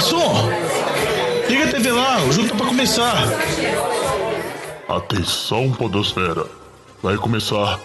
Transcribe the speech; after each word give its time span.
Garçom, 0.00 0.48
liga 1.46 1.64
a 1.66 1.70
TV 1.72 1.92
lá, 1.92 2.24
o 2.24 2.32
jogo 2.32 2.48
tá 2.48 2.54
pra 2.54 2.66
começar. 2.68 3.14
Atenção, 4.88 5.70
Podosfera. 5.72 6.46
Vai 7.02 7.18
começar 7.18 7.78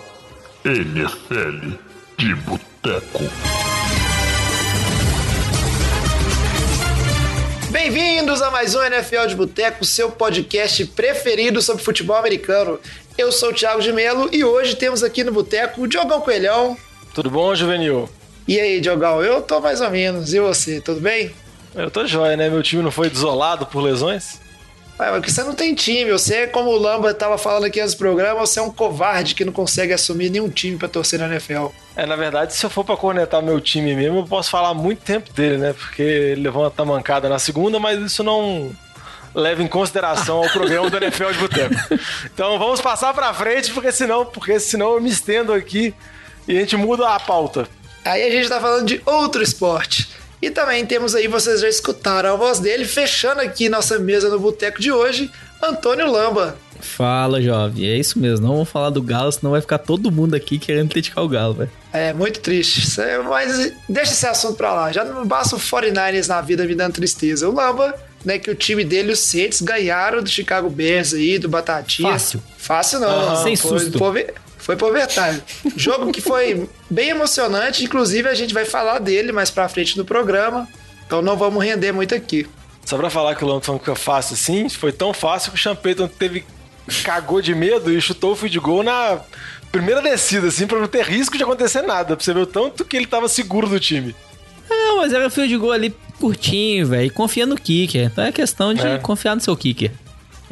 NFL 0.63 1.75
de 2.17 2.35
Boteco. 2.35 3.19
Bem-vindos 7.69 8.41
a 8.41 8.49
mais 8.49 8.73
um 8.75 8.81
NFL 8.81 9.27
de 9.27 9.35
Boteco, 9.35 9.83
seu 9.83 10.09
podcast 10.09 10.85
preferido 10.85 11.61
sobre 11.61 11.83
futebol 11.83 12.15
americano. 12.15 12.79
Eu 13.17 13.29
sou 13.29 13.49
o 13.49 13.53
Thiago 13.53 13.81
de 13.81 13.91
Melo 13.91 14.29
e 14.31 14.41
hoje 14.41 14.77
temos 14.77 15.03
aqui 15.03 15.21
no 15.21 15.33
Boteco 15.33 15.81
o 15.81 15.87
Diogão 15.87 16.21
Coelhão. 16.21 16.77
Tudo 17.13 17.29
bom, 17.29 17.53
Juvenil? 17.53 18.09
E 18.47 18.57
aí, 18.57 18.79
Diogão? 18.79 19.21
Eu 19.21 19.41
tô 19.41 19.59
mais 19.59 19.81
ou 19.81 19.89
menos. 19.89 20.33
E 20.33 20.39
você, 20.39 20.79
tudo 20.79 21.01
bem? 21.01 21.33
Eu 21.75 21.91
tô 21.91 22.07
jóia, 22.07 22.37
né? 22.37 22.49
Meu 22.49 22.63
time 22.63 22.81
não 22.81 22.91
foi 22.91 23.09
desolado 23.09 23.65
por 23.65 23.81
lesões? 23.81 24.39
Ué, 24.97 25.11
mas 25.11 25.33
você 25.33 25.43
não 25.43 25.53
tem 25.53 25.75
time. 25.75 26.11
Você, 26.11 26.47
como 26.47 26.69
o 26.69 26.77
Lamba 26.77 27.13
tava 27.13 27.37
falando 27.37 27.65
aqui 27.65 27.81
nos 27.81 27.93
programas, 27.93 28.49
você 28.49 28.59
é 28.59 28.63
um 28.63 28.71
covarde 28.71 29.35
que 29.35 29.43
não 29.43 29.51
consegue 29.51 29.91
assumir 29.91 30.29
nenhum 30.29 30.49
time 30.49 30.77
pra 30.77 30.87
torcer 30.87 31.19
na 31.19 31.27
NFL. 31.27 31.67
É, 31.95 32.05
na 32.05 32.15
verdade, 32.15 32.55
se 32.55 32.65
eu 32.65 32.69
for 32.69 32.85
pra 32.85 32.95
cornetar 32.95 33.41
meu 33.43 33.59
time 33.59 33.93
mesmo, 33.93 34.19
eu 34.19 34.25
posso 34.25 34.49
falar 34.49 34.73
muito 34.73 34.99
tempo 34.99 35.31
dele, 35.33 35.57
né? 35.57 35.73
Porque 35.73 36.01
ele 36.01 36.41
levou 36.41 36.63
uma 36.63 36.71
tamancada 36.71 37.27
na 37.27 37.39
segunda, 37.39 37.77
mas 37.77 37.99
isso 37.99 38.23
não 38.23 38.71
leva 39.33 39.61
em 39.61 39.67
consideração 39.67 40.41
o 40.41 40.49
programa 40.49 40.89
do 40.89 40.97
NFL 40.97 41.31
de 41.31 41.39
Boteco. 41.39 41.75
Então 42.33 42.57
vamos 42.57 42.79
passar 42.79 43.13
pra 43.13 43.33
frente, 43.33 43.71
porque 43.73 43.91
senão, 43.91 44.25
porque 44.25 44.59
senão 44.61 44.93
eu 44.93 45.01
me 45.01 45.09
estendo 45.09 45.51
aqui 45.51 45.93
e 46.47 46.57
a 46.57 46.61
gente 46.61 46.77
muda 46.77 47.09
a 47.09 47.19
pauta. 47.19 47.67
Aí 48.05 48.23
a 48.23 48.29
gente 48.29 48.47
tá 48.47 48.61
falando 48.61 48.85
de 48.85 49.01
outro 49.05 49.43
esporte. 49.43 50.14
E 50.41 50.49
também 50.49 50.85
temos 50.85 51.15
aí, 51.15 51.27
vocês 51.27 51.61
já 51.61 51.69
escutaram 51.69 52.33
a 52.33 52.35
voz 52.35 52.59
dele, 52.59 52.85
fechando 52.85 53.41
aqui 53.41 53.69
nossa 53.69 53.97
mesa 53.97 54.29
no 54.29 54.39
boteco 54.39 54.81
de 54.81 54.91
hoje, 54.91 55.31
Antônio 55.61 56.11
Lamba. 56.11 56.57
Fala, 56.79 57.41
jovem. 57.41 57.87
É 57.87 57.97
isso 57.97 58.19
mesmo. 58.19 58.45
Não 58.45 58.53
vamos 58.53 58.69
falar 58.69 58.89
do 58.89 59.01
Galo, 59.01 59.31
senão 59.31 59.51
vai 59.51 59.61
ficar 59.61 59.79
todo 59.79 60.11
mundo 60.11 60.35
aqui 60.35 60.59
querendo 60.59 60.89
criticar 60.89 61.23
o 61.23 61.27
Galo, 61.27 61.53
velho. 61.53 61.71
É, 61.91 62.13
muito 62.13 62.39
triste. 62.41 62.85
Mas 63.27 63.71
deixa 63.89 64.11
esse 64.11 64.27
assunto 64.27 64.55
pra 64.55 64.73
lá. 64.73 64.91
Já 64.91 65.03
não 65.03 65.25
basta 65.25 65.55
o 65.55 65.59
49ers 65.59 66.27
na 66.27 66.41
vida 66.41 66.65
me 66.65 66.75
dando 66.75 66.93
tristeza. 66.93 67.49
O 67.49 67.55
Lamba, 67.55 67.95
né, 68.23 68.37
que 68.37 68.51
o 68.51 68.55
time 68.55 68.83
dele, 68.83 69.13
os 69.13 69.19
Saints, 69.19 69.61
ganharam 69.61 70.21
do 70.21 70.29
Chicago 70.29 70.69
Bears 70.69 71.13
aí, 71.13 71.39
do 71.39 71.49
Batatinha. 71.49 72.11
Fácil. 72.11 72.43
Fácil 72.57 72.99
não. 72.99 73.29
Uhum, 73.29 73.43
sem 73.43 73.55
foi, 73.55 73.79
susto. 73.79 73.97
Foi 74.65 74.75
por 74.75 74.91
verdade. 74.91 75.43
Jogo 75.77 76.11
que 76.11 76.19
foi 76.21 76.67
bem 76.89 77.09
emocionante, 77.09 77.83
inclusive 77.83 78.27
a 78.27 78.33
gente 78.33 78.51
vai 78.51 78.65
falar 78.65 78.97
dele 78.97 79.31
mais 79.31 79.51
pra 79.51 79.69
frente 79.69 79.95
no 79.95 80.03
programa. 80.03 80.67
Então 81.05 81.21
não 81.21 81.37
vamos 81.37 81.63
render 81.63 81.91
muito 81.91 82.15
aqui. 82.15 82.47
Só 82.83 82.97
pra 82.97 83.11
falar 83.11 83.35
que 83.35 83.43
o 83.43 83.47
Lando 83.47 83.61
fica 83.79 83.95
fácil 83.95 84.33
assim, 84.33 84.67
foi 84.67 84.91
tão 84.91 85.13
fácil 85.13 85.51
que 85.51 85.57
o 85.57 85.59
Champeyton 85.61 86.07
teve 86.07 86.43
cagou 87.03 87.41
de 87.41 87.53
medo 87.53 87.91
e 87.91 88.01
chutou 88.01 88.31
o 88.33 88.35
field 88.35 88.59
goal 88.59 88.81
na 88.81 89.19
primeira 89.71 90.01
descida, 90.01 90.47
assim, 90.47 90.65
pra 90.65 90.79
não 90.79 90.87
ter 90.87 91.03
risco 91.05 91.37
de 91.37 91.43
acontecer 91.43 91.81
nada. 91.83 92.15
Pra 92.15 92.23
você 92.25 92.33
ver 92.33 92.41
o 92.41 92.45
tanto 92.47 92.83
que 92.85 92.97
ele 92.97 93.05
tava 93.05 93.27
seguro 93.27 93.69
do 93.69 93.79
time. 93.79 94.15
Não, 94.67 94.97
mas 94.97 95.13
era 95.13 95.29
fio 95.29 95.47
de 95.47 95.57
gol 95.57 95.71
ali 95.71 95.95
curtinho, 96.19 96.87
velho. 96.87 97.11
Confia 97.13 97.45
no 97.45 97.55
kicker. 97.55 98.05
Então 98.05 98.23
é 98.23 98.31
questão 98.31 98.73
de 98.73 98.85
É. 98.85 98.97
confiar 98.97 99.35
no 99.35 99.41
seu 99.41 99.55
kicker. 99.55 99.91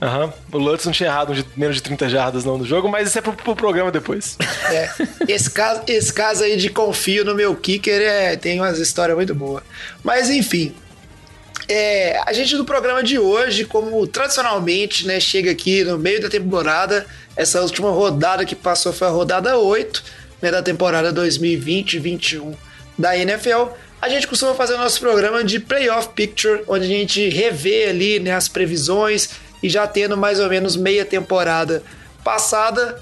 Aham. 0.03 0.33
O 0.51 0.57
Lutz 0.57 0.83
não 0.83 0.91
tinha 0.91 1.07
errado 1.07 1.33
de 1.33 1.45
menos 1.55 1.77
de 1.77 1.81
30 1.81 2.09
jardas 2.09 2.43
não 2.43 2.57
no 2.57 2.65
jogo, 2.65 2.89
mas 2.89 3.07
isso 3.07 3.17
é 3.17 3.21
pro, 3.21 3.31
pro 3.31 3.55
programa 3.55 3.89
depois. 3.89 4.37
É, 4.69 4.89
esse 5.29 5.49
caso, 5.49 5.81
esse 5.87 6.11
caso 6.11 6.43
aí 6.43 6.57
de 6.57 6.69
confio 6.69 7.23
no 7.23 7.33
meu 7.33 7.55
kicker 7.55 8.01
é, 8.01 8.35
tem 8.35 8.59
umas 8.59 8.79
histórias 8.79 9.15
muito 9.15 9.33
boas. 9.33 9.63
Mas 10.03 10.29
enfim, 10.29 10.75
é, 11.69 12.21
a 12.25 12.33
gente 12.33 12.53
no 12.55 12.65
programa 12.65 13.01
de 13.01 13.17
hoje, 13.17 13.63
como 13.63 14.05
tradicionalmente, 14.05 15.07
né, 15.07 15.21
chega 15.21 15.51
aqui 15.51 15.85
no 15.85 15.97
meio 15.97 16.21
da 16.21 16.29
temporada, 16.29 17.05
essa 17.37 17.61
última 17.61 17.89
rodada 17.89 18.43
que 18.43 18.55
passou 18.55 18.91
foi 18.91 19.07
a 19.07 19.11
rodada 19.11 19.57
8 19.57 20.03
né, 20.41 20.51
da 20.51 20.61
temporada 20.61 21.13
2020-21 21.13 22.53
da 22.99 23.17
NFL. 23.17 23.67
A 24.01 24.09
gente 24.09 24.27
costuma 24.27 24.53
fazer 24.53 24.73
o 24.73 24.77
nosso 24.77 24.99
programa 24.99 25.45
de 25.45 25.61
Playoff 25.61 26.09
Picture, 26.09 26.61
onde 26.67 26.83
a 26.83 26.89
gente 26.89 27.29
revê 27.29 27.85
ali 27.85 28.19
né, 28.19 28.31
as 28.31 28.49
previsões 28.49 29.29
e 29.63 29.69
já 29.69 29.87
tendo 29.87 30.17
mais 30.17 30.39
ou 30.39 30.49
menos 30.49 30.75
meia 30.75 31.05
temporada 31.05 31.81
passada, 32.23 33.01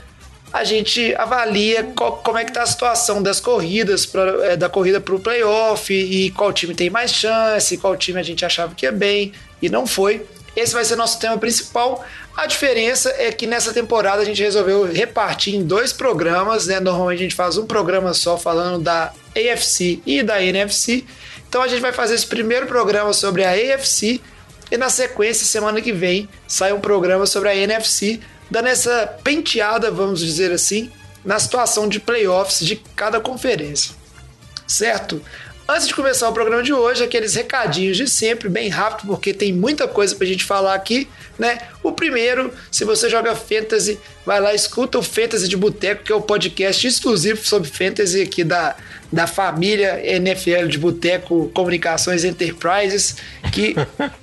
a 0.54 0.64
gente 0.64 1.16
avalia 1.16 1.92
como 2.24 2.38
é 2.38 2.46
que 2.46 2.54
tá 2.54 2.62
a 2.62 2.66
situação 2.66 3.24
das 3.24 3.40
corridas, 3.40 4.06
pra, 4.06 4.24
é, 4.46 4.56
da 4.56 4.70
corrida 4.70 5.02
para 5.02 5.16
o 5.16 5.20
playoff 5.20 5.92
e 5.92 6.30
qual 6.32 6.54
time 6.54 6.76
tem 6.76 6.90
mais 6.90 7.12
chance, 7.12 7.78
qual 7.78 7.96
time 7.98 8.20
a 8.20 8.24
gente 8.24 8.46
achava 8.46 8.76
que 8.76 8.86
ia 8.86 8.92
bem 8.92 9.34
e 9.62 9.70
não 9.70 9.88
foi. 9.88 10.26
Esse 10.54 10.74
vai 10.74 10.84
ser 10.84 10.98
nosso 10.98 11.18
tema 11.18 11.38
principal. 11.38 12.06
A 12.36 12.46
diferença 12.46 13.10
é 13.18 13.32
que 13.32 13.48
nessa 13.48 13.72
temporada 13.74 14.22
a 14.22 14.26
gente 14.26 14.44
resolveu 14.44 14.84
repartir 14.84 15.56
em 15.56 15.64
dois 15.64 15.94
programas, 15.94 16.68
né? 16.68 16.80
Normalmente 16.82 17.20
a 17.20 17.24
gente 17.24 17.36
faz 17.36 17.58
um 17.58 17.66
programa 17.66 18.14
só 18.14 18.38
falando 18.38 18.84
da 18.84 19.14
AFC 19.34 20.02
e 20.06 20.22
da 20.22 20.44
NFC. 20.44 21.06
Então 21.48 21.62
a 21.62 21.70
gente 21.70 21.82
vai 21.82 21.94
fazer 21.94 22.16
esse 22.16 22.28
primeiro 22.28 22.68
programa 22.68 23.14
sobre 23.14 23.46
a 23.46 23.52
AFC 23.52 24.20
e 24.72 24.78
na 24.78 24.90
sequência, 24.90 25.46
semana 25.46 25.82
que 25.82 25.92
vem, 25.92 26.30
sai 26.48 26.72
um 26.72 26.80
programa 26.80 27.26
sobre 27.26 27.50
a 27.50 27.56
NFC, 27.56 28.22
dando 28.50 28.68
essa 28.68 29.06
penteada, 29.22 29.92
vamos 29.92 30.22
dizer 30.22 30.52
assim, 30.52 30.90
na 31.26 31.38
situação 31.38 31.90
de 31.90 32.00
playoffs 32.00 32.66
de 32.66 32.78
cada 32.96 33.20
conferência. 33.20 33.94
Certo? 34.66 35.22
Antes 35.74 35.88
de 35.88 35.96
começar 35.96 36.28
o 36.28 36.34
programa 36.34 36.62
de 36.62 36.74
hoje, 36.74 37.02
aqueles 37.02 37.34
recadinhos 37.34 37.96
de 37.96 38.06
sempre, 38.06 38.50
bem 38.50 38.68
rápido, 38.68 39.08
porque 39.08 39.34
tem 39.34 39.54
muita 39.54 39.88
coisa 39.88 40.14
pra 40.14 40.28
gente 40.28 40.44
falar 40.44 40.74
aqui, 40.74 41.08
né? 41.40 41.60
O 41.82 41.94
primeiro, 41.94 42.54
se 42.70 42.84
você 42.84 43.10
joga 43.10 43.34
Fantasy, 43.38 43.98
vai 44.26 44.42
lá, 44.42 44.54
escuta 44.54 45.00
o 45.00 45.02
Fantasy 45.02 45.48
de 45.48 45.56
Boteco, 45.56 46.04
que 46.04 46.12
é 46.12 46.16
o 46.16 46.20
podcast 46.20 46.86
exclusivo 46.86 47.48
sobre 47.48 47.70
Fantasy 47.70 48.22
aqui 48.22 48.44
da, 48.44 48.76
da 49.10 49.26
família 49.28 50.06
NFL 50.06 50.68
de 50.68 50.78
Boteco 50.78 51.50
Comunicações 51.54 52.26
Enterprises, 52.26 53.16
que 53.54 53.74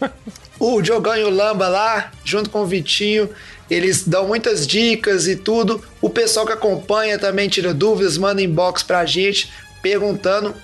o 0.61 0.83
Diogão 0.83 1.17
e 1.17 1.25
o 1.25 1.31
Lamba 1.31 1.67
lá, 1.67 2.13
junto 2.27 2.51
com 2.51 2.61
o 2.61 2.67
Vitinho, 2.67 3.31
eles 3.71 4.07
dão 4.07 4.29
muitas 4.29 4.67
dicas 4.67 5.27
e 5.27 5.35
tudo. 5.35 5.83
O 6.03 6.11
pessoal 6.11 6.45
que 6.45 6.53
acompanha 6.53 7.19
também 7.19 7.49
tira 7.49 7.73
dúvidas, 7.73 8.19
manda 8.19 8.43
inbox 8.43 8.83
pra 8.83 9.07
gente, 9.07 9.51
perguntando 9.81 10.55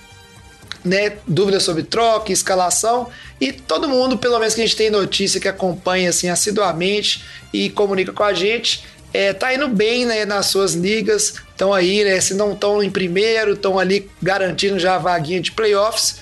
né, 0.84 1.16
dúvidas 1.26 1.62
sobre 1.62 1.82
troca, 1.82 2.30
escalação 2.30 3.08
e 3.40 3.52
todo 3.52 3.88
mundo, 3.88 4.18
pelo 4.18 4.38
menos 4.38 4.54
que 4.54 4.60
a 4.60 4.66
gente 4.66 4.76
tem 4.76 4.90
notícia 4.90 5.40
que 5.40 5.48
acompanha 5.48 6.10
assim 6.10 6.28
assiduamente 6.28 7.24
e 7.52 7.70
comunica 7.70 8.12
com 8.12 8.22
a 8.22 8.34
gente, 8.34 8.84
é, 9.12 9.32
tá 9.32 9.54
indo 9.54 9.68
bem 9.68 10.04
né, 10.04 10.24
nas 10.24 10.46
suas 10.46 10.74
ligas, 10.74 11.34
estão 11.50 11.72
aí, 11.72 12.04
né, 12.04 12.20
se 12.20 12.34
não 12.34 12.52
estão 12.52 12.82
em 12.82 12.90
primeiro, 12.90 13.52
estão 13.52 13.78
ali 13.78 14.10
garantindo 14.20 14.78
já 14.78 14.96
a 14.96 14.98
vaguinha 14.98 15.40
de 15.40 15.52
playoffs. 15.52 16.16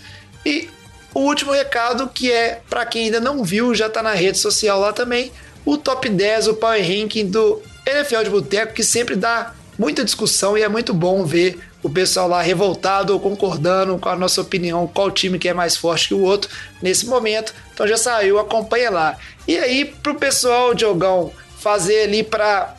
E 0.45 0.69
o 1.15 1.21
último 1.21 1.53
recado 1.53 2.09
que 2.09 2.31
é 2.31 2.61
para 2.69 2.85
quem 2.85 3.07
ainda 3.07 3.19
não 3.19 3.43
viu, 3.43 3.75
já 3.75 3.89
tá 3.89 4.03
na 4.03 4.13
rede 4.13 4.39
social 4.39 4.79
lá 4.79 4.93
também, 4.93 5.33
o 5.65 5.77
top 5.77 6.09
10, 6.09 6.49
o 6.49 6.55
Power 6.55 6.83
Ranking 6.83 7.27
do 7.27 7.63
NFL 7.87 8.25
de 8.25 8.31
Boteco, 8.31 8.75
que 8.75 8.85
sempre 8.85 9.17
dá 9.17 9.55
muita 9.79 10.05
discussão 10.05 10.57
e 10.57 10.63
é 10.63 10.69
muito 10.69 10.93
bom 10.93 11.25
ver 11.25 11.59
o 11.83 11.91
pessoal 11.91 12.29
lá 12.29 12.41
revoltado 12.41 13.13
ou 13.13 13.21
concordando 13.21 13.99
com 13.99 14.09
a 14.09 14.17
nossa 14.17 14.41
opinião, 14.41 14.87
qual 14.87 15.11
time 15.11 15.39
que 15.39 15.49
é 15.49 15.55
mais 15.55 15.77
forte 15.77 16.09
que 16.09 16.15
o 16.15 16.23
outro 16.23 16.51
nesse 16.81 17.07
momento. 17.07 17.53
Então 17.75 17.87
já 17.87 17.97
saiu, 17.97 18.39
acompanha 18.39 18.91
lá. 18.91 19.19
E 19.47 19.59
aí, 19.59 19.85
pro 19.85 20.15
pessoal, 20.15 20.75
Diogão, 20.75 21.33
fazer 21.59 22.03
ali 22.03 22.23
para 22.23 22.77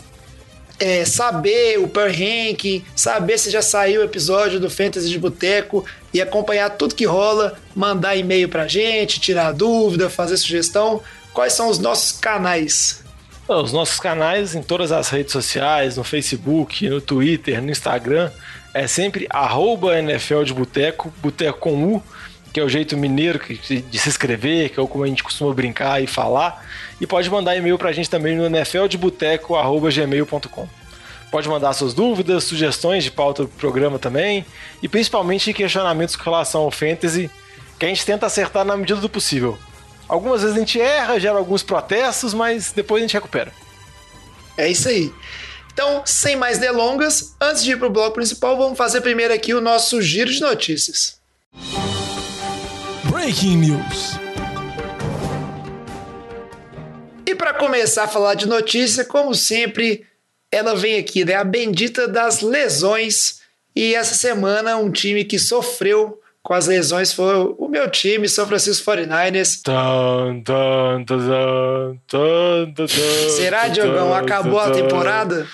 é, 0.79 1.05
saber 1.05 1.79
o 1.79 1.87
per 1.87 2.11
ranking, 2.11 2.83
saber 2.95 3.37
se 3.37 3.49
já 3.49 3.61
saiu 3.61 4.01
o 4.01 4.03
episódio 4.03 4.59
do 4.59 4.69
Fantasy 4.69 5.09
de 5.09 5.19
Boteco 5.19 5.85
e 6.13 6.21
acompanhar 6.21 6.69
tudo 6.71 6.95
que 6.95 7.05
rola, 7.05 7.57
mandar 7.75 8.15
e-mail 8.15 8.47
pra 8.47 8.67
gente, 8.67 9.19
tirar 9.19 9.51
dúvida, 9.51 10.09
fazer 10.09 10.37
sugestão. 10.37 11.01
Quais 11.33 11.53
são 11.53 11.69
os 11.69 11.79
nossos 11.79 12.11
canais? 12.19 13.03
Os 13.47 13.73
nossos 13.73 13.99
canais 13.99 14.55
em 14.55 14.61
todas 14.61 14.91
as 14.91 15.09
redes 15.09 15.33
sociais, 15.33 15.97
no 15.97 16.03
Facebook, 16.03 16.87
no 16.87 17.01
Twitter, 17.01 17.61
no 17.61 17.71
Instagram, 17.71 18.31
é 18.73 18.87
sempre 18.87 19.27
arroba 19.29 19.99
NFL 19.99 20.43
de 20.43 20.53
Boteco, 20.53 21.13
Boteco 21.21 21.59
com 21.59 21.95
U, 21.95 22.01
que 22.51 22.59
é 22.59 22.63
o 22.63 22.69
jeito 22.69 22.97
mineiro 22.97 23.39
de 23.39 23.99
se 23.99 24.09
escrever, 24.09 24.69
que 24.69 24.79
é 24.79 24.87
como 24.87 25.03
a 25.03 25.07
gente 25.07 25.21
costuma 25.23 25.53
brincar 25.53 26.01
e 26.01 26.07
falar. 26.07 26.65
E 26.99 27.07
pode 27.07 27.29
mandar 27.29 27.55
e-mail 27.55 27.77
pra 27.77 27.91
gente 27.91 28.09
também 28.09 28.35
no 28.35 28.49
nfldeboteco.gmail.com. 28.49 30.67
Pode 31.31 31.47
mandar 31.49 31.73
suas 31.73 31.93
dúvidas, 31.95 32.43
sugestões 32.43 33.03
de 33.03 33.09
pauta 33.09 33.41
do 33.43 33.49
programa 33.49 33.97
também, 33.97 34.45
e 34.83 34.87
principalmente 34.87 35.51
questionamentos 35.51 36.15
com 36.15 36.23
relação 36.23 36.61
ao 36.61 36.69
fantasy, 36.69 37.31
que 37.79 37.85
a 37.85 37.89
gente 37.89 38.05
tenta 38.05 38.27
acertar 38.27 38.63
na 38.63 38.77
medida 38.77 39.01
do 39.01 39.09
possível. 39.09 39.57
Algumas 40.07 40.41
vezes 40.41 40.55
a 40.55 40.59
gente 40.59 40.79
erra, 40.79 41.19
gera 41.19 41.39
alguns 41.39 41.63
protestos, 41.63 42.35
mas 42.35 42.71
depois 42.71 43.01
a 43.01 43.07
gente 43.07 43.15
recupera. 43.15 43.51
É 44.55 44.69
isso 44.69 44.87
aí. 44.87 45.11
Então, 45.73 46.03
sem 46.05 46.35
mais 46.35 46.59
delongas, 46.59 47.35
antes 47.41 47.63
de 47.63 47.71
ir 47.71 47.79
pro 47.79 47.89
bloco 47.89 48.15
principal, 48.15 48.55
vamos 48.57 48.77
fazer 48.77 49.01
primeiro 49.01 49.33
aqui 49.33 49.53
o 49.53 49.61
nosso 49.61 50.01
giro 50.01 50.31
de 50.31 50.39
notícias. 50.39 51.19
Breaking 53.09 53.57
News. 53.57 54.23
começar 57.63 58.03
a 58.03 58.07
falar 58.07 58.35
de 58.35 58.47
notícia, 58.47 59.05
como 59.05 59.33
sempre, 59.33 60.05
ela 60.51 60.75
vem 60.75 60.99
aqui, 60.99 61.23
né? 61.23 61.35
A 61.35 61.43
bendita 61.43 62.07
das 62.07 62.41
lesões. 62.41 63.41
E 63.75 63.95
essa 63.95 64.13
semana, 64.13 64.77
um 64.77 64.91
time 64.91 65.23
que 65.23 65.39
sofreu 65.39 66.19
com 66.41 66.53
as 66.53 66.67
lesões 66.67 67.13
foi 67.13 67.35
o 67.57 67.67
meu 67.69 67.89
time, 67.89 68.27
São 68.27 68.45
Francisco 68.45 68.91
49ers. 68.91 69.61
Será, 73.29 73.69
Diogão? 73.69 74.13
Acabou 74.13 74.59
a 74.59 74.69
temporada? 74.69 75.47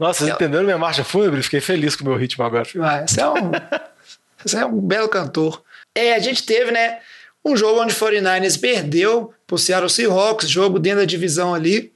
Nossa, 0.00 0.20
vocês 0.20 0.34
entenderam 0.34 0.64
minha 0.64 0.78
marcha 0.78 1.04
fúnebre? 1.04 1.42
Fiquei 1.42 1.60
feliz 1.60 1.94
com 1.94 2.04
o 2.04 2.08
meu 2.08 2.16
ritmo 2.16 2.42
agora. 2.42 2.66
Ah, 2.80 3.06
você, 3.06 3.20
é 3.20 3.28
um, 3.28 3.50
você 4.42 4.56
é 4.56 4.64
um 4.64 4.80
belo 4.80 5.10
cantor. 5.10 5.62
É, 5.94 6.14
a 6.14 6.18
gente 6.18 6.42
teve, 6.42 6.70
né, 6.70 7.00
um 7.44 7.54
jogo 7.54 7.82
onde 7.82 7.92
o 7.92 7.96
49ers 7.96 8.58
perdeu 8.58 9.34
pro 9.46 9.58
Seattle 9.58 9.90
Seahawks, 9.90 10.48
jogo 10.48 10.78
dentro 10.78 11.00
da 11.00 11.04
divisão 11.04 11.52
ali. 11.52 11.92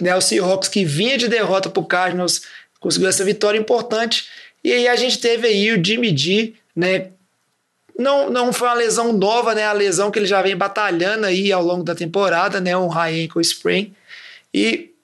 Né, 0.00 0.14
o 0.14 0.20
Seahawks 0.20 0.68
que 0.68 0.84
vinha 0.84 1.18
de 1.18 1.26
derrota 1.26 1.68
pro 1.68 1.84
Cardinals 1.84 2.42
conseguiu 2.78 3.08
essa 3.08 3.24
vitória 3.24 3.58
importante. 3.58 4.28
E 4.62 4.72
aí 4.72 4.86
a 4.86 4.94
gente 4.94 5.18
teve 5.18 5.48
aí 5.48 5.72
o 5.72 5.84
Jimmy 5.84 6.16
G, 6.16 6.54
né, 6.76 7.08
não, 7.98 8.30
não 8.30 8.52
foi 8.52 8.68
uma 8.68 8.74
lesão 8.74 9.12
nova, 9.12 9.54
né? 9.54 9.64
A 9.64 9.72
lesão 9.72 10.10
que 10.10 10.18
ele 10.18 10.26
já 10.26 10.42
vem 10.42 10.56
batalhando 10.56 11.26
aí 11.26 11.50
ao 11.50 11.62
longo 11.62 11.82
da 11.82 11.94
temporada, 11.94 12.60
né? 12.60 12.76
Um 12.76 12.88
high 12.88 13.24
ankle 13.24 13.40
sprain. 13.40 13.94
E 14.52 14.90
é, 14.94 14.95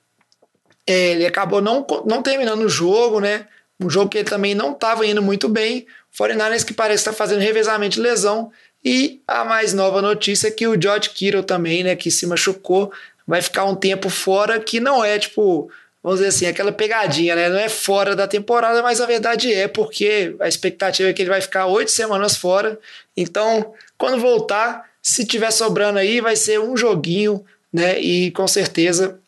ele 0.87 1.26
acabou 1.26 1.61
não, 1.61 1.87
não 2.06 2.23
terminando 2.23 2.62
o 2.62 2.69
jogo, 2.69 3.20
né? 3.20 3.46
Um 3.81 3.90
jogo 3.90 4.08
que 4.11 4.19
ele 4.19 4.29
também 4.29 4.55
não 4.55 4.73
estava 4.73 5.06
indo 5.06 5.23
muito 5.23 5.49
bem. 5.49 5.87
O 6.12 6.23
49ers 6.23 6.64
que 6.64 6.75
parece 6.75 7.00
estar 7.00 7.12
tá 7.12 7.17
fazendo 7.17 7.40
revezamento 7.40 7.96
de 7.96 8.00
lesão. 8.00 8.50
E 8.84 9.20
a 9.26 9.44
mais 9.44 9.73
nova 9.73 10.02
notícia 10.02 10.49
é 10.49 10.50
que 10.50 10.67
o 10.67 10.81
George 10.81 11.11
Kittle 11.11 11.43
também, 11.43 11.84
né? 11.84 11.94
Que 11.96 12.11
se 12.11 12.26
machucou, 12.26 12.93
vai 13.26 13.40
ficar 13.40 13.64
um 13.64 13.75
tempo 13.75 14.08
fora, 14.08 14.58
que 14.58 14.81
não 14.81 15.05
é 15.05 15.19
tipo 15.19 15.70
vamos 16.02 16.19
dizer 16.19 16.31
assim, 16.31 16.46
aquela 16.46 16.73
pegadinha, 16.73 17.37
né? 17.37 17.49
Não 17.49 17.58
é 17.58 17.69
fora 17.69 18.17
da 18.17 18.26
temporada, 18.26 18.82
mas 18.82 19.00
a 19.00 19.06
verdade 19.06 19.52
é, 19.52 19.69
porque 19.69 20.35
a 20.40 20.49
expectativa 20.49 21.08
é 21.08 21.12
que 21.12 21.23
ele 21.23 21.31
vai 21.31 21.40
ficar 21.40 21.67
oito 21.67 21.93
semanas 21.93 22.37
fora. 22.37 22.78
Então, 23.17 23.73
quando 23.96 24.20
voltar, 24.20 24.90
se 25.00 25.25
tiver 25.25 25.52
sobrando 25.52 25.99
aí, 25.99 26.20
vai 26.20 26.35
ser 26.35 26.58
um 26.58 26.76
joguinho, 26.76 27.44
né? 27.73 28.00
E 28.00 28.32
com 28.32 28.49
certeza. 28.49 29.20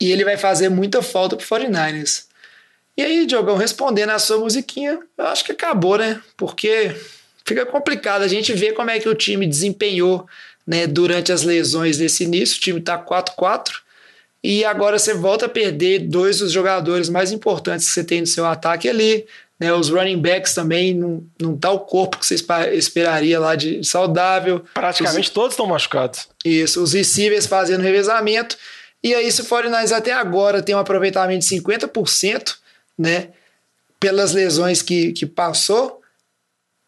E 0.00 0.10
ele 0.10 0.24
vai 0.24 0.36
fazer 0.36 0.68
muita 0.68 1.02
falta 1.02 1.36
pro 1.36 1.46
49ers. 1.46 2.24
E 2.96 3.02
aí, 3.02 3.26
Diogão, 3.26 3.56
respondendo 3.56 4.10
a 4.10 4.18
sua 4.18 4.38
musiquinha, 4.38 4.98
eu 5.16 5.26
acho 5.26 5.44
que 5.44 5.52
acabou, 5.52 5.96
né? 5.96 6.20
Porque 6.36 6.94
fica 7.44 7.64
complicado 7.64 8.22
a 8.22 8.28
gente 8.28 8.52
ver 8.52 8.72
como 8.72 8.90
é 8.90 8.98
que 8.98 9.08
o 9.08 9.14
time 9.14 9.46
desempenhou 9.46 10.26
né, 10.66 10.86
durante 10.86 11.32
as 11.32 11.42
lesões 11.42 11.98
nesse 11.98 12.24
início. 12.24 12.58
O 12.58 12.60
time 12.60 12.80
tá 12.80 12.98
4-4 12.98 13.82
e 14.42 14.64
agora 14.64 14.98
você 14.98 15.14
volta 15.14 15.46
a 15.46 15.48
perder 15.48 16.00
dois 16.00 16.38
dos 16.38 16.50
jogadores 16.50 17.08
mais 17.08 17.30
importantes 17.30 17.86
que 17.86 17.92
você 17.92 18.02
tem 18.02 18.20
no 18.20 18.26
seu 18.26 18.44
ataque 18.44 18.88
ali. 18.88 19.24
Né, 19.60 19.72
os 19.72 19.90
running 19.90 20.20
backs 20.20 20.54
também 20.54 20.92
não, 20.92 21.24
não 21.40 21.56
tá 21.56 21.70
o 21.70 21.78
corpo 21.78 22.18
que 22.18 22.26
você 22.26 22.34
esperaria 22.72 23.38
lá 23.38 23.54
de 23.54 23.84
saudável. 23.84 24.64
Praticamente 24.74 25.28
os, 25.28 25.30
todos 25.30 25.52
estão 25.52 25.66
machucados. 25.66 26.26
Isso, 26.44 26.82
os 26.82 26.92
receivers 26.92 27.46
fazendo 27.46 27.80
revezamento. 27.80 28.56
E 29.02 29.14
aí, 29.14 29.30
se 29.32 29.42
o 29.42 29.44
49 29.44 29.94
até 29.94 30.12
agora 30.12 30.62
tem 30.62 30.74
um 30.74 30.78
aproveitamento 30.78 31.46
de 31.46 31.56
50%, 31.56 32.56
né? 32.98 33.28
Pelas 33.98 34.32
lesões 34.32 34.82
que, 34.82 35.12
que 35.12 35.26
passou, 35.26 36.00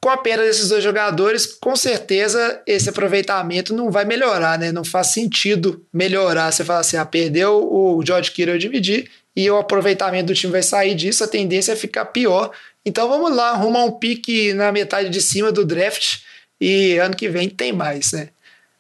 com 0.05 0.11
a 0.11 0.19
perda 0.19 0.45
desses 0.45 0.69
dois 0.69 0.85
jogadores, 0.85 1.47
com 1.47 1.75
certeza 1.75 2.61
esse 2.67 2.91
aproveitamento 2.91 3.75
não 3.75 3.91
vai 3.91 4.05
melhorar, 4.05 4.59
né? 4.59 4.71
Não 4.71 4.85
faz 4.85 5.09
sentido 5.09 5.83
melhorar. 5.91 6.53
Você 6.53 6.63
fala 6.63 6.81
assim, 6.81 6.99
ah, 6.99 7.07
perdeu 7.07 7.67
o 7.73 8.05
George 8.05 8.31
Kittle 8.31 8.59
dividir 8.59 9.11
e 9.35 9.51
o 9.51 9.57
aproveitamento 9.57 10.27
do 10.27 10.35
time 10.35 10.53
vai 10.53 10.63
sair 10.63 10.95
disso, 10.95 11.25
a 11.25 11.27
tendência 11.27 11.73
é 11.73 11.77
ficar 11.77 12.05
pior. 12.05 12.51
Então 12.85 13.09
vamos 13.09 13.35
lá, 13.35 13.53
arrumar 13.53 13.85
um 13.85 13.93
pique 13.93 14.53
na 14.53 14.71
metade 14.71 15.09
de 15.09 15.23
cima 15.23 15.51
do 15.51 15.65
draft 15.65 16.19
e 16.61 16.99
ano 16.99 17.17
que 17.17 17.29
vem 17.29 17.49
tem 17.49 17.73
mais, 17.73 18.13
né? 18.13 18.29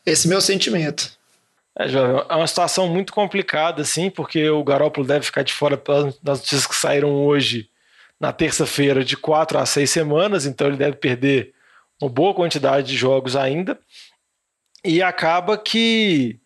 Esse 0.04 0.26
é 0.26 0.28
meu 0.28 0.42
sentimento. 0.42 1.10
É, 1.76 1.88
Jovem, 1.88 2.24
é 2.28 2.34
uma 2.34 2.46
situação 2.46 2.88
muito 2.88 3.12
complicada, 3.12 3.82
assim, 3.82 4.08
porque 4.08 4.48
o 4.48 4.62
Garópolo 4.62 5.06
deve 5.06 5.24
ficar 5.24 5.42
de 5.42 5.52
fora 5.52 5.80
das 6.22 6.38
notícias 6.38 6.66
que 6.66 6.76
saíram 6.76 7.10
hoje 7.24 7.68
na 8.20 8.32
terça-feira 8.32 9.04
de 9.04 9.16
quatro 9.16 9.58
a 9.58 9.66
seis 9.66 9.90
semanas, 9.90 10.46
então 10.46 10.68
ele 10.68 10.76
deve 10.76 10.96
perder 10.96 11.52
uma 12.00 12.08
boa 12.08 12.32
quantidade 12.32 12.86
de 12.86 12.96
jogos 12.96 13.34
ainda. 13.34 13.78
E 14.84 15.02
acaba 15.02 15.58
que 15.58 16.38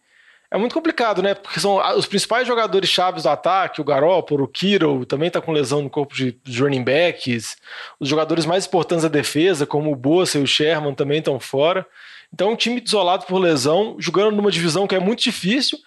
é 0.51 0.57
muito 0.57 0.73
complicado, 0.73 1.23
né? 1.23 1.35
Porque 1.35 1.61
são 1.61 1.77
os 1.97 2.07
principais 2.07 2.47
jogadores 2.47 2.89
chaves 2.89 3.25
do 3.25 3.29
ataque, 3.29 3.83
o 3.83 3.85
Garoppolo, 3.85 4.45
o 4.45 4.49
Kiro, 4.49 5.05
também 5.05 5.29
está 5.29 5.43
com 5.43 5.53
lesão 5.53 5.83
no 5.83 5.91
corpo 5.91 6.15
de, 6.15 6.41
running 6.59 6.83
backs. 6.83 7.57
Os 8.01 8.09
jogadores 8.09 8.47
mais 8.47 8.65
importantes 8.65 9.03
da 9.03 9.11
defesa, 9.11 9.67
como 9.67 9.93
o 9.93 9.97
Bossa 9.97 10.39
e 10.39 10.43
o 10.43 10.47
Sherman, 10.47 10.95
também 10.95 11.19
estão 11.19 11.39
fora. 11.39 11.87
Então, 12.33 12.53
um 12.53 12.57
time 12.57 12.83
isolado 12.85 13.27
por 13.27 13.39
lesão, 13.39 13.97
jogando 13.99 14.37
numa 14.37 14.51
divisão 14.51 14.87
que 14.87 14.95
é 14.95 15.01
muito 15.01 15.23
difícil 15.23 15.79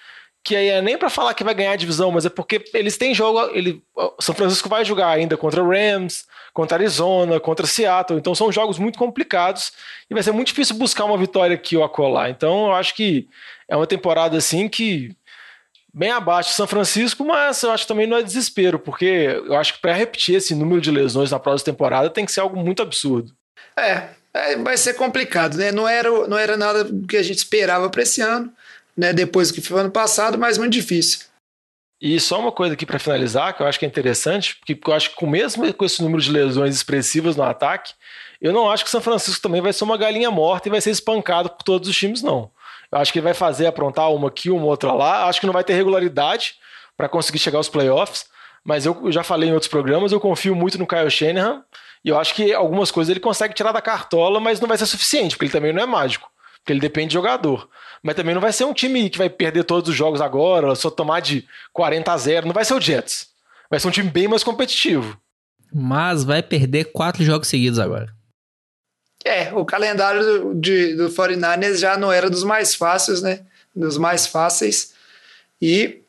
que 0.44 0.56
aí 0.56 0.70
é 0.70 0.82
nem 0.82 0.98
para 0.98 1.10
falar 1.10 1.34
que 1.34 1.44
vai 1.44 1.54
ganhar 1.54 1.72
a 1.72 1.76
divisão, 1.76 2.12
mas 2.12 2.26
é 2.26 2.30
porque 2.30 2.64
eles 2.74 2.98
têm 2.98 3.14
jogo. 3.14 3.40
Ele, 3.54 3.82
São 4.20 4.34
Francisco 4.34 4.68
vai 4.68 4.84
jogar 4.84 5.10
ainda 5.10 5.38
contra 5.38 5.64
Rams, 5.64 6.26
contra 6.54 6.78
Arizona, 6.78 7.40
contra 7.40 7.68
Seattle. 7.68 8.20
Então 8.20 8.34
são 8.34 8.52
jogos 8.52 8.80
muito 8.80 8.98
complicados 8.98 9.72
e 10.10 10.14
vai 10.14 10.24
ser 10.24 10.32
muito 10.32 10.48
difícil 10.48 10.76
buscar 10.78 11.06
uma 11.06 11.18
vitória 11.18 11.54
aqui 11.54 11.78
ou 11.78 11.84
acolá. 11.84 12.30
Então 12.30 12.68
eu 12.68 12.74
acho 12.74 12.96
que 12.96 13.28
é 13.68 13.76
uma 13.76 13.86
temporada 13.86 14.36
assim 14.36 14.68
que 14.68 15.16
bem 15.94 16.10
abaixo 16.10 16.50
de 16.50 16.56
São 16.56 16.66
Francisco, 16.66 17.24
mas 17.24 17.62
eu 17.62 17.72
acho 17.72 17.84
que 17.84 17.88
também 17.90 18.08
não 18.08 18.18
é 18.18 18.24
desespero, 18.24 18.80
porque 18.80 19.06
eu 19.46 19.56
acho 19.58 19.74
que 19.74 19.82
para 19.82 19.94
repetir 19.94 20.36
esse 20.36 20.56
número 20.56 20.82
de 20.82 20.90
lesões 20.90 21.30
na 21.30 21.40
próxima 21.40 21.72
temporada 21.72 22.10
tem 22.10 22.26
que 22.26 22.32
ser 22.32 22.40
algo 22.40 22.58
muito 22.58 22.82
absurdo. 22.82 23.32
É, 23.78 24.10
é 24.34 24.56
vai 24.58 24.78
ser 24.78 24.94
complicado, 24.94 25.58
né? 25.58 25.72
Não 25.72 25.88
era, 25.88 26.28
não 26.28 26.38
era 26.38 26.56
nada 26.56 26.88
que 27.08 27.18
a 27.18 27.24
gente 27.24 27.38
esperava 27.38 27.90
para 27.90 28.04
esse 28.04 28.22
ano 28.22 28.52
né, 28.96 29.14
depois 29.14 29.50
do 29.50 29.56
que 29.56 29.62
foi 29.62 29.80
ano 29.80 29.92
passado, 29.92 30.38
mas 30.38 30.58
muito 30.58 30.74
difícil. 30.74 31.22
E 32.00 32.20
só 32.20 32.40
uma 32.40 32.52
coisa 32.52 32.74
aqui 32.74 32.86
para 32.86 32.98
finalizar, 32.98 33.56
que 33.56 33.62
eu 33.62 33.68
acho 33.68 33.78
que 33.78 33.86
é 33.86 33.88
interessante, 33.88 34.56
porque 34.56 34.78
eu 34.86 34.94
acho 34.94 35.12
que 35.12 35.16
com 35.16 35.28
mesmo 35.28 35.72
com 35.74 35.86
esse 35.86 36.02
número 36.02 36.22
de 36.22 36.32
lesões 36.32 36.76
expressivas 36.76 37.36
no 37.36 37.44
ataque, 37.44 37.94
eu 38.42 38.52
não 38.52 38.70
acho 38.70 38.84
que 38.84 38.88
o 38.88 38.92
São 38.92 39.02
Francisco 39.02 39.42
também 39.42 39.62
vai 39.62 39.72
ser 39.72 39.84
uma 39.84 39.98
galinha 39.98 40.32
morta 40.32 40.68
e 40.68 40.72
vai 40.72 40.82
ser 40.82 40.90
espancado 40.90 41.50
por 41.50 41.62
todos 41.64 41.88
os 41.88 41.96
times, 41.96 42.24
não. 42.24 42.50
Eu 42.92 42.98
acho 42.98 43.14
que 43.14 43.20
ele 43.20 43.24
vai 43.24 43.36
fazer 43.36 43.68
aprontar 43.68 44.12
uma 44.12 44.30
aqui, 44.30 44.50
uma 44.50 44.66
outra 44.66 44.92
lá. 44.92 45.28
Acho 45.28 45.40
que 45.40 45.46
não 45.46 45.54
vai 45.54 45.64
ter 45.64 45.74
regularidade 45.74 46.56
para 46.98 47.08
conseguir 47.08 47.40
chegar 47.40 47.58
aos 47.60 47.70
playoffs, 47.70 48.26
mas 48.64 48.86
eu 48.86 49.12
já 49.12 49.24
falei 49.24 49.50
em 49.50 49.54
outros 49.54 49.70
programas, 49.70 50.12
eu 50.12 50.20
confio 50.20 50.56
muito 50.56 50.78
no 50.78 50.88
Kyle 50.88 51.10
Shanahan 51.10 51.64
e 52.04 52.10
eu 52.10 52.20
acho 52.20 52.34
que 52.34 52.54
algumas 52.54 52.90
coisas 52.90 53.12
ele 53.12 53.20
consegue 53.20 53.54
tirar 53.54 53.72
da 53.72 53.82
cartola, 53.82 54.40
mas 54.40 54.60
não 54.60 54.68
vai 54.68 54.78
ser 54.78 54.88
suficiente, 54.88 55.36
porque 55.36 55.46
ele 55.46 55.52
também 55.52 55.74
não 55.74 55.84
é 55.84 55.86
mágico, 55.86 56.32
porque 56.60 56.74
ele 56.74 56.80
depende 56.80 57.10
de 57.10 57.14
jogador. 57.14 57.70
Mas 58.02 58.16
também 58.16 58.34
não 58.34 58.42
vai 58.42 58.52
ser 58.52 58.66
um 58.66 58.74
time 58.74 59.10
que 59.10 59.18
vai 59.18 59.30
perder 59.30 59.64
todos 59.64 59.90
os 59.90 59.96
jogos 59.96 60.22
agora, 60.22 60.74
só 60.74 60.90
tomar 60.90 61.20
de 61.20 61.48
40 61.72 62.12
a 62.12 62.18
0. 62.18 62.48
Não 62.48 62.54
vai 62.54 62.66
ser 62.66 62.74
o 62.74 62.82
Jets. 62.82 63.30
Vai 63.70 63.80
ser 63.80 63.88
um 63.88 63.92
time 63.92 64.10
bem 64.10 64.28
mais 64.28 64.44
competitivo. 64.44 65.20
Mas 65.72 66.24
vai 66.24 66.42
perder 66.42 66.86
quatro 66.86 67.24
jogos 67.24 67.48
seguidos 67.48 67.78
agora. 67.78 68.12
É, 69.24 69.54
o 69.54 69.64
calendário 69.64 70.24
do, 70.24 70.56
de, 70.56 70.96
do 70.96 71.10
49ers 71.10 71.78
já 71.78 71.96
não 71.96 72.12
era 72.12 72.28
dos 72.28 72.44
mais 72.44 72.74
fáceis, 72.74 73.22
né? 73.22 73.42
Dos 73.76 73.98
mais 73.98 74.26
fáceis. 74.26 74.94
E. 75.62 76.02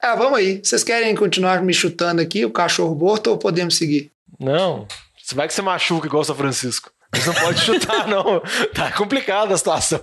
Ah, 0.00 0.16
vamos 0.16 0.38
aí. 0.38 0.60
Vocês 0.62 0.82
querem 0.82 1.14
continuar 1.14 1.62
me 1.62 1.72
chutando 1.72 2.20
aqui, 2.20 2.44
o 2.44 2.50
cachorro 2.50 2.96
morto, 2.96 3.28
ou 3.28 3.38
podemos 3.38 3.76
seguir? 3.76 4.10
Não. 4.40 4.88
Vai 5.34 5.48
que 5.48 5.54
você 5.54 5.62
machuca 5.62 6.06
igual 6.06 6.22
o 6.22 6.24
São 6.24 6.36
Francisco. 6.36 6.90
Você 7.14 7.26
não 7.26 7.34
pode 7.34 7.60
chutar, 7.64 8.06
não. 8.08 8.40
Tá 8.74 8.90
complicada 8.92 9.54
a 9.54 9.58
situação. 9.58 10.00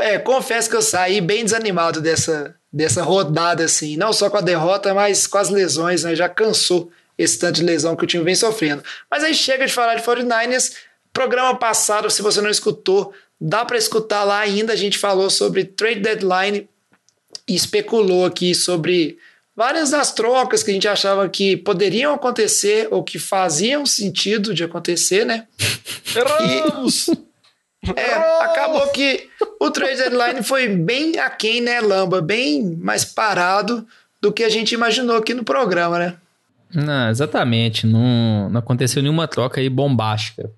É, 0.00 0.18
confesso 0.18 0.68
que 0.68 0.76
eu 0.76 0.82
saí 0.82 1.20
bem 1.20 1.44
desanimado 1.44 2.00
dessa, 2.00 2.54
dessa 2.72 3.02
rodada, 3.02 3.64
assim. 3.64 3.96
Não 3.96 4.12
só 4.12 4.28
com 4.28 4.36
a 4.36 4.42
derrota, 4.42 4.92
mas 4.94 5.26
com 5.26 5.38
as 5.38 5.48
lesões, 5.48 6.04
né? 6.04 6.14
Já 6.14 6.28
cansou 6.28 6.90
esse 7.16 7.38
tanto 7.38 7.56
de 7.56 7.62
lesão 7.62 7.94
que 7.94 8.04
o 8.04 8.06
time 8.06 8.24
vem 8.24 8.34
sofrendo. 8.34 8.82
Mas 9.10 9.22
aí 9.22 9.34
chega 9.34 9.66
de 9.66 9.72
falar 9.72 9.94
de 9.94 10.02
49ers. 10.02 10.74
Programa 11.12 11.54
passado, 11.56 12.10
se 12.10 12.22
você 12.22 12.40
não 12.40 12.50
escutou, 12.50 13.12
dá 13.40 13.64
para 13.64 13.76
escutar 13.76 14.24
lá 14.24 14.38
ainda. 14.38 14.72
A 14.72 14.76
gente 14.76 14.98
falou 14.98 15.28
sobre 15.28 15.64
trade 15.64 16.00
deadline 16.00 16.68
e 17.46 17.54
especulou 17.54 18.24
aqui 18.24 18.54
sobre 18.54 19.18
várias 19.56 19.90
das 19.90 20.12
trocas 20.12 20.62
que 20.62 20.70
a 20.70 20.74
gente 20.74 20.88
achava 20.88 21.28
que 21.28 21.56
poderiam 21.56 22.14
acontecer 22.14 22.88
ou 22.90 23.02
que 23.02 23.18
faziam 23.18 23.84
sentido 23.86 24.54
de 24.54 24.64
acontecer, 24.64 25.24
né? 25.24 25.46
Erramos! 26.16 27.08
E, 27.08 27.90
é, 27.96 28.14
acabou 28.44 28.86
que 28.88 29.28
o 29.60 29.70
trade 29.70 29.96
deadline 29.96 30.42
foi 30.42 30.68
bem 30.68 31.18
aquém, 31.18 31.60
né, 31.60 31.80
Lamba? 31.80 32.22
Bem 32.22 32.76
mais 32.76 33.04
parado 33.04 33.86
do 34.20 34.32
que 34.32 34.44
a 34.44 34.48
gente 34.48 34.72
imaginou 34.72 35.16
aqui 35.16 35.34
no 35.34 35.42
programa, 35.42 35.98
né? 35.98 36.16
Não, 36.72 37.10
exatamente. 37.10 37.86
Não, 37.86 38.48
não 38.48 38.60
aconteceu 38.60 39.02
nenhuma 39.02 39.26
troca 39.26 39.60
aí 39.60 39.68
bombástica. 39.68 40.50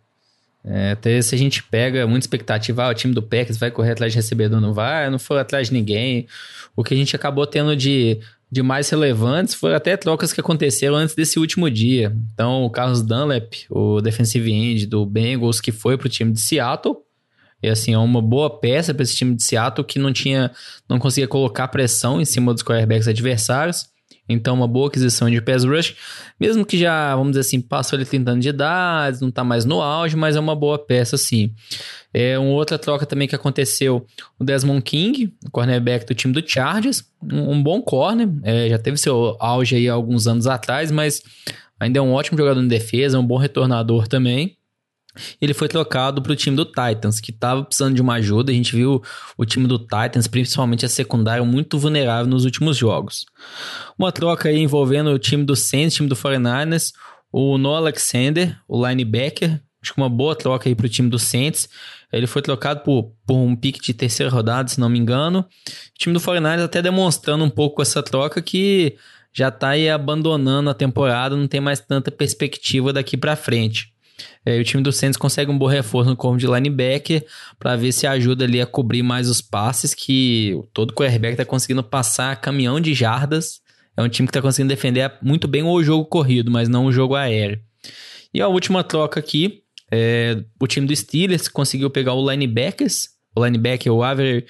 É, 0.64 0.92
até 0.92 1.20
se 1.20 1.34
a 1.34 1.38
gente 1.38 1.62
pega 1.62 2.06
muita 2.06 2.24
expectativa, 2.24 2.84
ah, 2.84 2.88
o 2.88 2.94
time 2.94 3.12
do 3.12 3.22
Packers 3.22 3.58
vai 3.58 3.70
correr 3.70 3.92
atrás 3.92 4.12
de 4.12 4.18
recebedor, 4.18 4.60
não 4.60 4.72
vai, 4.72 5.10
não 5.10 5.18
foi 5.18 5.38
atrás 5.38 5.68
de 5.68 5.74
ninguém. 5.74 6.26
O 6.74 6.82
que 6.82 6.94
a 6.94 6.96
gente 6.96 7.14
acabou 7.14 7.46
tendo 7.46 7.76
de, 7.76 8.18
de 8.50 8.62
mais 8.62 8.88
relevantes 8.88 9.54
foram 9.54 9.76
até 9.76 9.96
trocas 9.96 10.32
que 10.32 10.40
aconteceram 10.40 10.94
antes 10.96 11.14
desse 11.14 11.38
último 11.38 11.70
dia. 11.70 12.16
Então, 12.32 12.64
o 12.64 12.70
Carlos 12.70 13.02
Dunlap, 13.02 13.52
o 13.70 14.00
defensive 14.00 14.52
end 14.52 14.86
do 14.86 15.04
Bengals, 15.04 15.60
que 15.60 15.72
foi 15.72 15.98
pro 15.98 16.08
time 16.08 16.32
de 16.32 16.40
Seattle, 16.40 16.96
e 17.64 17.68
assim, 17.68 17.94
é 17.94 17.98
uma 17.98 18.20
boa 18.20 18.50
peça 18.60 18.92
para 18.92 19.02
esse 19.02 19.16
time 19.16 19.34
de 19.34 19.42
Seattle 19.42 19.86
que 19.86 19.98
não 19.98 20.12
tinha, 20.12 20.50
não 20.86 20.98
conseguia 20.98 21.26
colocar 21.26 21.66
pressão 21.68 22.20
em 22.20 22.24
cima 22.24 22.52
dos 22.52 22.62
quarterbacks 22.62 23.08
adversários. 23.08 23.86
Então, 24.28 24.54
uma 24.54 24.66
boa 24.66 24.88
aquisição 24.88 25.30
de 25.30 25.40
pass 25.40 25.64
rush, 25.64 25.94
mesmo 26.40 26.64
que 26.64 26.78
já, 26.78 27.14
vamos 27.14 27.32
dizer 27.32 27.40
assim, 27.40 27.60
passou 27.60 27.98
ele 27.98 28.06
30 28.06 28.30
anos 28.30 28.42
de 28.42 28.48
idade, 28.48 29.20
não 29.20 29.28
está 29.28 29.44
mais 29.44 29.64
no 29.64 29.82
auge, 29.82 30.16
mas 30.16 30.34
é 30.34 30.40
uma 30.40 30.56
boa 30.56 30.78
peça, 30.78 31.16
sim. 31.16 31.52
É 32.12 32.38
uma 32.38 32.52
outra 32.52 32.78
troca 32.78 33.04
também 33.04 33.28
que 33.28 33.34
aconteceu, 33.34 34.06
o 34.38 34.44
Desmond 34.44 34.82
King, 34.82 35.34
cornerback 35.52 36.06
do 36.06 36.14
time 36.14 36.32
do 36.32 36.42
Chargers, 36.46 37.04
um, 37.22 37.52
um 37.52 37.62
bom 37.62 37.82
corner, 37.82 38.28
é, 38.42 38.68
já 38.70 38.78
teve 38.78 38.96
seu 38.96 39.36
auge 39.38 39.76
aí 39.76 39.88
alguns 39.88 40.26
anos 40.26 40.46
atrás, 40.46 40.90
mas 40.90 41.22
ainda 41.78 41.98
é 41.98 42.02
um 42.02 42.12
ótimo 42.12 42.38
jogador 42.38 42.62
em 42.62 42.68
defesa, 42.68 43.18
um 43.18 43.26
bom 43.26 43.36
retornador 43.36 44.08
também. 44.08 44.56
Ele 45.40 45.54
foi 45.54 45.68
trocado 45.68 46.20
para 46.20 46.32
o 46.32 46.36
time 46.36 46.56
do 46.56 46.64
Titans, 46.64 47.20
que 47.20 47.30
estava 47.30 47.64
precisando 47.64 47.94
de 47.94 48.02
uma 48.02 48.14
ajuda. 48.14 48.50
A 48.50 48.54
gente 48.54 48.74
viu 48.74 49.02
o 49.36 49.44
time 49.44 49.66
do 49.66 49.78
Titans, 49.78 50.26
principalmente 50.26 50.84
a 50.84 50.88
secundária, 50.88 51.44
muito 51.44 51.78
vulnerável 51.78 52.26
nos 52.26 52.44
últimos 52.44 52.76
jogos. 52.76 53.26
Uma 53.98 54.10
troca 54.10 54.48
aí 54.48 54.58
envolvendo 54.58 55.10
o 55.10 55.18
time 55.18 55.44
do 55.44 55.54
Saints, 55.54 55.94
time 55.94 56.08
do 56.08 56.16
49ers, 56.16 56.92
o 57.32 57.58
Noah 57.58 57.78
Alexander, 57.78 58.58
o 58.68 58.86
linebacker. 58.86 59.60
Acho 59.82 59.92
que 59.92 60.00
uma 60.00 60.08
boa 60.08 60.34
troca 60.34 60.68
aí 60.68 60.74
para 60.74 60.86
o 60.86 60.88
time 60.88 61.10
do 61.10 61.18
Saints. 61.18 61.68
Ele 62.12 62.26
foi 62.26 62.40
trocado 62.40 62.80
por, 62.80 63.12
por 63.26 63.36
um 63.36 63.56
pique 63.56 63.80
de 63.80 63.92
terceira 63.92 64.30
rodada, 64.30 64.68
se 64.68 64.80
não 64.80 64.88
me 64.88 64.98
engano. 64.98 65.40
O 65.40 65.98
time 65.98 66.14
do 66.14 66.20
49ers 66.20 66.64
até 66.64 66.80
demonstrando 66.80 67.44
um 67.44 67.50
pouco 67.50 67.82
essa 67.82 68.02
troca 68.02 68.40
que 68.40 68.96
já 69.32 69.48
está 69.48 69.70
aí 69.70 69.90
abandonando 69.90 70.70
a 70.70 70.74
temporada, 70.74 71.36
não 71.36 71.48
tem 71.48 71.60
mais 71.60 71.80
tanta 71.80 72.10
perspectiva 72.10 72.92
daqui 72.92 73.16
para 73.16 73.34
frente. 73.34 73.93
É, 74.46 74.58
o 74.58 74.64
time 74.64 74.82
do 74.82 74.92
Santos 74.92 75.16
consegue 75.16 75.50
um 75.50 75.56
bom 75.56 75.66
reforço 75.66 76.10
no 76.10 76.16
corpo 76.16 76.36
de 76.36 76.46
linebacker 76.46 77.24
para 77.58 77.76
ver 77.76 77.92
se 77.92 78.06
ajuda 78.06 78.44
ali 78.44 78.60
a 78.60 78.66
cobrir 78.66 79.02
mais 79.02 79.28
os 79.28 79.40
passes 79.40 79.94
que 79.94 80.60
todo 80.72 80.92
quarterback 80.92 81.32
está 81.32 81.44
conseguindo 81.44 81.82
passar 81.82 82.40
caminhão 82.40 82.78
de 82.78 82.92
jardas. 82.92 83.62
É 83.96 84.02
um 84.02 84.08
time 84.08 84.26
que 84.26 84.30
está 84.30 84.42
conseguindo 84.42 84.68
defender 84.68 85.10
muito 85.22 85.48
bem 85.48 85.62
o 85.62 85.82
jogo 85.82 86.04
corrido, 86.04 86.50
mas 86.50 86.68
não 86.68 86.86
o 86.86 86.92
jogo 86.92 87.14
aéreo. 87.14 87.58
E 88.32 88.40
a 88.40 88.48
última 88.48 88.84
troca 88.84 89.18
aqui, 89.18 89.62
é, 89.90 90.44
o 90.60 90.66
time 90.66 90.86
do 90.86 90.94
Steelers 90.94 91.48
conseguiu 91.48 91.88
pegar 91.88 92.12
o 92.14 92.30
linebackers, 92.30 93.10
o 93.34 93.44
linebacker 93.44 93.92
o 93.92 94.02
Aver 94.02 94.44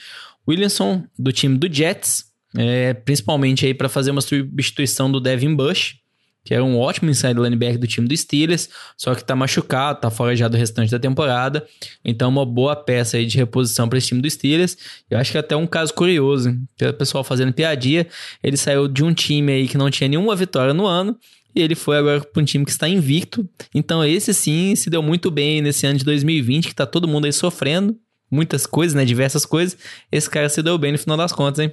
Williamson 0.49 1.05
do 1.19 1.31
time 1.31 1.57
do 1.57 1.73
Jets, 1.73 2.25
é, 2.57 2.95
principalmente 2.95 3.67
aí 3.67 3.75
para 3.75 3.89
fazer 3.89 4.11
uma 4.11 4.21
substituição 4.21 5.11
do 5.11 5.21
Devin 5.21 5.55
Bush 5.55 5.97
que 6.45 6.53
era 6.53 6.63
um 6.63 6.79
ótimo 6.79 7.11
inside 7.11 7.41
linebacker 7.41 7.79
do 7.79 7.87
time 7.87 8.07
do 8.07 8.17
Steelers, 8.17 8.69
só 8.97 9.15
que 9.15 9.25
tá 9.25 9.35
machucado, 9.35 10.01
tá 10.01 10.11
fora 10.11 10.37
já 10.37 10.47
do 10.47 10.57
restante 10.57 10.91
da 10.91 10.99
temporada. 10.99 11.67
Então, 12.05 12.29
uma 12.29 12.45
boa 12.45 12.77
peça 12.77 13.17
aí 13.17 13.27
de 13.27 13.37
reposição 13.37 13.89
para 13.89 13.99
esse 13.99 14.09
time 14.09 14.21
do 14.21 14.29
Steelers. 14.29 14.77
Eu 15.11 15.19
acho 15.19 15.33
que 15.33 15.39
é 15.39 15.41
até 15.41 15.57
um 15.57 15.67
caso 15.67 15.95
curioso, 15.95 16.55
que 16.77 16.85
o 16.85 16.93
pessoal 16.93 17.25
fazendo 17.25 17.53
piadinha, 17.53 18.07
ele 18.43 18.57
saiu 18.57 18.87
de 18.87 19.03
um 19.03 19.15
time 19.15 19.53
aí 19.53 19.67
que 19.67 19.79
não 19.79 19.91
tinha 19.91 20.09
nenhuma 20.09 20.37
vitória 20.37 20.75
no 20.75 20.87
ano, 20.87 21.19
e 21.55 21.63
ele 21.63 21.75
foi 21.75 21.97
agora 21.97 22.21
para 22.21 22.43
um 22.43 22.45
time 22.45 22.65
que 22.65 22.71
está 22.73 22.89
invicto. 22.89 23.49
Então, 23.75 24.05
esse 24.05 24.35
sim 24.35 24.75
se 24.75 24.91
deu 24.91 25.03
muito 25.03 25.31
bem 25.31 25.63
nesse 25.63 25.87
ano 25.87 25.99
de 25.99 26.05
2020, 26.05 26.69
que 26.69 26.75
tá 26.75 26.85
todo 26.85 27.09
mundo 27.09 27.25
aí 27.27 27.33
sofrendo, 27.33 27.97
muitas 28.31 28.67
coisas, 28.67 28.95
né, 28.95 29.05
diversas 29.05 29.47
coisas. 29.47 29.79
Esse 30.11 30.29
cara 30.29 30.49
se 30.49 30.63
deu 30.63 30.77
bem 30.77 30.93
no 30.93 30.99
final 30.99 31.17
das 31.17 31.33
contas, 31.33 31.61
hein? 31.61 31.73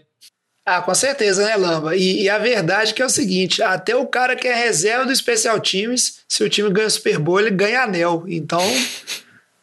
Ah, 0.65 0.81
com 0.81 0.93
certeza, 0.93 1.43
né, 1.43 1.55
Lamba? 1.55 1.95
E, 1.95 2.23
e, 2.23 2.29
a 2.29 2.37
verdade 2.37 2.93
que 2.93 3.01
é 3.01 3.05
o 3.05 3.09
seguinte: 3.09 3.63
até 3.63 3.95
o 3.95 4.05
cara 4.05 4.35
que 4.35 4.47
é 4.47 4.53
reserva 4.53 5.05
do 5.05 5.11
especial 5.11 5.59
times, 5.59 6.19
se 6.27 6.43
o 6.43 6.49
time 6.49 6.69
ganha 6.69 6.87
o 6.87 6.91
Super 6.91 7.17
Bowl, 7.17 7.39
ele 7.39 7.49
ganha 7.49 7.81
anel. 7.81 8.23
Então, 8.27 8.61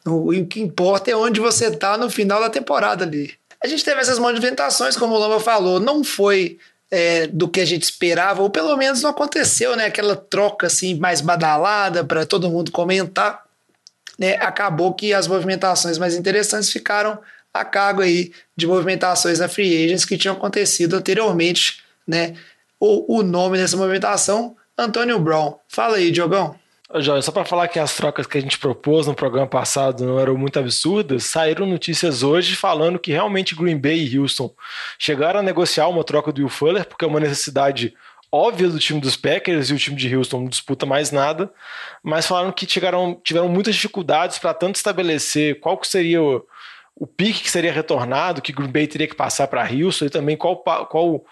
o, 0.04 0.32
o 0.32 0.46
que 0.46 0.60
importa 0.60 1.10
é 1.10 1.16
onde 1.16 1.40
você 1.40 1.70
tá 1.70 1.96
no 1.96 2.10
final 2.10 2.40
da 2.40 2.50
temporada 2.50 3.04
ali. 3.04 3.32
A 3.62 3.66
gente 3.66 3.84
teve 3.84 4.00
essas 4.00 4.18
movimentações, 4.18 4.96
como 4.96 5.14
o 5.14 5.18
Lamba 5.18 5.40
falou, 5.40 5.80
não 5.80 6.02
foi 6.02 6.58
é, 6.90 7.26
do 7.26 7.48
que 7.48 7.60
a 7.60 7.64
gente 7.64 7.82
esperava, 7.82 8.42
ou 8.42 8.50
pelo 8.50 8.76
menos 8.76 9.02
não 9.02 9.10
aconteceu, 9.10 9.76
né? 9.76 9.86
Aquela 9.86 10.16
troca 10.16 10.66
assim 10.66 10.94
mais 10.96 11.20
badalada 11.20 12.04
para 12.04 12.26
todo 12.26 12.50
mundo 12.50 12.72
comentar. 12.72 13.44
Né? 14.18 14.34
Acabou 14.36 14.94
que 14.94 15.14
as 15.14 15.28
movimentações 15.28 15.96
mais 15.96 16.16
interessantes 16.16 16.70
ficaram 16.70 17.18
a 17.52 17.64
cargo 17.64 18.02
aí 18.02 18.32
de 18.56 18.66
movimentações 18.66 19.38
na 19.38 19.48
Free 19.48 19.84
Agents 19.84 20.04
que 20.04 20.18
tinham 20.18 20.36
acontecido 20.36 20.96
anteriormente, 20.96 21.82
né? 22.06 22.34
O, 22.80 23.18
o 23.18 23.22
nome 23.22 23.58
dessa 23.58 23.76
movimentação, 23.76 24.56
Antônio 24.76 25.18
Brown. 25.18 25.54
Fala 25.68 25.96
aí, 25.96 26.10
Diogão. 26.10 26.54
Jorge, 26.94 27.26
só 27.26 27.32
para 27.32 27.44
falar 27.44 27.68
que 27.68 27.78
as 27.78 27.94
trocas 27.94 28.26
que 28.26 28.38
a 28.38 28.40
gente 28.40 28.58
propôs 28.58 29.06
no 29.06 29.14
programa 29.14 29.46
passado 29.46 30.06
não 30.06 30.18
eram 30.18 30.38
muito 30.38 30.58
absurdas, 30.58 31.24
saíram 31.24 31.66
notícias 31.66 32.22
hoje 32.22 32.56
falando 32.56 32.98
que 32.98 33.12
realmente 33.12 33.54
Green 33.54 33.76
Bay 33.76 34.06
e 34.06 34.18
Houston 34.18 34.50
chegaram 34.98 35.40
a 35.40 35.42
negociar 35.42 35.88
uma 35.88 36.02
troca 36.02 36.32
do 36.32 36.40
Will 36.40 36.48
Fuller, 36.48 36.86
porque 36.86 37.04
é 37.04 37.08
uma 37.08 37.20
necessidade 37.20 37.94
óbvia 38.32 38.68
do 38.68 38.78
time 38.78 39.00
dos 39.00 39.16
Packers 39.16 39.68
e 39.68 39.74
o 39.74 39.78
time 39.78 39.96
de 39.96 40.14
Houston 40.14 40.40
não 40.40 40.48
disputa 40.48 40.86
mais 40.86 41.10
nada, 41.10 41.50
mas 42.02 42.26
falaram 42.26 42.52
que 42.52 42.66
chegaram, 42.66 43.20
tiveram 43.22 43.48
muitas 43.50 43.74
dificuldades 43.74 44.38
para 44.38 44.54
tanto 44.54 44.76
estabelecer 44.76 45.60
qual 45.60 45.78
seria 45.82 46.22
o, 46.22 46.42
o 47.00 47.06
pique 47.06 47.44
que 47.44 47.50
seria 47.50 47.72
retornado, 47.72 48.42
que 48.42 48.52
Green 48.52 48.70
Bay 48.70 48.86
teria 48.86 49.06
que 49.06 49.14
passar 49.14 49.46
para 49.46 49.62
Houston 49.62 50.06
e 50.06 50.10
também 50.10 50.36
qual, 50.36 50.56
qual 50.56 51.24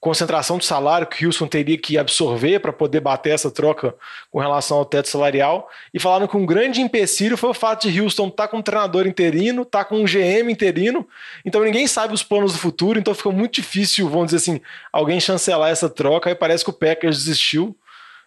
concentração 0.00 0.58
de 0.58 0.64
salário 0.64 1.06
que 1.06 1.24
Houston 1.24 1.46
teria 1.46 1.78
que 1.78 1.96
absorver 1.96 2.58
para 2.58 2.72
poder 2.72 2.98
bater 2.98 3.30
essa 3.30 3.52
troca 3.52 3.94
com 4.32 4.40
relação 4.40 4.78
ao 4.78 4.84
teto 4.84 5.08
salarial. 5.08 5.68
E 5.94 6.00
falaram 6.00 6.26
que 6.26 6.36
um 6.36 6.44
grande 6.44 6.80
empecilho 6.80 7.36
foi 7.36 7.50
o 7.50 7.54
fato 7.54 7.88
de 7.88 8.00
Houston 8.00 8.26
estar 8.26 8.44
tá 8.44 8.48
com 8.48 8.56
um 8.56 8.62
treinador 8.62 9.06
interino, 9.06 9.62
estar 9.62 9.84
tá 9.84 9.84
com 9.84 10.00
um 10.00 10.04
GM 10.04 10.50
interino, 10.50 11.06
então 11.44 11.62
ninguém 11.62 11.86
sabe 11.86 12.12
os 12.12 12.24
planos 12.24 12.52
do 12.52 12.58
futuro, 12.58 12.98
então 12.98 13.14
fica 13.14 13.30
muito 13.30 13.54
difícil, 13.54 14.08
vamos 14.08 14.32
dizer 14.32 14.38
assim, 14.38 14.60
alguém 14.92 15.20
chancelar 15.20 15.70
essa 15.70 15.88
troca. 15.88 16.28
Aí 16.28 16.34
parece 16.34 16.64
que 16.64 16.70
o 16.70 16.74
Packers 16.74 17.18
desistiu 17.18 17.76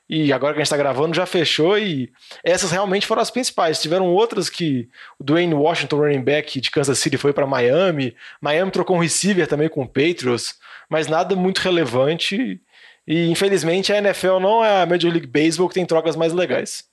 e 0.08 0.32
agora 0.32 0.54
que 0.54 0.60
a 0.60 0.62
gente 0.62 0.68
está 0.68 0.78
gravando 0.78 1.16
já 1.16 1.26
fechou 1.26 1.78
e 1.78 2.12
essas 2.44 2.72
realmente 2.72 3.08
foram 3.08 3.22
as 3.22 3.32
principais. 3.32 3.82
Tiveram 3.82 4.06
outras 4.06 4.50
que 4.50 4.88
o 5.20 5.24
Dwayne 5.24 5.54
Washington, 5.54 5.98
running 5.98 6.24
back 6.24 6.62
de 6.62 6.70
Kansas 6.70 7.00
City, 7.00 7.18
foi 7.18 7.34
para 7.34 7.48
Miami. 7.48 8.16
Miami 8.40 8.72
trocou 8.72 8.96
um 8.96 9.00
receiver 9.00 9.48
também 9.48 9.68
com 9.68 9.82
o 9.82 9.88
Patriots, 9.88 10.56
mas 10.88 11.08
nada 11.08 11.36
muito 11.36 11.60
relevante. 11.60 12.62
E 13.08 13.30
infelizmente 13.30 13.92
a 13.92 13.98
NFL 13.98 14.40
não 14.40 14.64
é 14.64 14.84
a 14.84 14.86
Major 14.86 15.12
League 15.12 15.28
Baseball 15.28 15.68
que 15.68 15.76
tem 15.76 15.86
trocas 15.86 16.16
mais 16.16 16.34
legais. 16.34 16.84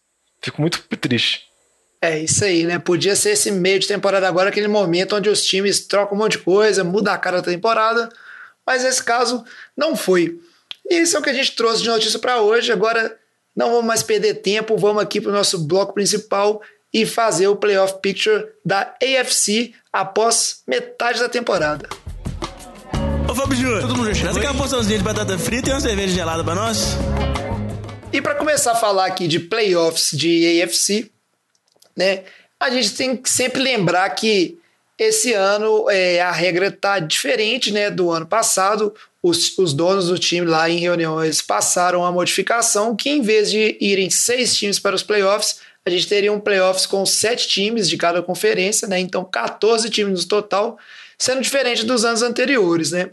Fico 0.41 0.61
muito 0.61 0.83
triste. 0.97 1.53
É 2.01 2.19
isso 2.19 2.45
aí, 2.45 2.65
né? 2.65 2.79
Podia 2.79 3.15
ser 3.15 3.31
esse 3.31 3.51
meio 3.51 3.79
de 3.79 3.87
temporada 3.87 4.27
agora, 4.27 4.49
aquele 4.49 4.67
momento 4.69 5.15
onde 5.15 5.29
os 5.29 5.45
times 5.45 5.87
trocam 5.87 6.17
um 6.17 6.21
monte 6.21 6.33
de 6.33 6.39
coisa, 6.39 6.83
muda 6.83 7.13
a 7.13 7.19
cara 7.19 7.37
da 7.37 7.45
temporada, 7.45 8.09
mas 8.67 8.85
esse 8.85 9.03
caso 9.05 9.45
não 9.77 9.95
foi. 9.95 10.41
E 10.89 11.01
isso 11.01 11.17
é 11.17 11.21
o 11.21 11.23
que 11.23 11.31
a 11.31 11.35
gente 11.35 11.53
trouxe 11.53 11.83
de 11.83 11.89
notícia 11.89 12.19
para 12.19 12.41
hoje. 12.41 12.73
Agora 12.73 13.17
não 13.55 13.71
vamos 13.71 13.85
mais 13.85 14.03
perder 14.03 14.35
tempo, 14.35 14.77
vamos 14.77 15.03
aqui 15.03 15.21
para 15.21 15.31
o 15.31 15.35
nosso 15.35 15.59
bloco 15.59 15.95
principal 15.95 16.61
e 16.93 17.07
fazer 17.07 17.49
o 17.49 17.57
playoff 17.57 18.01
picture 18.03 18.47
da 18.65 18.95
AFC 19.03 19.73
após 19.93 20.63
metade 20.67 21.21
da 21.21 21.29
temporada. 21.29 21.89
Ô 23.29 23.35
Fábio 23.35 23.57
Júnior, 23.57 23.81
todo 23.81 23.97
mundo 23.97 24.13
já 24.13 24.33
Você 24.33 24.41
quer 24.41 24.51
uma 24.51 24.59
porçãozinha 24.59 24.99
de 24.99 25.05
batata 25.05 25.39
frita 25.39 25.71
e 25.71 25.73
uma 25.73 25.81
cerveja 25.81 26.15
gelada 26.15 26.45
para 26.45 26.55
nós? 26.55 26.97
E 28.13 28.21
para 28.21 28.35
começar 28.35 28.73
a 28.73 28.77
falar 28.77 29.07
aqui 29.07 29.27
de 29.27 29.41
playoffs 29.41 30.11
de 30.13 30.61
AFC, 30.63 31.11
né, 31.97 32.25
a 32.61 32.69
gente 32.69 32.95
tem 32.95 33.17
que 33.17 33.31
sempre 33.31 33.63
lembrar 33.63 34.11
que 34.11 34.59
esse 34.99 35.33
ano 35.33 35.89
é, 35.89 36.21
a 36.21 36.31
regra 36.31 36.67
está 36.67 36.99
diferente 36.99 37.73
né, 37.73 37.91
do 37.91 38.11
ano 38.11 38.27
passado 38.27 38.95
os, 39.23 39.57
os 39.57 39.73
donos 39.73 40.09
do 40.09 40.19
time 40.19 40.47
lá 40.47 40.69
em 40.69 40.79
reuniões 40.79 41.41
passaram 41.41 42.05
a 42.05 42.11
modificação 42.11 42.97
que 42.97 43.09
em 43.09 43.23
vez 43.23 43.51
de 43.51 43.77
irem 43.81 44.11
seis 44.11 44.57
times 44.57 44.81
para 44.81 44.97
os 44.97 45.03
playoffs, 45.03 45.61
a 45.87 45.91
gente 45.91 46.09
teria 46.09 46.33
um 46.33 46.41
playoffs 46.41 46.87
com 46.87 47.07
sete 47.07 47.49
times 47.49 47.89
de 47.89 47.97
cada 47.97 48.21
conferência, 48.23 48.89
né? 48.89 48.99
Então 48.99 49.25
14 49.25 49.89
times 49.91 50.23
no 50.23 50.29
total, 50.29 50.79
sendo 51.17 51.41
diferente 51.41 51.85
dos 51.85 52.05
anos 52.05 52.23
anteriores, 52.23 52.91
né? 52.91 53.11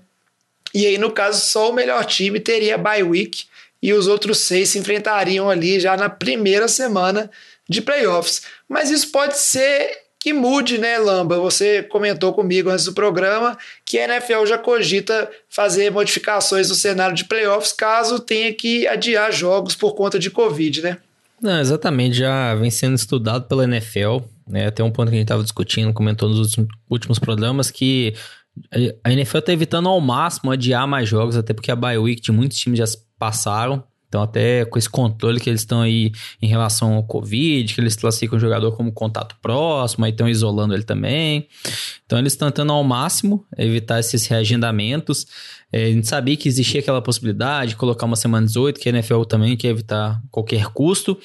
E 0.74 0.86
aí, 0.86 0.98
no 0.98 1.12
caso, 1.12 1.44
só 1.46 1.70
o 1.70 1.74
melhor 1.74 2.06
time 2.06 2.40
teria 2.40 2.78
bye 2.78 3.04
week 3.04 3.46
e 3.82 3.94
os 3.94 4.08
outros 4.08 4.40
seis 4.40 4.70
se 4.70 4.80
enfrentariam 4.80 5.50
ali 5.50 5.80
já 5.80 5.96
na 5.98 6.10
primeira 6.10 6.68
semana 6.68 7.30
de 7.68 7.82
playoffs. 7.82 8.44
Mas 8.68 8.92
isso 8.92 9.12
pode 9.12 9.38
ser 9.38 10.09
que 10.20 10.34
mude, 10.34 10.78
né, 10.78 10.98
Lamba? 10.98 11.40
Você 11.40 11.84
comentou 11.84 12.34
comigo 12.34 12.70
antes 12.70 12.86
do 12.86 12.94
programa 12.94 13.58
que 13.86 13.98
a 13.98 14.06
NFL 14.06 14.46
já 14.46 14.58
cogita 14.58 15.30
fazer 15.50 15.92
modificações 15.92 16.70
no 16.70 16.76
cenário 16.76 17.16
de 17.16 17.26
playoffs 17.26 17.72
caso 17.72 18.20
tenha 18.20 18.54
que 18.54 18.86
adiar 18.88 19.32
jogos 19.32 19.76
por 19.76 19.96
conta 19.96 20.20
de 20.20 20.30
Covid, 20.30 20.82
né? 20.82 20.98
Não, 21.42 21.60
exatamente, 21.60 22.18
já 22.18 22.54
vem 22.56 22.70
sendo 22.70 22.96
estudado 22.96 23.48
pela 23.48 23.64
NFL 23.64 24.20
né? 24.50 24.66
Até 24.66 24.84
um 24.84 24.92
ponto 24.92 25.10
que 25.10 25.16
a 25.16 25.20
gente 25.20 25.26
estava 25.26 25.44
discutindo, 25.44 25.94
comentou 25.94 26.28
nos 26.28 26.58
últimos 26.90 27.20
programas, 27.20 27.70
que 27.70 28.16
a 29.04 29.12
NFL 29.12 29.38
está 29.38 29.54
evitando 29.54 29.88
ao 29.88 30.02
máximo 30.02 30.52
adiar 30.52 30.88
mais 30.88 31.08
jogos, 31.08 31.38
até 31.38 31.54
porque 31.54 31.72
a 31.72 31.76
bye 31.76 31.98
week 31.98 32.22
de 32.22 32.32
muitos 32.32 32.58
times 32.58 32.80
já 32.80 32.86
passaram. 33.18 33.84
Então, 34.10 34.24
até 34.24 34.66
com 34.66 34.78
esse 34.80 34.90
controle 34.90 35.40
que 35.40 35.50
eles 35.50 35.62
estão 35.62 35.82
aí 35.82 36.12
em 36.42 36.48
relação 36.48 36.96
ao 36.96 37.04
Covid, 37.04 37.74
que 37.74 37.80
eles 37.80 37.96
classificam 37.96 38.38
o 38.38 38.42
jogador 38.42 38.72
como 38.72 38.92
contato 38.92 39.36
próximo, 39.40 40.04
aí 40.04 40.12
estão 40.12 40.28
isolando 40.28 40.74
ele 40.74 40.84
também. 40.84 41.48
Então, 42.06 42.18
eles 42.18 42.34
estão 42.34 42.50
tentando 42.50 42.74
ao 42.74 42.84
máximo 42.84 43.46
evitar 43.56 44.00
esses 44.00 44.26
reagendamentos. 44.26 45.28
É, 45.72 45.86
a 45.86 45.90
gente 45.90 46.08
sabia 46.08 46.36
que 46.36 46.50
existia 46.50 46.80
aquela 46.80 47.04
possibilidade 47.04 47.72
de 47.72 47.76
colocar 47.76 48.08
uma 48.08 48.16
semana 48.16 48.48
18, 48.48 48.80
que 48.80 48.90
a 48.90 48.92
NFL 48.92 49.22
também 49.26 49.56
quer 49.56 49.68
evitar 49.68 50.20
qualquer 50.32 50.66
custo. 50.70 51.16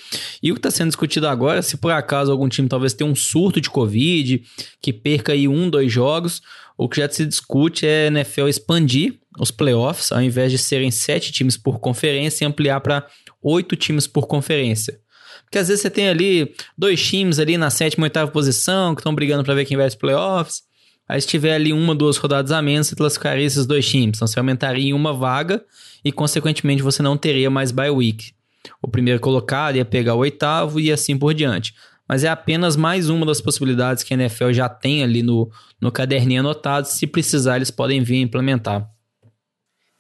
E 0.43 0.53
o 0.53 0.55
que 0.55 0.59
está 0.59 0.71
sendo 0.71 0.89
discutido 0.89 1.27
agora, 1.27 1.63
se 1.63 1.79
por 1.79 1.91
acaso 1.91 2.31
algum 2.31 2.51
time 2.51 2.69
talvez 2.69 2.93
tenha 2.93 3.11
um 3.11 3.15
surto 3.15 3.63
de 3.63 3.71
Covid, 3.71 4.43
que 4.83 4.93
perca 4.93 5.33
aí 5.33 5.49
um, 5.49 5.71
dois 5.71 5.91
jogos, 5.91 6.43
o 6.77 6.87
que 6.87 7.01
já 7.01 7.09
se 7.09 7.25
discute 7.25 7.87
é 7.87 8.05
a 8.05 8.07
NFL 8.09 8.49
expandir 8.49 9.19
os 9.39 9.51
playoffs, 9.51 10.13
ao 10.13 10.23
invés 10.23 10.51
de 10.51 10.59
serem 10.59 10.91
sete 10.91 11.33
times 11.33 11.57
por 11.57 11.79
conferência, 11.79 12.47
ampliar 12.47 12.81
para 12.81 13.07
oito 13.43 13.77
times 13.77 14.07
por 14.07 14.27
conferência. 14.27 14.99
Porque 15.45 15.59
às 15.59 15.69
vezes 15.69 15.83
você 15.83 15.91
tem 15.91 16.09
ali 16.09 16.55
dois 16.77 17.03
times 17.05 17.39
ali 17.39 17.57
na 17.57 17.71
sétima, 17.71 18.05
oitava 18.05 18.31
posição, 18.31 18.95
que 18.95 19.01
estão 19.01 19.15
brigando 19.15 19.45
para 19.45 19.55
ver 19.55 19.65
quem 19.65 19.77
vai 19.77 19.87
aos 19.87 19.95
playoffs. 19.95 20.63
Aí 21.09 21.21
se 21.21 21.27
tiver 21.27 21.55
ali 21.55 21.73
uma, 21.73 21.95
duas 21.95 22.17
rodadas 22.17 22.51
a 22.51 22.63
menos, 22.63 22.87
você 22.87 22.97
classificaria 22.97 23.45
esses 23.45 23.67
dois 23.67 23.87
times. 23.89 24.17
Então 24.17 24.27
você 24.27 24.39
aumentaria 24.39 24.91
em 24.91 24.93
uma 24.93 25.13
vaga 25.13 25.63
e, 26.05 26.11
consequentemente, 26.11 26.83
você 26.83 27.03
não 27.03 27.17
teria 27.17 27.51
mais 27.51 27.71
bye 27.71 27.91
week. 27.91 28.33
O 28.81 28.89
primeiro 28.89 29.21
colocado 29.21 29.77
ia 29.77 29.85
pegar 29.85 30.15
o 30.15 30.19
oitavo 30.19 30.81
e 30.81 30.91
assim 30.91 31.19
por 31.19 31.35
diante 31.35 31.75
mas 32.09 32.23
é 32.23 32.29
apenas 32.29 32.77
mais 32.77 33.09
uma 33.09 33.25
das 33.25 33.41
possibilidades 33.41 34.03
que 34.03 34.13
a 34.13 34.17
NFL 34.17 34.53
já 34.53 34.69
tem 34.69 35.03
ali 35.03 35.23
no, 35.23 35.51
no 35.81 35.91
caderninho 35.91 36.41
anotado. 36.41 36.87
Se 36.87 37.07
precisar, 37.07 37.57
eles 37.57 37.71
podem 37.71 38.03
vir 38.03 38.21
implementar. 38.21 38.89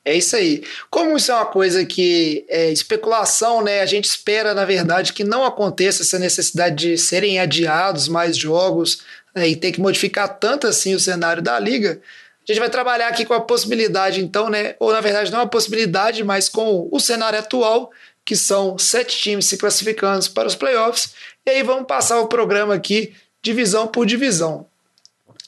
É 0.05 0.15
isso 0.15 0.37
aí. 0.37 0.63
Como 0.91 1.17
isso 1.17 1.33
é 1.33 1.35
uma 1.35 1.47
coisa 1.47 1.85
que 1.85 2.45
é 2.49 2.71
especulação, 2.71 3.63
né? 3.63 3.81
A 3.81 3.87
gente 3.87 4.05
espera, 4.05 4.53
na 4.53 4.65
verdade, 4.65 5.13
que 5.13 5.25
não 5.25 5.45
aconteça 5.45 6.03
essa 6.03 6.19
necessidade 6.19 6.77
de 6.77 6.99
serem 6.99 7.39
adiados 7.39 8.07
mais 8.07 8.37
jogos 8.37 9.03
né, 9.35 9.49
e 9.49 9.57
ter 9.57 9.73
que 9.73 9.81
modificar 9.81 10.39
tanto 10.39 10.67
assim 10.67 10.95
o 10.95 11.01
cenário 11.01 11.43
da 11.43 11.59
liga. 11.59 12.01
A 12.47 12.53
gente 12.53 12.61
vai 12.61 12.69
trabalhar 12.69 13.09
aqui 13.09 13.25
com 13.25 13.33
a 13.33 13.41
possibilidade, 13.41 14.23
então, 14.23 14.51
né? 14.51 14.75
Ou 14.79 14.93
na 14.93 15.01
verdade, 15.01 15.33
não 15.33 15.41
a 15.41 15.47
possibilidade, 15.47 16.23
mas 16.23 16.49
com 16.51 16.87
o 16.93 17.01
cenário 17.01 17.39
atual, 17.39 17.91
que 18.25 18.37
são 18.37 18.77
sete 18.77 19.17
times 19.19 19.47
se 19.47 19.57
classificando 19.57 20.31
para 20.31 20.49
os 20.49 20.55
playoffs 20.55 21.15
e 21.47 21.51
aí 21.51 21.63
vamos 21.63 21.87
passar 21.87 22.21
o 22.21 22.27
programa 22.27 22.75
aqui 22.75 23.15
divisão 23.43 23.87
por 23.87 24.07
divisão. 24.07 24.67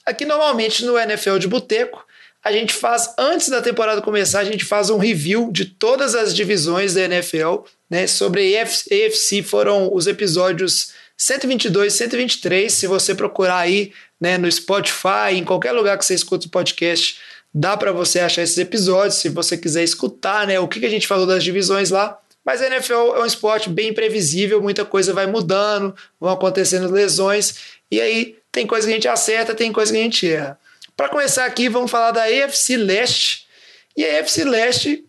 Aqui 0.05 0.27
normalmente 0.27 0.85
no 0.85 0.99
NFL 0.99 1.39
de 1.39 1.49
Boteco, 1.49 2.06
a 2.47 2.53
gente 2.53 2.73
faz, 2.73 3.13
antes 3.19 3.49
da 3.49 3.61
temporada 3.61 4.01
começar, 4.01 4.39
a 4.39 4.45
gente 4.45 4.65
faz 4.65 4.89
um 4.89 4.99
review 4.99 5.51
de 5.51 5.65
todas 5.65 6.15
as 6.15 6.33
divisões 6.33 6.95
da 6.95 7.01
NFL, 7.01 7.65
né? 7.91 8.07
Sobre 8.07 8.57
AFC 8.57 9.43
foram 9.43 9.93
os 9.93 10.07
episódios 10.07 10.93
122, 11.17 11.93
123. 11.93 12.73
Se 12.73 12.87
você 12.87 13.17
procurar 13.17 13.59
aí 13.59 13.93
né, 14.21 14.39
no 14.39 14.51
Spotify, 14.51 15.33
em 15.33 15.43
qualquer 15.43 15.73
lugar 15.73 15.99
que 15.99 16.05
você 16.05 16.15
escuta 16.15 16.47
o 16.47 16.49
podcast, 16.49 17.19
dá 17.53 17.77
para 17.77 17.91
você 17.91 18.21
achar 18.21 18.43
esses 18.43 18.59
episódios. 18.59 19.17
Se 19.17 19.29
você 19.29 19.59
quiser 19.59 19.83
escutar 19.83 20.47
né, 20.47 20.61
o 20.61 20.69
que, 20.69 20.79
que 20.79 20.87
a 20.87 20.91
gente 20.91 21.09
falou 21.09 21.27
das 21.27 21.43
divisões 21.43 21.91
lá, 21.91 22.17
mas 22.45 22.63
a 22.63 22.69
NFL 22.69 23.17
é 23.17 23.23
um 23.23 23.27
esporte 23.27 23.69
bem 23.69 23.89
imprevisível, 23.89 24.63
muita 24.63 24.85
coisa 24.85 25.13
vai 25.13 25.27
mudando, 25.27 25.97
vão 26.21 26.33
acontecendo 26.33 26.93
lesões, 26.93 27.57
e 27.91 28.01
aí 28.01 28.37
tem 28.53 28.69
coisa 28.69 28.87
que 28.87 28.93
a 28.93 28.95
gente 28.95 29.09
acerta, 29.09 29.53
tem 29.53 29.73
coisa 29.73 29.91
que 29.93 29.99
a 29.99 30.03
gente 30.03 30.31
erra. 30.31 30.57
Para 30.97 31.09
começar 31.11 31.45
aqui, 31.45 31.69
vamos 31.69 31.91
falar 31.91 32.11
da 32.11 32.25
AFC 32.25 32.77
Leste. 32.77 33.47
E 33.97 34.05
a 34.05 34.21
AFC 34.21 34.45
Leste, 34.45 35.05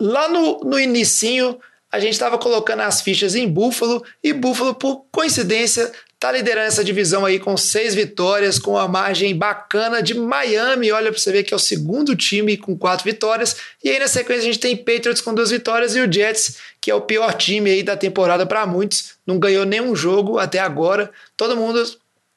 lá 0.00 0.28
no, 0.28 0.60
no 0.60 0.78
inicinho, 0.78 1.58
a 1.90 2.00
gente 2.00 2.12
estava 2.12 2.36
colocando 2.36 2.80
as 2.80 3.00
fichas 3.00 3.34
em 3.34 3.48
Buffalo, 3.48 4.04
e 4.22 4.32
Buffalo, 4.32 4.74
por 4.74 5.06
coincidência, 5.12 5.92
Tá 6.18 6.32
liderando 6.32 6.66
essa 6.66 6.82
divisão 6.82 7.24
aí 7.24 7.38
com 7.38 7.56
seis 7.56 7.94
vitórias, 7.94 8.58
com 8.58 8.72
uma 8.72 8.88
margem 8.88 9.36
bacana 9.36 10.02
de 10.02 10.14
Miami. 10.14 10.90
Olha 10.90 11.12
para 11.12 11.20
você 11.20 11.30
ver 11.30 11.44
que 11.44 11.54
é 11.54 11.56
o 11.56 11.60
segundo 11.60 12.16
time 12.16 12.56
com 12.56 12.76
quatro 12.76 13.04
vitórias. 13.04 13.56
E 13.84 13.88
aí 13.88 14.00
na 14.00 14.08
sequência 14.08 14.42
a 14.42 14.46
gente 14.46 14.58
tem 14.58 14.76
Patriots 14.76 15.20
com 15.20 15.32
duas 15.32 15.52
vitórias 15.52 15.94
e 15.94 16.00
o 16.00 16.12
Jets, 16.12 16.56
que 16.80 16.90
é 16.90 16.94
o 16.94 17.02
pior 17.02 17.34
time 17.34 17.70
aí 17.70 17.84
da 17.84 17.96
temporada 17.96 18.44
para 18.44 18.66
muitos. 18.66 19.12
Não 19.24 19.38
ganhou 19.38 19.64
nenhum 19.64 19.94
jogo 19.94 20.40
até 20.40 20.58
agora. 20.58 21.08
Todo 21.36 21.56
mundo 21.56 21.84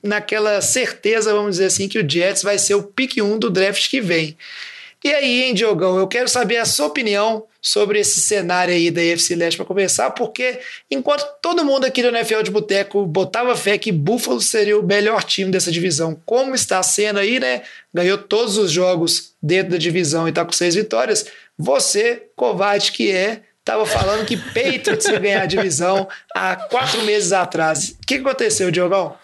naquela 0.03 0.61
certeza, 0.61 1.33
vamos 1.33 1.51
dizer 1.51 1.65
assim, 1.65 1.87
que 1.87 1.99
o 1.99 2.09
Jets 2.09 2.43
vai 2.43 2.57
ser 2.57 2.75
o 2.75 2.83
pick 2.83 3.17
1 3.17 3.37
do 3.37 3.49
draft 3.49 3.89
que 3.89 4.01
vem. 4.01 4.37
E 5.03 5.09
aí, 5.09 5.43
hein, 5.43 5.53
Diogão, 5.55 5.97
eu 5.97 6.07
quero 6.07 6.27
saber 6.27 6.57
a 6.57 6.65
sua 6.65 6.85
opinião 6.85 7.45
sobre 7.59 7.99
esse 7.99 8.21
cenário 8.21 8.73
aí 8.73 8.91
da 8.91 9.01
UFC 9.01 9.35
Leste 9.35 9.57
para 9.57 9.65
começar, 9.65 10.11
porque 10.11 10.59
enquanto 10.89 11.25
todo 11.41 11.65
mundo 11.65 11.85
aqui 11.85 12.01
do 12.01 12.09
NFL 12.09 12.41
de 12.43 12.51
Boteco 12.51 13.05
botava 13.05 13.55
fé 13.55 13.77
que 13.77 13.91
Buffalo 13.91 14.39
seria 14.41 14.79
o 14.79 14.83
melhor 14.83 15.23
time 15.23 15.51
dessa 15.51 15.71
divisão, 15.71 16.19
como 16.25 16.53
está 16.53 16.81
sendo 16.83 17.19
aí, 17.19 17.39
né? 17.39 17.63
Ganhou 17.93 18.17
todos 18.17 18.57
os 18.57 18.71
jogos 18.71 19.33
dentro 19.41 19.71
da 19.71 19.77
divisão 19.77 20.27
e 20.27 20.29
está 20.29 20.45
com 20.45 20.51
seis 20.51 20.75
vitórias. 20.75 21.25
Você, 21.57 22.27
covarde 22.35 22.91
que 22.91 23.11
é, 23.11 23.41
estava 23.59 23.85
falando 23.85 24.25
que 24.25 24.37
Patriots 24.37 25.05
ia 25.05 25.19
ganhar 25.19 25.43
a 25.43 25.47
divisão 25.47 26.07
há 26.35 26.55
quatro 26.55 27.01
meses 27.03 27.31
atrás. 27.31 27.95
O 28.01 28.05
que 28.05 28.15
aconteceu, 28.15 28.71
Diogão? 28.71 29.15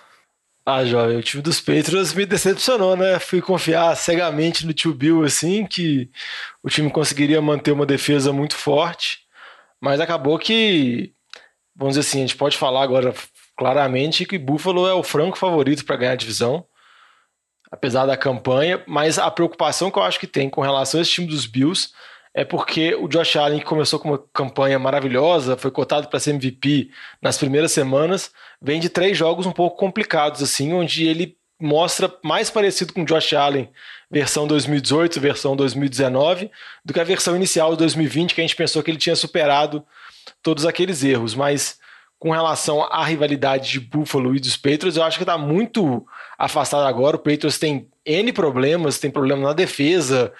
Ah, 0.70 0.84
jovem, 0.84 1.16
o 1.16 1.24
time 1.24 1.42
dos 1.42 1.62
Patriots 1.62 2.14
me 2.14 2.26
decepcionou, 2.26 2.98
né? 2.98 3.20
Fui 3.20 3.42
confiar 3.42 3.96
cegamente 3.96 4.66
no 4.66 4.74
tio 4.74 4.94
Bill, 4.94 5.24
assim, 5.24 5.66
que 5.66 6.12
o 6.62 6.70
time 6.70 6.92
conseguiria 6.92 7.42
manter 7.42 7.72
uma 7.72 7.86
defesa 7.86 8.34
muito 8.34 8.54
forte, 8.54 9.20
mas 9.80 10.02
acabou 10.02 10.38
que, 10.38 11.14
vamos 11.74 11.96
dizer 11.96 12.06
assim, 12.06 12.18
a 12.18 12.22
gente 12.28 12.36
pode 12.36 12.58
falar 12.58 12.84
agora 12.84 13.14
claramente 13.58 14.26
que 14.26 14.38
Buffalo 14.38 14.86
é 14.86 14.94
o 14.94 15.04
franco 15.04 15.38
favorito 15.38 15.86
para 15.86 15.96
ganhar 15.96 16.12
a 16.12 16.16
divisão, 16.18 16.66
apesar 17.72 18.06
da 18.06 18.18
campanha, 18.18 18.84
mas 18.86 19.18
a 19.18 19.32
preocupação 19.32 19.90
que 19.90 19.98
eu 19.98 20.04
acho 20.04 20.20
que 20.20 20.28
tem 20.28 20.50
com 20.50 20.60
relação 20.60 21.00
a 21.00 21.04
esse 21.04 21.12
time 21.12 21.28
dos 21.28 21.46
Bills 21.46 21.92
é 22.38 22.46
porque 22.46 22.94
o 22.94 23.08
Josh 23.08 23.36
Allen, 23.36 23.58
que 23.58 23.66
começou 23.66 23.98
com 23.98 24.10
uma 24.10 24.24
campanha 24.32 24.78
maravilhosa, 24.78 25.58
foi 25.58 25.72
cotado 25.72 26.08
para 26.08 26.20
ser 26.20 26.36
MVP 26.36 26.92
nas 27.20 27.36
primeiras 27.36 27.72
semanas, 27.72 28.32
vem 28.62 28.80
de 28.80 28.90
três 28.90 29.18
jogos 29.18 29.48
um 29.48 29.52
pouco 29.52 29.76
complicados, 29.76 30.44
assim, 30.44 30.72
onde 30.72 31.08
ele 31.08 31.36
mostra 31.60 32.14
mais 32.24 32.52
parecido 32.52 32.94
com 32.94 33.02
o 33.02 33.06
Josh 33.06 33.34
Allen 33.34 33.68
versão 34.12 34.46
2018, 34.46 35.20
versão 35.20 35.56
2019, 35.56 36.52
do 36.86 36.94
que 36.94 37.00
a 37.00 37.04
versão 37.04 37.36
inicial 37.36 37.72
de 37.72 37.80
2020, 37.80 38.36
que 38.36 38.42
a 38.42 38.44
gente 38.44 38.56
pensou 38.56 38.84
que 38.84 38.92
ele 38.92 39.00
tinha 39.00 39.16
superado 39.16 39.84
todos 40.44 40.64
aqueles 40.64 41.04
erros. 41.04 41.34
Mas 41.34 41.80
com 42.20 42.30
relação 42.30 42.84
à 42.84 43.04
rivalidade 43.04 43.72
de 43.72 43.80
Buffalo 43.80 44.36
e 44.36 44.40
dos 44.40 44.56
Patriots, 44.56 44.96
eu 44.96 45.04
acho 45.04 45.18
que 45.18 45.24
está 45.24 45.40
muito 45.40 46.06
afastado 46.38 46.86
agora. 46.86 47.16
O 47.16 47.20
Patriots 47.20 47.58
tem 47.58 47.90
N 48.08 48.32
problemas, 48.32 48.98
tem 48.98 49.12
problema 49.12 49.50
na 49.50 49.54
defesa, 49.54 50.32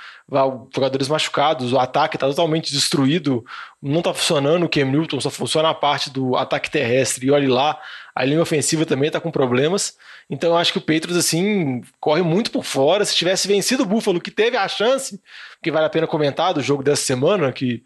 jogadores 0.74 1.10
machucados, 1.10 1.74
o 1.74 1.80
ataque 1.80 2.16
está 2.16 2.26
totalmente 2.28 2.72
destruído, 2.72 3.46
não 3.82 4.00
está 4.00 4.14
funcionando 4.14 4.64
o 4.64 4.70
Cam 4.70 4.86
Newton, 4.86 5.20
só 5.20 5.30
funciona 5.30 5.70
a 5.70 5.74
parte 5.74 6.10
do 6.10 6.38
ataque 6.38 6.72
terrestre, 6.72 7.28
e 7.28 7.32
olhe 7.32 7.48
lá, 7.48 7.78
a 8.16 8.24
linha 8.24 8.42
ofensiva 8.42 8.86
também 8.86 9.08
está 9.08 9.20
com 9.20 9.30
problemas. 9.30 9.98
Então 10.30 10.52
eu 10.52 10.58
acho 10.58 10.72
que 10.72 10.80
o 10.80 10.82
Patriots, 10.82 11.18
assim, 11.18 11.82
corre 12.00 12.22
muito 12.22 12.52
por 12.52 12.64
fora. 12.64 13.06
Se 13.06 13.16
tivesse 13.16 13.48
vencido 13.48 13.84
o 13.84 13.86
Buffalo, 13.86 14.20
que 14.20 14.32
teve 14.32 14.58
a 14.58 14.68
chance, 14.68 15.22
que 15.62 15.72
vale 15.72 15.86
a 15.86 15.90
pena 15.90 16.08
comentar 16.08 16.54
do 16.54 16.62
jogo 16.62 16.82
dessa 16.82 17.04
semana, 17.04 17.52
que 17.52 17.84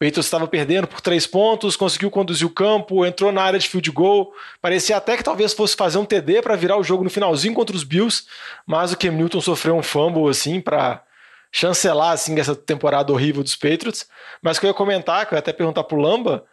Patriots 0.00 0.24
estava 0.24 0.48
perdendo 0.48 0.86
por 0.86 1.02
três 1.02 1.26
pontos, 1.26 1.76
conseguiu 1.76 2.10
conduzir 2.10 2.46
o 2.46 2.50
campo, 2.50 3.04
entrou 3.04 3.30
na 3.30 3.42
área 3.42 3.58
de 3.58 3.68
field 3.68 3.90
goal. 3.90 4.32
Parecia 4.62 4.96
até 4.96 5.14
que 5.14 5.22
talvez 5.22 5.52
fosse 5.52 5.76
fazer 5.76 5.98
um 5.98 6.06
TD 6.06 6.40
para 6.40 6.56
virar 6.56 6.78
o 6.78 6.82
jogo 6.82 7.04
no 7.04 7.10
finalzinho 7.10 7.52
contra 7.52 7.76
os 7.76 7.84
Bills, 7.84 8.24
mas 8.66 8.92
o 8.92 8.96
Cam 8.96 9.10
Newton 9.10 9.42
sofreu 9.42 9.76
um 9.76 9.82
fumble 9.82 10.30
assim 10.30 10.58
para 10.58 11.04
chancelar 11.52 12.12
assim 12.12 12.40
essa 12.40 12.56
temporada 12.56 13.12
horrível 13.12 13.42
dos 13.42 13.54
Patriots. 13.54 14.08
Mas 14.40 14.56
o 14.56 14.60
que 14.60 14.66
eu 14.66 14.70
ia 14.70 14.74
comentar, 14.74 15.26
que 15.26 15.34
eu 15.34 15.36
ia 15.36 15.40
até 15.40 15.52
perguntar 15.52 15.84
pro 15.84 16.00
Lamba, 16.00 16.46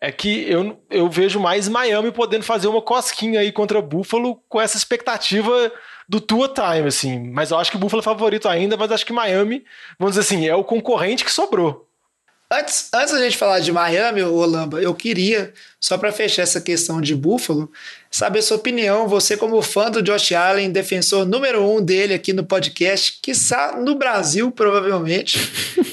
é 0.00 0.12
que 0.12 0.48
eu, 0.48 0.80
eu 0.88 1.08
vejo 1.08 1.40
mais 1.40 1.68
Miami 1.68 2.12
podendo 2.12 2.44
fazer 2.44 2.68
uma 2.68 2.80
cosquinha 2.80 3.40
aí 3.40 3.50
contra 3.50 3.82
Buffalo 3.82 4.40
com 4.48 4.60
essa 4.60 4.76
expectativa 4.76 5.72
do 6.08 6.20
Tua 6.20 6.48
Time, 6.48 6.86
assim. 6.86 7.32
Mas 7.32 7.50
eu 7.50 7.58
acho 7.58 7.72
que 7.72 7.76
o 7.76 7.80
Buffalo 7.80 8.00
é 8.00 8.04
favorito 8.04 8.48
ainda, 8.48 8.76
mas 8.76 8.92
acho 8.92 9.04
que 9.04 9.12
Miami, 9.12 9.64
vamos 9.98 10.14
dizer 10.14 10.20
assim, 10.20 10.46
é 10.46 10.54
o 10.54 10.62
concorrente 10.62 11.24
que 11.24 11.32
sobrou. 11.32 11.88
Antes, 12.52 12.90
antes 12.92 13.14
da 13.14 13.18
gente 13.18 13.38
falar 13.38 13.60
de 13.60 13.72
Miami, 13.72 14.22
Olamba, 14.22 14.78
eu 14.78 14.94
queria, 14.94 15.54
só 15.80 15.96
para 15.96 16.12
fechar 16.12 16.42
essa 16.42 16.60
questão 16.60 17.00
de 17.00 17.14
Buffalo, 17.14 17.72
saber 18.10 18.42
sua 18.42 18.58
opinião. 18.58 19.08
Você, 19.08 19.38
como 19.38 19.62
fã 19.62 19.90
do 19.90 20.02
Josh 20.02 20.32
Allen, 20.32 20.70
defensor 20.70 21.24
número 21.24 21.64
um 21.64 21.82
dele 21.82 22.12
aqui 22.12 22.34
no 22.34 22.44
podcast, 22.44 23.18
que 23.22 23.30
está 23.30 23.80
no 23.80 23.94
Brasil, 23.94 24.50
provavelmente. 24.50 25.38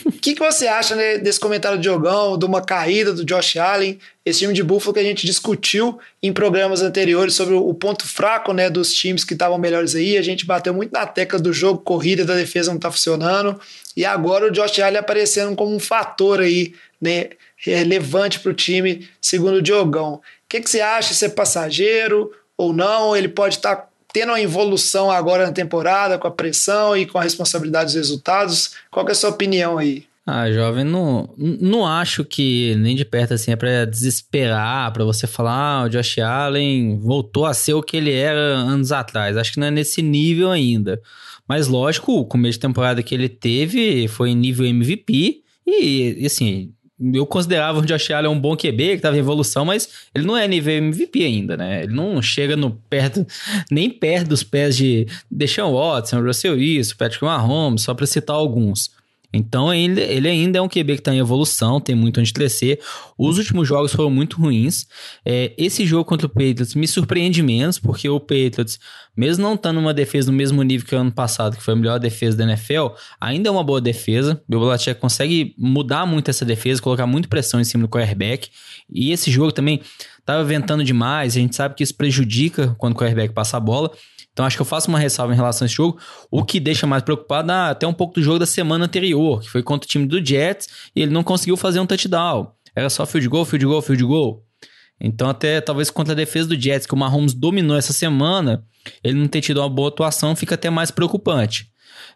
O 0.05 0.11
que, 0.21 0.35
que 0.35 0.41
você 0.41 0.67
acha 0.67 0.97
né, 0.97 1.17
desse 1.17 1.39
comentário 1.39 1.77
do 1.77 1.81
Diogão, 1.81 2.37
de 2.37 2.43
uma 2.43 2.61
caída 2.61 3.13
do 3.13 3.23
Josh 3.23 3.55
Allen? 3.55 3.97
Esse 4.25 4.39
time 4.39 4.53
de 4.53 4.61
Buffalo 4.61 4.93
que 4.93 4.99
a 4.99 5.03
gente 5.03 5.25
discutiu 5.25 5.97
em 6.21 6.33
programas 6.33 6.81
anteriores 6.81 7.35
sobre 7.35 7.53
o 7.53 7.73
ponto 7.73 8.05
fraco 8.05 8.51
né, 8.51 8.69
dos 8.69 8.93
times 8.93 9.23
que 9.23 9.31
estavam 9.31 9.57
melhores 9.57 9.95
aí. 9.95 10.17
A 10.17 10.21
gente 10.21 10.45
bateu 10.45 10.73
muito 10.73 10.91
na 10.91 11.07
tecla 11.07 11.39
do 11.39 11.53
jogo, 11.53 11.79
corrida 11.79 12.25
da 12.25 12.35
defesa 12.35 12.69
não 12.69 12.75
está 12.75 12.91
funcionando. 12.91 13.57
E 13.99 14.05
agora 14.05 14.47
o 14.47 14.49
Josh 14.49 14.79
Allen 14.79 14.99
aparecendo 14.99 15.53
como 15.57 15.75
um 15.75 15.79
fator 15.79 16.39
aí, 16.39 16.73
né? 17.01 17.31
relevante 17.57 18.39
para 18.39 18.49
o 18.49 18.53
time, 18.53 19.09
segundo 19.19 19.57
o 19.57 19.61
Diogão. 19.61 20.13
O 20.13 20.21
que, 20.47 20.61
que 20.61 20.69
você 20.69 20.79
acha? 20.79 21.13
Se 21.13 21.25
é 21.25 21.27
passageiro 21.27 22.31
ou 22.57 22.71
não? 22.71 23.13
Ele 23.13 23.27
pode 23.27 23.55
estar 23.55 23.75
tá 23.75 23.87
tendo 24.13 24.29
uma 24.29 24.39
evolução 24.39 25.11
agora 25.11 25.45
na 25.45 25.51
temporada, 25.51 26.17
com 26.17 26.29
a 26.29 26.31
pressão 26.31 26.95
e 26.95 27.05
com 27.05 27.17
a 27.17 27.23
responsabilidade 27.23 27.87
dos 27.87 27.95
resultados? 27.95 28.71
Qual 28.89 29.05
é 29.05 29.11
a 29.11 29.15
sua 29.15 29.31
opinião 29.31 29.77
aí? 29.77 30.05
Ah, 30.25 30.49
jovem, 30.49 30.85
não, 30.85 31.29
não 31.37 31.85
acho 31.85 32.23
que 32.23 32.75
nem 32.75 32.95
de 32.95 33.03
perto 33.03 33.33
assim 33.33 33.51
é 33.51 33.57
para 33.57 33.83
desesperar, 33.83 34.93
para 34.93 35.03
você 35.03 35.27
falar, 35.27 35.51
ah, 35.51 35.83
o 35.83 35.89
Josh 35.89 36.19
Allen 36.19 36.97
voltou 36.99 37.45
a 37.45 37.53
ser 37.53 37.73
o 37.73 37.83
que 37.83 37.97
ele 37.97 38.13
era 38.13 38.39
anos 38.39 38.93
atrás. 38.93 39.35
Acho 39.35 39.51
que 39.51 39.59
não 39.59 39.67
é 39.67 39.71
nesse 39.71 40.01
nível 40.01 40.51
ainda. 40.51 41.01
Mas 41.49 41.67
lógico, 41.67 42.13
o 42.13 42.25
começo 42.25 42.59
de 42.59 42.61
temporada 42.61 43.01
que 43.01 43.15
ele 43.15 43.27
teve 43.27 44.07
foi 44.07 44.29
em 44.29 44.35
nível 44.35 44.67
MVP 44.67 45.41
e, 45.65 46.15
e 46.19 46.25
assim, 46.27 46.71
eu 47.13 47.25
considerava 47.25 47.79
o 47.79 47.85
Josh 47.85 48.11
Allen 48.11 48.29
um 48.29 48.39
bom 48.39 48.55
QB, 48.55 48.77
que 48.77 48.93
estava 48.95 49.15
em 49.15 49.19
evolução, 49.19 49.65
mas 49.65 49.89
ele 50.13 50.25
não 50.25 50.37
é 50.37 50.47
nível 50.47 50.73
MVP 50.73 51.23
ainda, 51.23 51.55
né? 51.57 51.83
Ele 51.83 51.93
não 51.93 52.21
chega 52.21 52.55
no 52.55 52.71
perto, 52.89 53.25
nem 53.71 53.89
perto 53.89 54.29
dos 54.29 54.43
pés 54.43 54.75
de 54.75 55.07
Deshaun 55.31 55.73
Watson, 55.73 56.21
Russell 56.21 56.55
Wilson, 56.55 56.95
Patrick 56.97 57.23
Mahomes, 57.23 57.81
só 57.81 57.93
para 57.93 58.05
citar 58.05 58.35
alguns. 58.35 58.91
Então 59.31 59.71
ele, 59.71 60.01
ele 60.01 60.27
ainda 60.27 60.57
é 60.57 60.61
um 60.61 60.67
QB 60.67 60.95
que 60.95 61.01
está 61.01 61.13
em 61.13 61.19
evolução, 61.19 61.79
tem 61.79 61.95
muito 61.95 62.19
onde 62.19 62.33
crescer. 62.33 62.79
Os 63.17 63.37
últimos 63.37 63.67
jogos 63.67 63.93
foram 63.93 64.09
muito 64.09 64.37
ruins. 64.37 64.87
É, 65.23 65.53
esse 65.57 65.85
jogo 65.85 66.03
contra 66.05 66.25
o 66.25 66.29
Patriots 66.29 66.73
me 66.73 66.87
surpreende 66.87 67.43
menos, 67.43 67.77
porque 67.77 68.09
o 68.09 68.19
Patriots, 68.19 68.79
mesmo 69.15 69.43
não 69.43 69.53
estando 69.53 69.75
numa 69.75 69.93
defesa 69.93 70.31
no 70.31 70.37
mesmo 70.37 70.63
nível 70.63 70.87
que 70.87 70.95
o 70.95 70.97
ano 70.97 71.11
passado, 71.11 71.55
que 71.55 71.63
foi 71.63 71.75
a 71.75 71.77
melhor 71.77 71.99
defesa 71.99 72.37
da 72.37 72.43
NFL, 72.43 72.87
ainda 73.21 73.49
é 73.49 73.51
uma 73.51 73.63
boa 73.63 73.79
defesa. 73.79 74.41
O 74.49 74.59
Belichick 74.59 74.99
consegue 74.99 75.53
mudar 75.57 76.07
muito 76.07 76.29
essa 76.29 76.43
defesa, 76.43 76.81
colocar 76.81 77.05
muita 77.05 77.27
pressão 77.27 77.59
em 77.59 77.63
cima 77.63 77.83
do 77.83 77.89
quarterback. 77.89 78.49
E 78.91 79.11
esse 79.11 79.29
jogo 79.29 79.51
também 79.51 79.81
estava 80.17 80.43
ventando 80.43 80.83
demais, 80.83 81.35
a 81.35 81.39
gente 81.39 81.55
sabe 81.55 81.75
que 81.75 81.83
isso 81.83 81.93
prejudica 81.95 82.75
quando 82.79 82.93
o 82.93 82.97
quarterback 82.97 83.33
passa 83.33 83.57
a 83.57 83.59
bola. 83.59 83.91
Então 84.39 84.45
acho 84.45 84.55
que 84.55 84.61
eu 84.61 84.65
faço 84.65 84.87
uma 84.87 84.97
ressalva 84.97 85.33
em 85.33 85.35
relação 85.35 85.65
a 85.65 85.67
esse 85.67 85.75
jogo. 85.75 85.99
O 86.31 86.45
que 86.45 86.61
deixa 86.61 86.87
mais 86.87 87.03
preocupado 87.03 87.51
é 87.51 87.71
até 87.71 87.85
um 87.85 87.91
pouco 87.91 88.13
do 88.13 88.23
jogo 88.23 88.39
da 88.39 88.45
semana 88.45 88.85
anterior, 88.85 89.41
que 89.41 89.49
foi 89.49 89.61
contra 89.61 89.85
o 89.85 89.89
time 89.89 90.05
do 90.05 90.25
Jets, 90.25 90.69
e 90.95 91.01
ele 91.01 91.11
não 91.11 91.23
conseguiu 91.23 91.57
fazer 91.57 91.81
um 91.81 91.85
touchdown. 91.85 92.49
Era 92.73 92.89
só 92.89 93.05
field 93.05 93.27
goal, 93.27 93.43
field 93.43 93.65
goal, 93.65 93.81
field 93.81 94.01
goal. 94.01 94.45
Então, 94.97 95.27
até 95.27 95.59
talvez 95.59 95.89
contra 95.89 96.13
a 96.13 96.15
defesa 96.15 96.47
do 96.47 96.57
Jets, 96.57 96.87
que 96.87 96.93
o 96.93 96.97
Mahomes 96.97 97.33
dominou 97.33 97.75
essa 97.75 97.91
semana, 97.91 98.63
ele 99.03 99.19
não 99.19 99.27
ter 99.27 99.41
tido 99.41 99.57
uma 99.57 99.67
boa 99.67 99.89
atuação 99.89 100.33
fica 100.37 100.55
até 100.55 100.69
mais 100.69 100.89
preocupante. 100.89 101.69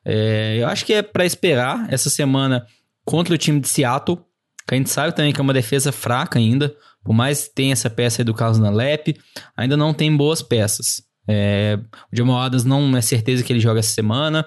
É, 0.05 0.59
eu 0.61 0.67
acho 0.69 0.85
que 0.85 0.93
é 0.93 1.01
para 1.01 1.25
esperar 1.25 1.87
essa 1.91 2.09
semana 2.09 2.65
contra 3.03 3.35
o 3.35 3.37
time 3.37 3.59
de 3.59 3.67
Seattle, 3.67 4.17
que 4.65 4.75
a 4.75 4.77
gente 4.77 4.89
sabe 4.89 5.13
também 5.13 5.33
que 5.33 5.41
é 5.41 5.43
uma 5.43 5.51
defesa 5.51 5.91
fraca 5.91 6.39
ainda, 6.39 6.73
por 7.03 7.13
mais 7.13 7.49
que 7.49 7.55
tenha 7.55 7.73
essa 7.73 7.89
peça 7.89 8.21
aí 8.21 8.25
do 8.25 8.33
Carlos 8.33 8.59
na 8.59 8.69
Lep, 8.69 9.13
ainda 9.57 9.75
não 9.75 9.93
tem 9.93 10.15
boas 10.15 10.41
peças. 10.41 11.02
É, 11.27 11.79
o 12.11 12.15
Jamal 12.15 12.39
Adams 12.39 12.63
não 12.63 12.95
é 12.95 13.01
certeza 13.01 13.43
que 13.43 13.51
ele 13.51 13.59
joga 13.59 13.79
essa 13.79 13.93
semana. 13.93 14.45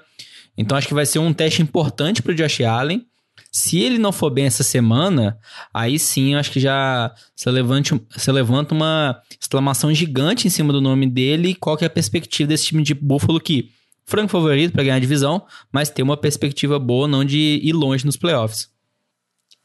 Então 0.56 0.76
acho 0.76 0.88
que 0.88 0.94
vai 0.94 1.06
ser 1.06 1.18
um 1.18 1.32
teste 1.32 1.62
importante 1.62 2.22
para 2.22 2.32
o 2.32 2.34
Josh 2.34 2.60
Allen. 2.60 3.06
Se 3.52 3.78
ele 3.78 3.98
não 3.98 4.12
for 4.12 4.30
bem 4.30 4.46
essa 4.46 4.62
semana, 4.62 5.38
aí 5.72 5.98
sim 5.98 6.34
acho 6.34 6.50
que 6.50 6.60
já 6.60 7.14
se, 7.34 7.50
levante, 7.50 7.98
se 8.16 8.30
levanta 8.30 8.74
uma 8.74 9.20
exclamação 9.40 9.92
gigante 9.94 10.46
em 10.46 10.50
cima 10.50 10.72
do 10.72 10.80
nome 10.80 11.06
dele. 11.06 11.54
Qual 11.54 11.76
que 11.76 11.84
é 11.84 11.86
a 11.86 11.90
perspectiva 11.90 12.48
desse 12.48 12.66
time 12.66 12.82
de 12.82 12.94
Buffalo 12.94 13.40
que 13.40 13.70
franco 14.06 14.28
favorito 14.28 14.72
para 14.72 14.84
ganhar 14.84 14.96
a 14.96 15.00
divisão, 15.00 15.44
mas 15.70 15.90
tem 15.90 16.02
uma 16.02 16.16
perspectiva 16.16 16.78
boa 16.78 17.08
não 17.08 17.24
de 17.24 17.60
ir 17.62 17.72
longe 17.72 18.06
nos 18.06 18.16
playoffs. 18.16 18.70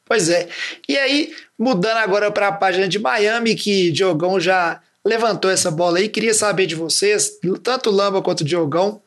Pois 0.03 0.29
é. 0.29 0.49
E 0.89 0.97
aí, 0.97 1.33
mudando 1.57 1.97
agora 1.97 2.31
para 2.31 2.49
a 2.49 2.51
página 2.51 2.87
de 2.87 2.99
Miami, 2.99 3.55
que 3.55 3.91
Diogão 3.91 4.39
já 4.39 4.81
levantou 5.05 5.49
essa 5.49 5.71
bola 5.71 5.99
aí. 5.99 6.09
Queria 6.09 6.33
saber 6.33 6.65
de 6.65 6.75
vocês, 6.75 7.39
tanto 7.63 7.89
o 7.89 7.93
Lamba 7.93 8.21
quanto 8.21 8.41
o 8.41 8.45
Diogão. 8.45 9.01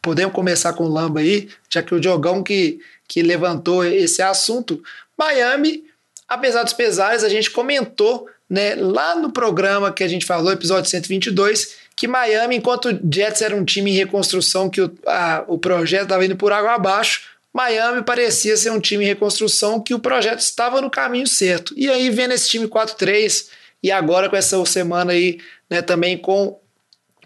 Podemos 0.00 0.34
começar 0.34 0.72
com 0.72 0.84
o 0.84 0.92
Lamba 0.92 1.20
aí, 1.20 1.48
já 1.70 1.82
que 1.82 1.94
o 1.94 2.00
Diogão 2.00 2.42
que, 2.42 2.78
que 3.08 3.22
levantou 3.22 3.84
esse 3.84 4.22
assunto. 4.22 4.82
Miami, 5.16 5.84
apesar 6.28 6.62
dos 6.62 6.72
pesares, 6.72 7.24
a 7.24 7.28
gente 7.28 7.50
comentou 7.50 8.28
né, 8.48 8.74
lá 8.74 9.14
no 9.14 9.32
programa 9.32 9.92
que 9.92 10.04
a 10.04 10.08
gente 10.08 10.26
falou, 10.26 10.52
episódio 10.52 10.90
122, 10.90 11.76
que 11.96 12.06
Miami, 12.06 12.56
enquanto 12.56 12.90
o 12.90 13.12
Jets 13.12 13.40
era 13.40 13.54
um 13.54 13.64
time 13.64 13.90
em 13.90 13.94
reconstrução, 13.94 14.68
que 14.68 14.80
o, 14.80 14.92
a, 15.06 15.44
o 15.46 15.58
projeto 15.58 16.04
estava 16.04 16.24
indo 16.24 16.36
por 16.36 16.52
água 16.52 16.74
abaixo, 16.74 17.22
Miami 17.52 18.02
parecia 18.02 18.56
ser 18.56 18.70
um 18.70 18.80
time 18.80 19.04
em 19.04 19.08
reconstrução 19.08 19.80
que 19.80 19.94
o 19.94 20.00
projeto 20.00 20.40
estava 20.40 20.80
no 20.80 20.90
caminho 20.90 21.26
certo. 21.26 21.72
E 21.76 21.88
aí, 21.88 22.10
vendo 22.10 22.32
esse 22.32 22.48
time 22.48 22.66
4-3, 22.66 23.46
e 23.84 23.92
agora 23.92 24.30
com 24.30 24.36
essa 24.36 24.64
semana 24.64 25.12
aí, 25.12 25.38
né, 25.68 25.82
também 25.82 26.16
com 26.16 26.58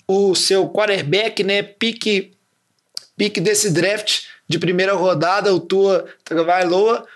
o 0.09 0.35
seu 0.35 0.69
quarterback, 0.69 1.45
né, 1.45 1.63
pique, 1.63 2.33
pique 3.17 3.41
desse 3.41 3.71
draft 3.71 4.25
de 4.49 4.59
primeira 4.59 4.93
rodada, 4.95 5.55
o 5.55 5.61
Tua 5.61 6.07
Tagovailoa, 6.25 7.07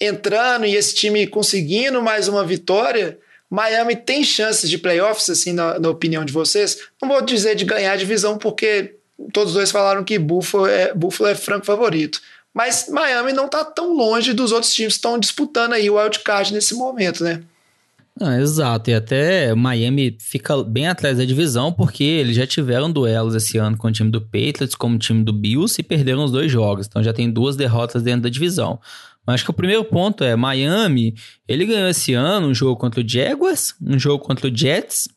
entrando 0.00 0.66
e 0.66 0.74
esse 0.74 0.96
time 0.96 1.28
conseguindo 1.28 2.02
mais 2.02 2.26
uma 2.26 2.44
vitória, 2.44 3.16
Miami 3.48 3.94
tem 3.94 4.24
chances 4.24 4.68
de 4.68 4.76
playoffs, 4.76 5.30
assim, 5.30 5.52
na, 5.52 5.78
na 5.78 5.90
opinião 5.90 6.24
de 6.24 6.32
vocês? 6.32 6.78
Não 7.00 7.08
vou 7.08 7.22
dizer 7.22 7.54
de 7.54 7.64
ganhar 7.64 7.92
a 7.92 7.96
divisão, 7.96 8.36
porque 8.36 8.96
todos 9.32 9.54
dois 9.54 9.70
falaram 9.70 10.02
que 10.02 10.18
Buffalo 10.18 10.66
é, 10.66 10.92
Buffalo 10.92 11.30
é 11.30 11.36
franco 11.36 11.64
favorito. 11.64 12.20
Mas 12.52 12.88
Miami 12.88 13.32
não 13.32 13.46
está 13.46 13.64
tão 13.64 13.92
longe 13.92 14.32
dos 14.32 14.50
outros 14.50 14.74
times 14.74 14.94
que 14.94 14.98
estão 14.98 15.20
disputando 15.20 15.74
aí 15.74 15.88
o 15.88 15.94
wildcard 15.94 16.52
nesse 16.52 16.74
momento, 16.74 17.22
né? 17.22 17.44
Ah, 18.20 18.40
exato, 18.40 18.90
e 18.90 18.94
até 18.94 19.54
Miami 19.54 20.16
fica 20.18 20.64
bem 20.64 20.88
atrás 20.88 21.18
da 21.18 21.24
divisão 21.24 21.72
porque 21.72 22.02
eles 22.02 22.34
já 22.34 22.44
tiveram 22.44 22.90
duelos 22.90 23.32
esse 23.36 23.58
ano 23.58 23.76
com 23.76 23.86
o 23.86 23.92
time 23.92 24.10
do 24.10 24.20
Patriots, 24.20 24.74
como 24.74 24.96
o 24.96 24.98
time 24.98 25.22
do 25.22 25.32
Bills 25.32 25.80
e 25.80 25.84
perderam 25.84 26.24
os 26.24 26.32
dois 26.32 26.50
jogos, 26.50 26.88
então 26.88 27.00
já 27.00 27.12
tem 27.12 27.30
duas 27.30 27.54
derrotas 27.54 28.02
dentro 28.02 28.22
da 28.22 28.28
divisão. 28.28 28.80
Mas 29.24 29.34
acho 29.34 29.44
que 29.44 29.50
o 29.50 29.54
primeiro 29.54 29.84
ponto 29.84 30.24
é 30.24 30.34
Miami, 30.34 31.14
ele 31.46 31.64
ganhou 31.64 31.88
esse 31.88 32.12
ano 32.12 32.48
um 32.48 32.54
jogo 32.54 32.76
contra 32.76 33.00
o 33.00 33.08
Jaguars, 33.08 33.74
um 33.80 33.98
jogo 33.98 34.24
contra 34.24 34.48
o 34.48 34.56
Jets, 34.56 35.08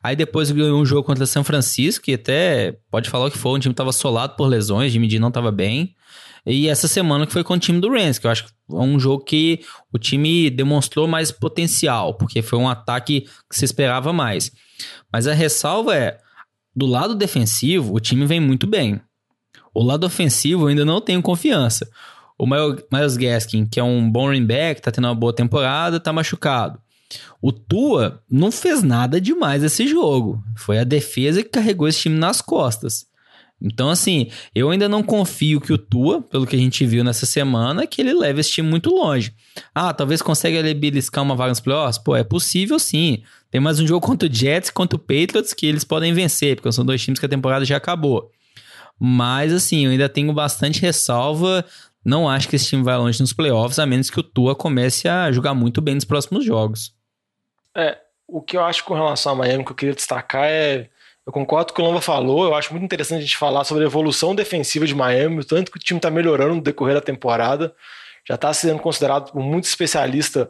aí 0.00 0.14
depois 0.14 0.48
ganhou 0.52 0.80
um 0.80 0.86
jogo 0.86 1.02
contra 1.02 1.26
São 1.26 1.42
Francisco, 1.42 2.04
que 2.04 2.14
até 2.14 2.78
pode 2.88 3.10
falar 3.10 3.26
o 3.26 3.30
que 3.32 3.38
foi, 3.38 3.56
um 3.56 3.58
time 3.58 3.72
estava 3.72 3.90
assolado 3.90 4.36
por 4.36 4.46
lesões, 4.46 4.92
Jimmy 4.92 5.10
G 5.10 5.18
não 5.18 5.28
estava 5.28 5.50
bem. 5.50 5.96
E 6.46 6.68
essa 6.68 6.86
semana 6.86 7.26
que 7.26 7.32
foi 7.32 7.42
com 7.42 7.54
o 7.54 7.58
time 7.58 7.80
do 7.80 7.90
Rams, 7.90 8.18
que 8.18 8.26
eu 8.26 8.30
acho 8.30 8.44
que 8.44 8.52
é 8.70 8.76
um 8.76 8.98
jogo 8.98 9.24
que 9.24 9.60
o 9.92 9.98
time 9.98 10.50
demonstrou 10.50 11.08
mais 11.08 11.32
potencial, 11.32 12.14
porque 12.14 12.42
foi 12.42 12.58
um 12.58 12.68
ataque 12.68 13.22
que 13.48 13.56
se 13.56 13.64
esperava 13.64 14.12
mais. 14.12 14.52
Mas 15.10 15.26
a 15.26 15.32
ressalva 15.32 15.96
é, 15.96 16.18
do 16.74 16.86
lado 16.86 17.14
defensivo, 17.14 17.94
o 17.94 18.00
time 18.00 18.26
vem 18.26 18.40
muito 18.40 18.66
bem. 18.66 19.00
O 19.72 19.82
lado 19.82 20.04
ofensivo 20.04 20.64
eu 20.64 20.68
ainda 20.68 20.84
não 20.84 21.00
tenho 21.00 21.22
confiança. 21.22 21.88
O 22.38 22.46
Miles 22.46 23.16
Gaskin, 23.16 23.64
que 23.64 23.80
é 23.80 23.82
um 23.82 24.10
bom 24.10 24.26
running 24.26 24.46
back, 24.46 24.82
tá 24.82 24.90
tendo 24.90 25.06
uma 25.06 25.14
boa 25.14 25.32
temporada, 25.32 26.00
tá 26.00 26.12
machucado. 26.12 26.78
O 27.40 27.52
Tua 27.52 28.22
não 28.30 28.50
fez 28.50 28.82
nada 28.82 29.20
demais 29.20 29.62
esse 29.62 29.86
jogo. 29.86 30.42
Foi 30.56 30.78
a 30.78 30.84
defesa 30.84 31.42
que 31.42 31.50
carregou 31.50 31.86
esse 31.86 32.00
time 32.00 32.18
nas 32.18 32.40
costas. 32.40 33.06
Então, 33.60 33.88
assim, 33.88 34.30
eu 34.54 34.70
ainda 34.70 34.88
não 34.88 35.02
confio 35.02 35.60
que 35.60 35.72
o 35.72 35.78
Tua, 35.78 36.20
pelo 36.20 36.46
que 36.46 36.54
a 36.54 36.58
gente 36.58 36.84
viu 36.84 37.02
nessa 37.02 37.24
semana, 37.24 37.86
que 37.86 38.02
ele 38.02 38.12
leve 38.12 38.40
esse 38.40 38.50
time 38.50 38.68
muito 38.68 38.90
longe. 38.90 39.34
Ah, 39.74 39.92
talvez 39.94 40.20
consiga 40.20 40.58
ele 40.58 40.74
beliscar 40.74 41.24
uma 41.24 41.34
vaga 41.34 41.50
nos 41.50 41.60
playoffs? 41.60 41.96
Pô, 41.96 42.14
é 42.14 42.22
possível 42.22 42.78
sim. 42.78 43.22
Tem 43.50 43.60
mais 43.60 43.80
um 43.80 43.86
jogo 43.86 44.06
contra 44.06 44.28
o 44.28 44.32
Jets 44.32 44.70
contra 44.70 44.96
o 44.96 44.98
Patriots 44.98 45.54
que 45.54 45.66
eles 45.66 45.84
podem 45.84 46.12
vencer, 46.12 46.56
porque 46.56 46.70
são 46.72 46.84
dois 46.84 47.02
times 47.02 47.18
que 47.18 47.26
a 47.26 47.28
temporada 47.28 47.64
já 47.64 47.76
acabou. 47.76 48.30
Mas, 48.98 49.52
assim, 49.52 49.86
eu 49.86 49.92
ainda 49.92 50.08
tenho 50.08 50.32
bastante 50.32 50.80
ressalva. 50.80 51.64
Não 52.04 52.28
acho 52.28 52.48
que 52.48 52.56
esse 52.56 52.66
time 52.66 52.82
vai 52.82 52.96
longe 52.98 53.20
nos 53.20 53.32
playoffs, 53.32 53.78
a 53.78 53.86
menos 53.86 54.10
que 54.10 54.20
o 54.20 54.22
Tua 54.22 54.54
comece 54.54 55.08
a 55.08 55.32
jogar 55.32 55.54
muito 55.54 55.80
bem 55.80 55.94
nos 55.94 56.04
próximos 56.04 56.44
jogos. 56.44 56.94
É, 57.74 57.98
o 58.26 58.42
que 58.42 58.56
eu 58.56 58.64
acho 58.64 58.84
com 58.84 58.94
relação 58.94 59.32
a 59.32 59.36
Miami 59.36 59.64
que 59.64 59.72
eu 59.72 59.76
queria 59.76 59.94
destacar 59.94 60.44
é 60.44 60.90
eu 61.26 61.32
concordo 61.32 61.72
com 61.72 61.72
o 61.72 61.74
que 61.76 61.82
o 61.82 61.84
Lomba 61.84 62.00
falou. 62.00 62.44
Eu 62.44 62.54
acho 62.54 62.72
muito 62.72 62.84
interessante 62.84 63.18
a 63.18 63.22
gente 63.22 63.36
falar 63.36 63.64
sobre 63.64 63.84
a 63.84 63.86
evolução 63.86 64.34
defensiva 64.34 64.86
de 64.86 64.94
Miami, 64.94 65.40
o 65.40 65.44
tanto 65.44 65.70
que 65.70 65.78
o 65.78 65.80
time 65.80 65.98
está 65.98 66.10
melhorando 66.10 66.56
no 66.56 66.60
decorrer 66.60 66.94
da 66.94 67.00
temporada. 67.00 67.74
Já 68.28 68.34
está 68.34 68.52
sendo 68.52 68.80
considerado 68.80 69.32
por 69.32 69.42
muitos 69.42 69.70
especialistas 69.70 70.48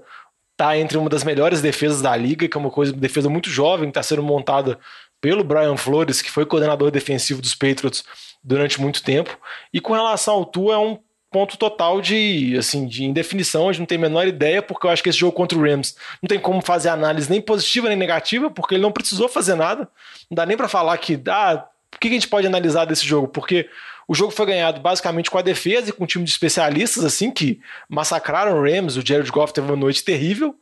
está 0.54 0.78
entre 0.78 0.96
uma 0.96 1.10
das 1.10 1.24
melhores 1.24 1.60
defesas 1.60 2.00
da 2.00 2.16
liga, 2.16 2.48
que 2.48 2.56
é 2.56 2.60
uma 2.60 2.70
coisa, 2.70 2.92
uma 2.92 3.00
defesa 3.00 3.28
muito 3.28 3.50
jovem, 3.50 3.86
que 3.86 3.90
está 3.90 4.02
sendo 4.02 4.22
montada 4.22 4.78
pelo 5.20 5.44
Brian 5.44 5.76
Flores, 5.76 6.22
que 6.22 6.30
foi 6.30 6.46
coordenador 6.46 6.90
defensivo 6.90 7.42
dos 7.42 7.54
Patriots 7.54 8.04
durante 8.42 8.80
muito 8.80 9.02
tempo. 9.02 9.36
E 9.72 9.80
com 9.80 9.92
relação 9.92 10.34
ao 10.34 10.44
Tua, 10.44 10.74
é 10.74 10.78
um 10.78 10.98
ponto 11.34 11.58
total 11.58 12.00
de, 12.00 12.56
assim, 12.56 12.86
de 12.86 13.02
indefinição, 13.02 13.68
a 13.68 13.72
gente 13.72 13.80
não 13.80 13.86
tem 13.86 13.98
a 13.98 14.02
menor 14.02 14.28
ideia, 14.28 14.62
porque 14.62 14.86
eu 14.86 14.90
acho 14.92 15.02
que 15.02 15.08
esse 15.08 15.18
jogo 15.18 15.32
contra 15.32 15.58
o 15.58 15.62
Rams 15.62 15.96
não 16.22 16.28
tem 16.28 16.38
como 16.38 16.60
fazer 16.60 16.90
análise 16.90 17.28
nem 17.28 17.40
positiva 17.40 17.88
nem 17.88 17.98
negativa, 17.98 18.48
porque 18.48 18.76
ele 18.76 18.82
não 18.82 18.92
precisou 18.92 19.28
fazer 19.28 19.56
nada. 19.56 19.88
Não 20.30 20.36
dá 20.36 20.46
nem 20.46 20.56
para 20.56 20.68
falar 20.68 20.96
que, 20.96 21.20
ah, 21.26 21.66
o 21.92 21.98
que 21.98 22.06
a 22.06 22.10
gente 22.12 22.28
pode 22.28 22.46
analisar 22.46 22.84
desse 22.84 23.04
jogo? 23.04 23.26
Porque 23.26 23.68
o 24.06 24.14
jogo 24.14 24.30
foi 24.30 24.46
ganhado 24.46 24.80
basicamente 24.80 25.28
com 25.28 25.36
a 25.36 25.42
defesa 25.42 25.88
e 25.88 25.92
com 25.92 26.04
um 26.04 26.06
time 26.06 26.24
de 26.24 26.30
especialistas, 26.30 27.04
assim, 27.04 27.32
que 27.32 27.58
massacraram 27.88 28.56
o 28.56 28.62
Rams. 28.62 28.96
O 28.96 29.04
Jared 29.04 29.28
Goff 29.32 29.52
teve 29.52 29.66
uma 29.66 29.76
noite 29.76 30.04
terrível. 30.04 30.54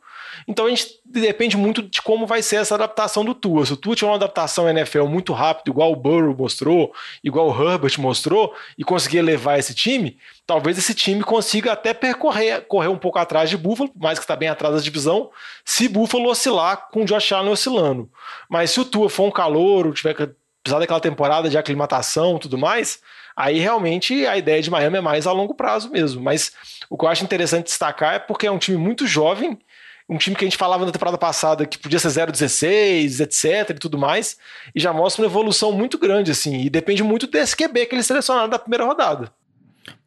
Então 0.47 0.65
a 0.65 0.69
gente 0.69 0.99
depende 1.05 1.55
muito 1.57 1.81
de 1.81 2.01
como 2.01 2.25
vai 2.25 2.41
ser 2.41 2.57
essa 2.57 2.75
adaptação 2.75 3.23
do 3.23 3.33
Tua. 3.33 3.65
Se 3.65 3.73
o 3.73 3.77
Tua 3.77 3.95
tiver 3.95 4.09
uma 4.09 4.15
adaptação 4.15 4.69
NFL 4.69 5.05
muito 5.05 5.33
rápido, 5.33 5.69
igual 5.69 5.91
o 5.91 5.95
Burrow 5.95 6.35
mostrou, 6.35 6.93
igual 7.23 7.49
o 7.49 7.71
Herbert 7.71 7.99
mostrou, 7.99 8.53
e 8.77 8.83
conseguir 8.83 9.21
levar 9.21 9.57
esse 9.59 9.73
time, 9.73 10.17
talvez 10.45 10.77
esse 10.77 10.93
time 10.93 11.23
consiga 11.23 11.73
até 11.73 11.93
percorrer 11.93 12.61
correr 12.67 12.87
um 12.87 12.97
pouco 12.97 13.19
atrás 13.19 13.49
de 13.49 13.57
Buffalo, 13.57 13.91
mais 13.95 14.19
que 14.19 14.23
está 14.23 14.35
bem 14.35 14.49
atrás 14.49 14.75
da 14.75 14.81
divisão, 14.81 15.29
se 15.63 15.87
Buffalo 15.87 16.29
oscilar 16.29 16.89
com 16.91 17.03
o 17.03 17.05
Josh 17.05 17.31
Allen 17.31 17.51
oscilando. 17.51 18.09
Mas 18.49 18.71
se 18.71 18.79
o 18.79 18.85
Tua 18.85 19.09
for 19.09 19.25
um 19.25 19.31
calor, 19.31 19.93
tiver 19.93 20.13
que 20.13 20.29
precisar 20.63 20.79
daquela 20.79 20.99
temporada 20.99 21.49
de 21.49 21.57
aclimatação 21.57 22.39
tudo 22.39 22.57
mais, 22.57 22.99
aí 23.35 23.59
realmente 23.59 24.25
a 24.25 24.37
ideia 24.37 24.61
de 24.61 24.71
Miami 24.71 24.97
é 24.97 25.01
mais 25.01 25.27
a 25.27 25.31
longo 25.31 25.53
prazo 25.53 25.89
mesmo. 25.89 26.21
Mas 26.21 26.53
o 26.89 26.97
que 26.97 27.05
eu 27.05 27.09
acho 27.09 27.23
interessante 27.23 27.65
destacar 27.65 28.15
é 28.15 28.19
porque 28.19 28.47
é 28.47 28.51
um 28.51 28.57
time 28.57 28.77
muito 28.77 29.05
jovem 29.05 29.59
um 30.09 30.17
time 30.17 30.35
que 30.35 30.43
a 30.43 30.47
gente 30.47 30.57
falava 30.57 30.85
na 30.85 30.91
temporada 30.91 31.17
passada 31.17 31.65
que 31.65 31.77
podia 31.77 31.99
ser 31.99 32.09
0-16, 32.09 33.19
etc 33.21 33.69
e 33.69 33.79
tudo 33.79 33.97
mais, 33.97 34.37
e 34.75 34.79
já 34.79 34.91
mostra 34.91 35.21
uma 35.21 35.29
evolução 35.29 35.71
muito 35.71 35.97
grande, 35.97 36.31
assim, 36.31 36.61
e 36.61 36.69
depende 36.69 37.03
muito 37.03 37.27
desse 37.27 37.55
QB 37.55 37.85
que 37.85 37.95
eles 37.95 38.05
selecionaram 38.05 38.49
da 38.49 38.59
primeira 38.59 38.85
rodada. 38.85 39.31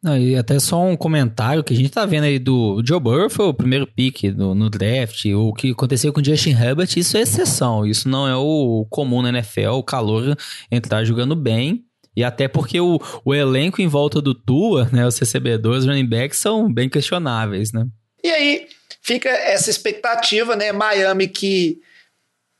Não, 0.01 0.17
e 0.17 0.35
até 0.35 0.59
só 0.59 0.81
um 0.81 0.95
comentário 0.95 1.63
que 1.63 1.73
a 1.73 1.75
gente 1.75 1.89
tá 1.89 2.05
vendo 2.05 2.23
aí 2.23 2.39
do 2.39 2.81
Joe 2.85 2.99
Burrow 2.99 3.29
foi 3.29 3.47
o 3.47 3.53
primeiro 3.53 3.85
pick 3.85 4.23
no, 4.35 4.55
no, 4.55 4.69
draft, 4.69 5.25
o 5.25 5.53
que 5.53 5.71
aconteceu 5.71 6.11
com 6.11 6.19
o 6.19 6.25
Justin 6.25 6.51
Herbert, 6.51 6.89
isso 6.97 7.17
é 7.17 7.21
exceção, 7.21 7.85
isso 7.85 8.09
não 8.09 8.27
é 8.27 8.35
o 8.35 8.85
comum 8.89 9.21
na 9.21 9.29
NFL, 9.29 9.71
o 9.71 9.83
calor 9.83 10.35
entrar 10.71 11.03
jogando 11.03 11.35
bem, 11.35 11.83
e 12.15 12.23
até 12.23 12.47
porque 12.47 12.79
o, 12.79 12.99
o 13.23 13.35
elenco 13.35 13.81
em 13.81 13.87
volta 13.87 14.19
do 14.19 14.33
Tua, 14.33 14.89
né, 14.91 15.05
os 15.05 15.19
recebedores, 15.19 15.85
running 15.85 16.07
backs 16.07 16.39
são 16.39 16.71
bem 16.71 16.89
questionáveis, 16.89 17.71
né? 17.71 17.85
E 18.23 18.29
aí, 18.29 18.67
fica 19.07 19.29
essa 19.29 19.69
expectativa, 19.69 20.53
né? 20.53 20.73
Miami 20.73 21.29
que 21.29 21.81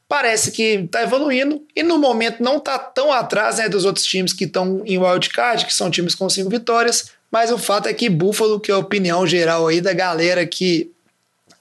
parece 0.08 0.50
que 0.50 0.64
está 0.86 1.04
evoluindo 1.04 1.62
e 1.76 1.84
no 1.84 1.98
momento 1.98 2.42
não 2.42 2.56
está 2.56 2.80
tão 2.80 3.12
atrás 3.12 3.58
né, 3.58 3.68
dos 3.68 3.84
outros 3.84 4.06
times 4.06 4.32
que 4.32 4.46
estão 4.46 4.82
em 4.86 4.98
wildcard, 4.98 5.66
que 5.66 5.74
são 5.74 5.92
times 5.92 6.16
com 6.16 6.30
cinco 6.30 6.50
vitórias, 6.50 7.12
mas 7.30 7.52
o 7.52 7.58
fato 7.58 7.90
é 7.90 7.94
que 7.94 8.08
Buffalo, 8.08 8.62
que 8.62 8.72
é 8.72 8.74
a 8.74 8.78
opinião 8.78 9.28
geral 9.28 9.68
aí 9.68 9.82
da 9.82 9.92
galera 9.92 10.48
que 10.48 10.90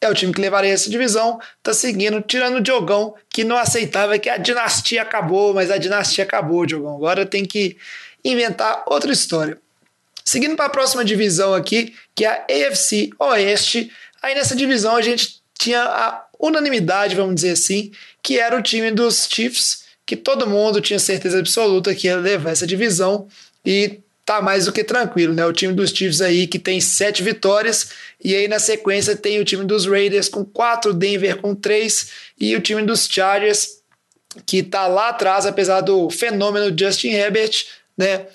é 0.01 0.09
o 0.09 0.14
time 0.14 0.33
que 0.33 0.40
levaria 0.40 0.72
essa 0.72 0.88
divisão, 0.88 1.40
tá 1.61 1.75
seguindo, 1.75 2.22
tirando 2.22 2.59
o 2.59 2.61
Diogão, 2.61 3.16
que 3.29 3.42
não 3.42 3.57
aceitava 3.57 4.16
que 4.20 4.29
a 4.29 4.37
dinastia 4.37 5.03
acabou, 5.03 5.53
mas 5.53 5.68
a 5.68 5.79
dinastia 5.79 6.22
acabou, 6.22 6.64
Diogão. 6.64 6.94
Agora 6.94 7.27
tem 7.27 7.44
que 7.44 7.77
inventar 8.25 8.85
outra 8.87 9.11
história. 9.11 9.59
Seguindo 10.25 10.55
para 10.55 10.66
a 10.66 10.70
próxima 10.70 11.05
divisão 11.05 11.55
aqui, 11.55 11.94
que 12.14 12.25
é 12.25 12.29
a 12.29 12.68
AFC 12.68 13.11
Oeste, 13.18 13.90
Aí 14.22 14.35
nessa 14.35 14.57
divisão 14.57 14.96
a 14.96 15.02
gente 15.02 15.40
tinha 15.59 15.83
a 15.83 16.26
unanimidade, 16.38 17.14
vamos 17.14 17.37
dizer 17.37 17.52
assim, 17.52 17.90
que 18.22 18.38
era 18.38 18.57
o 18.57 18.62
time 18.62 18.90
dos 18.90 19.29
Chiefs, 19.31 19.85
que 20.05 20.16
todo 20.16 20.46
mundo 20.46 20.81
tinha 20.81 20.98
certeza 20.98 21.38
absoluta 21.38 21.94
que 21.94 22.07
ia 22.07 22.16
levar 22.16 22.50
essa 22.50 22.66
divisão 22.66 23.26
e 23.64 24.00
tá 24.24 24.42
mais 24.42 24.66
do 24.66 24.72
que 24.72 24.83
tranquilo, 24.83 25.33
né? 25.33 25.46
O 25.46 25.52
time 25.52 25.72
dos 25.72 25.90
Chiefs 25.90 26.20
aí 26.20 26.46
que 26.46 26.59
tem 26.59 26.81
sete 26.81 27.22
vitórias 27.22 27.90
e 28.22 28.35
aí 28.35 28.48
na 28.48 28.59
sequência 28.59 29.16
tem 29.16 29.40
o 29.40 29.44
time 29.44 29.64
dos 29.64 29.87
Raiders 29.87 30.29
com 30.29 30.44
quatro, 30.44 30.92
Denver 30.92 31.37
com 31.37 31.55
três 31.55 32.11
e 32.38 32.55
o 32.57 32.61
time 32.61 32.83
dos 32.83 33.07
Chargers 33.07 33.76
que 34.44 34.62
tá 34.62 34.87
lá 34.87 35.11
atrás, 35.11 35.46
apesar 35.46 35.81
do 35.81 36.11
fenômeno 36.11 36.76
Justin 36.76 37.11
Herbert, 37.11 37.64
né? 37.96 38.26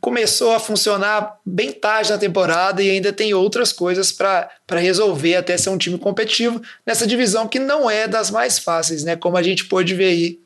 Começou 0.00 0.52
a 0.52 0.60
funcionar 0.60 1.38
bem 1.44 1.72
tarde 1.72 2.10
na 2.10 2.18
temporada 2.18 2.82
e 2.82 2.90
ainda 2.90 3.12
tem 3.12 3.32
outras 3.32 3.72
coisas 3.72 4.12
para 4.12 4.50
resolver 4.68 5.36
até 5.36 5.56
ser 5.56 5.70
um 5.70 5.78
time 5.78 5.98
competitivo 5.98 6.60
nessa 6.86 7.06
divisão 7.06 7.48
que 7.48 7.58
não 7.58 7.90
é 7.90 8.06
das 8.06 8.30
mais 8.30 8.58
fáceis, 8.58 9.04
né? 9.04 9.16
Como 9.16 9.36
a 9.36 9.42
gente 9.42 9.64
pôde 9.64 9.94
ver 9.94 10.08
aí 10.08 10.40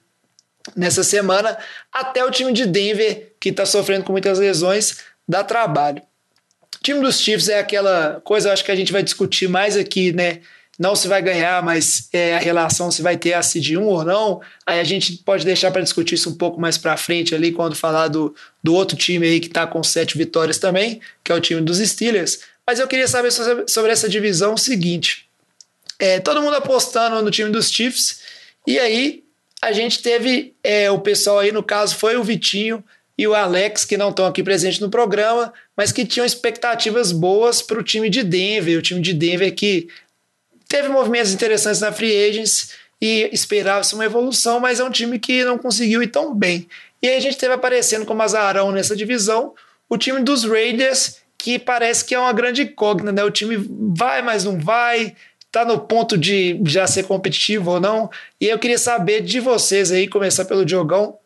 nessa 0.77 1.03
semana, 1.03 1.59
até 1.93 2.25
o 2.25 2.31
time 2.31 2.53
de 2.53 2.67
Denver, 2.67 3.33
que 3.41 3.49
está 3.49 3.67
sofrendo 3.67 4.05
com 4.05 4.13
muitas 4.13 4.39
lesões, 4.39 4.99
dá 5.27 5.43
trabalho. 5.43 6.01
O 6.77 6.83
time 6.83 7.01
dos 7.01 7.21
Chiefs 7.21 7.49
é 7.49 7.59
aquela 7.59 8.21
coisa, 8.23 8.53
acho 8.53 8.65
que 8.65 8.71
a 8.71 8.77
gente 8.77 8.93
vai 8.93 9.03
discutir 9.03 9.49
mais 9.49 9.77
aqui, 9.77 10.13
né? 10.13 10.41
Não 10.79 10.95
se 10.95 11.09
vai 11.09 11.21
ganhar, 11.21 11.62
mas 11.62 12.09
é, 12.12 12.37
a 12.37 12.38
relação 12.38 12.91
se 12.91 13.03
vai 13.03 13.17
ter 13.17 13.33
a 13.33 13.41
de 13.41 13.77
1 13.77 13.85
ou 13.85 14.05
não. 14.05 14.41
Aí 14.64 14.79
a 14.79 14.85
gente 14.85 15.14
pode 15.25 15.45
deixar 15.45 15.73
para 15.73 15.83
discutir 15.83 16.14
isso 16.14 16.31
um 16.31 16.37
pouco 16.37 16.61
mais 16.61 16.79
para 16.79 16.97
frente 16.97 17.35
ali, 17.35 17.51
quando 17.51 17.75
falar 17.75 18.07
do, 18.07 18.35
do 18.62 18.75
outro 18.75 18.97
time 18.97 19.27
aí 19.27 19.41
que 19.41 19.49
está 19.49 19.67
com 19.67 19.83
sete 19.83 20.17
vitórias 20.17 20.59
também, 20.59 21.01
que 21.25 21.33
é 21.33 21.35
o 21.35 21.41
time 21.41 21.61
dos 21.61 21.79
Steelers. 21.79 22.41
Mas 22.64 22.79
eu 22.79 22.87
queria 22.87 23.09
saber 23.09 23.31
sobre 23.67 23.91
essa 23.91 24.09
divisão 24.09 24.55
o 24.55 24.59
seguinte: 24.59 25.29
é, 25.99 26.21
todo 26.21 26.41
mundo 26.41 26.55
apostando 26.55 27.21
no 27.23 27.31
time 27.31 27.51
dos 27.51 27.71
Chiefs, 27.71 28.21
e 28.64 28.79
aí 28.79 29.25
a 29.61 29.73
gente 29.73 30.01
teve 30.01 30.55
é, 30.62 30.88
o 30.91 31.01
pessoal 31.01 31.41
aí, 31.41 31.51
no 31.51 31.62
caso, 31.62 31.97
foi 31.97 32.17
o 32.17 32.23
Vitinho 32.23 32.85
e 33.17 33.27
o 33.27 33.35
Alex, 33.35 33.85
que 33.85 33.97
não 33.97 34.11
estão 34.11 34.27
aqui 34.27 34.45
presentes 34.45 34.79
no 34.79 34.88
programa, 34.88 35.53
mas 35.77 35.91
que 35.91 36.07
tinham 36.07 36.25
expectativas 36.25 37.11
boas 37.11 37.61
para 37.61 37.81
o 37.81 37.83
time 37.83 38.09
de 38.09 38.23
Denver. 38.23 38.79
O 38.79 38.83
time 38.83 39.01
de 39.01 39.12
Denver 39.12 39.53
que 39.53 39.88
Teve 40.69 40.89
movimentos 40.89 41.33
interessantes 41.33 41.81
na 41.81 41.91
free 41.91 42.29
agents 42.29 42.75
e 43.01 43.31
esperava-se 43.33 43.95
uma 43.95 44.05
evolução, 44.05 44.61
mas 44.61 44.79
é 44.79 44.85
um 44.85 44.91
time 44.91 45.19
que 45.19 45.45
não 45.45 45.57
conseguiu 45.57 46.03
ir 46.03 46.09
tão 46.09 46.35
bem. 46.35 46.69
E 47.03 47.09
aí 47.09 47.17
a 47.17 47.21
gente 47.21 47.39
teve 47.39 47.55
aparecendo 47.55 48.05
como 48.05 48.23
azarão 48.23 48.71
nessa 48.71 48.95
divisão 48.95 49.55
o 49.89 49.97
time 49.97 50.21
dos 50.21 50.45
Raiders, 50.45 51.17
que 51.39 51.59
parece 51.59 52.05
que 52.05 52.15
é 52.15 52.19
uma 52.19 52.33
grande 52.33 52.63
incógnita, 52.63 53.13
né? 53.13 53.25
O 53.25 53.31
time 53.31 53.57
vai, 53.97 54.21
mas 54.21 54.45
não 54.45 54.59
vai, 54.61 55.15
tá 55.51 55.65
no 55.65 55.79
ponto 55.79 56.19
de 56.19 56.61
já 56.67 56.87
ser 56.87 57.05
competitivo 57.05 57.71
ou 57.71 57.81
não. 57.81 58.11
E 58.41 58.47
eu 58.47 58.59
queria 58.59 58.79
saber 58.79 59.23
de 59.23 59.41
vocês 59.41 59.91
aí, 59.91 60.09
começar 60.09 60.45
pelo 60.45 60.65
Diogão. 60.65 61.17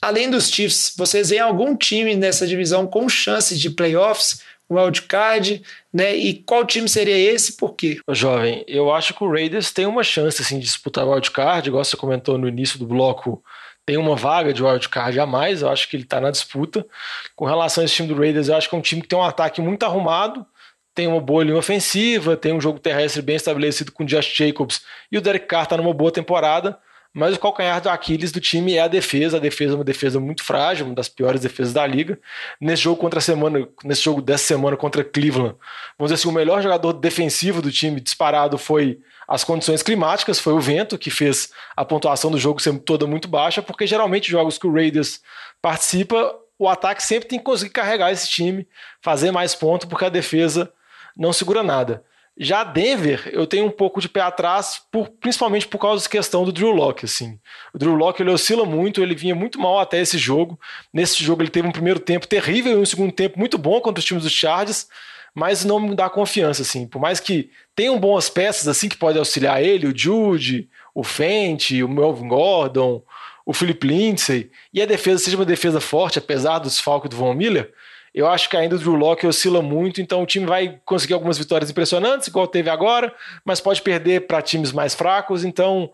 Além 0.00 0.30
dos 0.30 0.48
Chiefs, 0.48 0.94
vocês 0.96 1.30
veem 1.30 1.40
algum 1.40 1.76
time 1.76 2.14
nessa 2.16 2.46
divisão 2.46 2.86
com 2.86 3.08
chance 3.08 3.56
de 3.58 3.70
playoffs? 3.70 4.40
Wildcard, 4.74 5.62
né? 5.92 6.14
E 6.14 6.34
qual 6.34 6.64
time 6.64 6.88
seria 6.88 7.16
esse 7.16 7.56
por 7.56 7.74
quê? 7.74 8.00
Jovem, 8.10 8.64
eu 8.66 8.92
acho 8.92 9.14
que 9.14 9.24
o 9.24 9.30
Raiders 9.30 9.72
tem 9.72 9.86
uma 9.86 10.02
chance 10.02 10.42
assim, 10.42 10.58
de 10.58 10.64
disputar 10.64 11.04
o 11.04 11.12
wildcard, 11.12 11.68
igual 11.68 11.84
você 11.84 11.96
comentou 11.96 12.38
no 12.38 12.48
início 12.48 12.78
do 12.78 12.86
bloco, 12.86 13.42
tem 13.84 13.96
uma 13.96 14.14
vaga 14.14 14.52
de 14.52 14.62
wildcard 14.62 15.18
a 15.18 15.26
mais, 15.26 15.62
eu 15.62 15.68
acho 15.68 15.88
que 15.88 15.96
ele 15.96 16.04
está 16.04 16.20
na 16.20 16.30
disputa. 16.30 16.86
Com 17.34 17.44
relação 17.44 17.82
a 17.82 17.84
esse 17.84 17.94
time 17.94 18.08
do 18.08 18.14
Raiders, 18.14 18.48
eu 18.48 18.56
acho 18.56 18.68
que 18.68 18.74
é 18.74 18.78
um 18.78 18.82
time 18.82 19.02
que 19.02 19.08
tem 19.08 19.18
um 19.18 19.24
ataque 19.24 19.60
muito 19.60 19.82
arrumado, 19.84 20.46
tem 20.94 21.06
uma 21.06 21.20
boa 21.20 21.42
linha 21.42 21.56
ofensiva, 21.56 22.36
tem 22.36 22.52
um 22.52 22.60
jogo 22.60 22.78
terrestre 22.78 23.22
bem 23.22 23.36
estabelecido 23.36 23.90
com 23.90 24.04
o 24.04 24.06
Josh 24.06 24.34
Jacobs 24.34 24.82
e 25.10 25.18
o 25.18 25.20
Derek 25.20 25.46
Carr 25.46 25.64
está 25.64 25.76
numa 25.76 25.92
boa 25.92 26.12
temporada. 26.12 26.78
Mas 27.14 27.34
o 27.36 27.38
calcanhar 27.38 27.80
do 27.80 27.90
Aquiles 27.90 28.32
do 28.32 28.40
time 28.40 28.74
é 28.74 28.80
a 28.80 28.88
defesa. 28.88 29.36
A 29.36 29.40
defesa 29.40 29.74
é 29.74 29.76
uma 29.76 29.84
defesa 29.84 30.18
muito 30.18 30.42
frágil, 30.42 30.86
uma 30.86 30.94
das 30.94 31.08
piores 31.10 31.42
defesas 31.42 31.72
da 31.72 31.86
liga. 31.86 32.18
Nesse 32.58 32.82
jogo 32.82 32.98
contra 32.98 33.18
a 33.18 33.22
semana, 33.22 33.68
nesse 33.84 34.02
jogo 34.02 34.22
dessa 34.22 34.44
semana 34.44 34.76
contra 34.76 35.04
Cleveland, 35.04 35.54
vamos 35.98 36.10
dizer 36.10 36.14
assim, 36.14 36.28
o 36.28 36.32
melhor 36.32 36.62
jogador 36.62 36.94
defensivo 36.94 37.60
do 37.60 37.70
time 37.70 38.00
disparado 38.00 38.56
foi 38.56 38.98
as 39.28 39.44
condições 39.44 39.82
climáticas, 39.82 40.40
foi 40.40 40.54
o 40.54 40.60
vento 40.60 40.96
que 40.96 41.10
fez 41.10 41.52
a 41.76 41.84
pontuação 41.84 42.30
do 42.30 42.38
jogo 42.38 42.60
ser 42.60 42.78
toda 42.80 43.06
muito 43.06 43.28
baixa, 43.28 43.60
porque 43.60 43.86
geralmente 43.86 44.30
jogos 44.30 44.56
que 44.56 44.66
o 44.66 44.72
Raiders 44.72 45.20
participa, 45.60 46.34
o 46.58 46.68
ataque 46.68 47.02
sempre 47.02 47.28
tem 47.28 47.38
que 47.38 47.44
conseguir 47.44 47.72
carregar 47.72 48.10
esse 48.10 48.28
time, 48.28 48.66
fazer 49.00 49.30
mais 49.30 49.54
pontos, 49.54 49.86
porque 49.86 50.04
a 50.04 50.08
defesa 50.08 50.72
não 51.16 51.32
segura 51.32 51.62
nada. 51.62 52.04
Já 52.38 52.64
Denver, 52.64 53.28
eu 53.30 53.46
tenho 53.46 53.66
um 53.66 53.70
pouco 53.70 54.00
de 54.00 54.08
pé 54.08 54.20
atrás, 54.20 54.80
por, 54.90 55.08
principalmente 55.08 55.68
por 55.68 55.78
causa 55.78 56.02
da 56.02 56.10
questão 56.10 56.44
do 56.44 56.52
Drew 56.52 56.70
Locke. 56.70 57.04
Assim. 57.04 57.38
O 57.74 57.78
Drew 57.78 57.94
Locke 57.94 58.22
ele 58.22 58.30
oscila 58.30 58.64
muito, 58.64 59.02
ele 59.02 59.14
vinha 59.14 59.34
muito 59.34 59.60
mal 59.60 59.78
até 59.78 60.00
esse 60.00 60.16
jogo. 60.16 60.58
Nesse 60.92 61.22
jogo 61.22 61.42
ele 61.42 61.50
teve 61.50 61.68
um 61.68 61.72
primeiro 61.72 62.00
tempo 62.00 62.26
terrível 62.26 62.72
e 62.72 62.76
um 62.82 62.86
segundo 62.86 63.12
tempo 63.12 63.38
muito 63.38 63.58
bom 63.58 63.80
contra 63.80 63.98
os 63.98 64.04
times 64.04 64.22
dos 64.22 64.32
Chargers, 64.32 64.88
mas 65.34 65.64
não 65.64 65.78
me 65.78 65.94
dá 65.94 66.08
confiança. 66.08 66.62
Assim. 66.62 66.86
Por 66.86 67.00
mais 67.00 67.20
que 67.20 67.50
tenham 67.76 68.00
boas 68.00 68.30
peças 68.30 68.66
assim 68.66 68.88
que 68.88 68.96
podem 68.96 69.18
auxiliar 69.18 69.62
ele, 69.62 69.86
o 69.86 69.96
Jude, 69.96 70.70
o 70.94 71.04
Fenty, 71.04 71.82
o 71.82 71.88
Melvin 71.88 72.28
Gordon, 72.28 73.02
o 73.44 73.52
Philip 73.52 73.86
Lindsay, 73.86 74.50
e 74.72 74.80
a 74.80 74.86
defesa 74.86 75.24
seja 75.24 75.36
uma 75.36 75.44
defesa 75.44 75.80
forte, 75.80 76.18
apesar 76.18 76.58
do 76.60 76.68
desfalque 76.68 77.08
do 77.08 77.16
Von 77.16 77.34
Miller, 77.34 77.72
eu 78.14 78.28
acho 78.28 78.48
que 78.48 78.56
ainda 78.56 78.76
o 78.76 78.78
Drew 78.78 78.94
Locke 78.94 79.26
oscila 79.26 79.62
muito, 79.62 80.00
então 80.00 80.22
o 80.22 80.26
time 80.26 80.46
vai 80.46 80.80
conseguir 80.84 81.14
algumas 81.14 81.38
vitórias 81.38 81.70
impressionantes, 81.70 82.28
igual 82.28 82.46
teve 82.46 82.68
agora, 82.68 83.14
mas 83.44 83.60
pode 83.60 83.80
perder 83.80 84.26
para 84.26 84.42
times 84.42 84.72
mais 84.72 84.94
fracos. 84.94 85.44
Então 85.44 85.90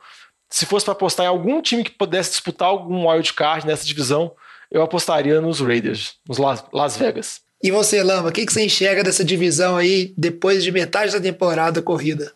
se 0.50 0.64
fosse 0.64 0.84
para 0.84 0.92
apostar 0.92 1.26
em 1.26 1.28
algum 1.28 1.60
time 1.60 1.84
que 1.84 1.90
pudesse 1.90 2.30
disputar 2.30 2.68
algum 2.68 3.08
wild 3.08 3.32
card 3.34 3.66
nessa 3.66 3.84
divisão, 3.84 4.32
eu 4.70 4.82
apostaria 4.82 5.40
nos 5.40 5.60
Raiders, 5.60 6.14
nos 6.28 6.38
Las 6.38 6.96
Vegas. 6.96 7.40
E 7.62 7.70
você, 7.70 8.02
Lama, 8.02 8.28
o 8.28 8.32
que, 8.32 8.46
que 8.46 8.52
você 8.52 8.64
enxerga 8.64 9.02
dessa 9.02 9.24
divisão 9.24 9.76
aí 9.76 10.14
depois 10.16 10.62
de 10.62 10.70
metade 10.70 11.12
da 11.12 11.20
temporada 11.20 11.82
corrida? 11.82 12.32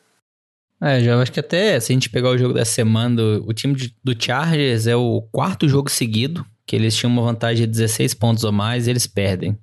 É, 0.80 1.00
já 1.00 1.20
acho 1.20 1.30
que 1.30 1.38
até 1.38 1.78
se 1.78 1.92
a 1.92 1.94
gente 1.94 2.10
pegar 2.10 2.30
o 2.30 2.38
jogo 2.38 2.54
da 2.54 2.64
semana, 2.64 3.14
do, 3.14 3.44
o 3.46 3.52
time 3.52 3.74
de, 3.74 3.94
do 4.02 4.20
Chargers 4.20 4.88
é 4.88 4.96
o 4.96 5.22
quarto 5.30 5.68
jogo 5.68 5.88
seguido, 5.88 6.44
que 6.66 6.74
eles 6.74 6.96
tinham 6.96 7.12
uma 7.12 7.22
vantagem 7.22 7.66
de 7.66 7.70
16 7.70 8.14
pontos 8.14 8.42
ou 8.42 8.50
mais 8.50 8.86
e 8.86 8.90
eles 8.90 9.06
perdem. 9.06 9.56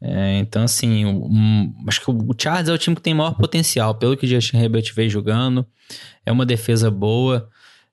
É, 0.00 0.38
então, 0.38 0.62
assim, 0.62 1.04
um, 1.06 1.74
acho 1.88 2.00
que 2.00 2.10
o 2.10 2.34
Chargers 2.38 2.68
é 2.68 2.72
o 2.72 2.78
time 2.78 2.94
que 2.96 3.02
tem 3.02 3.14
maior 3.14 3.34
potencial, 3.34 3.94
pelo 3.94 4.16
que 4.16 4.26
o 4.26 4.28
Justin 4.28 4.58
Herbert 4.58 4.92
veio 4.94 5.10
jogando. 5.10 5.66
É 6.24 6.30
uma 6.30 6.44
defesa 6.44 6.90
boa. 6.90 7.48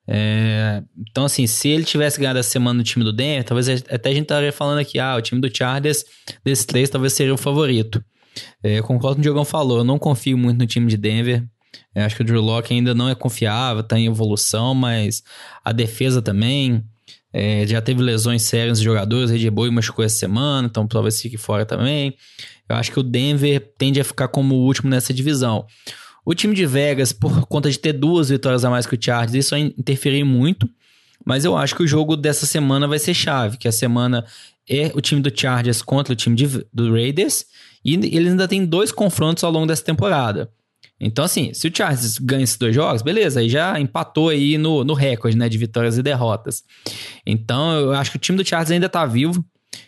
É, 0.06 0.84
então, 0.98 1.26
assim, 1.26 1.48
se 1.48 1.70
ele 1.70 1.86
tivesse 1.86 2.20
ganhado 2.20 2.40
a 2.40 2.44
semana 2.44 2.78
no 2.78 2.84
time 2.84 3.06
do 3.06 3.14
Denver, 3.14 3.44
talvez 3.44 3.70
até 3.70 4.10
a 4.10 4.14
gente 4.14 4.24
estaria 4.24 4.52
falando 4.52 4.80
aqui, 4.80 5.00
ah, 5.00 5.16
o 5.16 5.22
time 5.22 5.40
do 5.40 5.56
Chargers, 5.56 6.04
desses 6.44 6.66
três, 6.66 6.90
talvez 6.90 7.14
seria 7.14 7.34
o 7.34 7.38
favorito. 7.38 8.04
É, 8.64 8.80
eu 8.80 8.84
concordo 8.84 9.16
com 9.16 9.22
o 9.22 9.24
Diogão 9.24 9.46
falou, 9.46 9.80
eu 9.80 9.84
não 9.84 10.00
confio 10.00 10.38
muito 10.38 10.58
no 10.58 10.68
time 10.68 10.88
de 10.88 10.98
Denver. 10.98 11.48
Eu 11.96 12.04
acho 12.04 12.16
que 12.16 12.22
o 12.22 12.26
Drew 12.26 12.42
Locke 12.42 12.74
ainda 12.74 12.94
não 12.94 13.10
é 13.10 13.16
confiável, 13.16 13.82
está 13.82 13.98
em 13.98 14.08
evolução, 14.08 14.74
mas 14.74 15.24
a 15.64 15.72
defesa 15.72 16.22
também. 16.22 16.84
É, 17.34 17.66
já 17.66 17.82
teve 17.82 18.02
lesões 18.02 18.44
sérias 18.44 18.78
de 18.78 18.86
jogadores, 18.86 19.32
Red 19.32 19.50
Bull 19.50 19.72
machucou 19.72 20.06
essa 20.06 20.18
semana, 20.18 20.68
então 20.68 20.88
talvez 20.88 21.20
fique 21.20 21.38
fora 21.38 21.66
também. 21.66 22.16
Eu 22.70 22.76
acho 22.76 22.92
que 22.92 23.00
o 23.00 23.04
Denver 23.04 23.60
tende 23.78 24.00
a 24.00 24.04
ficar 24.04 24.28
como 24.28 24.56
o 24.56 24.66
último 24.66 24.90
nessa 24.90 25.14
divisão. 25.14 25.66
O 26.26 26.34
time 26.34 26.56
de 26.56 26.66
Vegas, 26.66 27.12
por 27.12 27.46
conta 27.48 27.70
de 27.70 27.78
ter 27.78 27.94
duas 27.94 28.30
vitórias 28.30 28.64
a 28.64 28.70
mais 28.70 28.86
que 28.86 28.96
o 28.96 28.98
Chargers, 29.02 29.34
isso 29.34 29.50
vai 29.50 29.62
interferir 29.62 30.24
muito. 30.24 30.70
Mas 31.26 31.44
eu 31.44 31.58
acho 31.58 31.76
que 31.76 31.84
o 31.84 31.88
jogo 31.88 32.16
dessa 32.16 32.46
semana 32.46 32.88
vai 32.88 33.00
ser 33.00 33.14
chave, 33.14 33.58
que 33.58 33.68
a 33.68 33.72
semana 33.72 34.26
é 34.70 34.92
o 34.94 35.02
time 35.02 35.22
do 35.22 35.32
Chargers 35.34 35.82
contra 35.82 36.14
o 36.14 36.16
time 36.16 36.36
de, 36.36 36.66
do 36.72 36.94
Raiders. 36.94 37.46
E 37.84 37.96
eles 37.96 38.32
ainda 38.32 38.48
tem 38.48 38.66
dois 38.66 38.92
confrontos 38.92 39.44
ao 39.44 39.52
longo 39.52 39.68
dessa 39.68 39.84
temporada. 39.84 40.50
Então, 41.00 41.26
assim, 41.26 41.54
se 41.54 41.68
o 41.68 41.76
Chargers 41.76 42.18
ganha 42.18 42.44
esses 42.44 42.58
dois 42.58 42.74
jogos, 42.74 43.02
beleza, 43.02 43.40
aí 43.40 43.50
já 43.50 43.80
empatou 43.80 44.30
aí 44.30 44.58
no, 44.58 44.84
no 44.84 44.94
recorde, 44.94 45.38
né, 45.38 45.50
de 45.50 45.58
vitórias 45.58 45.98
e 45.98 46.04
derrotas. 46.04 46.64
Então, 47.26 47.74
eu 47.74 47.92
acho 47.94 48.12
que 48.12 48.18
o 48.18 48.20
time 48.20 48.38
do 48.38 48.48
Chargers 48.48 48.72
ainda 48.72 48.88
tá 48.88 49.06
vivo. 49.06 49.44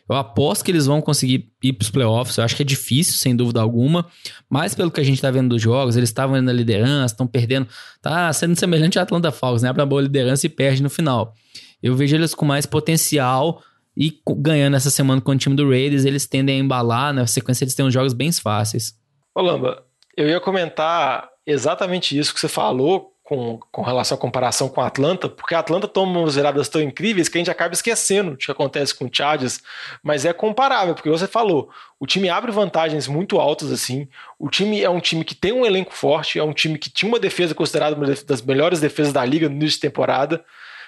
Eu 0.10 0.16
aposto 0.16 0.64
que 0.64 0.72
eles 0.72 0.86
vão 0.86 1.02
conseguir 1.02 1.52
ir 1.64 1.74
para 1.74 1.84
os 1.84 1.90
playoffs. 1.90 2.38
Eu 2.38 2.44
acho 2.44 2.56
que 2.56 2.62
é 2.62 2.66
difícil, 2.66 3.16
sem 3.16 3.36
dúvida 3.36 3.62
alguma. 3.62 4.06
Mas 4.50 4.76
pelo 4.76 4.92
que 4.92 5.00
a 5.00 5.04
gente 5.04 5.16
está 5.16 5.32
vendo 5.32 5.50
dos 5.50 5.62
jogos, 5.62 5.96
eles 5.96 6.10
estavam 6.10 6.40
na 6.42 6.54
liderança, 6.54 7.14
estão 7.14 7.28
perdendo. 7.28 7.68
Tá 8.02 8.32
sendo 8.34 8.56
semelhante 8.56 9.00
a 9.00 9.04
Atlanta 9.04 9.32
Falcons, 9.32 9.62
né? 9.62 9.72
Para 9.74 9.86
boa 9.86 10.02
liderança 10.02 10.46
e 10.46 10.50
perde 10.50 10.82
no 10.82 10.90
final. 10.90 11.34
Eu 11.82 11.96
vejo 11.96 12.16
eles 12.16 12.34
com 12.34 12.46
mais 12.46 12.66
potencial 12.66 13.62
e 13.98 14.20
ganhando 14.38 14.76
essa 14.76 14.90
semana 14.90 15.22
com 15.22 15.32
o 15.32 15.38
time 15.38 15.56
do 15.56 15.70
Raiders, 15.70 16.04
eles 16.04 16.28
tendem 16.28 16.60
a 16.60 16.64
embalar. 16.64 17.14
Na 17.14 17.26
sequência, 17.26 17.64
eles 17.64 17.74
têm 17.74 17.86
uns 17.86 17.94
jogos 17.94 18.14
bem 18.14 18.32
fáceis. 18.32 18.94
Ô, 19.34 19.42
Lamba, 19.42 19.85
eu 20.16 20.28
ia 20.30 20.40
comentar 20.40 21.30
exatamente 21.46 22.18
isso 22.18 22.34
que 22.34 22.40
você 22.40 22.48
falou 22.48 23.16
com, 23.26 23.60
com 23.72 23.82
relação 23.82 24.16
à 24.16 24.22
comparação 24.22 24.70
com 24.70 24.80
a 24.82 24.86
Atlanta, 24.86 25.28
porque 25.28 25.56
a 25.56 25.60
Atlanta 25.60 25.88
toma 25.88 26.20
umas 26.20 26.36
viradas 26.36 26.70
tão 26.70 26.80
incríveis 26.80 27.28
que 27.28 27.38
a 27.38 27.40
gente 27.40 27.50
acaba 27.50 27.74
esquecendo 27.74 28.34
o 28.34 28.38
que 28.38 28.52
acontece 28.52 28.94
com 28.94 29.06
o 29.06 29.10
Chargers, 29.12 29.62
mas 30.04 30.26
é 30.26 30.32
comparável, 30.32 30.94
porque 30.94 31.10
você 31.10 31.26
falou, 31.28 31.70
o 32.00 32.06
time 32.06 32.30
abre 32.30 32.52
vantagens 32.52 33.08
muito 33.08 33.40
altas 33.40 33.72
assim, 33.72 34.08
o 34.38 34.48
time 34.48 34.84
é 34.84 34.90
um 34.90 35.00
time 35.00 35.26
que 35.26 35.34
tem 35.34 35.52
um 35.52 35.66
elenco 35.66 35.92
forte, 35.92 36.38
é 36.38 36.44
um 36.44 36.54
time 36.54 36.78
que 36.78 36.90
tinha 36.90 37.10
uma 37.10 37.20
defesa 37.20 37.56
considerada 37.56 37.96
uma 37.96 38.06
das 38.06 38.42
melhores 38.44 38.80
defesas 38.80 39.12
da 39.12 39.26
liga 39.26 39.50
no 39.50 39.56
início 39.56 39.78
de 39.78 39.82
temporada, 39.82 40.46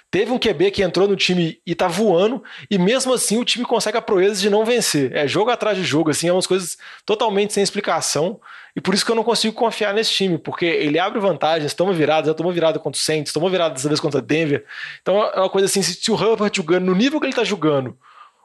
Teve 0.10 0.32
um 0.32 0.40
QB 0.40 0.72
que 0.72 0.82
entrou 0.82 1.06
no 1.06 1.18
time 1.18 1.60
e 1.66 1.76
tá 1.76 1.88
voando, 1.88 2.42
e 2.72 2.78
mesmo 2.78 3.14
assim 3.14 3.38
o 3.38 3.44
time 3.44 3.66
consegue 3.66 3.98
a 3.98 4.02
proeza 4.02 4.40
de 4.40 4.50
não 4.50 4.64
vencer. 4.64 5.14
É 5.14 5.28
jogo 5.28 5.50
atrás 5.50 5.78
de 5.78 5.84
jogo, 5.84 6.10
assim, 6.10 6.30
é 6.30 6.34
umas 6.34 6.48
coisas 6.48 6.78
totalmente 7.06 7.54
sem 7.54 7.62
explicação. 7.62 8.40
E 8.74 8.80
por 8.80 8.94
isso 8.94 9.06
que 9.06 9.12
eu 9.12 9.16
não 9.16 9.24
consigo 9.24 9.54
confiar 9.54 9.94
nesse 9.94 10.14
time, 10.14 10.38
porque 10.38 10.66
ele 10.66 10.98
abre 10.98 11.20
vantagens, 11.20 11.74
toma 11.74 11.92
virada, 11.92 12.28
já 12.28 12.34
tomou 12.34 12.54
virada 12.54 12.80
contra 12.80 12.98
o 12.98 13.02
Saints, 13.02 13.34
tomou 13.34 13.50
virada 13.50 13.74
dessa 13.74 13.90
vez 13.90 14.00
contra 14.00 14.20
o 14.20 14.22
Denver. 14.22 14.64
Então 15.02 15.22
é 15.24 15.40
uma 15.40 15.50
coisa 15.50 15.66
assim, 15.66 15.82
se 15.82 16.12
o 16.12 16.16
Herbert 16.16 16.52
jogando 16.56 16.86
no 16.86 16.96
nível 16.96 17.20
que 17.20 17.26
ele 17.26 17.34
tá 17.34 17.44
jogando, 17.44 17.98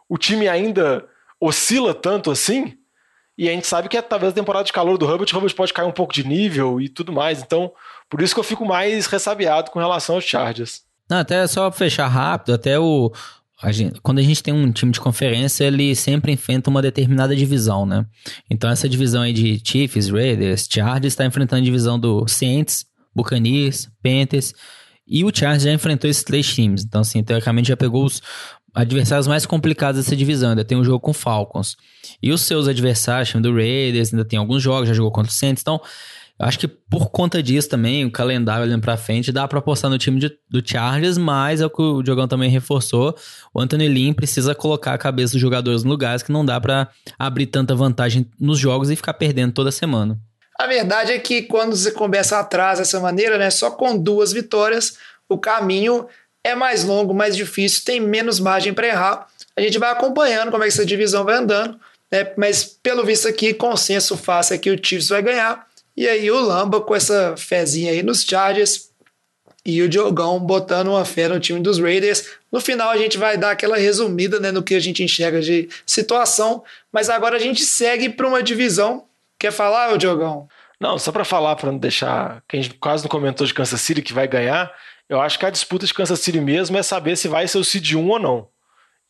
o 0.09 0.19
time 0.19 0.49
ainda 0.49 1.07
oscila 1.41 1.95
tanto 1.95 2.31
assim, 2.31 2.77
e 3.39 3.49
a 3.49 3.53
gente 3.53 3.67
sabe 3.67 3.89
que 3.89 3.97
é 3.97 4.03
talvez 4.03 4.33
a 4.33 4.35
temporada 4.35 4.65
de 4.65 4.73
calor 4.73 4.99
do 4.99 5.09
Herbert, 5.09 5.29
o 5.33 5.37
Herbert 5.37 5.55
pode 5.55 5.73
cair 5.73 5.87
um 5.87 5.93
pouco 5.93 6.13
de 6.13 6.27
nível 6.27 6.81
e 6.81 6.89
tudo 6.89 7.13
mais. 7.13 7.41
Então, 7.41 7.73
por 8.09 8.21
isso 8.21 8.35
que 8.35 8.41
eu 8.41 8.45
fico 8.45 8.65
mais 8.65 9.07
ressabiado 9.07 9.71
com 9.71 9.79
relação 9.79 10.17
aos 10.17 10.25
Chargers. 10.25 10.83
Não, 11.13 11.19
até 11.19 11.47
só 11.47 11.71
fechar 11.71 12.09
rápido, 12.09 12.55
até 12.55 12.79
o. 12.79 13.13
A 13.63 13.71
gente, 13.71 14.01
quando 14.01 14.19
a 14.19 14.23
gente 14.23 14.43
tem 14.43 14.53
um 14.55 14.73
time 14.73 14.91
de 14.91 14.99
conferência, 14.99 15.65
ele 15.65 15.95
sempre 15.95 16.33
enfrenta 16.33 16.71
uma 16.71 16.81
determinada 16.81 17.37
divisão, 17.37 17.85
né? 17.85 18.07
Então 18.49 18.71
essa 18.71 18.89
divisão 18.89 19.21
aí 19.21 19.33
de 19.35 19.61
Chiefs, 19.63 20.09
Raiders, 20.09 20.67
Chargers 20.71 21.13
está 21.13 21.27
enfrentando 21.27 21.61
a 21.61 21.65
divisão 21.65 22.01
do 22.01 22.27
Saints, 22.27 22.87
Buccaneers, 23.15 23.91
Panthers 24.03 24.55
e 25.07 25.23
o 25.23 25.31
Chargers 25.33 25.65
já 25.65 25.73
enfrentou 25.73 26.09
esses 26.09 26.25
três 26.25 26.47
times. 26.47 26.83
Então 26.83 27.03
assim, 27.03 27.23
teoricamente 27.23 27.69
já 27.69 27.77
pegou 27.77 28.07
os 28.07 28.23
adversários 28.75 29.27
mais 29.27 29.45
complicados 29.45 30.03
dessa 30.03 30.17
divisão. 30.17 30.51
Ainda 30.51 30.65
tem 30.65 30.79
um 30.79 30.83
jogo 30.83 31.01
com 31.01 31.13
Falcons. 31.13 31.77
E 32.23 32.33
os 32.33 32.41
seus 32.41 32.67
adversários, 32.67 33.29
time 33.29 33.43
do 33.43 33.55
Raiders, 33.55 34.15
ainda 34.15 34.25
tem 34.25 34.39
alguns 34.39 34.63
jogos, 34.63 34.89
já 34.89 34.95
jogou 34.95 35.13
contra 35.13 35.31
o 35.31 35.35
Saints. 35.35 35.61
Então 35.61 35.79
acho 36.39 36.59
que 36.59 36.69
por 36.69 37.11
conta 37.11 37.43
disso 37.43 37.69
também, 37.69 38.05
o 38.05 38.11
calendário 38.11 38.65
olhando 38.65 38.83
pra 38.83 38.97
frente, 38.97 39.33
dá 39.33 39.47
pra 39.47 39.61
apostar 39.61 39.91
no 39.91 39.99
time 39.99 40.19
de, 40.19 40.31
do 40.49 40.63
Chargers, 40.67 41.17
mas 41.17 41.61
é 41.61 41.67
o 41.67 41.71
que 41.71 41.81
o 41.81 42.03
Diogão 42.03 42.27
também 42.27 42.51
reforçou. 42.51 43.17
O 43.55 43.61
Anthony 43.61 43.89
Lynn 43.89 44.13
precisa 44.13 44.55
colocar 44.55 44.95
a 44.95 44.99
cabeça 44.99 45.33
dos 45.33 45.41
jogadores 45.41 45.85
no 45.85 45.91
lugares 45.91 46.23
que 46.23 46.33
não 46.33 46.45
dá 46.45 46.61
para 46.61 46.89
abrir 47.19 47.47
tanta 47.47 47.75
vantagem 47.75 48.29
nos 48.41 48.59
jogos 48.59 48.91
e 48.91 48.97
ficar 48.97 49.15
perdendo 49.15 49.53
toda 49.53 49.71
semana. 49.71 50.19
A 50.59 50.67
verdade 50.67 51.13
é 51.13 51.19
que 51.19 51.43
quando 51.43 51.77
você 51.77 51.91
começa 51.91 52.39
atrás 52.39 52.79
dessa 52.79 53.01
maneira, 53.01 53.39
né, 53.39 53.51
só 53.51 53.71
com 53.71 53.97
duas 53.97 54.33
vitórias, 54.33 54.97
o 55.29 55.39
caminho 55.39 56.07
é 56.45 56.55
mais 56.55 56.85
longo, 56.85 57.15
mais 57.15 57.37
difícil, 57.37 57.83
tem 57.85 58.01
menos 58.01 58.41
margem 58.41 58.73
para 58.73 58.89
errar. 58.89 59.27
A 59.57 59.61
gente 59.61 59.79
vai 59.79 59.91
acompanhando 59.91 60.51
como 60.51 60.63
é 60.63 60.67
que 60.67 60.73
essa 60.73 60.87
divisão 60.87 61.25
vai 61.25 61.37
andando, 61.37 61.79
né, 62.11 62.33
mas 62.37 62.65
pelo 62.65 63.05
visto 63.05 63.29
aqui, 63.29 63.55
consenso 63.55 64.17
fácil 64.17 64.55
é 64.55 64.59
que 64.59 64.71
o 64.71 64.79
Chiefs 64.81 65.09
vai 65.09 65.23
ganhar 65.23 65.67
e 65.97 66.09
aí 66.09 66.31
o 66.31 66.41
Lamba 66.41 66.81
com 66.81 66.95
essa 66.95 67.37
fezinha 67.37 67.93
aí 67.93 68.03
nos 68.03 68.23
Chargers 68.23 68.91
e 69.65 69.81
o 69.83 69.89
Diogão 69.89 70.41
botando 70.41 70.89
uma 70.89 71.05
fé 71.05 71.29
no 71.29 71.39
time 71.39 71.61
dos 71.61 71.79
Raiders. 71.79 72.31
No 72.51 72.61
final 72.61 72.91
a 72.91 72.97
gente 72.97 73.17
vai 73.17 73.37
dar 73.37 73.53
aquela 73.53 73.77
resumida 73.77 74.41
né, 74.41 74.51
no 74.51 74.63
que 74.63 74.75
a 74.75 74.81
gente 74.81 75.03
enxerga 75.03 75.41
de 75.41 75.69
situação, 75.87 76.65
mas 76.93 77.09
agora 77.09 77.37
a 77.37 77.39
gente 77.39 77.65
segue 77.65 78.09
para 78.09 78.27
uma 78.27 78.43
divisão. 78.43 79.05
Quer 79.39 79.53
falar, 79.53 79.93
o 79.93 79.99
Diogão? 79.99 80.49
Não, 80.81 80.99
só 80.99 81.13
para 81.13 81.25
falar, 81.25 81.55
para 81.57 81.71
não 81.71 81.79
deixar. 81.79 82.43
Quem 82.49 82.69
quase 82.81 83.05
não 83.05 83.09
comentou 83.09 83.47
de 83.47 83.55
Kansas 83.55 83.81
City 83.81 84.03
que 84.03 84.13
vai 84.13 84.27
ganhar, 84.27 84.73
eu 85.09 85.21
acho 85.21 85.39
que 85.39 85.47
a 85.47 85.51
disputa 85.51 85.87
de 85.87 85.95
Kansas 85.95 86.19
City 86.21 86.41
mesmo 86.41 86.77
é 86.77 86.83
saber 86.83 87.17
se 87.17 87.29
vai 87.29 87.47
ser 87.47 87.59
o 87.59 87.65
Seed 87.65 87.95
1 87.95 88.09
ou 88.09 88.19
não. 88.19 88.49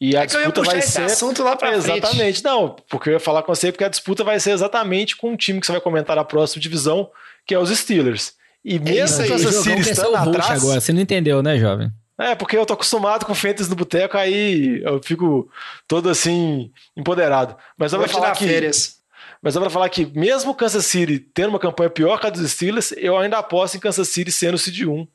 E 0.03 0.17
a 0.17 0.25
é 0.25 0.27
disputa 0.27 0.63
vai 0.63 0.83
ser. 0.83 1.03
assunto 1.03 1.45
lá 1.45 1.55
pra 1.55 1.77
Exatamente. 1.77 2.17
Frente. 2.17 2.43
Não, 2.45 2.75
porque 2.89 3.09
eu 3.09 3.13
ia 3.13 3.21
falar 3.21 3.45
com 3.45 3.55
você, 3.55 3.71
porque 3.71 3.85
a 3.85 3.89
disputa 3.89 4.25
vai 4.25 4.41
ser 4.41 4.51
exatamente 4.51 5.17
com 5.17 5.33
o 5.33 5.37
time 5.37 5.61
que 5.61 5.67
você 5.67 5.71
vai 5.71 5.81
comentar 5.81 6.17
na 6.17 6.25
próxima 6.25 6.61
divisão, 6.61 7.09
que 7.47 7.55
é 7.55 7.59
os 7.59 7.71
Steelers. 7.71 8.33
E 8.65 8.81
mesmo 8.81 9.23
é 9.23 9.27
que 9.27 9.31
Kansas 9.31 9.55
City 9.63 9.91
estando 9.93 10.17
atrás. 10.17 10.61
Agora. 10.61 10.81
Você 10.81 10.93
não 10.93 11.01
entendeu, 11.01 11.41
né, 11.41 11.57
jovem? 11.57 11.89
É, 12.19 12.35
porque 12.35 12.57
eu 12.57 12.67
tô 12.67 12.75
acostumado 12.75 13.25
com 13.25 13.33
feitas 13.33 13.69
no 13.69 13.77
boteco, 13.77 14.19
aí 14.19 14.83
eu 14.83 15.01
fico 15.01 15.49
todo 15.87 16.09
assim, 16.09 16.73
empoderado. 16.97 17.55
Mas 17.79 17.93
eu 17.93 18.01
vou 18.01 18.09
falar 18.09 18.33
que. 18.33 18.45
Férias. 18.45 18.97
Mas 19.41 19.55
eu 19.55 19.61
vou 19.61 19.71
falar 19.71 19.89
que, 19.89 20.05
mesmo 20.07 20.53
Kansas 20.53 20.85
City 20.85 21.21
tendo 21.21 21.51
uma 21.51 21.61
campanha 21.61 21.91
pior 21.91 22.19
que 22.19 22.27
a 22.27 22.31
dos 22.31 22.51
Steelers, 22.51 22.93
eu 22.97 23.17
ainda 23.17 23.39
aposto 23.39 23.77
em 23.77 23.81
Kansas 23.81 24.09
City 24.09 24.33
sendo 24.33 24.55
o 24.55 24.59
Cid 24.59 24.85
1 24.85 25.07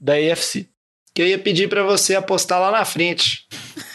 da 0.00 0.14
AFC 0.14 0.71
que 1.14 1.20
eu 1.22 1.26
ia 1.26 1.38
pedir 1.38 1.68
para 1.68 1.82
você 1.82 2.14
apostar 2.14 2.60
lá 2.60 2.70
na 2.70 2.84
frente. 2.84 3.46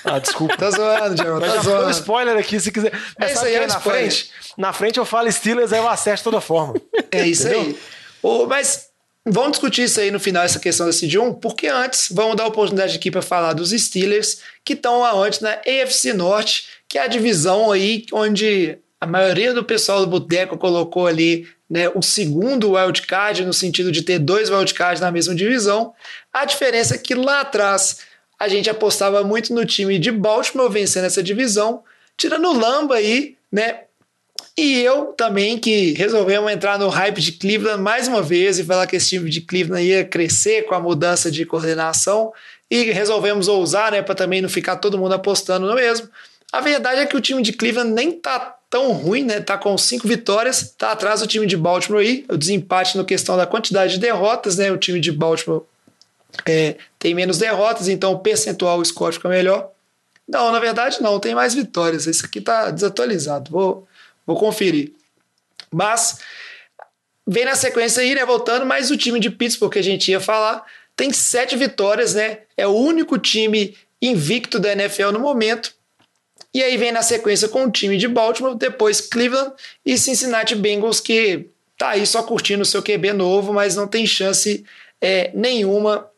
Ah, 0.04 0.20
desculpa. 0.20 0.56
tá 0.58 0.70
zoando, 0.72 1.16
Diego. 1.16 1.40
Tá 1.40 1.62
zoando. 1.62 1.88
um 1.88 1.92
spoiler 1.92 2.38
aqui, 2.38 2.60
se 2.60 2.72
quiser. 2.72 2.92
Mas 3.20 3.30
é 3.30 3.34
isso 3.34 3.46
aí, 3.46 3.56
é 3.56 3.60
na 3.68 3.78
spoiler. 3.78 4.02
frente. 4.02 4.32
Na 4.58 4.74
frente 4.74 4.98
eu 4.98 5.06
falo 5.06 5.32
Steelers, 5.32 5.74
aí 5.74 5.80
eu 5.80 5.88
acerto 5.88 6.20
de 6.20 6.24
toda 6.24 6.42
forma. 6.42 6.76
É 7.12 7.28
isso 7.28 7.48
Entendeu? 7.48 7.62
aí. 7.62 7.78
Oh, 8.22 8.46
mas 8.46 8.88
vamos 9.26 9.52
discutir 9.52 9.84
isso 9.84 10.00
aí 10.00 10.12
no 10.12 10.20
final, 10.20 10.44
essa 10.44 10.60
questão 10.60 10.86
da 10.86 10.94
Cid 10.94 11.18
1, 11.18 11.34
porque 11.36 11.68
antes 11.68 12.10
vamos 12.12 12.36
dar 12.36 12.44
a 12.44 12.48
oportunidade 12.48 12.96
aqui 12.96 13.12
para 13.12 13.22
falar 13.22 13.54
dos 13.54 13.72
Steelers, 13.72 14.40
que 14.64 14.74
estão 14.74 15.04
aonde 15.04 15.42
na 15.42 15.52
AFC 15.54 16.14
Norte, 16.14 16.68
que 16.88 16.98
é 16.98 17.02
a 17.02 17.08
divisão 17.08 17.72
aí 17.72 18.06
onde 18.14 18.78
a 19.00 19.06
maioria 19.06 19.54
do 19.54 19.64
pessoal 19.64 20.00
do 20.00 20.08
Boteco 20.08 20.58
colocou 20.58 21.08
ali 21.08 21.48
né, 21.70 21.90
o 21.90 22.02
segundo 22.02 22.72
wildcard, 22.72 23.46
no 23.46 23.54
sentido 23.54 23.92
de 23.92 24.02
ter 24.02 24.20
dois 24.20 24.50
wildcards 24.50 25.02
na 25.02 25.12
mesma 25.12 25.36
divisão. 25.36 25.94
A 26.34 26.46
diferença 26.46 26.96
é 26.96 26.98
que 26.98 27.14
lá 27.14 27.42
atrás 27.42 28.00
a 28.40 28.48
gente 28.48 28.70
apostava 28.70 29.24
muito 29.24 29.54
no 29.54 29.66
time 29.66 30.00
de 30.00 30.12
Baltimore 30.12 30.70
vencendo 30.70 31.06
essa 31.06 31.22
divisão, 31.22 31.84
tirando 32.16 32.48
o 32.48 32.58
Lamba 32.58 32.96
aí, 32.96 33.36
né? 33.52 33.82
E 34.58 34.80
eu 34.82 35.14
também, 35.14 35.58
que 35.60 35.94
resolvemos 35.94 36.52
entrar 36.52 36.80
no 36.80 36.90
hype 36.90 37.22
de 37.22 37.34
Cleveland 37.34 37.82
mais 37.82 38.08
uma 38.08 38.24
vez 38.24 38.58
e 38.58 38.64
falar 38.64 38.88
que 38.88 38.96
esse 38.96 39.10
time 39.10 39.30
de 39.30 39.42
Cleveland 39.42 39.86
ia 39.86 40.04
crescer 40.04 40.64
com 40.64 40.74
a 40.74 40.80
mudança 40.80 41.30
de 41.30 41.46
coordenação. 41.46 42.32
E 42.70 42.92
resolvemos 42.92 43.48
ousar, 43.48 43.92
né, 43.92 44.02
para 44.02 44.16
também 44.16 44.42
não 44.42 44.50
ficar 44.50 44.78
todo 44.78 44.98
mundo 44.98 45.14
apostando 45.14 45.68
no 45.68 45.76
mesmo. 45.76 46.10
A 46.52 46.62
verdade 46.62 47.02
é 47.02 47.06
que 47.06 47.18
o 47.18 47.22
time 47.22 47.42
de 47.42 47.54
Cleveland 47.54 47.92
nem 47.92 48.12
tá 48.12 48.58
tão 48.70 48.92
ruim, 48.92 49.24
né? 49.24 49.40
Tá 49.40 49.58
com 49.58 49.78
cinco 49.78 50.08
vitórias, 50.08 50.74
tá 50.78 50.92
atrás 50.92 51.22
do 51.22 51.28
time 51.28 51.46
de 51.46 51.58
Baltimore 51.58 52.02
aí. 52.02 52.26
O 52.30 52.38
desempate 52.38 52.98
no 52.98 53.06
questão 53.06 53.38
da 53.38 53.46
quantidade 53.46 53.94
de 53.94 54.00
derrotas, 54.00 54.58
né? 54.58 54.72
O 54.72 54.78
time 54.78 55.00
de 55.00 55.12
Baltimore 55.12 55.64
é, 56.46 56.76
tem 57.00 57.14
menos 57.14 57.38
derrotas, 57.38 57.88
então 57.88 58.14
o 58.14 58.20
percentual 58.20 58.80
o 58.80 58.86
score 58.86 59.14
fica 59.14 59.30
melhor. 59.30 59.72
Não, 60.28 60.52
na 60.52 60.60
verdade 60.60 61.02
não, 61.02 61.20
tem 61.20 61.34
mais 61.34 61.54
vitórias. 61.54 62.06
Isso 62.06 62.26
aqui 62.26 62.42
tá 62.42 62.70
desatualizado. 62.70 63.50
Vou, 63.52 63.88
vou 64.26 64.38
conferir. 64.38 64.94
Mas 65.72 66.20
vem 67.26 67.46
na 67.46 67.56
sequência 67.56 68.02
aí, 68.02 68.14
né? 68.16 68.26
Voltando, 68.26 68.66
mas 68.66 68.92
o 68.92 68.98
time 68.98 69.20
de 69.20 69.30
Pittsburgh 69.30 69.72
que 69.72 69.80
a 69.80 69.84
gente 69.84 70.12
ia 70.12 70.20
falar 70.20 70.66
tem 70.96 71.14
sete 71.14 71.56
vitórias, 71.56 72.14
né? 72.14 72.40
É 72.58 72.68
o 72.68 72.72
único 72.72 73.18
time 73.18 73.76
invicto 74.02 74.60
da 74.60 74.72
NFL 74.72 75.12
no 75.12 75.20
momento. 75.20 75.77
E 76.58 76.64
aí 76.64 76.76
vem 76.76 76.92
na 76.92 77.04
sequência 77.04 77.48
com 77.48 77.66
o 77.66 77.70
time 77.70 77.98
de 77.98 78.08
Baltimore, 78.08 78.56
depois 78.56 79.00
Cleveland 79.00 79.54
e 79.86 79.96
Cincinnati 79.96 80.56
Bengals, 80.56 81.00
que 81.00 81.46
tá 81.78 81.90
aí 81.90 82.04
só 82.04 82.24
curtindo 82.24 82.64
o 82.64 82.66
seu 82.66 82.82
QB 82.82 83.14
novo, 83.14 83.54
mas 83.54 83.76
não 83.76 83.88
tem 83.88 84.08
chance 84.08 84.66
é, 85.00 85.30
nenhuma 85.36 86.10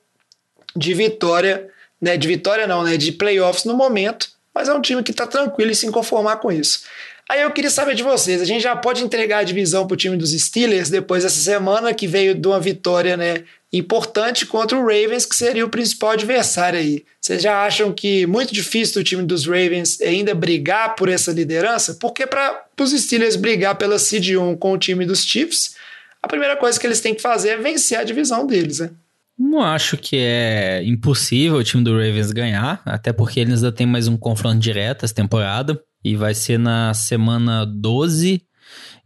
de 0.73 0.93
vitória, 0.93 1.67
né? 1.99 2.15
De 2.15 2.25
vitória 2.25 2.65
não, 2.65 2.83
né? 2.83 2.95
De 2.95 3.11
playoffs 3.11 3.65
no 3.65 3.73
momento, 3.73 4.29
mas 4.55 4.69
é 4.69 4.73
um 4.73 4.79
time 4.79 5.03
que 5.03 5.11
está 5.11 5.27
tranquilo 5.27 5.71
em 5.71 5.73
se 5.73 5.91
conformar 5.91 6.37
com 6.37 6.49
isso. 6.49 6.83
Aí 7.27 7.41
eu 7.41 7.51
queria 7.51 7.69
saber 7.69 7.93
de 7.93 8.01
vocês, 8.01 8.41
a 8.41 8.45
gente 8.45 8.61
já 8.63 8.77
pode 8.77 9.03
entregar 9.03 9.39
a 9.39 9.43
divisão 9.43 9.85
para 9.85 9.95
o 9.95 9.97
time 9.97 10.15
dos 10.15 10.31
Steelers 10.31 10.89
depois 10.89 11.23
dessa 11.23 11.41
semana 11.41 11.93
que 11.93 12.07
veio 12.07 12.33
de 12.33 12.47
uma 12.47 12.61
vitória, 12.61 13.17
né? 13.17 13.43
Importante 13.71 14.47
contra 14.47 14.77
o 14.77 14.81
Ravens, 14.81 15.25
que 15.25 15.35
seria 15.35 15.63
o 15.63 15.69
principal 15.69 16.11
adversário 16.11 16.79
aí. 16.79 17.05
Vocês 17.21 17.41
já 17.41 17.63
acham 17.63 17.93
que 17.93 18.25
muito 18.25 18.51
difícil 18.51 18.99
o 18.99 19.03
time 19.03 19.21
dos 19.21 19.45
Ravens 19.45 20.01
ainda 20.01 20.33
brigar 20.33 20.95
por 20.95 21.07
essa 21.07 21.31
liderança? 21.31 21.95
Porque 22.01 22.25
para 22.25 22.65
os 22.79 22.91
Steelers 22.91 23.35
brigar 23.35 23.75
pela 23.75 23.99
Seed 23.99 24.29
1 24.35 24.57
com 24.57 24.73
o 24.73 24.77
time 24.77 25.05
dos 25.05 25.23
Chiefs, 25.23 25.75
a 26.21 26.27
primeira 26.27 26.57
coisa 26.57 26.79
que 26.79 26.87
eles 26.87 26.99
têm 26.99 27.13
que 27.13 27.21
fazer 27.21 27.49
é 27.49 27.57
vencer 27.57 27.99
a 27.99 28.03
divisão 28.03 28.47
deles, 28.47 28.79
né? 28.79 28.89
Não 29.37 29.61
acho 29.61 29.95
que 29.95 30.17
é 30.17 30.83
impossível 30.83 31.59
o 31.59 31.63
time 31.63 31.81
do 31.81 31.93
Ravens 31.93 32.31
ganhar, 32.31 32.81
até 32.83 33.13
porque 33.13 33.39
eles 33.39 33.63
ainda 33.63 33.71
têm 33.71 33.87
mais 33.87 34.07
um 34.07 34.17
confronto 34.17 34.59
direto 34.59 35.05
essa 35.05 35.13
temporada. 35.13 35.79
E 36.03 36.15
vai 36.15 36.33
ser 36.33 36.57
na 36.57 36.93
semana 36.93 37.65
12. 37.65 38.41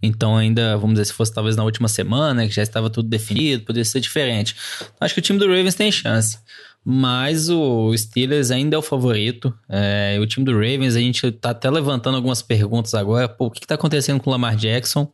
Então, 0.06 0.36
ainda, 0.36 0.76
vamos 0.76 0.96
dizer, 0.96 1.06
se 1.06 1.14
fosse 1.14 1.34
talvez 1.34 1.56
na 1.56 1.64
última 1.64 1.88
semana, 1.88 2.46
que 2.46 2.54
já 2.54 2.62
estava 2.62 2.90
tudo 2.90 3.08
definido, 3.08 3.64
poderia 3.64 3.86
ser 3.86 4.02
diferente. 4.02 4.54
Acho 5.00 5.14
que 5.14 5.22
o 5.22 5.24
time 5.24 5.40
do 5.40 5.48
Ravens 5.48 5.76
tem 5.76 5.90
chance. 5.90 6.38
Mas 6.84 7.48
o 7.48 7.96
Steelers 7.96 8.52
ainda 8.52 8.76
é 8.76 8.78
o 8.78 8.82
favorito. 8.82 9.58
É, 9.70 10.18
o 10.20 10.28
time 10.28 10.46
do 10.46 10.52
Ravens, 10.52 10.98
a 10.98 11.00
gente 11.00 11.32
tá 11.32 11.52
até 11.52 11.70
levantando 11.70 12.16
algumas 12.16 12.42
perguntas 12.42 12.94
agora. 12.94 13.30
Pô, 13.30 13.46
o 13.46 13.52
que, 13.52 13.62
que 13.62 13.68
tá 13.68 13.76
acontecendo 13.76 14.20
com 14.20 14.30
o 14.30 14.34
Lamar 14.34 14.58
Jackson? 14.58 15.10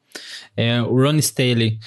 É, 0.57 0.81
o 0.81 0.95
Ron 0.95 1.17
Staley, 1.17 1.77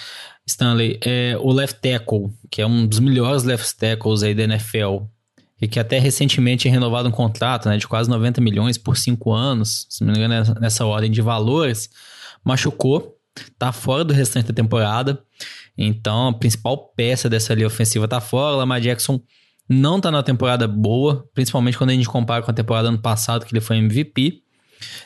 Stanley, 0.46 1.00
é, 1.05 1.36
o 1.40 1.50
left 1.50 1.80
tackle, 1.80 2.30
que 2.48 2.62
é 2.62 2.66
um 2.66 2.86
dos 2.86 3.00
melhores 3.00 3.42
left 3.42 3.76
tackles 3.76 4.22
aí 4.22 4.32
da 4.32 4.44
NFL, 4.44 4.98
e 5.61 5.66
que 5.66 5.80
até 5.80 5.98
recentemente 5.98 6.68
é 6.68 6.70
renovado 6.70 7.09
um 7.09 7.12
contrato 7.12 7.68
né, 7.68 7.76
de 7.76 7.88
quase 7.88 8.09
90 8.09 8.40
milhões 8.40 8.78
por 8.78 8.96
cinco 8.96 9.32
anos, 9.32 9.86
se 9.90 10.05
não 10.05 10.12
me 10.12 10.20
engano, 10.20 10.55
nessa 10.61 10.86
ordem 10.86 11.11
de 11.11 11.20
valores, 11.20 11.90
machucou, 12.45 13.16
tá 13.59 13.72
fora 13.72 14.05
do 14.05 14.12
restante 14.12 14.49
da 14.49 14.55
temporada. 14.55 15.22
Então, 15.76 16.28
a 16.28 16.32
principal 16.34 16.93
peça 16.95 17.28
dessa 17.28 17.55
linha 17.55 17.66
ofensiva 17.66 18.07
tá 18.07 18.20
fora. 18.20 18.57
Lamar 18.57 18.80
Jackson 18.80 19.20
não 19.68 20.01
tá 20.01 20.11
na 20.11 20.22
temporada 20.22 20.68
boa, 20.68 21.28
principalmente 21.34 21.78
quando 21.78 21.90
a 21.90 21.95
gente 21.95 22.09
compara 22.09 22.43
com 22.43 22.51
a 22.51 22.55
temporada 22.55 22.88
ano 22.88 23.01
passado, 23.01 23.47
que 23.47 23.53
ele 23.53 23.61
foi 23.61 23.78
MVP. 23.78 24.43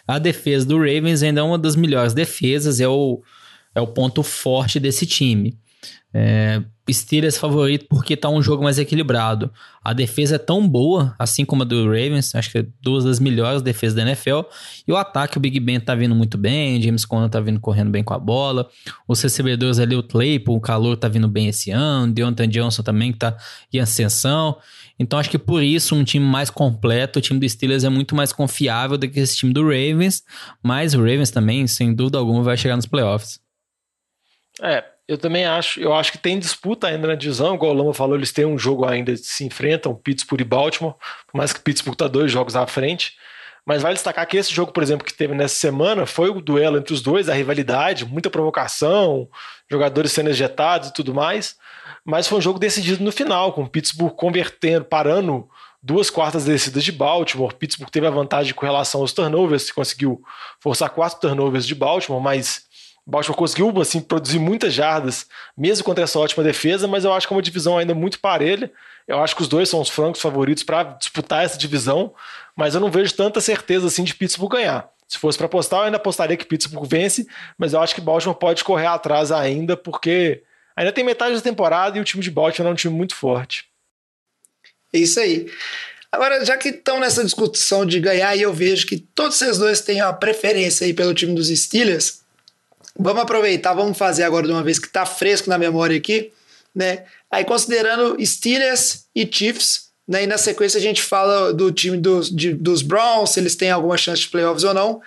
A 0.06 0.18
defesa 0.18 0.66
do 0.66 0.78
Ravens 0.78 1.22
ainda 1.22 1.40
é 1.40 1.44
uma 1.44 1.58
das 1.58 1.76
melhores 1.76 2.14
defesas, 2.14 2.80
é 2.80 2.88
o, 2.88 3.22
é 3.74 3.80
o 3.80 3.86
ponto 3.86 4.22
forte 4.22 4.80
desse 4.80 5.06
time. 5.06 5.58
É, 6.18 6.62
Steelers 6.90 7.36
favorito 7.36 7.84
porque 7.90 8.16
tá 8.16 8.30
um 8.30 8.40
jogo 8.40 8.64
mais 8.64 8.78
equilibrado. 8.78 9.52
A 9.84 9.92
defesa 9.92 10.36
é 10.36 10.38
tão 10.38 10.66
boa, 10.66 11.14
assim 11.18 11.44
como 11.44 11.62
a 11.62 11.66
do 11.66 11.84
Ravens, 11.84 12.34
acho 12.34 12.50
que 12.50 12.58
é 12.58 12.66
duas 12.80 13.04
das 13.04 13.20
melhores 13.20 13.60
defesas 13.60 13.94
da 13.94 14.00
NFL. 14.00 14.40
E 14.88 14.92
o 14.92 14.96
ataque, 14.96 15.36
o 15.36 15.40
Big 15.40 15.60
Ben 15.60 15.78
tá 15.78 15.94
vindo 15.94 16.14
muito 16.14 16.38
bem, 16.38 16.80
James 16.80 17.04
Conner 17.04 17.28
tá 17.28 17.38
vindo 17.38 17.60
correndo 17.60 17.90
bem 17.90 18.02
com 18.02 18.14
a 18.14 18.18
bola. 18.18 18.66
Os 19.06 19.20
recebedores 19.20 19.78
ali, 19.78 19.94
o 19.94 20.02
Claypool, 20.02 20.56
o 20.56 20.60
calor 20.60 20.96
tá 20.96 21.06
vindo 21.06 21.28
bem 21.28 21.48
esse 21.48 21.70
ano. 21.70 22.14
Deontay 22.14 22.46
Johnson 22.46 22.82
também 22.82 23.12
que 23.12 23.18
tá 23.18 23.36
em 23.70 23.78
ascensão. 23.78 24.56
Então 24.98 25.18
acho 25.18 25.28
que 25.28 25.38
por 25.38 25.62
isso 25.62 25.94
um 25.94 26.02
time 26.02 26.24
mais 26.24 26.48
completo, 26.48 27.18
o 27.18 27.22
time 27.22 27.38
do 27.38 27.46
Steelers 27.46 27.84
é 27.84 27.90
muito 27.90 28.16
mais 28.16 28.32
confiável 28.32 28.96
do 28.96 29.06
que 29.06 29.20
esse 29.20 29.36
time 29.36 29.52
do 29.52 29.64
Ravens. 29.64 30.22
Mas 30.62 30.94
o 30.94 30.98
Ravens 30.98 31.30
também, 31.30 31.66
sem 31.66 31.94
dúvida 31.94 32.16
alguma, 32.16 32.42
vai 32.42 32.56
chegar 32.56 32.76
nos 32.76 32.86
playoffs. 32.86 33.38
É, 34.62 34.82
eu 35.08 35.16
também 35.16 35.44
acho, 35.44 35.78
eu 35.80 35.94
acho 35.94 36.10
que 36.10 36.18
tem 36.18 36.38
disputa 36.38 36.88
ainda 36.88 37.06
na 37.06 37.14
divisão, 37.14 37.54
igual 37.54 37.72
o 37.72 37.74
Lama 37.74 37.94
falou, 37.94 38.16
eles 38.16 38.32
têm 38.32 38.44
um 38.44 38.58
jogo 38.58 38.84
ainda, 38.84 39.16
se 39.16 39.44
enfrentam, 39.44 39.94
Pittsburgh 39.94 40.40
e 40.40 40.44
Baltimore, 40.44 40.94
por 41.26 41.38
mais 41.38 41.52
que 41.52 41.60
Pittsburgh 41.60 41.94
está 41.94 42.08
dois 42.08 42.30
jogos 42.30 42.56
à 42.56 42.66
frente, 42.66 43.14
mas 43.64 43.82
vale 43.82 43.94
destacar 43.94 44.26
que 44.26 44.36
esse 44.36 44.52
jogo, 44.52 44.72
por 44.72 44.82
exemplo, 44.82 45.06
que 45.06 45.14
teve 45.14 45.34
nessa 45.34 45.54
semana, 45.54 46.06
foi 46.06 46.30
o 46.30 46.40
duelo 46.40 46.78
entre 46.78 46.92
os 46.92 47.02
dois, 47.02 47.28
a 47.28 47.34
rivalidade, 47.34 48.04
muita 48.04 48.30
provocação, 48.30 49.28
jogadores 49.70 50.12
sendo 50.12 50.30
ejetados 50.30 50.88
e 50.88 50.92
tudo 50.92 51.14
mais, 51.14 51.56
mas 52.04 52.26
foi 52.26 52.38
um 52.38 52.42
jogo 52.42 52.58
decidido 52.58 53.02
no 53.04 53.12
final, 53.12 53.52
com 53.52 53.66
Pittsburgh 53.66 54.14
convertendo, 54.14 54.84
parando 54.84 55.48
duas 55.80 56.10
quartas 56.10 56.44
descidas 56.44 56.82
de 56.82 56.90
Baltimore, 56.90 57.54
Pittsburgh 57.54 57.90
teve 57.90 58.08
a 58.08 58.10
vantagem 58.10 58.52
com 58.52 58.66
relação 58.66 59.02
aos 59.02 59.12
turnovers, 59.12 59.70
conseguiu 59.70 60.20
forçar 60.58 60.90
quatro 60.90 61.20
turnovers 61.20 61.64
de 61.64 61.76
Baltimore, 61.76 62.20
mas 62.20 62.66
Baltimore 63.06 63.38
conseguiu 63.38 63.72
assim, 63.80 64.00
produzir 64.00 64.40
muitas 64.40 64.74
jardas, 64.74 65.26
mesmo 65.56 65.84
contra 65.84 66.02
essa 66.02 66.18
ótima 66.18 66.42
defesa, 66.42 66.88
mas 66.88 67.04
eu 67.04 67.12
acho 67.12 67.28
que 67.28 67.32
é 67.32 67.36
uma 67.36 67.42
divisão 67.42 67.78
ainda 67.78 67.94
muito 67.94 68.18
parelha. 68.18 68.70
Eu 69.06 69.20
acho 69.22 69.36
que 69.36 69.42
os 69.42 69.48
dois 69.48 69.68
são 69.68 69.80
os 69.80 69.88
francos 69.88 70.20
favoritos 70.20 70.64
para 70.64 70.82
disputar 70.82 71.44
essa 71.44 71.56
divisão, 71.56 72.12
mas 72.56 72.74
eu 72.74 72.80
não 72.80 72.90
vejo 72.90 73.14
tanta 73.14 73.40
certeza 73.40 73.86
assim 73.86 74.02
de 74.02 74.14
Pittsburgh 74.14 74.50
ganhar. 74.50 74.90
Se 75.06 75.18
fosse 75.18 75.38
para 75.38 75.46
apostar, 75.46 75.80
eu 75.80 75.84
ainda 75.84 75.98
apostaria 75.98 76.36
que 76.36 76.44
Pittsburgh 76.44 76.84
vence, 76.84 77.28
mas 77.56 77.72
eu 77.72 77.80
acho 77.80 77.94
que 77.94 78.00
Baltimore 78.00 78.36
pode 78.36 78.64
correr 78.64 78.86
atrás 78.86 79.30
ainda, 79.30 79.76
porque 79.76 80.42
ainda 80.74 80.90
tem 80.90 81.04
metade 81.04 81.36
da 81.36 81.40
temporada 81.40 81.96
e 81.96 82.00
o 82.00 82.04
time 82.04 82.24
de 82.24 82.30
Baltimore 82.30 82.70
é 82.70 82.72
um 82.72 82.76
time 82.76 82.92
muito 82.92 83.14
forte. 83.14 83.66
É 84.92 84.98
isso 84.98 85.20
aí. 85.20 85.48
Agora, 86.10 86.44
já 86.44 86.56
que 86.56 86.70
estão 86.70 86.98
nessa 86.98 87.22
discussão 87.22 87.86
de 87.86 88.00
ganhar, 88.00 88.34
e 88.34 88.42
eu 88.42 88.52
vejo 88.52 88.86
que 88.86 88.98
todos 88.98 89.36
vocês 89.36 89.58
dois 89.58 89.80
têm 89.80 90.02
uma 90.02 90.12
preferência 90.12 90.84
aí 90.84 90.92
pelo 90.92 91.14
time 91.14 91.34
dos 91.34 91.48
Steelers, 91.48 92.22
Vamos 92.98 93.22
aproveitar, 93.22 93.74
vamos 93.74 93.96
fazer 93.96 94.22
agora 94.22 94.46
de 94.46 94.52
uma 94.52 94.62
vez 94.62 94.78
que 94.78 94.86
está 94.86 95.04
fresco 95.04 95.48
na 95.48 95.58
memória 95.58 95.96
aqui, 95.96 96.32
né? 96.74 97.04
Aí 97.30 97.44
considerando 97.44 98.16
Steelers 98.24 99.04
e 99.14 99.28
Chiefs, 99.30 99.86
né? 100.06 100.24
E 100.24 100.26
na 100.26 100.38
sequência 100.38 100.78
a 100.78 100.80
gente 100.80 101.02
fala 101.02 101.52
do 101.52 101.72
time 101.72 101.96
dos, 101.96 102.30
de, 102.30 102.54
dos 102.54 102.82
Browns, 102.82 103.30
se 103.30 103.40
eles 103.40 103.56
têm 103.56 103.70
alguma 103.70 103.96
chance 103.96 104.22
de 104.22 104.28
playoffs 104.28 104.64
ou 104.64 104.72
não. 104.72 104.92
O 104.92 105.02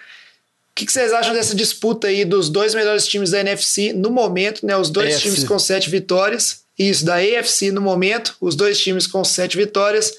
que, 0.76 0.86
que, 0.86 0.92
vocês 0.92 1.12
acham 1.12 1.34
dessa 1.34 1.56
disputa 1.56 2.08
aí 2.08 2.24
dos 2.24 2.50
dois 2.50 2.74
melhores 2.74 3.06
times 3.06 3.32
da 3.32 3.40
NFC 3.40 3.92
no 3.94 4.10
momento, 4.10 4.66
né? 4.66 4.78
Os 4.78 4.90
dois 4.90 5.16
AFC. 5.16 5.24
times 5.24 5.44
com 5.44 5.60
sete 5.60 5.90
vitórias. 5.90 6.64
Isso, 6.78 7.04
da 7.04 7.16
AFC 7.16 7.72
no 7.72 7.82
momento, 7.82 8.38
os 8.40 8.56
dois 8.56 8.80
times 8.80 9.06
com 9.06 9.24
sete 9.24 9.58
vitórias. 9.58 10.14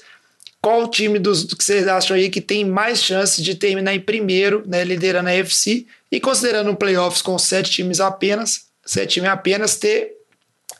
Qual 0.61 0.83
o 0.83 0.87
time 0.87 1.17
dos 1.17 1.45
que 1.45 1.63
vocês 1.63 1.87
acham 1.87 2.15
aí 2.15 2.29
que 2.29 2.39
tem 2.39 2.63
mais 2.63 3.01
chance 3.01 3.41
de 3.41 3.55
terminar 3.55 3.95
em 3.95 3.99
primeiro, 3.99 4.63
né? 4.67 4.83
Liderando 4.83 5.29
a 5.29 5.31
AFC 5.31 5.87
e 6.11 6.19
considerando 6.19 6.69
um 6.71 6.75
playoffs 6.75 7.21
com 7.21 7.37
sete 7.39 7.71
times 7.71 7.99
apenas, 7.99 8.65
sete 8.85 9.15
times 9.15 9.29
apenas, 9.29 9.77
ter 9.77 10.11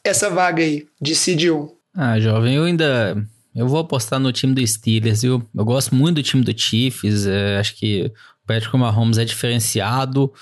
essa 0.03 0.29
vaga 0.29 0.61
aí 0.61 0.87
de 1.01 1.15
seed 1.15 1.45
1. 1.45 1.69
Ah, 1.95 2.19
jovem, 2.19 2.55
eu 2.55 2.63
ainda. 2.63 3.25
Eu 3.53 3.67
vou 3.67 3.79
apostar 3.79 4.19
no 4.19 4.31
time 4.31 4.53
do 4.53 4.65
Steelers, 4.65 5.21
viu? 5.23 5.45
Eu 5.53 5.65
gosto 5.65 5.93
muito 5.93 6.15
do 6.15 6.23
time 6.23 6.43
do 6.43 6.57
Chiefs. 6.57 7.27
É, 7.27 7.57
acho 7.57 7.75
que 7.75 8.11
o 8.43 8.47
Patrick 8.47 8.75
Mahomes 8.77 9.17
é 9.17 9.25
diferenciado, 9.25 10.33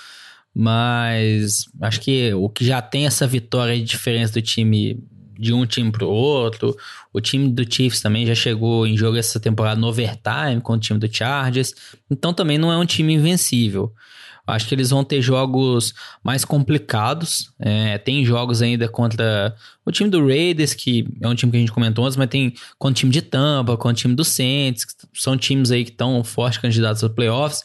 mas 0.54 1.64
acho 1.80 2.00
que 2.00 2.32
o 2.34 2.48
que 2.48 2.64
já 2.64 2.80
tem 2.80 3.06
essa 3.06 3.26
vitória 3.26 3.76
de 3.76 3.82
diferença 3.82 4.34
do 4.34 4.42
time 4.42 5.02
de 5.40 5.54
um 5.54 5.64
time 5.64 5.90
pro 5.90 6.06
outro. 6.06 6.76
O 7.12 7.20
time 7.20 7.48
do 7.50 7.64
Chiefs 7.64 8.02
também 8.02 8.26
já 8.26 8.34
chegou 8.34 8.86
em 8.86 8.96
jogo 8.96 9.16
essa 9.16 9.40
temporada 9.40 9.80
no 9.80 9.88
overtime 9.88 10.60
com 10.62 10.74
o 10.74 10.78
time 10.78 11.00
do 11.00 11.12
Chargers. 11.12 11.74
Então 12.10 12.34
também 12.34 12.58
não 12.58 12.70
é 12.70 12.76
um 12.76 12.84
time 12.84 13.14
invencível. 13.14 13.92
Acho 14.50 14.66
que 14.66 14.74
eles 14.74 14.90
vão 14.90 15.04
ter 15.04 15.22
jogos 15.22 15.94
mais 16.22 16.44
complicados. 16.44 17.52
É, 17.58 17.98
tem 17.98 18.24
jogos 18.24 18.62
ainda 18.62 18.88
contra 18.88 19.54
o 19.84 19.92
time 19.92 20.10
do 20.10 20.26
Raiders, 20.26 20.74
que 20.74 21.06
é 21.20 21.28
um 21.28 21.34
time 21.34 21.50
que 21.50 21.56
a 21.56 21.60
gente 21.60 21.72
comentou 21.72 22.04
antes, 22.04 22.16
mas 22.16 22.28
tem 22.28 22.54
contra 22.78 22.92
o 22.92 22.94
time 22.94 23.12
de 23.12 23.22
Tampa, 23.22 23.76
contra 23.76 23.92
o 23.92 23.94
time 23.94 24.14
do 24.14 24.24
Saints, 24.24 24.84
que 24.84 24.94
são 25.14 25.36
times 25.36 25.70
aí 25.70 25.84
que 25.84 25.90
estão 25.90 26.22
fortes 26.24 26.58
candidatos 26.58 27.02
aos 27.02 27.12
playoffs. 27.12 27.62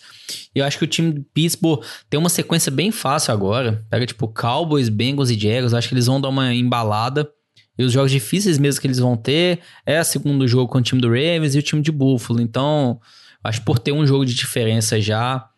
E 0.56 0.60
eu 0.60 0.66
acho 0.66 0.78
que 0.78 0.84
o 0.84 0.88
time 0.88 1.12
do 1.12 1.24
Pittsburgh 1.34 1.84
tem 2.10 2.20
uma 2.20 2.30
sequência 2.30 2.72
bem 2.72 2.92
fácil 2.92 3.34
agora. 3.34 3.86
Pega 3.90 4.06
tipo 4.06 4.28
Cowboys, 4.28 4.90
Bengals 4.90 5.30
e 5.30 5.40
Jaguars. 5.40 5.74
Acho 5.74 5.88
que 5.88 5.94
eles 5.94 6.08
vão 6.08 6.20
dar 6.22 6.30
uma 6.30 6.54
embalada. 6.54 7.30
E 7.78 7.84
os 7.84 7.92
jogos 7.92 8.12
difíceis 8.12 8.58
mesmo 8.58 8.80
que 8.80 8.88
eles 8.88 9.00
vão 9.00 9.18
ter 9.18 9.60
é 9.86 10.00
o 10.00 10.04
segundo 10.04 10.48
jogo 10.48 10.72
com 10.72 10.78
o 10.78 10.82
time 10.82 11.02
do 11.02 11.10
Ravens 11.10 11.56
e 11.56 11.60
o 11.60 11.62
time 11.62 11.82
de 11.82 11.92
Buffalo. 11.92 12.40
Então, 12.40 13.00
acho 13.44 13.60
que 13.60 13.66
por 13.66 13.80
ter 13.80 13.92
um 13.92 14.08
jogo 14.08 14.26
de 14.26 14.34
diferença 14.34 15.00
já, 15.02 15.50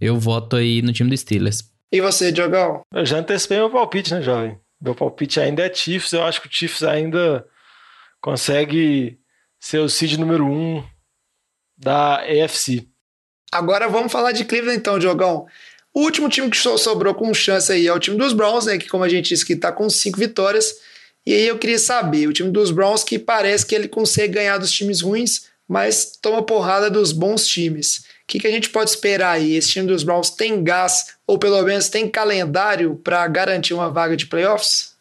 eu 0.00 0.18
voto 0.18 0.56
aí 0.56 0.82
no 0.82 0.92
time 0.92 1.10
do 1.10 1.16
Steelers. 1.16 1.64
E 1.92 2.00
você, 2.00 2.32
Diogão? 2.32 2.82
Eu 2.92 3.06
já 3.06 3.18
antecipei 3.18 3.58
meu 3.58 3.70
palpite, 3.70 4.12
né, 4.12 4.20
jovem? 4.20 4.58
Meu 4.80 4.94
palpite 4.94 5.40
ainda 5.40 5.64
é 5.64 5.72
Chiefs. 5.72 6.12
Eu 6.12 6.24
acho 6.24 6.40
que 6.40 6.48
o 6.48 6.52
Chiefs 6.52 6.82
ainda 6.82 7.46
consegue 8.20 9.18
ser 9.58 9.78
o 9.78 9.88
seed 9.88 10.18
número 10.18 10.44
um 10.44 10.84
da 11.76 12.22
AFC. 12.22 12.86
Agora 13.52 13.88
vamos 13.88 14.12
falar 14.12 14.32
de 14.32 14.44
Cleveland 14.44 14.78
então, 14.78 14.98
Diogão. 14.98 15.46
O 15.94 16.02
último 16.02 16.28
time 16.28 16.50
que 16.50 16.56
sobrou 16.56 17.14
com 17.14 17.32
chance 17.32 17.72
aí 17.72 17.86
é 17.86 17.92
o 17.92 17.98
time 17.98 18.18
dos 18.18 18.32
Browns, 18.32 18.66
né? 18.66 18.76
Que 18.76 18.88
como 18.88 19.04
a 19.04 19.08
gente 19.08 19.28
disse 19.28 19.46
que 19.46 19.56
tá 19.56 19.72
com 19.72 19.88
cinco 19.88 20.18
vitórias. 20.18 20.74
E 21.24 21.32
aí 21.32 21.46
eu 21.46 21.58
queria 21.58 21.78
saber, 21.78 22.28
o 22.28 22.32
time 22.32 22.50
dos 22.50 22.70
Browns 22.70 23.02
que 23.02 23.18
parece 23.18 23.64
que 23.64 23.74
ele 23.74 23.88
consegue 23.88 24.34
ganhar 24.34 24.58
dos 24.58 24.70
times 24.70 25.00
ruins, 25.00 25.46
mas 25.66 26.12
toma 26.20 26.42
porrada 26.42 26.90
dos 26.90 27.12
bons 27.12 27.46
times. 27.46 28.04
O 28.26 28.28
que, 28.28 28.40
que 28.40 28.46
a 28.48 28.50
gente 28.50 28.70
pode 28.70 28.90
esperar 28.90 29.36
aí? 29.36 29.54
Esse 29.54 29.68
time 29.68 29.86
dos 29.86 30.02
Browns 30.02 30.30
tem 30.30 30.64
gás, 30.64 31.16
ou 31.24 31.38
pelo 31.38 31.62
menos 31.62 31.88
tem 31.88 32.10
calendário 32.10 32.96
para 32.96 33.24
garantir 33.28 33.72
uma 33.72 33.88
vaga 33.88 34.16
de 34.16 34.26
playoffs? 34.26 34.96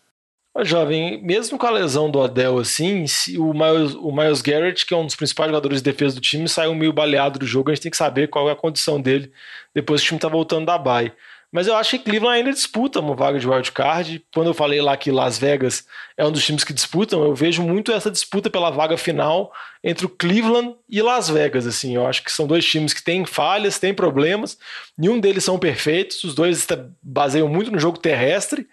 Jovem, 0.63 1.21
mesmo 1.23 1.57
com 1.57 1.65
a 1.65 1.71
lesão 1.71 2.09
do 2.09 2.19
Odell 2.19 2.59
assim, 2.59 3.03
o 3.37 3.51
Miles, 3.51 3.93
o 3.95 4.11
Miles 4.11 4.41
Garrett, 4.41 4.85
que 4.85 4.93
é 4.93 4.97
um 4.97 5.05
dos 5.05 5.15
principais 5.15 5.49
jogadores 5.49 5.81
de 5.81 5.91
defesa 5.91 6.15
do 6.15 6.21
time, 6.21 6.47
saiu 6.47 6.73
meio 6.75 6.93
baleado 6.93 7.39
do 7.39 7.47
jogo, 7.47 7.71
a 7.71 7.73
gente 7.73 7.81
tem 7.81 7.91
que 7.91 7.97
saber 7.97 8.29
qual 8.29 8.47
é 8.47 8.53
a 8.53 8.55
condição 8.55 9.01
dele 9.01 9.31
depois 9.73 10.01
que 10.01 10.05
o 10.05 10.09
time 10.09 10.19
tá 10.19 10.29
voltando 10.29 10.67
da 10.67 10.77
bye. 10.77 11.11
Mas 11.55 11.67
eu 11.67 11.75
acho 11.77 11.91
que 11.91 11.99
Cleveland 11.99 12.39
ainda 12.39 12.51
disputa 12.51 12.99
uma 12.99 13.15
vaga 13.15 13.39
de 13.39 13.47
wildcard. 13.47 14.21
Quando 14.33 14.47
eu 14.47 14.53
falei 14.53 14.81
lá 14.81 14.97
que 14.97 15.09
Las 15.09 15.37
Vegas 15.37 15.85
é 16.17 16.25
um 16.25 16.29
dos 16.29 16.43
times 16.43 16.65
que 16.65 16.73
disputam, 16.73 17.23
eu 17.23 17.33
vejo 17.33 17.61
muito 17.61 17.93
essa 17.93 18.11
disputa 18.11 18.49
pela 18.49 18.69
vaga 18.69 18.97
final 18.97 19.53
entre 19.81 20.05
o 20.05 20.09
Cleveland 20.09 20.75
e 20.89 21.01
Las 21.01 21.29
Vegas. 21.29 21.65
Assim, 21.65 21.95
eu 21.95 22.05
acho 22.05 22.25
que 22.25 22.31
são 22.33 22.45
dois 22.45 22.65
times 22.65 22.91
que 22.91 23.01
têm 23.01 23.25
falhas, 23.25 23.79
têm 23.79 23.93
problemas. 23.93 24.57
Nenhum 24.97 25.17
deles 25.17 25.45
são 25.45 25.57
perfeitos. 25.57 26.25
Os 26.25 26.35
dois 26.35 26.67
baseiam 27.01 27.47
muito 27.47 27.71
no 27.71 27.79
jogo 27.79 27.99
terrestre. 27.99 28.67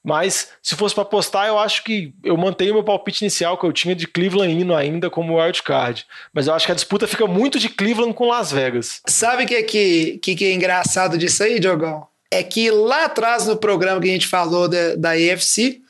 Mas 0.00 0.52
se 0.62 0.76
fosse 0.76 0.94
para 0.94 1.02
apostar, 1.02 1.48
eu 1.48 1.58
acho 1.58 1.82
que 1.82 2.14
eu 2.22 2.36
mantenho 2.36 2.74
meu 2.74 2.84
palpite 2.84 3.24
inicial 3.24 3.58
que 3.58 3.66
eu 3.66 3.72
tinha 3.72 3.96
de 3.96 4.06
Cleveland 4.06 4.52
indo 4.52 4.72
ainda 4.72 5.10
como 5.10 5.40
wildcard. 5.40 6.06
Mas 6.32 6.46
eu 6.46 6.54
acho 6.54 6.64
que 6.64 6.70
a 6.70 6.76
disputa 6.76 7.08
fica 7.08 7.26
muito 7.26 7.58
de 7.58 7.68
Cleveland 7.68 8.14
com 8.14 8.28
Las 8.28 8.52
Vegas. 8.52 9.00
Sabe 9.08 9.42
o 9.42 9.46
que, 9.48 9.54
é 9.56 9.62
que, 9.64 10.18
que, 10.22 10.36
que 10.36 10.44
é 10.44 10.54
engraçado 10.54 11.18
disso 11.18 11.42
aí, 11.42 11.58
Diogão? 11.58 12.08
É 12.30 12.42
que 12.42 12.70
lá 12.70 13.06
atrás 13.06 13.46
no 13.46 13.56
programa 13.56 14.00
que 14.00 14.08
a 14.08 14.12
gente 14.12 14.26
falou 14.26 14.68
da, 14.68 15.10
AFC, 15.10 15.80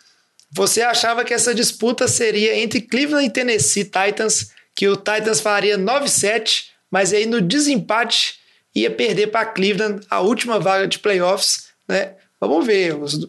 você 0.51 0.83
achava 0.83 1.25
que 1.25 1.35
essa 1.35 1.55
disputa 1.55 2.09
seria 2.09 2.59
entre 2.59 2.81
Cleveland 2.81 3.27
e 3.27 3.31
Tennessee 3.31 3.85
Titans, 3.85 4.51
que 4.75 4.89
o 4.89 4.97
Titans 4.97 5.41
faria 5.41 5.79
9-7, 5.79 6.65
mas 6.91 7.13
aí 7.13 7.27
no 7.27 7.41
desempate 7.41 8.41
ia 8.75 8.91
perder 8.91 9.29
para 9.29 9.47
Cleveland 9.47 10.05
a 10.09 10.21
última 10.21 10.59
vaga 10.59 10.89
de 10.89 10.99
playoffs, 10.99 11.69
né? 11.89 12.15
Vamos 12.41 12.67
ver, 12.67 12.97
os, 12.97 13.29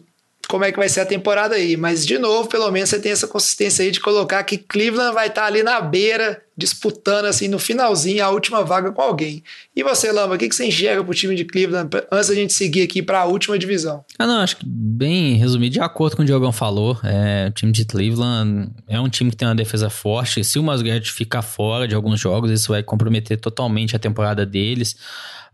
como 0.52 0.66
é 0.66 0.70
que 0.70 0.78
vai 0.78 0.88
ser 0.90 1.00
a 1.00 1.06
temporada 1.06 1.54
aí. 1.54 1.78
Mas, 1.78 2.04
de 2.04 2.18
novo, 2.18 2.46
pelo 2.46 2.70
menos 2.70 2.90
você 2.90 3.00
tem 3.00 3.10
essa 3.10 3.26
consistência 3.26 3.82
aí 3.82 3.90
de 3.90 3.98
colocar 3.98 4.44
que 4.44 4.58
Cleveland 4.58 5.14
vai 5.14 5.28
estar 5.28 5.46
ali 5.46 5.62
na 5.62 5.80
beira, 5.80 6.42
disputando 6.54 7.24
assim 7.24 7.48
no 7.48 7.58
finalzinho 7.58 8.22
a 8.22 8.28
última 8.28 8.62
vaga 8.62 8.92
com 8.92 9.00
alguém. 9.00 9.42
E 9.74 9.82
você, 9.82 10.12
Lamba, 10.12 10.34
o 10.34 10.38
que, 10.38 10.46
que 10.50 10.54
você 10.54 10.66
enxerga 10.66 11.02
pro 11.02 11.14
time 11.14 11.34
de 11.34 11.46
Cleveland 11.46 11.88
antes 12.12 12.28
da 12.28 12.34
gente 12.34 12.52
seguir 12.52 12.82
aqui 12.82 13.02
para 13.02 13.20
a 13.20 13.24
última 13.24 13.58
divisão? 13.58 14.04
Ah, 14.18 14.26
não, 14.26 14.40
acho 14.40 14.58
que 14.58 14.66
bem 14.66 15.36
resumido, 15.36 15.72
de 15.72 15.80
acordo 15.80 16.16
com 16.16 16.22
o 16.22 16.26
Diogão 16.26 16.52
falou, 16.52 17.00
é, 17.02 17.46
o 17.48 17.52
time 17.52 17.72
de 17.72 17.86
Cleveland 17.86 18.72
é 18.86 19.00
um 19.00 19.08
time 19.08 19.30
que 19.30 19.38
tem 19.38 19.48
uma 19.48 19.54
defesa 19.54 19.88
forte. 19.88 20.44
Se 20.44 20.58
o 20.58 20.62
Masguete 20.62 21.10
ficar 21.12 21.40
fora 21.40 21.88
de 21.88 21.94
alguns 21.94 22.20
jogos, 22.20 22.50
isso 22.50 22.72
vai 22.72 22.82
comprometer 22.82 23.40
totalmente 23.40 23.96
a 23.96 23.98
temporada 23.98 24.44
deles. 24.44 24.96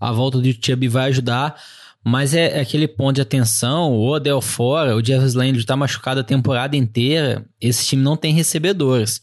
A 0.01 0.11
volta 0.11 0.39
do 0.39 0.53
Chubb 0.61 0.89
vai 0.89 1.11
ajudar. 1.11 1.55
Mas 2.09 2.33
é, 2.33 2.57
é, 2.57 2.61
aquele 2.61 2.89
ponto 2.89 3.17
de 3.17 3.21
atenção, 3.21 3.93
o 3.93 4.09
Odell 4.09 4.41
fora, 4.41 4.97
o 4.97 5.05
Jarvis 5.05 5.35
Landry 5.35 5.63
tá 5.63 5.77
machucado 5.77 6.21
a 6.21 6.25
temporada 6.25 6.75
inteira, 6.75 7.45
esse 7.61 7.87
time 7.87 8.03
não 8.03 8.17
tem 8.17 8.33
recebedores. 8.33 9.21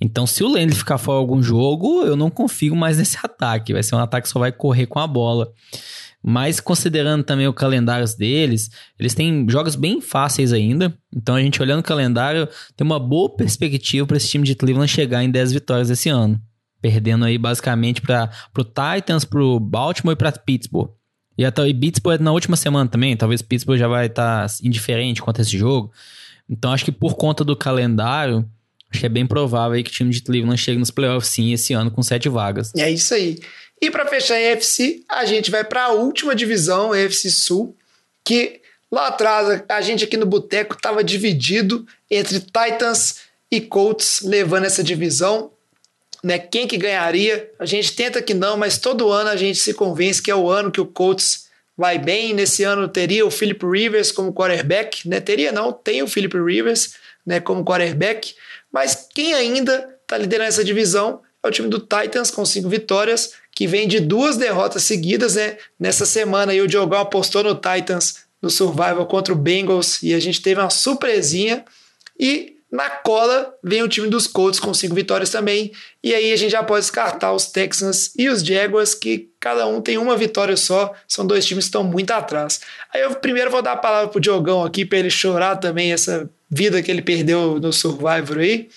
Então, 0.00 0.24
se 0.24 0.44
o 0.44 0.48
Landry 0.48 0.76
ficar 0.76 0.98
fora 0.98 1.18
algum 1.18 1.42
jogo, 1.42 2.04
eu 2.04 2.14
não 2.14 2.30
confio 2.30 2.76
mais 2.76 2.98
nesse 2.98 3.18
ataque. 3.20 3.72
Vai 3.72 3.82
ser 3.82 3.96
um 3.96 3.98
ataque 3.98 4.28
que 4.28 4.32
só 4.32 4.38
vai 4.38 4.52
correr 4.52 4.86
com 4.86 5.00
a 5.00 5.06
bola. 5.06 5.50
Mas 6.22 6.60
considerando 6.60 7.24
também 7.24 7.48
o 7.48 7.52
calendário 7.52 8.06
deles, 8.16 8.70
eles 9.00 9.14
têm 9.14 9.44
jogos 9.48 9.74
bem 9.74 10.00
fáceis 10.00 10.52
ainda. 10.52 10.96
Então, 11.12 11.34
a 11.34 11.42
gente 11.42 11.60
olhando 11.60 11.80
o 11.80 11.84
calendário, 11.84 12.48
tem 12.76 12.84
uma 12.84 13.00
boa 13.00 13.34
perspectiva 13.34 14.06
para 14.06 14.16
esse 14.16 14.28
time 14.28 14.44
de 14.44 14.54
Cleveland 14.54 14.88
chegar 14.88 15.24
em 15.24 15.30
10 15.30 15.54
vitórias 15.54 15.90
esse 15.90 16.08
ano. 16.08 16.40
Perdendo 16.80 17.24
aí 17.24 17.36
basicamente 17.36 18.00
para 18.00 18.30
o 18.56 18.62
Titans, 18.62 19.24
para 19.24 19.42
o 19.42 19.58
Baltimore 19.58 20.12
e 20.12 20.16
para 20.16 20.30
Pittsburgh. 20.30 21.01
E, 21.36 21.44
até, 21.44 21.66
e 21.66 21.74
Pittsburgh 21.74 22.20
na 22.20 22.32
última 22.32 22.56
semana 22.56 22.88
também, 22.88 23.16
talvez 23.16 23.42
Pittsburgh 23.42 23.78
já 23.78 23.88
vai 23.88 24.06
estar 24.06 24.46
tá 24.46 24.54
indiferente 24.62 25.22
quanto 25.22 25.40
a 25.40 25.42
esse 25.42 25.56
jogo. 25.56 25.90
Então 26.48 26.72
acho 26.72 26.84
que 26.84 26.92
por 26.92 27.14
conta 27.16 27.42
do 27.44 27.56
calendário, 27.56 28.48
acho 28.90 29.00
que 29.00 29.06
é 29.06 29.08
bem 29.08 29.26
provável 29.26 29.72
aí 29.72 29.82
que 29.82 29.90
o 29.90 29.92
time 29.92 30.10
de 30.10 30.22
Cleveland 30.22 30.60
chegue 30.60 30.78
nos 30.78 30.90
playoffs 30.90 31.30
sim 31.30 31.52
esse 31.52 31.72
ano 31.72 31.90
com 31.90 32.02
sete 32.02 32.28
vagas. 32.28 32.72
É 32.76 32.90
isso 32.90 33.14
aí. 33.14 33.38
E 33.80 33.90
para 33.90 34.06
fechar 34.06 34.34
a 34.34 34.40
EFC, 34.40 35.02
a 35.08 35.24
gente 35.24 35.50
vai 35.50 35.64
para 35.64 35.84
a 35.84 35.92
última 35.92 36.34
divisão, 36.34 36.92
a 36.92 37.00
EFC 37.00 37.30
Sul, 37.30 37.76
que 38.24 38.60
lá 38.90 39.08
atrás 39.08 39.64
a 39.68 39.80
gente 39.80 40.04
aqui 40.04 40.16
no 40.16 40.26
Boteco 40.26 40.74
estava 40.74 41.02
dividido 41.02 41.86
entre 42.10 42.38
Titans 42.38 43.16
e 43.50 43.60
Colts 43.60 44.20
levando 44.22 44.64
essa 44.64 44.84
divisão 44.84 45.50
né, 46.22 46.38
quem 46.38 46.66
que 46.66 46.76
ganharia. 46.76 47.50
A 47.58 47.66
gente 47.66 47.94
tenta 47.94 48.22
que 48.22 48.34
não, 48.34 48.56
mas 48.56 48.78
todo 48.78 49.10
ano 49.10 49.30
a 49.30 49.36
gente 49.36 49.58
se 49.58 49.74
convence 49.74 50.22
que 50.22 50.30
é 50.30 50.36
o 50.36 50.48
ano 50.48 50.70
que 50.70 50.80
o 50.80 50.86
Colts 50.86 51.46
vai 51.76 51.98
bem. 51.98 52.32
Nesse 52.32 52.62
ano 52.62 52.86
teria 52.88 53.26
o 53.26 53.30
Philip 53.30 53.64
Rivers 53.66 54.12
como 54.12 54.32
quarterback, 54.32 55.08
né? 55.08 55.20
Teria 55.20 55.50
não, 55.50 55.72
tem 55.72 56.02
o 56.02 56.06
Philip 56.06 56.36
Rivers, 56.38 56.94
né, 57.26 57.40
como 57.40 57.64
quarterback, 57.64 58.34
mas 58.72 59.08
quem 59.14 59.34
ainda 59.34 59.96
está 60.02 60.18
liderando 60.18 60.48
essa 60.48 60.64
divisão 60.64 61.20
é 61.42 61.48
o 61.48 61.50
time 61.50 61.68
do 61.68 61.80
Titans 61.80 62.30
com 62.30 62.44
cinco 62.44 62.68
vitórias, 62.68 63.32
que 63.54 63.66
vem 63.66 63.88
de 63.88 64.00
duas 64.00 64.36
derrotas 64.36 64.84
seguidas, 64.84 65.34
né? 65.34 65.56
Nessa 65.78 66.06
semana 66.06 66.52
aí 66.52 66.60
o 66.60 66.68
Diogão 66.68 67.00
apostou 67.00 67.42
no 67.42 67.54
Titans 67.54 68.22
no 68.40 68.50
Survival 68.50 69.06
contra 69.06 69.32
o 69.32 69.36
Bengals 69.36 70.02
e 70.02 70.14
a 70.14 70.20
gente 70.20 70.40
teve 70.40 70.60
uma 70.60 70.70
surpresinha 70.70 71.64
e 72.18 72.51
na 72.72 72.88
cola 72.88 73.54
vem 73.62 73.82
o 73.82 73.88
time 73.88 74.08
dos 74.08 74.26
Colts 74.26 74.58
com 74.58 74.72
cinco 74.72 74.94
vitórias 74.94 75.28
também. 75.28 75.72
E 76.02 76.14
aí 76.14 76.32
a 76.32 76.36
gente 76.36 76.52
já 76.52 76.62
pode 76.62 76.80
descartar 76.80 77.34
os 77.34 77.44
Texans 77.44 78.12
e 78.16 78.30
os 78.30 78.42
Jaguars, 78.42 78.94
que 78.94 79.28
cada 79.38 79.66
um 79.66 79.82
tem 79.82 79.98
uma 79.98 80.16
vitória 80.16 80.56
só. 80.56 80.94
São 81.06 81.26
dois 81.26 81.44
times 81.44 81.64
que 81.64 81.68
estão 81.68 81.84
muito 81.84 82.10
atrás. 82.12 82.62
Aí 82.90 83.02
eu 83.02 83.14
primeiro 83.16 83.50
vou 83.50 83.60
dar 83.60 83.72
a 83.72 83.76
palavra 83.76 84.08
pro 84.08 84.18
Diogão 84.18 84.64
aqui 84.64 84.86
para 84.86 84.98
ele 84.98 85.10
chorar 85.10 85.56
também 85.56 85.92
essa 85.92 86.30
vida 86.50 86.82
que 86.82 86.90
ele 86.90 87.02
perdeu 87.02 87.60
no 87.60 87.74
Survivor 87.74 88.38
aí. 88.38 88.70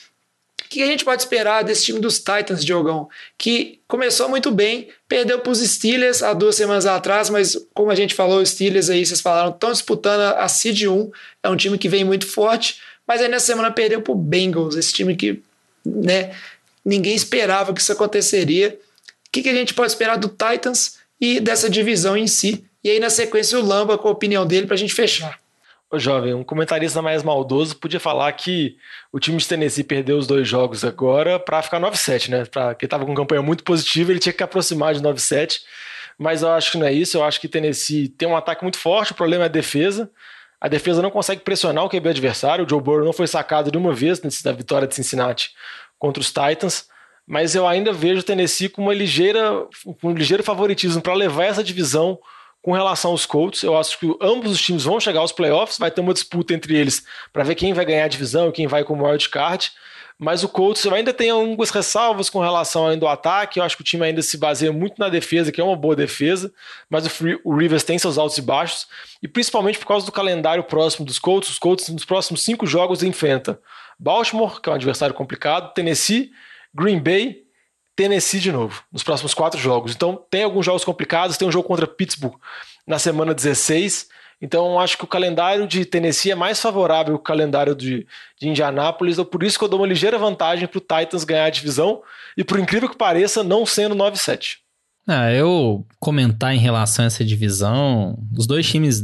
O 0.66 0.68
que 0.68 0.84
a 0.84 0.88
gente 0.88 1.06
pode 1.06 1.22
esperar 1.22 1.64
desse 1.64 1.86
time 1.86 2.00
dos 2.02 2.18
Titans, 2.18 2.66
Diogão? 2.66 3.08
Que 3.38 3.80
começou 3.88 4.28
muito 4.28 4.52
bem, 4.52 4.90
perdeu 5.08 5.40
para 5.40 5.52
os 5.52 5.60
Steelers 5.60 6.22
há 6.22 6.34
duas 6.34 6.56
semanas 6.56 6.86
atrás, 6.86 7.30
mas 7.30 7.56
como 7.74 7.92
a 7.92 7.96
gente 7.96 8.14
falou, 8.14 8.42
os 8.42 8.50
Steelers 8.50 8.90
aí, 8.90 9.06
vocês 9.06 9.22
falaram, 9.22 9.52
estão 9.52 9.72
disputando 9.72 10.36
a 10.36 10.48
Seed 10.50 10.84
1. 10.84 11.12
É 11.44 11.50
um 11.50 11.56
time 11.56 11.78
que 11.78 11.88
vem 11.88 12.04
muito 12.04 12.28
forte 12.28 12.82
mas 13.08 13.22
aí 13.22 13.28
nessa 13.28 13.48
semana 13.48 13.72
perdeu 13.72 14.02
pro 14.02 14.16
Bengals, 14.16 14.76
esse 14.76 14.94
time 14.94 15.16
que 15.16 15.42
né, 15.86 16.36
ninguém 16.84 17.16
esperava 17.16 17.74
que 17.74 17.82
isso 17.82 17.92
aconteceria. 17.92 18.80
O 19.28 19.32
que, 19.32 19.44
que 19.44 19.50
a 19.50 19.54
gente 19.54 19.74
pode 19.74 19.92
esperar 19.92 20.18
do 20.18 20.30
Titans 20.30 20.98
e 21.20 21.40
dessa 21.40 21.70
divisão 21.70 22.16
em 22.16 22.28
si? 22.28 22.66
E 22.84 22.90
aí 22.90 23.00
na 23.00 23.10
sequência 23.10 23.60
o 23.60 23.66
Lamba 23.66 23.98
com 23.98 24.08
a 24.08 24.12
opinião 24.12 24.46
dele 24.46 24.66
para 24.66 24.76
a 24.76 24.78
gente 24.78 24.94
fechar. 24.94 25.40
Ô, 25.90 26.00
jovem, 26.00 26.34
um 26.34 26.44
comentarista 26.44 27.02
mais 27.02 27.22
maldoso 27.22 27.76
podia 27.76 28.00
falar 28.00 28.32
que 28.34 28.76
o 29.12 29.20
time 29.20 29.38
de 29.38 29.48
Tennessee 29.48 29.84
perdeu 29.84 30.18
os 30.18 30.26
dois 30.26 30.48
jogos 30.48 30.84
agora 30.84 31.40
para 31.40 31.62
ficar 31.62 31.80
9-7, 31.80 32.30
né? 32.30 32.46
Pra, 32.46 32.74
que 32.74 32.86
estava 32.86 33.06
com 33.06 33.14
campanha 33.14 33.42
muito 33.42 33.64
positiva, 33.64 34.12
ele 34.12 34.20
tinha 34.20 34.34
que 34.34 34.44
aproximar 34.44 34.96
de 34.96 35.02
9-7. 35.02 35.60
Mas 36.18 36.42
eu 36.42 36.52
acho 36.52 36.72
que 36.72 36.78
não 36.78 36.88
é 36.88 36.94
isso. 36.94 37.18
Eu 37.18 37.24
acho 37.24 37.40
que 37.40 37.48
Tennessee 37.48 38.10
tem 38.10 38.28
um 38.28 38.36
ataque 38.36 38.64
muito 38.64 38.78
forte, 38.78 39.12
o 39.12 39.16
problema 39.16 39.44
é 39.44 39.46
a 39.46 39.50
defesa. 39.50 40.10
A 40.60 40.68
defesa 40.68 41.02
não 41.02 41.12
consegue 41.12 41.42
pressionar 41.42 41.84
o 41.84 41.90
QB 41.90 42.10
adversário. 42.10 42.66
O 42.66 42.70
Joe 42.70 42.82
Burrow 42.82 43.06
não 43.06 43.14
foi 43.14 43.28
sacado 43.28 43.72
de 43.72 43.78
uma 43.78 43.94
vez 43.94 44.22
na 44.44 44.52
vitória 44.52 44.88
de 44.88 44.96
Cincinnati 44.96 45.52
contra 46.00 46.22
os 46.22 46.28
Titans. 46.28 46.88
Mas 47.28 47.56
eu 47.56 47.68
ainda 47.68 47.92
vejo 47.92 48.22
o 48.22 48.24
Tennessee 48.24 48.70
com 48.70 48.84
uma 48.84 48.94
ligeira, 48.94 49.66
com 50.02 50.10
um 50.10 50.14
ligeiro 50.14 50.44
favoritismo 50.44 51.02
para 51.02 51.14
levar 51.14 51.46
essa 51.46 51.64
divisão 51.64 52.20
Com 52.62 52.72
relação 52.72 53.12
aos 53.12 53.28
Colts, 53.28 53.62
eu 53.62 53.78
acho 53.78 54.00
que 54.00 54.12
ambos 54.20 54.52
os 54.52 54.60
times 54.60 54.86
vão 54.86 55.00
chegar 55.00 55.20
aos 55.20 55.32
playoffs, 55.32 55.78
vai 55.78 55.92
ter 55.92 56.02
uma 56.02 56.16
disputa 56.16 56.52
entre 56.52 56.76
eles 56.76 57.06
para 57.32 57.44
ver 57.44 57.54
quem 57.54 57.74
vai 57.74 57.86
ganhar 57.86 58.06
a 58.06 58.08
divisão 58.08 58.50
e 58.50 58.52
quem 58.52 58.66
vai 58.66 58.84
como 58.84 59.08
wild 59.08 59.30
card. 59.30 59.72
Mas 60.18 60.44
o 60.44 60.50
Colts 60.50 60.86
ainda 60.88 61.14
tem 61.14 61.30
algumas 61.30 61.70
ressalvas 61.70 62.30
com 62.30 62.40
relação 62.40 62.88
ainda 62.88 63.06
ao 63.06 63.12
ataque. 63.12 63.60
Eu 63.60 63.64
acho 63.64 63.76
que 63.76 63.82
o 63.82 63.86
time 63.86 64.06
ainda 64.06 64.22
se 64.22 64.38
baseia 64.38 64.72
muito 64.72 64.98
na 64.98 65.10
defesa, 65.10 65.52
que 65.52 65.60
é 65.60 65.64
uma 65.64 65.76
boa 65.76 65.96
defesa. 65.96 66.54
Mas 66.90 67.06
o, 67.06 67.10
Free, 67.10 67.40
o 67.44 67.54
Rivers 67.54 67.84
tem 67.84 68.00
seus 68.00 68.18
altos 68.18 68.38
e 68.38 68.42
baixos. 68.42 68.88
E 69.22 69.28
principalmente 69.28 69.78
por 69.78 69.88
causa 69.88 70.06
do 70.06 70.12
calendário 70.14 70.64
próximo 70.64 71.06
dos 71.06 71.20
Colts. 71.20 71.50
Os 71.50 71.60
Colts, 71.60 71.90
nos 71.90 72.06
próximos 72.06 72.44
cinco 72.44 72.66
jogos, 72.66 73.04
enfrenta 73.04 73.60
Baltimore, 74.00 74.62
que 74.62 74.70
é 74.70 74.72
um 74.72 74.76
adversário 74.76 75.16
complicado, 75.16 75.74
Tennessee, 75.74 76.32
Green 76.74 77.00
Bay, 77.00 77.44
Tennessee 77.96 78.40
de 78.40 78.52
novo, 78.52 78.84
nos 78.92 79.04
próximos 79.04 79.34
quatro 79.34 79.60
jogos. 79.60 79.94
Então 79.94 80.24
tem 80.30 80.44
alguns 80.44 80.66
jogos 80.66 80.86
complicados. 80.86 81.38
Tem 81.38 81.48
um 81.48 81.52
jogo 81.52 81.68
contra 81.68 81.88
Pittsburgh 81.88 82.36
na 82.88 83.00
semana 83.00 83.34
16 83.34 84.08
então, 84.46 84.80
acho 84.80 84.96
que 84.96 85.04
o 85.04 85.08
calendário 85.08 85.68
de 85.68 85.84
Tennessee 85.86 86.32
é 86.32 86.36
mais 86.36 86.62
favorável 86.62 87.16
que 87.16 87.20
o 87.20 87.24
calendário 87.24 87.74
de, 87.74 88.06
de 88.40 88.48
Indianápolis. 88.48 89.16
Então, 89.16 89.26
por 89.26 89.42
isso 89.42 89.58
que 89.58 89.66
eu 89.66 89.68
dou 89.68 89.80
uma 89.80 89.88
ligeira 89.88 90.20
vantagem 90.20 90.68
para 90.68 90.78
o 90.78 90.82
Titans 90.82 91.24
ganhar 91.24 91.46
a 91.46 91.50
divisão. 91.50 92.04
E 92.38 92.44
por 92.44 92.60
incrível 92.60 92.88
que 92.88 92.96
pareça, 92.96 93.44
não 93.44 93.66
sendo 93.66 93.96
9-7. 93.96 94.58
Ah, 95.08 95.32
eu 95.32 95.84
comentar 96.00 96.54
em 96.54 96.60
relação 96.60 97.06
a 97.06 97.08
essa 97.08 97.26
divisão, 97.26 98.20
os 98.38 98.46
dois 98.46 98.70
times 98.70 99.04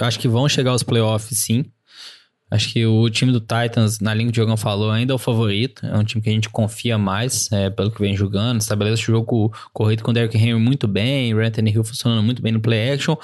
acho 0.00 0.18
que 0.18 0.26
vão 0.26 0.48
chegar 0.48 0.72
aos 0.72 0.82
playoffs 0.82 1.38
sim. 1.38 1.64
Acho 2.50 2.72
que 2.72 2.84
o 2.84 3.08
time 3.08 3.30
do 3.30 3.40
Titans, 3.40 4.00
na 4.00 4.12
linha 4.12 4.26
que 4.26 4.30
o 4.30 4.32
Diogão 4.32 4.56
falou, 4.56 4.90
ainda 4.90 5.12
é 5.12 5.14
o 5.14 5.18
favorito. 5.18 5.86
É 5.86 5.96
um 5.96 6.02
time 6.02 6.20
que 6.20 6.28
a 6.28 6.32
gente 6.32 6.48
confia 6.48 6.98
mais, 6.98 7.50
é, 7.52 7.70
pelo 7.70 7.92
que 7.92 8.00
vem 8.00 8.16
jogando. 8.16 8.60
Estabelece 8.60 9.02
o 9.02 9.06
jogo 9.06 9.52
corrido 9.72 10.02
com 10.02 10.10
o 10.10 10.14
Derrick 10.14 10.36
Henry 10.36 10.58
muito 10.58 10.88
bem, 10.88 11.32
o 11.32 11.38
Anthony 11.38 11.70
Hill 11.70 11.84
funcionando 11.84 12.22
muito 12.24 12.42
bem 12.42 12.52
no 12.52 12.60
play 12.60 12.92
action. 12.92 13.14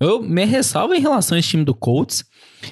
Eu 0.00 0.20
me 0.20 0.44
ressalvo 0.44 0.94
em 0.94 1.00
relação 1.00 1.36
a 1.36 1.38
esse 1.38 1.50
time 1.50 1.64
do 1.64 1.74
Colts. 1.74 2.24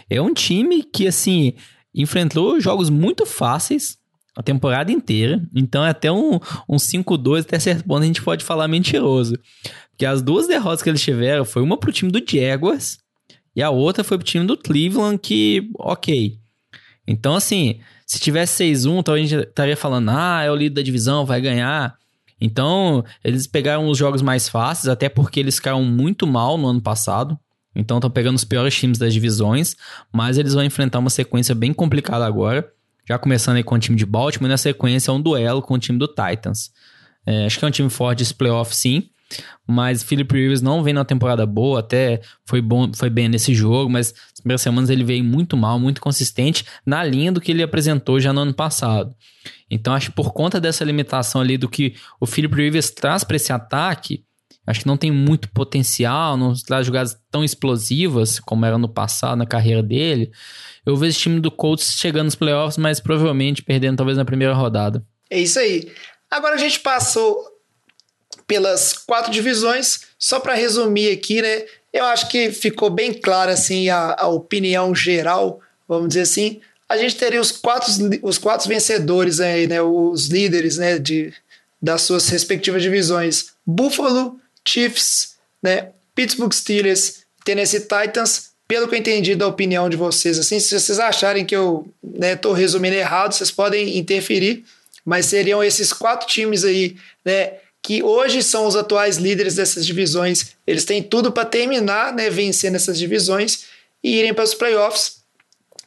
É 0.08 0.20
um 0.20 0.34
time 0.34 0.82
que, 0.82 1.06
assim, 1.06 1.54
enfrentou 1.94 2.61
jogos 2.61 2.90
muito 2.90 3.24
fáceis 3.24 3.96
a 4.36 4.42
temporada 4.42 4.90
inteira. 4.90 5.40
Então 5.54 5.84
é 5.84 5.90
até 5.90 6.11
um, 6.11 6.40
um 6.68 6.76
5-2, 6.76 7.42
até 7.42 7.58
certo 7.58 7.84
ponto 7.84 8.02
a 8.02 8.06
gente 8.06 8.22
pode 8.22 8.44
falar 8.44 8.66
mentiroso. 8.66 9.38
Porque 9.90 10.06
as 10.06 10.22
duas 10.22 10.48
derrotas 10.48 10.82
que 10.82 10.88
eles 10.88 11.02
tiveram 11.02 11.44
foi 11.44 11.62
uma 11.62 11.76
pro 11.76 11.92
time 11.92 12.11
do 12.11 12.20
Jaguars 12.26 12.98
e 13.55 13.62
a 13.62 13.70
outra 13.70 14.05
foi 14.05 14.16
pro 14.16 14.26
time 14.26 14.46
do 14.46 14.57
Cleveland, 14.57 15.18
que, 15.18 15.68
ok. 15.78 16.38
Então, 17.07 17.34
assim, 17.34 17.80
se 18.07 18.18
tivesse 18.18 18.64
6-1, 18.64 19.01
então 19.01 19.14
a 19.14 19.18
gente 19.18 19.34
estaria 19.34 19.76
falando, 19.76 20.11
ah, 20.11 20.42
é 20.42 20.51
o 20.51 20.55
líder 20.55 20.76
da 20.76 20.82
divisão, 20.82 21.26
vai 21.26 21.40
ganhar. 21.40 21.94
Então, 22.40 23.05
eles 23.22 23.46
pegaram 23.46 23.88
os 23.88 23.98
jogos 23.98 24.22
mais 24.22 24.48
fáceis, 24.48 24.88
até 24.88 25.09
porque 25.09 25.40
eles 25.40 25.57
ficaram 25.57 25.82
muito 25.84 26.26
mal 26.26 26.57
no 26.57 26.68
ano 26.68 26.80
passado. 26.80 27.38
Então, 27.74 27.98
estão 27.98 28.11
pegando 28.11 28.36
os 28.36 28.44
piores 28.44 28.74
times 28.74 28.98
das 28.98 29.12
divisões, 29.12 29.76
mas 30.12 30.38
eles 30.38 30.55
vão 30.55 30.64
enfrentar 30.64 30.98
uma 30.98 31.11
sequência 31.11 31.55
bem 31.55 31.72
complicada 31.72 32.26
agora. 32.26 32.68
Já 33.09 33.18
começando 33.18 33.57
aí 33.57 33.62
com 33.62 33.74
o 33.74 33.78
time 33.78 33.96
de 33.96 34.07
Baltimore, 34.07 34.48
e 34.48 34.51
na 34.51 34.57
sequência 34.57 35.11
é 35.11 35.14
um 35.14 35.20
duelo 35.20 35.61
com 35.61 35.74
o 35.74 35.78
time 35.78 35.98
do 35.98 36.07
Titans. 36.07 36.70
É, 37.26 37.46
acho 37.46 37.59
que 37.59 37.64
é 37.64 37.68
um 37.68 37.70
time 37.70 37.90
forte 37.90 38.22
esse 38.22 38.34
playoff, 38.34 38.74
sim. 38.74 39.09
Mas 39.66 40.03
Philip 40.03 40.35
Rivers 40.35 40.61
não 40.61 40.83
vem 40.83 40.93
na 40.93 41.05
temporada 41.05 41.47
boa, 41.47 41.81
até 41.81 42.20
foi 42.45 42.61
bom, 42.61 42.91
foi 42.95 43.09
bem 43.09 43.28
nesse 43.28 43.55
jogo, 43.55 43.91
mas 43.91 44.12
nas 44.12 44.41
primeiras 44.41 44.62
semanas 44.62 44.91
ele 44.91 45.05
veio 45.05 45.22
muito 45.22 45.57
mal, 45.57 45.78
muito 45.78 46.01
consistente, 46.01 46.64
na 46.85 47.05
linha 47.05 47.31
do 47.31 47.41
que 47.41 47.53
ele 47.53 47.62
apresentou 47.62 48.18
já 48.18 48.33
no 48.33 48.41
ano 48.41 48.55
passado. 48.55 49.14
Então 49.70 49.95
acho 49.95 50.11
que 50.11 50.16
por 50.16 50.33
conta 50.33 50.61
dessa 50.61 50.85
limitação 50.85 51.41
ali 51.41 51.57
do 51.57 51.68
que 51.68 51.95
o 52.18 52.26
Philip 52.26 52.55
Rivers 52.55 52.91
traz 52.91 53.22
para 53.22 53.37
esse 53.37 53.53
ataque, 53.53 54.24
acho 54.66 54.81
que 54.81 54.87
não 54.87 54.97
tem 54.97 55.11
muito 55.11 55.49
potencial, 55.51 56.37
não 56.37 56.53
traz 56.55 56.87
jogadas 56.87 57.16
tão 57.31 57.45
explosivas 57.45 58.41
como 58.41 58.66
era 58.66 58.78
no 58.78 58.89
passado 58.89 59.39
na 59.39 59.47
carreira 59.47 59.83
dele. 59.83 60.31
Eu 60.85 60.97
vejo 60.97 61.11
esse 61.11 61.20
time 61.20 61.41
do 61.41 61.51
Colts 61.51 61.93
chegando 61.99 62.24
nos 62.24 62.35
playoffs, 62.35 62.78
mas 62.78 63.01
provavelmente 63.01 63.62
perdendo 63.62 63.99
talvez 63.99 64.18
na 64.18 64.24
primeira 64.24 64.55
rodada. 64.55 65.05
É 65.31 65.41
isso 65.41 65.59
aí. 65.59 65.91
Agora 66.31 66.55
a 66.55 66.59
gente 66.59 66.81
passou 66.81 67.45
pelas 68.51 68.92
quatro 68.92 69.30
divisões. 69.30 70.01
Só 70.18 70.40
para 70.40 70.55
resumir 70.55 71.12
aqui, 71.12 71.40
né? 71.40 71.62
Eu 71.92 72.05
acho 72.07 72.28
que 72.28 72.51
ficou 72.51 72.90
bem 72.90 73.14
clara 73.14 73.53
assim 73.53 73.88
a, 73.88 74.16
a, 74.18 74.26
opinião 74.26 74.92
geral, 74.92 75.61
vamos 75.86 76.09
dizer 76.09 76.22
assim. 76.22 76.61
A 76.88 76.96
gente 76.96 77.14
teria 77.14 77.40
os 77.40 77.53
quatro, 77.53 77.92
os 78.22 78.38
quatro 78.38 78.68
vencedores 78.68 79.38
aí, 79.38 79.68
né? 79.68 79.80
Os 79.80 80.26
líderes, 80.26 80.78
né? 80.78 80.98
De, 80.98 81.32
das 81.80 82.03
suas 82.03 82.28
respectivas 82.28 82.82
divisões: 82.82 83.53
Buffalo, 83.64 84.36
Chiefs, 84.66 85.36
né? 85.62 85.90
Pittsburgh 86.12 86.53
Steelers, 86.53 87.20
Tennessee 87.44 87.80
Titans. 87.80 88.51
Pelo 88.66 88.88
que 88.88 88.96
eu 88.96 88.98
entendi 88.98 89.36
da 89.36 89.46
opinião 89.46 89.88
de 89.88 89.96
vocês, 89.96 90.38
assim, 90.38 90.61
se 90.61 90.78
vocês 90.78 90.98
acharem 91.01 91.44
que 91.44 91.57
eu 91.57 91.88
estou 92.32 92.53
né, 92.53 92.59
resumindo 92.59 92.94
errado, 92.96 93.32
vocês 93.32 93.51
podem 93.51 93.96
interferir. 93.96 94.64
Mas 95.05 95.26
seriam 95.26 95.62
esses 95.62 95.92
quatro 95.92 96.26
times 96.26 96.64
aí, 96.64 96.96
né? 97.24 97.55
Que 97.83 98.03
hoje 98.03 98.43
são 98.43 98.66
os 98.66 98.76
atuais 98.76 99.16
líderes 99.16 99.57
dessas 99.57 99.87
divisões. 99.87 100.55
Eles 100.66 100.85
têm 100.85 101.03
tudo 101.03 101.33
para 101.33 101.45
terminar, 101.45 102.12
né, 102.12 102.28
vencendo 102.28 102.76
essas 102.76 102.99
divisões 102.99 103.64
e 104.03 104.18
irem 104.18 104.35
para 104.35 104.45
os 104.45 104.55
playoffs. 104.55 105.20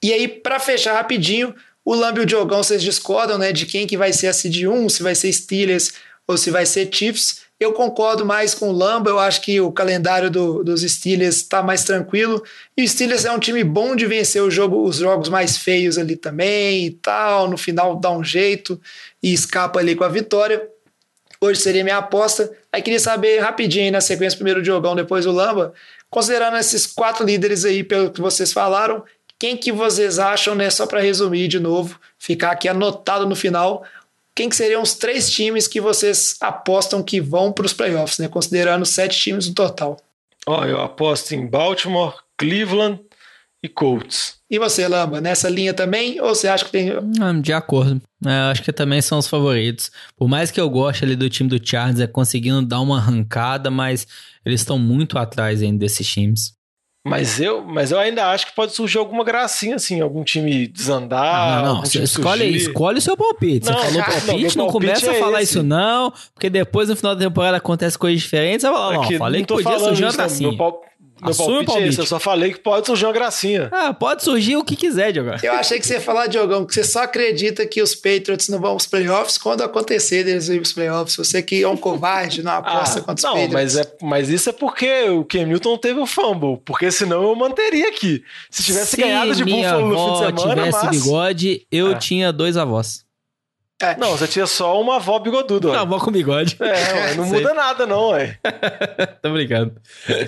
E 0.02 0.12
aí, 0.12 0.28
para 0.28 0.60
fechar 0.60 0.94
rapidinho, 0.94 1.54
o 1.86 1.94
Lamb 1.94 2.20
e 2.20 2.22
o 2.22 2.26
Diogão, 2.26 2.64
vocês 2.64 2.82
discordam 2.82 3.38
né, 3.38 3.52
de 3.52 3.66
quem 3.66 3.86
que 3.86 3.98
vai 3.98 4.12
ser 4.12 4.28
a 4.28 4.34
seed 4.34 4.66
1, 4.66 4.90
se 4.90 5.04
vai 5.04 5.16
ser 5.16 5.32
Steelers 5.32 5.92
ou 6.28 6.38
se 6.38 6.50
vai 6.50 6.66
ser 6.66 6.90
Chiefs. 6.92 7.44
Eu 7.60 7.72
concordo 7.72 8.26
mais 8.26 8.54
com 8.54 8.70
o 8.70 8.72
Lamba, 8.74 9.10
eu 9.10 9.20
acho 9.20 9.42
que 9.42 9.62
o 9.62 9.72
calendário 9.72 10.30
do, 10.30 10.64
dos 10.64 10.82
Steelers 10.82 11.38
está 11.38 11.64
mais 11.64 11.84
tranquilo. 11.84 12.44
E 12.76 12.84
o 12.84 12.88
Steelers 12.88 13.24
é 13.24 13.32
um 13.32 13.40
time 13.40 13.64
bom 13.64 13.96
de 13.96 14.06
vencer 14.06 14.42
o 14.42 14.52
jogo, 14.52 14.84
os 14.84 14.98
jogos 14.98 15.30
mais 15.30 15.58
feios 15.58 15.98
ali 15.98 16.16
também 16.16 16.88
e 16.88 16.92
tal. 16.92 17.50
No 17.50 17.58
final 17.58 17.96
dá 17.96 18.12
um 18.12 18.24
jeito 18.24 18.80
e 19.22 19.32
escapa 19.32 19.80
ali 19.80 19.96
com 19.96 20.04
a 20.04 20.10
vitória. 20.10 20.68
Hoje 21.44 21.60
seria 21.60 21.84
minha 21.84 21.98
aposta. 21.98 22.50
Aí 22.72 22.82
queria 22.82 23.02
saber 23.02 23.40
rapidinho, 23.40 23.92
na 23.92 24.00
sequência, 24.00 24.38
primeiro 24.38 24.62
o 24.62 24.64
Diogão, 24.64 24.96
depois 24.96 25.26
o 25.26 25.32
Lamba, 25.32 25.74
considerando 26.10 26.56
esses 26.56 26.88
quatro 26.88 27.26
líderes 27.26 27.66
aí, 27.66 27.84
pelo 27.84 28.12
que 28.12 28.22
vocês 28.22 28.54
falaram, 28.54 29.04
quem 29.38 29.58
que 29.58 29.70
vocês 29.70 30.20
acham, 30.20 30.56
né, 30.56 30.70
só 30.70 30.88
para 30.88 31.02
resumir 31.02 31.50
de 31.50 31.60
novo, 31.60 32.00
ficar 32.18 32.52
aqui 32.52 32.70
anotado 32.70 33.28
no 33.28 33.36
final, 33.36 33.84
quem 34.34 34.48
que 34.48 34.56
seriam 34.56 34.82
os 34.82 34.94
três 34.94 35.30
times 35.30 35.68
que 35.68 35.82
vocês 35.82 36.38
apostam 36.40 37.04
que 37.04 37.20
vão 37.20 37.52
para 37.52 37.66
os 37.66 37.74
playoffs, 37.74 38.20
né, 38.20 38.30
considerando 38.30 38.86
sete 38.86 39.20
times 39.20 39.46
no 39.46 39.54
total? 39.54 40.00
Ó, 40.48 40.64
eu 40.64 40.80
aposto 40.80 41.34
em 41.34 41.46
Baltimore, 41.46 42.16
Cleveland 42.38 43.02
e 43.62 43.68
Colts. 43.68 44.36
E 44.50 44.58
você, 44.60 44.88
Lamba, 44.88 45.20
nessa 45.20 45.50
linha 45.50 45.74
também? 45.74 46.22
Ou 46.22 46.36
você 46.36 46.48
acha 46.48 46.64
que 46.64 46.72
tem. 46.72 46.92
Ah, 47.20 47.34
de 47.34 47.52
acordo. 47.52 48.02
É, 48.26 48.52
acho 48.52 48.64
que 48.64 48.72
também 48.72 49.02
são 49.02 49.18
os 49.18 49.28
favoritos. 49.28 49.92
Por 50.18 50.28
mais 50.28 50.52
que 50.52 50.60
eu 50.60 50.70
goste 50.70 51.04
ali 51.04 51.16
do 51.16 51.30
time 51.30 51.50
do 51.50 51.60
Chargers, 51.64 52.00
é 52.00 52.08
conseguindo 52.08 52.62
dar 52.62 52.80
uma 52.82 52.98
arrancada, 52.98 53.70
mas 53.70 54.08
eles 54.46 54.62
estão 54.62 54.78
muito 54.78 55.18
atrás 55.18 55.62
ainda 55.62 55.80
desses 55.80 56.08
times. 56.08 56.54
Mas 57.06 57.42
eu, 57.42 57.62
mas 57.66 57.92
eu 57.92 58.00
ainda 58.00 58.28
acho 58.28 58.46
que 58.46 58.56
pode 58.56 58.74
surgir 58.74 58.98
alguma 58.98 59.26
gracinha, 59.26 59.76
assim, 59.76 60.00
algum 60.00 60.24
time 60.24 60.68
desandar. 60.68 61.58
Não, 61.58 61.66
não, 61.66 61.76
não. 61.82 61.84
escolhe, 61.84 62.56
escolhe 62.56 62.98
o 63.00 63.02
seu 63.02 63.18
palpite. 63.18 63.70
Não, 63.70 63.78
você 63.78 63.92
falou 63.92 64.04
palpite, 64.24 64.58
não, 64.58 64.66
não 64.66 64.72
palpite 64.72 64.94
começa 64.94 65.12
é 65.12 65.18
a 65.18 65.20
falar 65.20 65.42
esse. 65.42 65.52
isso, 65.58 65.64
não, 65.64 66.14
porque 66.34 66.50
depois 66.50 66.88
no 66.88 66.96
final 66.96 67.14
da 67.14 67.26
temporada 67.26 67.58
acontece 67.58 67.98
coisas 67.98 68.22
diferentes. 68.22 68.62
Você 68.62 68.70
vai 68.70 68.80
falar, 68.80 69.10
não, 69.10 69.18
falei 69.18 69.42
que 69.42 69.54
podia 69.54 69.80
surgir 69.80 70.06
uma 70.06 70.14
gracinha. 70.14 70.50
Meu, 70.50 70.82
meu 71.24 71.36
palpite, 71.36 71.66
palpite. 71.66 71.86
É 71.86 71.88
esse, 71.90 72.00
eu 72.00 72.06
só 72.06 72.20
falei 72.20 72.54
que 72.54 72.60
pode 72.60 72.86
surgir 72.86 73.06
uma 73.06 73.14
gracinha. 73.14 73.70
Ah, 73.72 73.94
pode 73.94 74.24
surgir 74.24 74.58
o 74.58 74.64
que 74.64 74.76
quiser, 74.76 75.12
Diogão. 75.12 75.36
Eu 75.42 75.54
achei 75.54 75.80
que 75.80 75.86
você 75.86 75.96
ia 75.96 76.02
falar, 76.02 76.28
Diogão, 76.28 76.66
que 76.66 76.74
você 76.74 76.84
só 76.84 77.04
acredita 77.04 77.66
que 77.66 77.82
os 77.82 77.96
Patriots 77.96 78.50
não 78.50 78.60
vão 78.60 78.72
aos 78.72 78.86
playoffs 78.86 79.38
quando 79.38 79.62
acontecer 79.62 80.24
deles 80.24 80.50
ir 80.50 80.60
pros 80.60 80.74
playoffs. 80.74 81.16
Você 81.16 81.42
que 81.42 81.62
é 81.62 81.68
um 81.68 81.78
covarde, 81.78 82.44
não 82.44 82.52
aposta 82.58 83.00
ah, 83.00 83.02
contra 83.02 83.16
os 83.16 83.24
não, 83.24 83.34
Patriots. 83.34 83.54
Mas, 83.54 83.76
é, 83.78 83.96
mas 84.02 84.30
isso 84.30 84.50
é 84.50 84.54
porque 84.54 85.10
o 85.10 85.24
Cam 85.24 85.46
Newton 85.46 85.78
teve 85.78 86.00
o 86.00 86.06
fumble, 86.06 86.58
porque 86.66 86.92
senão 86.92 87.24
eu 87.24 87.36
manteria 87.36 87.90
aqui. 87.90 88.24
Se 88.50 88.64
tivesse 88.64 88.92
Se 88.92 88.98
ganhado 88.98 89.34
de 89.36 89.44
Buffalo 89.44 89.88
no 89.88 89.96
fim 89.96 90.12
de 90.12 90.18
semana, 90.18 90.38
Se 90.38 90.50
tivesse 90.50 90.86
mas... 90.86 91.02
bigode, 91.02 91.68
eu 91.72 91.92
é. 91.92 91.96
tinha 91.96 92.32
dois 92.32 92.58
avós. 92.58 93.03
É. 93.84 93.98
Não, 93.98 94.12
você 94.18 94.28
tinha 94.28 94.48
só 94.48 94.80
uma 94.80 94.96
avó 94.96 95.20
bigoduda. 95.20 95.70
Uma 95.70 95.82
avó 95.82 96.00
com 96.00 96.12
bigode. 96.12 96.58
É, 96.60 97.14
não 97.16 97.26
muda 97.28 97.54
nada, 97.54 97.86
não, 97.86 98.10
ué. 98.10 98.38
Tô 99.22 99.32
brincando. 99.32 99.76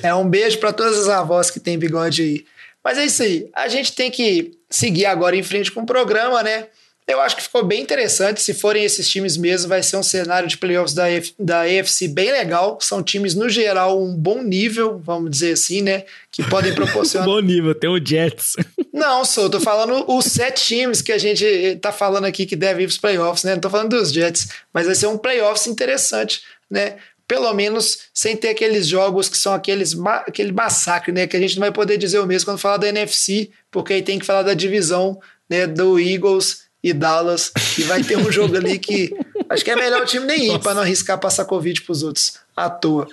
É 0.04 0.14
um 0.14 0.28
beijo 0.28 0.60
para 0.60 0.74
todas 0.74 1.00
as 1.00 1.10
avós 1.10 1.50
que 1.50 1.60
têm 1.60 1.78
bigode 1.78 2.22
aí. 2.22 2.46
Mas 2.84 2.98
é 2.98 3.06
isso 3.06 3.24
aí. 3.24 3.50
A 3.56 3.68
gente 3.68 3.94
tem 3.94 4.12
que 4.12 4.52
seguir 4.70 5.06
agora 5.06 5.36
em 5.36 5.44
frente 5.44 5.72
com 5.72 5.82
o 5.82 5.86
programa, 5.86 6.44
né? 6.44 6.68
Eu 7.08 7.22
acho 7.22 7.36
que 7.36 7.44
ficou 7.44 7.64
bem 7.64 7.82
interessante. 7.82 8.42
Se 8.42 8.54
forem 8.54 8.84
esses 8.84 9.08
times 9.08 9.38
mesmo, 9.38 9.70
vai 9.70 9.84
ser 9.84 9.96
um 9.98 10.04
cenário 10.04 10.48
de 10.48 10.58
playoffs 10.58 10.94
da, 10.94 11.04
da 11.40 11.62
AFC 11.62 12.08
bem 12.08 12.32
legal. 12.32 12.80
São 12.82 13.04
times, 13.04 13.36
no 13.36 13.48
geral, 13.48 14.02
um 14.02 14.16
bom 14.16 14.42
nível, 14.42 15.00
vamos 15.04 15.30
dizer 15.30 15.54
assim, 15.54 15.84
né? 15.84 16.04
Que 16.32 16.44
podem 16.50 16.74
proporcionar. 16.76 17.28
bom 17.28 17.40
nível, 17.40 17.76
tem 17.76 17.90
o 17.90 18.04
Jets. 18.04 18.56
Não, 18.92 19.24
sou, 19.24 19.50
tô 19.50 19.60
falando 19.60 20.10
os 20.12 20.26
sete 20.26 20.64
times 20.66 21.02
que 21.02 21.12
a 21.12 21.18
gente 21.18 21.78
tá 21.82 21.92
falando 21.92 22.26
aqui 22.26 22.46
que 22.46 22.56
devem 22.56 22.86
ir 22.86 22.88
pros 22.88 22.98
playoffs, 22.98 23.44
né? 23.44 23.54
Não 23.54 23.62
tô 23.62 23.70
falando 23.70 23.90
dos 23.90 24.12
Jets, 24.12 24.48
mas 24.74 24.88
vai 24.88 24.96
ser 24.96 25.08
um 25.08 25.18
playoffs 25.18 25.68
interessante, 25.68 26.42
né? 26.70 26.96
pelo 27.28 27.52
menos 27.56 28.02
sem 28.14 28.38
ter 28.38 28.50
aqueles 28.50 28.88
jogos 28.88 29.28
que 29.28 29.38
são 29.38 29.52
aqueles 29.52 29.96
ma 29.96 30.18
aquele 30.18 30.52
massacre, 30.52 31.12
né? 31.12 31.26
Que 31.26 31.36
a 31.36 31.40
gente 31.40 31.56
não 31.56 31.62
vai 31.62 31.72
poder 31.72 31.98
dizer 31.98 32.20
o 32.20 32.26
mesmo 32.26 32.46
quando 32.46 32.60
falar 32.60 32.78
da 32.78 32.88
NFC, 32.88 33.50
porque 33.72 33.94
aí 33.94 34.02
tem 34.02 34.20
que 34.20 34.26
falar 34.26 34.44
da 34.44 34.54
divisão 34.54 35.20
né, 35.50 35.66
do 35.68 36.00
Eagles 36.00 36.65
e 36.86 36.94
Dallas, 36.94 37.52
e 37.80 37.82
vai 37.82 38.04
ter 38.04 38.16
um 38.16 38.32
jogo 38.32 38.56
ali 38.56 38.78
que 38.78 39.12
acho 39.50 39.66
que 39.66 39.72
é 39.72 39.76
melhor 39.76 40.04
o 40.04 40.06
time 40.06 40.24
nem 40.24 40.54
ir 40.54 40.60
para 40.60 40.76
não 40.76 40.84
arriscar 40.84 41.20
passar 41.20 41.44
Covid 41.46 41.82
pros 41.82 42.04
outros 42.04 42.38
à 42.56 42.70
toa. 42.70 43.08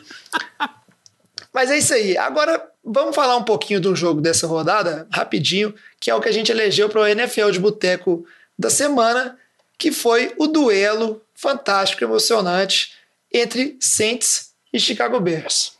Mas 1.54 1.70
é 1.70 1.78
isso 1.78 1.94
aí. 1.94 2.18
Agora 2.18 2.62
vamos 2.84 3.14
falar 3.14 3.34
um 3.34 3.42
pouquinho 3.42 3.80
de 3.80 3.88
um 3.88 3.96
jogo 3.96 4.20
dessa 4.20 4.46
rodada, 4.46 5.08
rapidinho, 5.10 5.74
que 5.98 6.10
é 6.10 6.14
o 6.14 6.20
que 6.20 6.28
a 6.28 6.32
gente 6.32 6.52
elegeu 6.52 6.90
para 6.90 7.00
o 7.00 7.06
NFL 7.06 7.50
de 7.50 7.58
Boteco 7.58 8.26
da 8.58 8.68
semana, 8.68 9.38
que 9.78 9.90
foi 9.90 10.34
o 10.36 10.46
duelo 10.46 11.22
fantástico, 11.34 12.04
emocionante 12.04 12.92
entre 13.32 13.78
Saints 13.80 14.50
e 14.70 14.78
Chicago 14.78 15.18
Bears. 15.18 15.72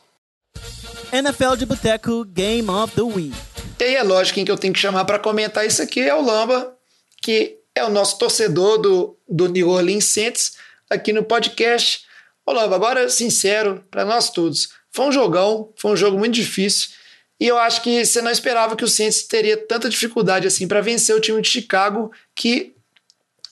NFL 1.12 1.56
de 1.58 1.66
Boteco 1.66 2.24
Game 2.24 2.70
of 2.70 2.94
the 2.94 3.02
Week. 3.02 3.36
E 3.78 3.84
aí 3.84 3.96
é 3.96 4.02
lógico 4.02 4.36
quem 4.36 4.44
que 4.46 4.50
eu 4.50 4.56
tenho 4.56 4.72
que 4.72 4.80
chamar 4.80 5.04
para 5.04 5.18
comentar 5.18 5.66
isso 5.66 5.82
aqui 5.82 6.00
é 6.00 6.14
o 6.14 6.22
Lamba, 6.22 6.74
que 7.20 7.61
é 7.74 7.84
o 7.84 7.90
nosso 7.90 8.18
torcedor 8.18 8.78
do, 8.78 9.16
do 9.28 9.48
New 9.48 9.68
Orleans 9.68 10.04
Saints 10.06 10.56
aqui 10.88 11.12
no 11.12 11.24
podcast. 11.24 12.04
Lamba, 12.46 12.74
agora 12.74 13.08
sincero 13.08 13.84
para 13.90 14.04
nós 14.04 14.30
todos, 14.30 14.70
foi 14.90 15.06
um 15.06 15.12
jogão, 15.12 15.72
foi 15.76 15.92
um 15.92 15.96
jogo 15.96 16.18
muito 16.18 16.34
difícil. 16.34 16.90
E 17.40 17.46
eu 17.46 17.58
acho 17.58 17.82
que 17.82 18.04
você 18.04 18.20
não 18.20 18.30
esperava 18.30 18.76
que 18.76 18.84
o 18.84 18.88
Saints 18.88 19.22
teria 19.22 19.56
tanta 19.56 19.88
dificuldade 19.88 20.46
assim 20.46 20.68
para 20.68 20.80
vencer 20.80 21.16
o 21.16 21.20
time 21.20 21.40
de 21.40 21.48
Chicago, 21.48 22.12
que 22.34 22.74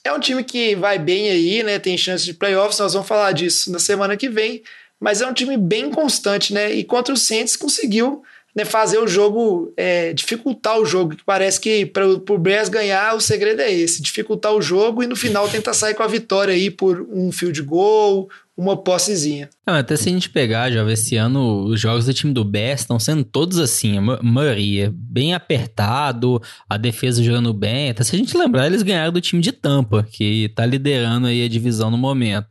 é 0.03 0.13
um 0.13 0.19
time 0.19 0.43
que 0.43 0.75
vai 0.75 0.97
bem 0.97 1.29
aí, 1.29 1.63
né? 1.63 1.79
Tem 1.79 1.97
chance 1.97 2.23
de 2.23 2.33
playoffs, 2.33 2.79
nós 2.79 2.93
vamos 2.93 3.07
falar 3.07 3.31
disso 3.31 3.71
na 3.71 3.79
semana 3.79 4.15
que 4.15 4.29
vem, 4.29 4.63
mas 4.99 5.21
é 5.21 5.27
um 5.27 5.33
time 5.33 5.57
bem 5.57 5.89
constante, 5.91 6.53
né? 6.53 6.71
E 6.71 6.83
contra 6.83 7.13
o 7.13 7.17
Saints 7.17 7.55
conseguiu 7.55 8.23
né, 8.55 8.65
fazer 8.65 8.97
o 8.97 9.07
jogo, 9.07 9.73
é, 9.77 10.13
dificultar 10.13 10.79
o 10.79 10.85
jogo. 10.85 11.15
Parece 11.25 11.59
que 11.59 11.85
para 11.85 12.05
o 12.07 12.37
Bears 12.37 12.69
ganhar, 12.69 13.15
o 13.15 13.21
segredo 13.21 13.61
é 13.61 13.71
esse: 13.71 14.01
dificultar 14.01 14.53
o 14.53 14.61
jogo 14.61 15.01
e 15.01 15.07
no 15.07 15.15
final 15.15 15.47
tentar 15.47 15.73
sair 15.73 15.93
com 15.93 16.03
a 16.03 16.07
vitória 16.07 16.53
aí 16.53 16.69
por 16.69 17.07
um 17.09 17.31
field 17.31 17.61
goal, 17.61 18.29
uma 18.55 18.75
possezinha. 18.75 19.49
Não, 19.65 19.75
até 19.75 19.95
se 19.95 20.09
a 20.09 20.11
gente 20.11 20.29
pegar, 20.29 20.69
já 20.69 20.89
esse 20.91 21.15
ano, 21.15 21.63
os 21.65 21.79
jogos 21.79 22.05
do 22.05 22.13
time 22.13 22.33
do 22.33 22.43
Bears 22.43 22.81
estão 22.81 22.99
sendo 22.99 23.23
todos 23.23 23.57
assim, 23.57 23.97
a 23.97 24.01
maioria, 24.21 24.93
bem 24.93 25.33
apertado, 25.33 26.41
a 26.69 26.77
defesa 26.77 27.23
jogando 27.23 27.53
bem. 27.53 27.89
Até 27.89 28.03
se 28.03 28.15
a 28.15 28.19
gente 28.19 28.37
lembrar, 28.37 28.67
eles 28.67 28.83
ganharam 28.83 29.13
do 29.13 29.21
time 29.21 29.41
de 29.41 29.51
Tampa, 29.51 30.05
que 30.09 30.49
tá 30.49 30.65
liderando 30.65 31.27
aí 31.27 31.43
a 31.43 31.49
divisão 31.49 31.89
no 31.89 31.97
momento. 31.97 32.47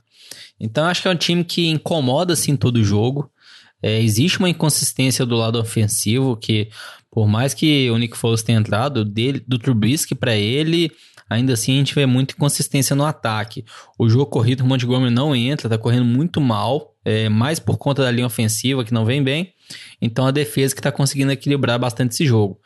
Então 0.59 0.85
acho 0.85 1.03
que 1.03 1.09
é 1.09 1.11
um 1.11 1.17
time 1.17 1.45
que 1.45 1.69
incomoda 1.69 2.33
assim 2.35 2.57
todo 2.57 2.85
jogo. 2.85 3.31
É, 3.83 4.01
existe 4.01 4.39
uma 4.39 4.49
inconsistência 4.49 5.25
do 5.25 5.37
lado 5.37 5.59
ofensivo 5.59 6.37
que, 6.37 6.69
por 7.11 7.27
mais 7.27 7.55
que 7.55 7.91
o 7.91 7.99
Nick 7.99 8.17
Foles 8.17 8.43
tenha 8.43 8.59
entrado, 8.59 9.05
dele, 9.05 9.43
do 9.47 9.59
Trubisky 9.59 10.15
para 10.15 10.35
ele, 10.35 10.91
ainda 11.29 11.55
assim 11.55 11.73
a 11.73 11.77
gente 11.77 11.95
vê 11.95 12.07
muita 12.07 12.35
inconsistência 12.35 12.95
no 12.95 13.05
ataque. 13.05 13.65
O 13.99 14.09
jogo 14.09 14.27
corrido, 14.27 14.63
o 14.63 14.67
Montgomery 14.67 15.13
não 15.13 15.35
entra, 15.35 15.69
tá 15.69 15.79
correndo 15.79 16.05
muito 16.05 16.41
mal, 16.41 16.95
é, 17.05 17.29
mais 17.29 17.59
por 17.59 17.79
conta 17.79 18.03
da 18.03 18.11
linha 18.11 18.27
ofensiva 18.27 18.85
que 18.85 18.93
não 18.93 19.05
vem 19.05 19.23
bem. 19.23 19.55
Então 20.01 20.27
a 20.27 20.31
defesa 20.31 20.75
que 20.75 20.83
tá 20.83 20.93
conseguindo 20.93 21.33
equilibrar 21.33 21.79
bastante 21.79 22.13
esse 22.13 22.27
jogo. 22.27 22.61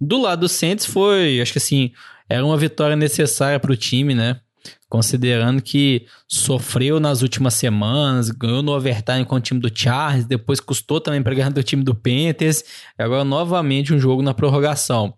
Do 0.00 0.20
lado 0.20 0.40
do 0.40 0.48
Saints 0.48 0.86
foi, 0.86 1.40
acho 1.40 1.52
que 1.52 1.58
assim, 1.58 1.92
era 2.28 2.44
uma 2.44 2.56
vitória 2.56 2.96
necessária 2.96 3.60
para 3.60 3.72
o 3.72 3.76
time, 3.76 4.14
né? 4.14 4.40
Considerando 4.88 5.62
que 5.62 6.06
sofreu 6.28 6.98
nas 6.98 7.22
últimas 7.22 7.54
semanas, 7.54 8.30
ganhou 8.30 8.62
no 8.62 8.72
overtime 8.72 9.24
com 9.24 9.36
o 9.36 9.40
time 9.40 9.60
do 9.60 9.70
Charles, 9.72 10.24
depois 10.24 10.60
custou 10.60 11.00
também 11.00 11.22
para 11.22 11.34
ganhar 11.34 11.50
do 11.50 11.62
time 11.62 11.82
do 11.82 11.94
Panthers, 11.94 12.64
agora 12.98 13.24
novamente 13.24 13.94
um 13.94 13.98
jogo 13.98 14.22
na 14.22 14.34
prorrogação. 14.34 15.14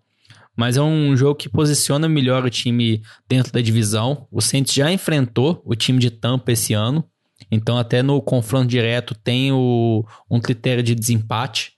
Mas 0.55 0.77
é 0.77 0.81
um 0.81 1.17
jogo 1.17 1.35
que 1.35 1.49
posiciona 1.49 2.07
melhor 2.07 2.45
o 2.45 2.49
time 2.49 3.01
dentro 3.27 3.51
da 3.51 3.59
divisão. 3.59 4.27
O 4.31 4.39
Saints 4.39 4.73
já 4.73 4.91
enfrentou 4.91 5.61
o 5.65 5.75
time 5.75 5.97
de 5.97 6.11
Tampa 6.11 6.51
esse 6.51 6.73
ano, 6.73 7.03
então 7.49 7.77
até 7.77 8.03
no 8.03 8.21
confronto 8.21 8.67
direto 8.67 9.15
tem 9.15 9.51
o, 9.51 10.05
um 10.29 10.39
critério 10.39 10.83
de 10.83 10.93
desempate. 10.93 11.73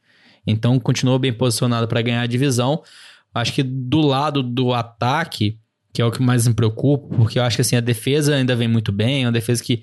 Então 0.46 0.78
continuou 0.80 1.18
bem 1.18 1.34
posicionado 1.34 1.88
para 1.88 2.02
ganhar 2.02 2.22
a 2.22 2.28
divisão. 2.28 2.84
Acho 3.34 3.54
que 3.54 3.64
do 3.64 4.02
lado 4.02 4.44
do 4.44 4.74
ataque, 4.74 5.60
que 5.96 6.02
é 6.02 6.06
o 6.06 6.12
que 6.12 6.22
mais 6.22 6.46
me 6.46 6.54
preocupa, 6.54 7.16
porque 7.16 7.40
eu 7.40 7.44
acho 7.44 7.56
que 7.56 7.62
assim, 7.62 7.78
a 7.78 7.80
defesa 7.80 8.36
ainda 8.36 8.54
vem 8.54 8.68
muito 8.68 8.92
bem, 8.92 9.24
é 9.24 9.26
uma 9.28 9.32
defesa 9.32 9.64
que, 9.64 9.78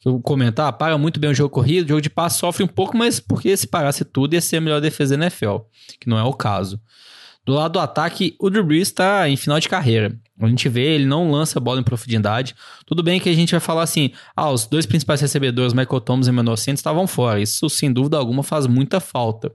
que 0.00 0.08
eu 0.08 0.18
comentar, 0.18 0.72
para 0.72 0.96
muito 0.96 1.20
bem 1.20 1.28
o 1.28 1.34
jogo 1.34 1.50
corrido, 1.50 1.84
o 1.84 1.88
jogo 1.88 2.00
de 2.00 2.08
passe 2.08 2.38
sofre 2.38 2.64
um 2.64 2.66
pouco, 2.66 2.96
mas 2.96 3.20
porque 3.20 3.54
se 3.54 3.66
parasse 3.66 4.02
tudo 4.02 4.32
ia 4.32 4.40
ser 4.40 4.56
a 4.56 4.60
melhor 4.62 4.80
defesa 4.80 5.14
da 5.14 5.26
NFL, 5.26 5.58
que 6.00 6.08
não 6.08 6.18
é 6.18 6.24
o 6.24 6.32
caso. 6.32 6.80
Do 7.48 7.54
lado 7.54 7.72
do 7.72 7.78
ataque, 7.78 8.36
o 8.38 8.50
Drew 8.50 8.62
Brees 8.62 8.88
está 8.88 9.26
em 9.26 9.34
final 9.34 9.58
de 9.58 9.70
carreira. 9.70 10.14
A 10.38 10.46
gente 10.46 10.68
vê, 10.68 10.82
ele 10.82 11.06
não 11.06 11.30
lança 11.30 11.58
bola 11.58 11.80
em 11.80 11.82
profundidade. 11.82 12.54
Tudo 12.84 13.02
bem 13.02 13.18
que 13.18 13.30
a 13.30 13.34
gente 13.34 13.52
vai 13.52 13.58
falar 13.58 13.84
assim: 13.84 14.10
ah, 14.36 14.50
os 14.50 14.66
dois 14.66 14.84
principais 14.84 15.22
recebedores, 15.22 15.72
Michael 15.72 16.02
Thomas 16.02 16.26
e 16.26 16.30
Emmanuel 16.30 16.58
Santos, 16.58 16.80
estavam 16.80 17.06
fora. 17.06 17.40
Isso, 17.40 17.70
sem 17.70 17.90
dúvida 17.90 18.18
alguma, 18.18 18.42
faz 18.42 18.66
muita 18.66 19.00
falta. 19.00 19.50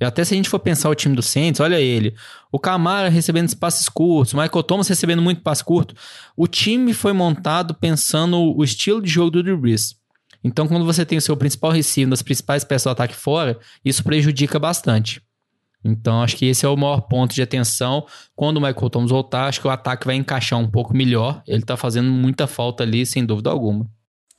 E 0.00 0.04
até 0.06 0.24
se 0.24 0.32
a 0.32 0.36
gente 0.38 0.48
for 0.48 0.58
pensar 0.60 0.88
o 0.88 0.94
time 0.94 1.14
do 1.14 1.20
Saints, 1.20 1.60
olha 1.60 1.78
ele. 1.78 2.14
O 2.50 2.58
Camara 2.58 3.10
recebendo 3.10 3.54
passes 3.58 3.86
curtos, 3.86 4.32
o 4.32 4.38
Michael 4.38 4.62
Thomas 4.62 4.88
recebendo 4.88 5.20
muito 5.20 5.42
passe 5.42 5.62
curto. 5.62 5.94
O 6.34 6.46
time 6.46 6.94
foi 6.94 7.12
montado 7.12 7.74
pensando 7.74 8.38
o 8.56 8.64
estilo 8.64 9.02
de 9.02 9.10
jogo 9.10 9.30
do 9.30 9.42
Drew 9.42 9.58
Brees. 9.58 9.94
Então, 10.42 10.66
quando 10.66 10.86
você 10.86 11.04
tem 11.04 11.18
o 11.18 11.20
seu 11.20 11.36
principal 11.36 11.70
receiver, 11.70 12.08
das 12.08 12.22
principais 12.22 12.64
peças 12.64 12.84
do 12.84 12.92
ataque 12.92 13.14
fora, 13.14 13.58
isso 13.84 14.02
prejudica 14.02 14.58
bastante. 14.58 15.20
Então, 15.86 16.22
acho 16.22 16.36
que 16.36 16.46
esse 16.46 16.66
é 16.66 16.68
o 16.68 16.76
maior 16.76 17.02
ponto 17.02 17.34
de 17.34 17.42
atenção. 17.42 18.06
Quando 18.34 18.56
o 18.56 18.60
Michael 18.60 18.90
Thomas 18.90 19.10
voltar, 19.10 19.46
acho 19.46 19.60
que 19.60 19.66
o 19.66 19.70
ataque 19.70 20.06
vai 20.06 20.16
encaixar 20.16 20.58
um 20.58 20.68
pouco 20.68 20.94
melhor. 20.94 21.42
Ele 21.46 21.62
tá 21.62 21.76
fazendo 21.76 22.10
muita 22.10 22.46
falta 22.46 22.82
ali, 22.82 23.06
sem 23.06 23.24
dúvida 23.24 23.50
alguma. 23.50 23.86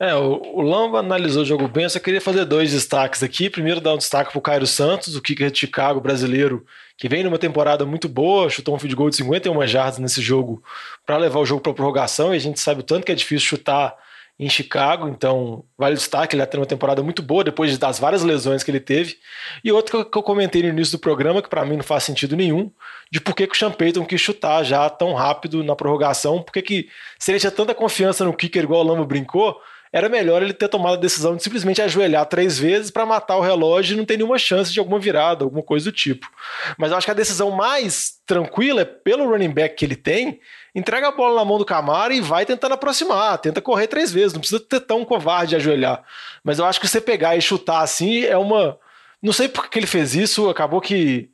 É, 0.00 0.14
o, 0.14 0.60
Lamba 0.60 1.00
analisou 1.00 1.42
o 1.42 1.46
jogo 1.46 1.66
bem, 1.66 1.82
eu 1.82 1.90
só 1.90 1.98
queria 1.98 2.20
fazer 2.20 2.44
dois 2.44 2.70
destaques 2.70 3.22
aqui. 3.22 3.50
Primeiro, 3.50 3.80
dar 3.80 3.94
um 3.94 3.98
destaque 3.98 4.30
pro 4.30 4.40
Cairo 4.40 4.66
Santos, 4.66 5.16
o 5.16 5.22
kicker 5.22 5.50
de 5.50 5.58
Chicago 5.58 6.00
brasileiro, 6.00 6.64
que 6.96 7.08
vem 7.08 7.24
numa 7.24 7.38
temporada 7.38 7.84
muito 7.84 8.08
boa, 8.08 8.48
chutou 8.48 8.76
um 8.76 8.78
field 8.78 8.94
goal 8.94 9.10
de 9.10 9.16
51 9.16 9.66
jardas 9.66 9.98
nesse 9.98 10.22
jogo 10.22 10.62
para 11.04 11.16
levar 11.16 11.40
o 11.40 11.46
jogo 11.46 11.60
para 11.60 11.74
prorrogação, 11.74 12.32
e 12.32 12.36
a 12.36 12.40
gente 12.40 12.60
sabe 12.60 12.80
o 12.80 12.84
tanto 12.84 13.04
que 13.04 13.10
é 13.10 13.14
difícil 13.14 13.48
chutar 13.48 13.96
em 14.38 14.48
Chicago, 14.48 15.08
então 15.08 15.64
vale 15.76 15.94
o 15.94 15.98
destaque, 15.98 16.36
ele 16.36 16.42
está 16.42 16.52
tendo 16.52 16.60
uma 16.60 16.66
temporada 16.66 17.02
muito 17.02 17.22
boa 17.22 17.42
depois 17.42 17.76
das 17.76 17.98
várias 17.98 18.22
lesões 18.22 18.62
que 18.62 18.70
ele 18.70 18.78
teve. 18.78 19.16
E 19.64 19.72
outro 19.72 20.04
que 20.04 20.16
eu 20.16 20.22
comentei 20.22 20.62
no 20.62 20.68
início 20.68 20.96
do 20.96 21.00
programa, 21.00 21.42
que 21.42 21.48
para 21.48 21.64
mim 21.64 21.76
não 21.76 21.82
faz 21.82 22.04
sentido 22.04 22.36
nenhum, 22.36 22.70
de 23.10 23.20
por 23.20 23.34
que, 23.34 23.46
que 23.46 23.54
o 23.54 23.58
Sean 23.58 23.72
Payton 23.72 24.04
quis 24.04 24.20
chutar 24.20 24.62
já 24.62 24.88
tão 24.88 25.12
rápido 25.12 25.64
na 25.64 25.74
prorrogação, 25.74 26.40
porque 26.40 26.62
que 26.62 26.88
se 27.18 27.32
ele 27.32 27.40
tinha 27.40 27.50
tanta 27.50 27.74
confiança 27.74 28.24
no 28.24 28.32
kicker 28.32 28.62
igual 28.62 28.84
o 28.84 28.86
Lambo 28.86 29.04
brincou, 29.04 29.60
era 29.92 30.08
melhor 30.08 30.42
ele 30.42 30.52
ter 30.52 30.68
tomado 30.68 30.94
a 30.94 31.00
decisão 31.00 31.34
de 31.34 31.42
simplesmente 31.42 31.80
ajoelhar 31.80 32.26
três 32.26 32.58
vezes 32.58 32.90
para 32.90 33.06
matar 33.06 33.36
o 33.36 33.40
relógio 33.40 33.94
e 33.94 33.96
não 33.96 34.04
ter 34.04 34.16
nenhuma 34.16 34.38
chance 34.38 34.72
de 34.72 34.78
alguma 34.78 34.98
virada, 34.98 35.44
alguma 35.44 35.62
coisa 35.62 35.86
do 35.86 35.92
tipo. 35.92 36.28
Mas 36.76 36.90
eu 36.90 36.96
acho 36.96 37.06
que 37.06 37.10
a 37.10 37.14
decisão 37.14 37.50
mais 37.50 38.12
tranquila 38.26 38.82
é 38.82 38.84
pelo 38.84 39.28
running 39.28 39.50
back 39.50 39.74
que 39.74 39.84
ele 39.84 39.96
tem, 39.96 40.40
entrega 40.78 41.08
a 41.08 41.12
bola 41.12 41.36
na 41.36 41.44
mão 41.44 41.58
do 41.58 41.64
Camara 41.64 42.14
e 42.14 42.20
vai 42.20 42.46
tentando 42.46 42.72
aproximar, 42.72 43.38
tenta 43.38 43.60
correr 43.60 43.86
três 43.86 44.12
vezes, 44.12 44.32
não 44.32 44.40
precisa 44.40 44.60
ter 44.60 44.80
tão 44.80 45.04
covarde 45.04 45.50
de 45.50 45.56
ajoelhar. 45.56 46.02
Mas 46.42 46.58
eu 46.58 46.64
acho 46.64 46.80
que 46.80 46.88
você 46.88 47.00
pegar 47.00 47.36
e 47.36 47.42
chutar 47.42 47.82
assim 47.82 48.24
é 48.24 48.36
uma. 48.36 48.78
Não 49.20 49.32
sei 49.32 49.48
por 49.48 49.68
que 49.68 49.78
ele 49.78 49.86
fez 49.86 50.14
isso, 50.14 50.48
acabou 50.48 50.80
que. 50.80 51.30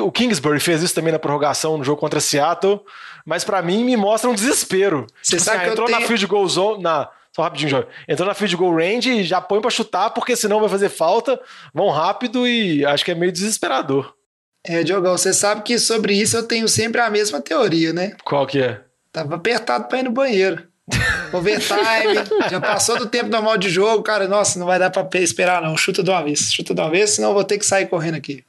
O 0.00 0.12
Kingsbury 0.12 0.60
fez 0.60 0.82
isso 0.82 0.94
também 0.94 1.12
na 1.12 1.18
prorrogação 1.18 1.78
no 1.78 1.84
jogo 1.84 2.00
contra 2.00 2.20
Seattle, 2.20 2.80
mas 3.24 3.44
para 3.44 3.62
mim 3.62 3.84
me 3.84 3.96
mostra 3.96 4.28
um 4.28 4.34
desespero. 4.34 5.06
Você 5.22 5.36
tipo, 5.36 5.42
sabe 5.42 5.56
assim, 5.58 5.66
que 5.66 5.72
entrou 5.72 5.86
tenho... 5.86 6.00
na 6.00 6.06
field 6.06 6.26
goal 6.26 6.48
zone, 6.48 6.82
na, 6.82 7.08
só 7.32 7.42
rapidinho, 7.42 7.70
Jorge. 7.70 7.88
Entrou 8.06 8.28
na 8.28 8.34
field 8.34 8.56
goal 8.56 8.76
range 8.76 9.10
e 9.10 9.24
já 9.24 9.40
põe 9.40 9.60
para 9.60 9.70
chutar, 9.70 10.10
porque 10.10 10.36
senão 10.36 10.60
vai 10.60 10.68
fazer 10.68 10.90
falta, 10.90 11.40
vão 11.72 11.88
rápido 11.88 12.46
e 12.46 12.84
acho 12.84 13.04
que 13.04 13.10
é 13.10 13.14
meio 13.14 13.32
desesperador. 13.32 14.14
É, 14.64 14.82
Diogão, 14.84 15.16
você 15.16 15.32
sabe 15.32 15.62
que 15.62 15.78
sobre 15.78 16.14
isso 16.14 16.36
eu 16.36 16.44
tenho 16.44 16.68
sempre 16.68 17.00
a 17.00 17.10
mesma 17.10 17.40
teoria, 17.40 17.92
né? 17.92 18.12
Qual 18.24 18.46
que 18.46 18.60
é? 18.60 18.80
Tava 19.12 19.34
apertado 19.34 19.88
pra 19.88 19.98
ir 19.98 20.04
no 20.04 20.12
banheiro. 20.12 20.62
Overtime, 21.32 22.48
já 22.50 22.60
passou 22.60 22.98
do 22.98 23.06
tempo 23.06 23.28
normal 23.28 23.56
de 23.56 23.68
jogo, 23.68 24.02
cara. 24.02 24.28
Nossa, 24.28 24.58
não 24.58 24.66
vai 24.66 24.78
dar 24.78 24.90
pra 24.90 25.08
esperar, 25.20 25.62
não. 25.62 25.76
Chuta 25.76 26.02
de 26.02 26.10
uma 26.10 26.22
vez, 26.22 26.52
chuta 26.52 26.74
de 26.74 26.80
uma 26.80 26.90
vez, 26.90 27.10
senão 27.10 27.30
eu 27.30 27.34
vou 27.34 27.44
ter 27.44 27.58
que 27.58 27.66
sair 27.66 27.86
correndo 27.86 28.16
aqui. 28.16 28.44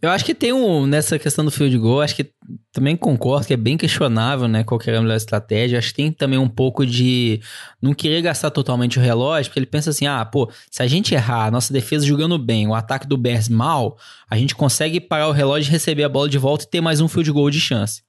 Eu 0.00 0.10
acho 0.10 0.24
que 0.24 0.34
tem 0.34 0.52
um, 0.52 0.86
nessa 0.86 1.18
questão 1.18 1.44
do 1.44 1.50
field 1.50 1.76
goal, 1.78 2.00
acho 2.00 2.16
que 2.16 2.30
também 2.72 2.96
concordo 2.96 3.46
que 3.46 3.54
é 3.54 3.56
bem 3.56 3.76
questionável, 3.76 4.46
né, 4.46 4.62
qual 4.62 4.78
que 4.78 4.88
era 4.88 4.98
a 4.98 5.02
melhor 5.02 5.16
estratégia. 5.16 5.78
Acho 5.78 5.88
que 5.88 5.94
tem 5.94 6.12
também 6.12 6.38
um 6.38 6.48
pouco 6.48 6.84
de 6.84 7.40
não 7.80 7.94
querer 7.94 8.20
gastar 8.22 8.50
totalmente 8.50 8.98
o 8.98 9.02
relógio, 9.02 9.50
porque 9.50 9.58
ele 9.58 9.66
pensa 9.66 9.90
assim, 9.90 10.06
ah, 10.06 10.24
pô, 10.24 10.50
se 10.70 10.82
a 10.82 10.86
gente 10.86 11.14
errar, 11.14 11.46
a 11.46 11.50
nossa 11.50 11.72
defesa 11.72 12.04
jogando 12.06 12.38
bem, 12.38 12.66
o 12.68 12.74
ataque 12.74 13.06
do 13.06 13.16
Bears 13.16 13.48
mal, 13.48 13.96
a 14.30 14.36
gente 14.36 14.54
consegue 14.54 15.00
parar 15.00 15.28
o 15.28 15.32
relógio, 15.32 15.72
receber 15.72 16.04
a 16.04 16.08
bola 16.08 16.28
de 16.28 16.38
volta 16.38 16.64
e 16.64 16.68
ter 16.68 16.80
mais 16.80 17.00
um 17.00 17.08
field 17.08 17.32
goal 17.32 17.50
de 17.50 17.60
chance. 17.60 18.05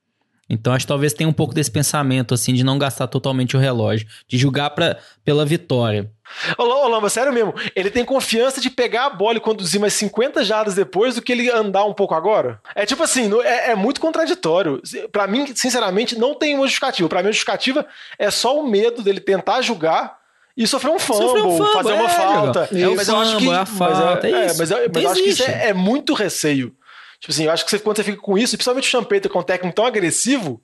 Então 0.50 0.74
acho 0.74 0.86
que 0.86 0.88
talvez 0.88 1.14
tenha 1.14 1.30
um 1.30 1.34
pouco 1.34 1.54
desse 1.54 1.70
pensamento, 1.70 2.34
assim, 2.34 2.54
de 2.54 2.64
não 2.64 2.78
gastar 2.78 3.08
totalmente 3.08 3.58
o 3.58 3.60
relógio, 3.60 4.08
de 4.28 4.38
julgar 4.38 4.70
pra, 4.70 4.98
pela 5.24 5.46
vitória. 5.46 6.10
Ô, 6.58 6.88
Lamba, 6.88 7.10
sério 7.10 7.34
mesmo, 7.34 7.54
ele 7.76 7.90
tem 7.90 8.04
confiança 8.04 8.60
de 8.60 8.70
pegar 8.70 9.06
a 9.06 9.10
bola 9.10 9.38
e 9.38 9.42
conduzir 9.42 9.80
mais 9.80 9.94
50 9.94 10.44
jardas 10.44 10.76
depois 10.76 11.16
do 11.16 11.22
que 11.22 11.32
ele 11.32 11.50
andar 11.50 11.86
um 11.86 11.94
pouco 11.94 12.14
agora? 12.14 12.62
É 12.76 12.86
tipo 12.86 13.04
assim, 13.04 13.30
é, 13.44 13.72
é 13.72 13.76
muito 13.76 14.00
contraditório. 14.00 14.82
Pra 15.12 15.28
mim, 15.28 15.48
sinceramente, 15.56 16.18
não 16.18 16.34
tem 16.34 16.56
uma 16.56 16.66
justificativa. 16.66 17.10
Pra 17.10 17.22
mim, 17.22 17.30
a 17.30 17.32
justificativa 17.32 17.86
é 18.18 18.30
só 18.32 18.60
o 18.60 18.68
medo 18.68 19.02
dele 19.02 19.20
tentar 19.20 19.62
julgar 19.62 20.18
e 20.56 20.66
sofrer 20.66 20.92
um 20.92 20.98
fumble, 20.98 21.28
Sofrer 21.28 21.46
um 21.46 21.58
fumble, 21.58 21.74
fazer 21.74 21.94
uma 21.94 22.06
é, 22.06 22.10
falta. 22.10 22.70
Diogão. 22.72 22.90
É 22.90 22.94
o 22.94 22.96
mas 22.96 23.08
eu 23.08 23.18
acho 23.18 23.38
que 23.38 23.50
é 23.50 23.66
falta, 23.66 24.28
é 24.28 24.32
mas, 24.32 24.72
eu, 24.72 24.78
mas 24.92 25.04
eu 25.04 25.12
acho 25.12 25.24
que 25.24 25.30
isso 25.30 25.44
é, 25.44 25.70
é 25.70 25.74
muito 25.74 26.14
receio. 26.14 26.76
Tipo 27.20 27.32
assim, 27.34 27.46
eu 27.46 27.52
acho 27.52 27.66
que 27.66 27.72
você- 27.72 27.80
quando 27.80 27.98
você 27.98 28.04
fica 28.04 28.22
com 28.22 28.38
isso, 28.38 28.56
e 28.56 28.58
principalmente 28.58 28.88
o 28.88 28.92
Champeter 28.92 29.32
com 29.32 29.40
um 29.40 29.44
técnico 29.44 29.76
tão 29.76 29.86
agressivo, 29.86 30.62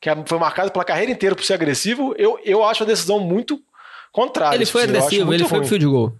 que 0.00 0.10
é, 0.10 0.16
foi 0.26 0.38
marcado 0.38 0.70
pela 0.70 0.84
carreira 0.84 1.10
inteira 1.12 1.34
por 1.34 1.44
ser 1.44 1.54
agressivo, 1.54 2.14
eu, 2.18 2.38
eu 2.44 2.64
acho 2.64 2.82
a 2.82 2.86
decisão 2.86 3.18
muito 3.20 3.60
contrária. 4.12 4.56
ele 4.56 4.64
Tipo 4.66 4.78
foi 4.78 4.82
acho 4.82 4.90
agressivo, 4.90 5.32
ele 5.34 5.44
foi 5.44 5.50
ruim. 5.58 5.60
pro 5.60 5.68
field 5.68 5.86
goal. 5.86 6.16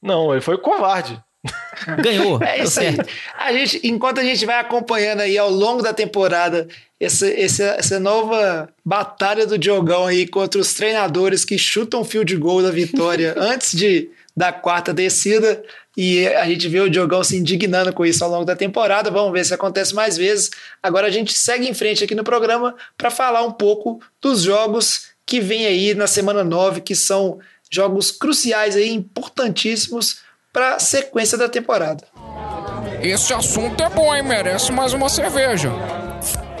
Não, 0.00 0.32
ele 0.32 0.40
foi 0.40 0.56
covarde. 0.58 1.20
Ganhou. 2.02 2.42
É 2.42 2.56
deu 2.56 2.64
isso 2.64 2.80
aí. 2.80 2.96
A 3.38 3.52
gente, 3.52 3.80
enquanto 3.86 4.18
a 4.18 4.24
gente 4.24 4.44
vai 4.44 4.58
acompanhando 4.58 5.20
aí 5.20 5.38
ao 5.38 5.50
longo 5.50 5.82
da 5.82 5.92
temporada 5.94 6.66
essa, 7.00 7.28
essa, 7.30 7.64
essa 7.78 8.00
nova 8.00 8.68
batalha 8.84 9.46
do 9.46 9.56
Diogão 9.58 10.06
aí 10.06 10.26
contra 10.26 10.60
os 10.60 10.74
treinadores 10.74 11.44
que 11.44 11.56
chutam 11.56 12.04
field 12.04 12.36
goal 12.36 12.62
da 12.62 12.70
vitória 12.70 13.34
antes 13.38 13.72
de 13.76 14.10
da 14.38 14.52
quarta 14.52 14.94
descida 14.94 15.64
e 15.96 16.28
a 16.28 16.46
gente 16.46 16.68
vê 16.68 16.78
o 16.78 16.88
Diogão 16.88 17.24
se 17.24 17.36
indignando 17.36 17.92
com 17.92 18.06
isso 18.06 18.22
ao 18.22 18.30
longo 18.30 18.44
da 18.44 18.54
temporada. 18.54 19.10
Vamos 19.10 19.32
ver 19.32 19.44
se 19.44 19.52
acontece 19.52 19.92
mais 19.92 20.16
vezes. 20.16 20.48
Agora 20.80 21.08
a 21.08 21.10
gente 21.10 21.36
segue 21.36 21.68
em 21.68 21.74
frente 21.74 22.04
aqui 22.04 22.14
no 22.14 22.22
programa 22.22 22.76
para 22.96 23.10
falar 23.10 23.42
um 23.42 23.50
pouco 23.50 24.00
dos 24.22 24.42
jogos 24.42 25.08
que 25.26 25.40
vem 25.40 25.66
aí 25.66 25.92
na 25.94 26.06
semana 26.06 26.44
9, 26.44 26.82
que 26.82 26.94
são 26.94 27.40
jogos 27.68 28.12
cruciais 28.12 28.76
aí, 28.76 28.90
importantíssimos 28.90 30.20
para 30.52 30.76
a 30.76 30.78
sequência 30.78 31.36
da 31.36 31.48
temporada. 31.48 32.06
Esse 33.02 33.34
assunto 33.34 33.82
é 33.82 33.90
bom, 33.90 34.14
hein? 34.14 34.22
Merece 34.22 34.70
mais 34.70 34.92
uma 34.92 35.08
cerveja. 35.08 35.72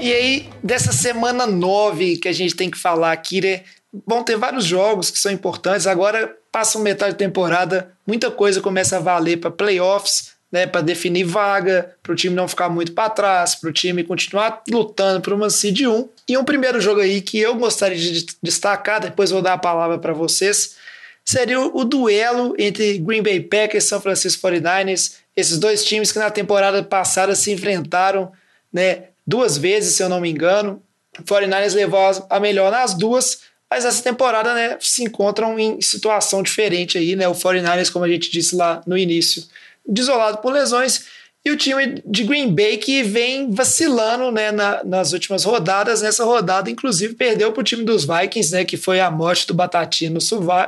E 0.00 0.12
aí, 0.12 0.50
dessa 0.64 0.90
semana 0.90 1.46
9 1.46 2.16
que 2.16 2.26
a 2.26 2.32
gente 2.32 2.56
tem 2.56 2.68
que 2.68 2.76
falar 2.76 3.12
aqui, 3.12 3.40
né? 3.40 3.62
Vão 4.04 4.24
ter 4.24 4.36
vários 4.36 4.64
jogos 4.64 5.12
que 5.12 5.18
são 5.20 5.30
importantes. 5.30 5.86
Agora 5.86 6.36
passa 6.50 6.78
metade 6.78 7.12
da 7.12 7.18
temporada, 7.18 7.92
muita 8.06 8.30
coisa 8.30 8.60
começa 8.60 8.96
a 8.96 9.00
valer 9.00 9.38
para 9.38 9.50
playoffs, 9.50 10.32
né? 10.50 10.66
Para 10.66 10.80
definir 10.80 11.24
vaga, 11.24 11.94
para 12.02 12.12
o 12.12 12.16
time 12.16 12.34
não 12.34 12.48
ficar 12.48 12.68
muito 12.68 12.92
para 12.92 13.10
trás, 13.10 13.54
para 13.54 13.68
o 13.68 13.72
time 13.72 14.02
continuar 14.02 14.62
lutando 14.68 15.20
por 15.20 15.32
uma 15.32 15.50
seed 15.50 15.82
1. 15.82 16.08
E 16.28 16.36
um 16.38 16.44
primeiro 16.44 16.80
jogo 16.80 17.00
aí 17.00 17.20
que 17.20 17.38
eu 17.38 17.54
gostaria 17.54 17.98
de 17.98 18.26
destacar, 18.42 19.00
depois 19.00 19.30
vou 19.30 19.42
dar 19.42 19.54
a 19.54 19.58
palavra 19.58 19.98
para 19.98 20.12
vocês, 20.12 20.76
seria 21.24 21.60
o, 21.60 21.78
o 21.78 21.84
duelo 21.84 22.54
entre 22.58 22.98
Green 22.98 23.22
Bay 23.22 23.40
Packers 23.40 23.84
e 23.84 23.88
São 23.88 24.00
Francisco 24.00 24.46
49ers. 24.48 25.16
Esses 25.36 25.58
dois 25.58 25.84
times 25.84 26.10
que 26.10 26.18
na 26.18 26.30
temporada 26.30 26.82
passada 26.82 27.34
se 27.34 27.52
enfrentaram, 27.52 28.32
né? 28.72 29.04
duas 29.28 29.58
vezes, 29.58 29.94
se 29.94 30.02
eu 30.02 30.08
não 30.08 30.20
me 30.20 30.30
engano. 30.30 30.82
O 31.18 31.22
49ers 31.22 31.74
levou 31.74 32.00
a 32.30 32.40
melhor 32.40 32.72
nas 32.72 32.94
duas, 32.94 33.40
mas 33.70 33.84
essa 33.84 34.02
temporada 34.02 34.54
né, 34.54 34.76
se 34.80 35.04
encontram 35.04 35.58
em 35.58 35.80
situação 35.80 36.42
diferente 36.42 36.96
aí, 36.96 37.14
né? 37.14 37.28
O 37.28 37.32
49ers, 37.32 37.92
como 37.92 38.04
a 38.04 38.08
gente 38.08 38.30
disse 38.30 38.56
lá 38.56 38.82
no 38.86 38.96
início, 38.96 39.44
desolado 39.86 40.38
por 40.38 40.52
lesões, 40.52 41.06
e 41.44 41.50
o 41.50 41.56
time 41.56 42.02
de 42.04 42.24
Green 42.24 42.52
Bay 42.54 42.76
que 42.76 43.02
vem 43.02 43.50
vacilando 43.50 44.30
né, 44.30 44.50
na, 44.50 44.82
nas 44.84 45.12
últimas 45.12 45.44
rodadas. 45.44 46.02
Nessa 46.02 46.24
rodada, 46.24 46.70
inclusive, 46.70 47.14
perdeu 47.14 47.52
para 47.52 47.60
o 47.60 47.64
time 47.64 47.84
dos 47.84 48.04
Vikings, 48.04 48.52
né? 48.52 48.64
Que 48.64 48.76
foi 48.76 49.00
a 49.00 49.10
morte 49.10 49.46
do 49.46 49.54
Batatinha 49.54 50.10
no, 50.10 50.18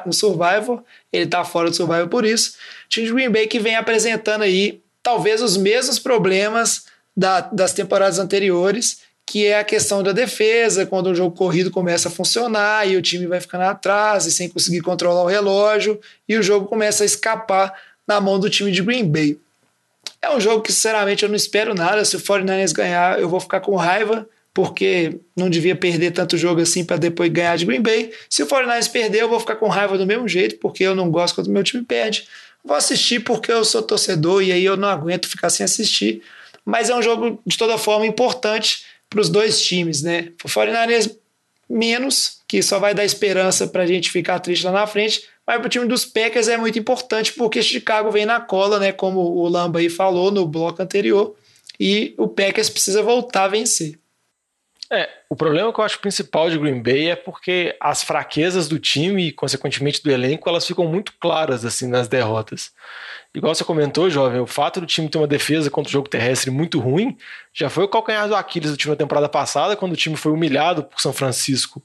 no 0.07 0.13
Survivor. 0.13 0.83
Ele 1.13 1.25
está 1.25 1.45
fora 1.45 1.69
do 1.69 1.77
Survivor 1.77 2.09
por 2.09 2.25
isso. 2.25 2.53
O 2.87 2.89
time 2.89 3.07
de 3.07 3.13
Green 3.13 3.31
Bay 3.31 3.47
que 3.47 3.59
vem 3.59 3.77
apresentando 3.77 4.43
aí 4.43 4.81
talvez 5.03 5.43
os 5.43 5.57
mesmos 5.57 5.99
problemas 5.99 6.85
da, 7.17 7.41
das 7.41 7.73
temporadas 7.73 8.19
anteriores, 8.19 9.01
que 9.31 9.47
é 9.47 9.61
a 9.61 9.65
questão 9.65 10.03
da 10.03 10.11
defesa, 10.11 10.85
quando 10.85 11.07
o 11.07 11.15
jogo 11.15 11.37
corrido 11.37 11.71
começa 11.71 12.09
a 12.09 12.11
funcionar 12.11 12.89
e 12.89 12.97
o 12.97 13.01
time 13.01 13.29
vai 13.29 13.41
ficando 13.41 13.63
atrás 13.63 14.27
e 14.27 14.33
sem 14.33 14.49
conseguir 14.49 14.81
controlar 14.81 15.23
o 15.23 15.27
relógio, 15.27 16.01
e 16.29 16.37
o 16.37 16.43
jogo 16.43 16.67
começa 16.67 17.05
a 17.05 17.07
escapar 17.07 17.73
na 18.09 18.21
mão 18.21 18.41
do 18.41 18.51
time 18.51 18.73
de 18.73 18.83
Green 18.83 19.09
Bay. 19.09 19.39
É 20.21 20.35
um 20.35 20.41
jogo 20.41 20.63
que, 20.63 20.73
sinceramente, 20.73 21.23
eu 21.23 21.29
não 21.29 21.37
espero 21.37 21.75
nada. 21.75 22.05
Se 22.05 22.17
o 22.17 22.21
49ers 22.21 22.73
ganhar, 22.73 23.21
eu 23.21 23.29
vou 23.29 23.39
ficar 23.39 23.61
com 23.61 23.77
raiva, 23.77 24.29
porque 24.53 25.21
não 25.37 25.49
devia 25.49 25.77
perder 25.77 26.11
tanto 26.11 26.37
jogo 26.37 26.61
assim 26.61 26.85
para 26.85 26.97
depois 26.97 27.31
ganhar 27.31 27.57
de 27.57 27.67
Green 27.67 27.83
Bay. 27.83 28.13
Se 28.29 28.43
o 28.43 28.49
49ers 28.49 28.91
perder, 28.91 29.21
eu 29.21 29.29
vou 29.29 29.39
ficar 29.39 29.55
com 29.55 29.69
raiva 29.69 29.97
do 29.97 30.05
mesmo 30.05 30.27
jeito, 30.27 30.57
porque 30.57 30.83
eu 30.83 30.97
não 30.97 31.09
gosto 31.09 31.37
quando 31.37 31.47
o 31.47 31.53
meu 31.53 31.63
time 31.63 31.85
perde. 31.85 32.27
Vou 32.65 32.77
assistir 32.77 33.21
porque 33.21 33.53
eu 33.53 33.65
sou 33.65 33.81
torcedor 33.81 34.43
e 34.43 34.51
aí 34.51 34.65
eu 34.65 34.77
não 34.77 34.89
aguento 34.89 35.29
ficar 35.29 35.51
sem 35.51 35.63
assistir 35.63 36.21
mas 36.65 36.91
é 36.91 36.95
um 36.95 37.03
jogo 37.03 37.41
de 37.47 37.57
toda 37.57 37.79
forma 37.79 38.07
importante 38.07 38.85
para 39.11 39.21
os 39.21 39.29
dois 39.29 39.61
times, 39.61 40.03
né? 40.03 40.33
O 40.45 40.49
49ers 40.49 41.15
menos, 41.69 42.41
que 42.49 42.63
só 42.63 42.79
vai 42.79 42.95
dar 42.95 43.05
esperança 43.05 43.67
para 43.67 43.83
a 43.83 43.87
gente 43.87 44.11
ficar 44.11 44.39
triste 44.39 44.65
lá 44.65 44.73
na 44.73 44.87
frente, 44.87 45.29
mas 45.47 45.59
para 45.59 45.67
o 45.67 45.69
time 45.69 45.87
dos 45.87 46.05
Packers 46.05 46.49
é 46.49 46.57
muito 46.57 46.79
importante 46.79 47.33
porque 47.33 47.63
Chicago 47.63 48.11
vem 48.11 48.25
na 48.25 48.41
cola, 48.41 48.79
né? 48.79 48.93
Como 48.93 49.21
o 49.21 49.49
Lamba 49.49 49.81
aí 49.81 49.91
falou 49.91 50.31
no 50.31 50.47
bloco 50.47 50.81
anterior, 50.81 51.37
e 51.79 52.15
o 52.17 52.29
Packers 52.29 52.71
precisa 52.71 53.03
voltar 53.03 53.45
a 53.45 53.49
vencer. 53.49 53.99
É, 54.93 55.09
o 55.29 55.37
problema 55.37 55.73
que 55.73 55.79
eu 55.79 55.85
acho 55.85 56.01
principal 56.01 56.51
de 56.51 56.59
Green 56.59 56.83
Bay 56.83 57.11
é 57.11 57.17
porque 57.17 57.77
as 57.79 58.03
fraquezas 58.03 58.67
do 58.67 58.79
time 58.79 59.29
e, 59.29 59.33
consequentemente, 59.33 60.03
do 60.03 60.11
elenco, 60.11 60.49
elas 60.49 60.67
ficam 60.67 60.85
muito 60.87 61.15
claras 61.21 61.65
assim 61.65 61.87
nas 61.87 62.09
derrotas. 62.09 62.73
Igual 63.33 63.55
você 63.55 63.63
comentou, 63.63 64.11
jovem, 64.11 64.41
o 64.41 64.47
fato 64.47 64.81
do 64.81 64.87
time 64.87 65.09
ter 65.09 65.19
uma 65.19 65.27
defesa 65.27 65.71
contra 65.71 65.89
o 65.89 65.93
jogo 65.93 66.09
terrestre 66.09 66.51
muito 66.51 66.81
ruim 66.81 67.17
já 67.53 67.71
foi 67.71 67.85
o 67.85 67.89
calcanhar 67.89 68.27
do 68.27 68.35
Aquiles 68.35 68.73
do 68.73 68.77
time 68.77 68.91
na 68.91 68.97
temporada 68.97 69.29
passada, 69.29 69.77
quando 69.77 69.93
o 69.93 69.97
time 69.97 70.17
foi 70.17 70.33
humilhado 70.33 70.83
por 70.83 71.01
São 71.01 71.13
Francisco 71.13 71.81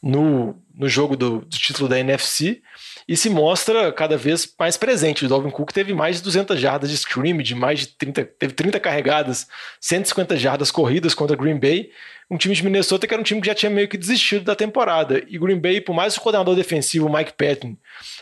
no, 0.00 0.56
no 0.72 0.88
jogo 0.88 1.16
do, 1.16 1.40
do 1.40 1.58
título 1.58 1.88
da 1.88 1.98
NFC 1.98 2.62
e 3.08 3.16
se 3.16 3.30
mostra 3.30 3.92
cada 3.92 4.16
vez 4.16 4.52
mais 4.58 4.76
presente. 4.76 5.24
O 5.24 5.28
Dalvin 5.28 5.50
Cook 5.50 5.72
teve 5.72 5.92
mais 5.94 6.16
de 6.16 6.22
200 6.22 6.58
jardas 6.60 6.90
de 6.90 6.96
scrimmage, 6.96 7.54
mais 7.54 7.80
de 7.80 7.86
30, 7.88 8.24
teve 8.24 8.52
30 8.52 8.78
carregadas, 8.78 9.46
150 9.80 10.36
jardas 10.36 10.70
corridas 10.70 11.14
contra 11.14 11.36
Green 11.36 11.58
Bay, 11.58 11.90
um 12.30 12.36
time 12.36 12.54
de 12.54 12.64
Minnesota 12.64 13.06
que 13.06 13.14
era 13.14 13.20
um 13.20 13.24
time 13.24 13.40
que 13.40 13.46
já 13.46 13.54
tinha 13.54 13.70
meio 13.70 13.88
que 13.88 13.96
desistido 13.96 14.44
da 14.44 14.56
temporada. 14.56 15.22
E 15.28 15.38
Green 15.38 15.58
Bay, 15.58 15.80
por 15.80 15.94
mais 15.94 16.14
que 16.14 16.20
o 16.20 16.22
coordenador 16.22 16.56
defensivo, 16.56 17.08
Mike 17.08 17.32
Patton, 17.32 17.76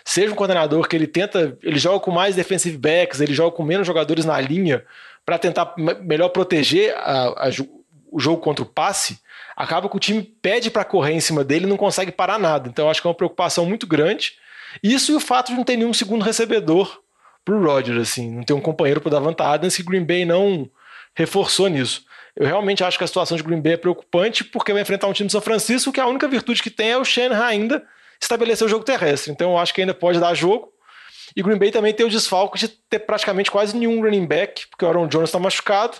seja 0.04 0.32
um 0.32 0.36
coordenador 0.36 0.86
que 0.86 0.94
ele 0.94 1.06
tenta, 1.06 1.56
ele 1.62 1.78
joga 1.78 2.00
com 2.00 2.10
mais 2.10 2.36
defensive 2.36 2.76
backs, 2.76 3.20
ele 3.20 3.32
joga 3.32 3.56
com 3.56 3.62
menos 3.62 3.86
jogadores 3.86 4.24
na 4.24 4.38
linha 4.40 4.84
para 5.24 5.38
tentar 5.38 5.74
melhor 6.02 6.28
proteger 6.28 6.94
a, 6.96 7.48
a, 7.48 7.50
o 8.12 8.20
jogo 8.20 8.42
contra 8.42 8.62
o 8.62 8.68
passe, 8.68 9.18
acaba 9.56 9.88
que 9.88 9.96
o 9.96 10.00
time 10.00 10.22
pede 10.22 10.70
para 10.70 10.84
correr 10.84 11.12
em 11.12 11.20
cima 11.20 11.42
dele 11.42 11.64
e 11.64 11.68
não 11.68 11.76
consegue 11.76 12.12
parar 12.12 12.38
nada. 12.38 12.68
Então 12.68 12.90
acho 12.90 13.00
que 13.00 13.06
é 13.06 13.10
uma 13.10 13.16
preocupação 13.16 13.64
muito 13.64 13.86
grande. 13.86 14.34
Isso 14.82 15.12
e 15.12 15.14
o 15.14 15.20
fato 15.20 15.48
de 15.48 15.54
não 15.54 15.64
ter 15.64 15.76
nenhum 15.76 15.94
segundo 15.94 16.22
recebedor 16.22 17.00
pro 17.44 17.62
Rodgers, 17.62 18.00
assim, 18.00 18.30
não 18.30 18.42
ter 18.42 18.52
um 18.52 18.60
companheiro 18.60 19.00
para 19.00 19.12
Davante 19.12 19.42
Adams, 19.42 19.76
que 19.76 19.82
Green 19.82 20.04
Bay 20.04 20.24
não 20.24 20.68
reforçou 21.14 21.68
nisso. 21.68 22.04
Eu 22.36 22.46
realmente 22.46 22.82
acho 22.82 22.98
que 22.98 23.04
a 23.04 23.06
situação 23.06 23.36
de 23.36 23.42
Green 23.42 23.60
Bay 23.60 23.74
é 23.74 23.76
preocupante 23.76 24.42
porque 24.42 24.72
vai 24.72 24.82
enfrentar 24.82 25.06
um 25.06 25.12
time 25.12 25.28
de 25.28 25.32
São 25.32 25.40
Francisco 25.40 25.92
que 25.92 26.00
a 26.00 26.06
única 26.06 26.26
virtude 26.26 26.62
que 26.62 26.70
tem 26.70 26.90
é 26.90 26.98
o 26.98 27.04
Shanahan 27.04 27.44
ainda 27.44 27.84
estabelecer 28.24 28.66
o 28.66 28.70
jogo 28.70 28.84
terrestre. 28.84 29.32
Então 29.32 29.52
eu 29.52 29.58
acho 29.58 29.72
que 29.72 29.80
ainda 29.80 29.94
pode 29.94 30.18
dar 30.18 30.34
jogo. 30.34 30.72
E 31.36 31.42
Green 31.42 31.58
Bay 31.58 31.70
também 31.70 31.92
tem 31.92 32.06
o 32.06 32.10
desfalque 32.10 32.58
de 32.58 32.68
ter 32.68 33.00
praticamente 33.00 33.50
quase 33.50 33.76
nenhum 33.76 34.00
running 34.02 34.26
back, 34.26 34.66
porque 34.68 34.84
o 34.84 34.88
Aaron 34.88 35.06
Jones 35.08 35.28
está 35.28 35.38
machucado. 35.38 35.96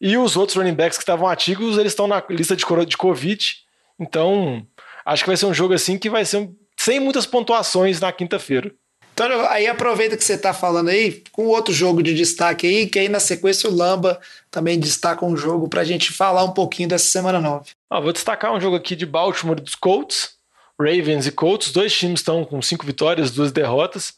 E 0.00 0.16
os 0.16 0.36
outros 0.36 0.56
running 0.56 0.74
backs 0.74 0.96
que 0.96 1.02
estavam 1.02 1.26
ativos, 1.26 1.78
eles 1.78 1.92
estão 1.92 2.06
na 2.06 2.22
lista 2.30 2.54
de, 2.54 2.64
de 2.86 2.96
Covid. 2.96 3.56
Então, 3.98 4.64
acho 5.04 5.24
que 5.24 5.30
vai 5.30 5.36
ser 5.36 5.46
um 5.46 5.54
jogo 5.54 5.74
assim 5.74 5.98
que 5.98 6.10
vai 6.10 6.24
ser 6.24 6.38
um, 6.38 6.54
sem 6.76 7.00
muitas 7.00 7.26
pontuações 7.26 8.00
na 8.00 8.12
quinta-feira. 8.12 8.72
Então, 9.12 9.26
aí 9.48 9.66
aproveita 9.66 10.16
que 10.16 10.24
você 10.24 10.34
está 10.34 10.54
falando 10.54 10.90
aí, 10.90 11.24
com 11.32 11.46
outro 11.46 11.74
jogo 11.74 12.00
de 12.04 12.14
destaque 12.14 12.68
aí, 12.68 12.86
que 12.86 13.00
aí 13.00 13.08
na 13.08 13.18
sequência 13.18 13.68
o 13.68 13.74
Lamba 13.74 14.20
também 14.48 14.78
destaca 14.78 15.26
um 15.26 15.36
jogo 15.36 15.68
para 15.68 15.80
a 15.80 15.84
gente 15.84 16.12
falar 16.12 16.44
um 16.44 16.52
pouquinho 16.52 16.88
dessa 16.88 17.06
semana 17.06 17.40
9. 17.40 17.70
Ah, 17.90 17.98
vou 17.98 18.12
destacar 18.12 18.54
um 18.54 18.60
jogo 18.60 18.76
aqui 18.76 18.94
de 18.94 19.04
Baltimore 19.04 19.60
dos 19.60 19.74
Colts, 19.74 20.37
Ravens 20.78 21.26
e 21.26 21.32
Colts. 21.32 21.72
Dois 21.72 21.96
times 21.96 22.20
estão 22.20 22.44
com 22.44 22.60
cinco 22.62 22.86
vitórias, 22.86 23.30
duas 23.30 23.52
derrotas. 23.52 24.14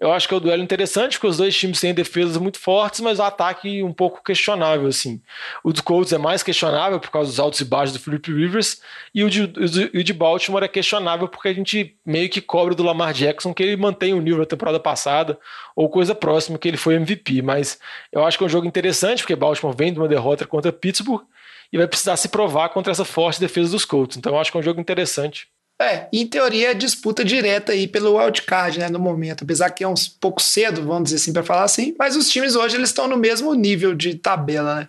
Eu 0.00 0.12
acho 0.12 0.28
que 0.28 0.34
é 0.34 0.36
um 0.36 0.40
duelo 0.40 0.62
interessante, 0.62 1.14
porque 1.14 1.26
os 1.26 1.38
dois 1.38 1.56
times 1.56 1.80
têm 1.80 1.92
defesas 1.92 2.36
muito 2.36 2.58
fortes, 2.60 3.00
mas 3.00 3.18
o 3.18 3.22
ataque 3.24 3.82
um 3.82 3.92
pouco 3.92 4.22
questionável, 4.22 4.86
assim. 4.86 5.20
O 5.64 5.72
dos 5.72 5.80
Colts 5.80 6.12
é 6.12 6.18
mais 6.18 6.40
questionável 6.40 7.00
por 7.00 7.10
causa 7.10 7.28
dos 7.28 7.40
altos 7.40 7.60
e 7.60 7.64
baixos 7.64 7.94
do 7.94 7.98
Philip 7.98 8.32
Rivers, 8.32 8.80
e 9.12 9.24
o 9.24 9.30
de, 9.30 9.42
o 9.42 10.04
de 10.04 10.12
Baltimore 10.12 10.62
é 10.62 10.68
questionável 10.68 11.26
porque 11.26 11.48
a 11.48 11.52
gente 11.52 11.96
meio 12.06 12.28
que 12.28 12.40
cobra 12.40 12.76
do 12.76 12.84
Lamar 12.84 13.12
Jackson 13.12 13.52
que 13.52 13.60
ele 13.60 13.76
mantém 13.76 14.14
o 14.14 14.20
nível 14.20 14.38
da 14.38 14.46
temporada 14.46 14.78
passada, 14.78 15.36
ou 15.74 15.88
coisa 15.88 16.14
próxima 16.14 16.58
que 16.58 16.68
ele 16.68 16.76
foi 16.76 16.94
MVP. 16.94 17.42
Mas 17.42 17.76
eu 18.12 18.24
acho 18.24 18.38
que 18.38 18.44
é 18.44 18.46
um 18.46 18.50
jogo 18.50 18.68
interessante, 18.68 19.24
porque 19.24 19.34
Baltimore 19.34 19.74
vem 19.76 19.92
de 19.92 19.98
uma 19.98 20.06
derrota 20.06 20.46
contra 20.46 20.72
Pittsburgh, 20.72 21.24
e 21.72 21.76
vai 21.76 21.88
precisar 21.88 22.16
se 22.16 22.28
provar 22.28 22.68
contra 22.68 22.92
essa 22.92 23.04
forte 23.04 23.40
defesa 23.40 23.72
dos 23.72 23.84
Colts. 23.84 24.16
Então 24.16 24.32
eu 24.32 24.38
acho 24.38 24.50
que 24.50 24.56
é 24.56 24.60
um 24.60 24.62
jogo 24.62 24.80
interessante. 24.80 25.48
É, 25.80 26.08
em 26.12 26.26
teoria 26.26 26.72
é 26.72 26.74
disputa 26.74 27.24
direta 27.24 27.70
aí 27.70 27.86
pelo 27.86 28.16
wildcard, 28.16 28.80
né, 28.80 28.88
no 28.88 28.98
momento. 28.98 29.44
Apesar 29.44 29.70
que 29.70 29.84
é 29.84 29.88
um 29.88 29.94
pouco 30.20 30.42
cedo, 30.42 30.82
vamos 30.82 31.04
dizer 31.04 31.16
assim, 31.16 31.32
para 31.32 31.44
falar 31.44 31.62
assim. 31.62 31.94
Mas 31.96 32.16
os 32.16 32.28
times 32.28 32.56
hoje 32.56 32.76
eles 32.76 32.88
estão 32.88 33.06
no 33.06 33.16
mesmo 33.16 33.54
nível 33.54 33.94
de 33.94 34.16
tabela, 34.16 34.74
né? 34.74 34.88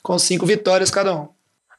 Com 0.00 0.16
cinco 0.18 0.46
vitórias 0.46 0.90
cada 0.90 1.14
um. 1.14 1.28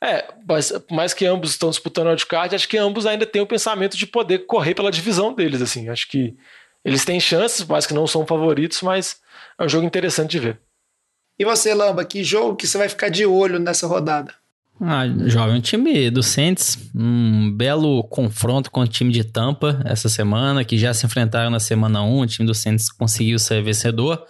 É, 0.02 0.26
mas 0.48 0.74
mais 0.92 1.14
que 1.14 1.26
ambos 1.26 1.52
estão 1.52 1.70
disputando 1.70 2.08
o 2.08 2.10
wildcard, 2.10 2.56
acho 2.56 2.68
que 2.68 2.78
ambos 2.78 3.06
ainda 3.06 3.26
têm 3.26 3.42
o 3.42 3.48
pensamento 3.48 3.98
de 3.98 4.06
poder 4.06 4.40
correr 4.40 4.74
pela 4.74 4.92
divisão 4.92 5.34
deles, 5.34 5.62
assim. 5.62 5.90
Acho 5.90 6.08
que 6.10 6.36
eles 6.84 7.06
têm 7.06 7.20
chances, 7.20 7.66
mas 7.66 7.86
que 7.86 7.94
não 7.94 8.08
são 8.08 8.26
favoritos, 8.26 8.82
mas 8.82 9.18
é 9.58 9.64
um 9.64 9.70
jogo 9.70 9.86
interessante 9.86 10.32
de 10.32 10.40
ver. 10.40 10.60
E 11.38 11.46
você, 11.46 11.74
Lamba, 11.74 12.04
que 12.04 12.24
jogo 12.24 12.56
que 12.56 12.68
você 12.68 12.78
vai 12.78 12.90
ficar 12.90 13.10
de 13.10 13.26
olho 13.26 13.60
nessa 13.60 13.88
rodada? 13.88 14.34
Ah, 14.82 15.06
jovem 15.26 15.60
time 15.60 16.10
do 16.10 16.24
Saints, 16.24 16.90
um 16.96 17.52
belo 17.52 18.02
confronto 18.04 18.72
com 18.72 18.80
o 18.80 18.88
time 18.88 19.12
de 19.12 19.26
Tampa 19.26 19.82
essa 19.84 20.08
semana, 20.08 20.64
que 20.64 20.78
já 20.78 20.94
se 20.94 21.06
enfrentaram 21.06 21.50
na 21.50 21.60
semana 21.60 22.02
1, 22.02 22.20
o 22.20 22.26
time 22.26 22.48
do 22.48 22.56
Saints 22.56 22.90
conseguiu 22.90 23.38
ser 23.38 23.62
vencedor, 23.62 24.24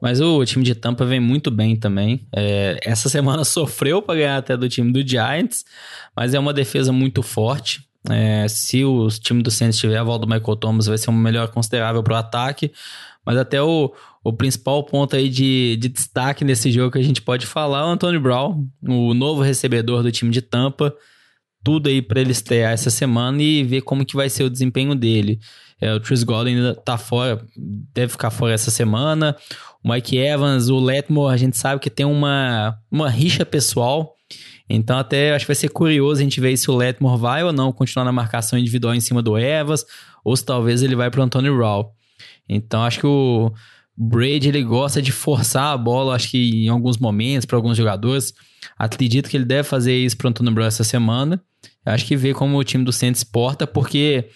mas 0.00 0.22
o 0.22 0.42
time 0.46 0.64
de 0.64 0.74
Tampa 0.74 1.04
vem 1.04 1.20
muito 1.20 1.50
bem 1.50 1.76
também. 1.76 2.26
É, 2.34 2.78
essa 2.82 3.08
semana 3.10 3.44
sofreu 3.44 4.00
para 4.00 4.14
ganhar 4.14 4.38
até 4.38 4.56
do 4.56 4.68
time 4.70 4.90
do 4.90 5.06
Giants, 5.06 5.66
mas 6.16 6.32
é 6.32 6.38
uma 6.38 6.54
defesa 6.54 6.90
muito 6.90 7.22
forte. 7.22 7.86
É, 8.08 8.46
se 8.48 8.84
o 8.84 9.08
time 9.08 9.42
do 9.42 9.50
Saints 9.50 9.78
tiver 9.78 9.98
a 9.98 10.02
volta 10.02 10.26
do 10.26 10.32
Michael 10.32 10.56
Thomas, 10.56 10.86
vai 10.86 10.96
ser 10.96 11.10
um 11.10 11.14
melhor 11.14 11.48
considerável 11.48 12.02
para 12.02 12.14
o 12.14 12.16
ataque, 12.16 12.72
mas 13.24 13.36
até 13.36 13.60
o, 13.60 13.94
o 14.24 14.32
principal 14.32 14.82
ponto 14.82 15.14
aí 15.14 15.28
de, 15.28 15.76
de 15.76 15.88
destaque 15.90 16.46
nesse 16.46 16.72
jogo 16.72 16.92
que 16.92 16.98
a 16.98 17.02
gente 17.02 17.20
pode 17.20 17.44
falar 17.44 17.80
é 17.80 17.84
o 17.84 17.88
Antônio 17.88 18.18
Brown, 18.18 18.66
o 18.82 19.12
novo 19.12 19.42
recebedor 19.42 20.02
do 20.02 20.10
time 20.10 20.30
de 20.30 20.40
Tampa. 20.40 20.94
Tudo 21.62 21.88
aí 21.88 22.00
para 22.00 22.20
ele 22.20 22.32
estrear 22.32 22.72
essa 22.72 22.90
semana 22.90 23.42
e 23.42 23.62
ver 23.62 23.82
como 23.82 24.04
que 24.04 24.16
vai 24.16 24.30
ser 24.30 24.44
o 24.44 24.50
desempenho 24.50 24.94
dele. 24.94 25.38
É, 25.80 25.94
o 25.94 26.00
Chris 26.00 26.22
Godwin 26.22 26.56
ainda 26.56 26.74
tá 26.74 26.96
fora, 26.96 27.44
deve 27.56 28.12
ficar 28.12 28.30
fora 28.30 28.54
essa 28.54 28.70
semana. 28.70 29.36
O 29.82 29.92
Mike 29.92 30.16
Evans, 30.16 30.68
o 30.68 30.78
Letmore, 30.78 31.32
a 31.32 31.36
gente 31.36 31.58
sabe 31.58 31.80
que 31.80 31.90
tem 31.90 32.06
uma, 32.06 32.78
uma 32.90 33.10
rixa 33.10 33.44
pessoal. 33.44 34.14
Então 34.68 34.98
até 34.98 35.34
acho 35.34 35.44
que 35.44 35.50
vai 35.50 35.56
ser 35.56 35.68
curioso 35.68 36.20
a 36.20 36.24
gente 36.24 36.40
ver 36.40 36.56
se 36.56 36.70
o 36.70 36.76
Letmore 36.76 37.20
vai 37.20 37.44
ou 37.44 37.52
não 37.52 37.72
continuar 37.72 38.04
na 38.04 38.12
marcação 38.12 38.58
individual 38.58 38.94
em 38.94 39.00
cima 39.00 39.20
do 39.20 39.36
Evans, 39.36 39.84
ou 40.24 40.34
se 40.34 40.44
talvez 40.44 40.82
ele 40.82 40.96
vai 40.96 41.10
para 41.10 41.20
o 41.20 41.24
Antônio 41.24 41.54
Brown. 41.54 41.90
Então 42.48 42.82
acho 42.82 43.00
que 43.00 43.06
o 43.06 43.52
Brady 43.96 44.48
ele 44.48 44.62
gosta 44.62 45.00
de 45.00 45.12
forçar 45.12 45.72
a 45.72 45.76
bola, 45.76 46.14
acho 46.14 46.30
que 46.30 46.64
em 46.64 46.68
alguns 46.68 46.98
momentos, 46.98 47.44
para 47.44 47.56
alguns 47.56 47.76
jogadores. 47.76 48.34
Acredito 48.76 49.28
que 49.28 49.36
ele 49.36 49.44
deve 49.44 49.68
fazer 49.68 49.94
isso 49.94 50.16
para 50.16 50.26
o 50.26 50.30
Antônio 50.30 50.52
Brown 50.52 50.66
essa 50.66 50.82
semana. 50.84 51.42
Acho 51.84 52.04
que 52.06 52.16
ver 52.16 52.34
como 52.34 52.58
o 52.58 52.64
time 52.64 52.84
do 52.84 52.92
Santos 52.92 53.22
porta, 53.22 53.66
porque 53.66 54.28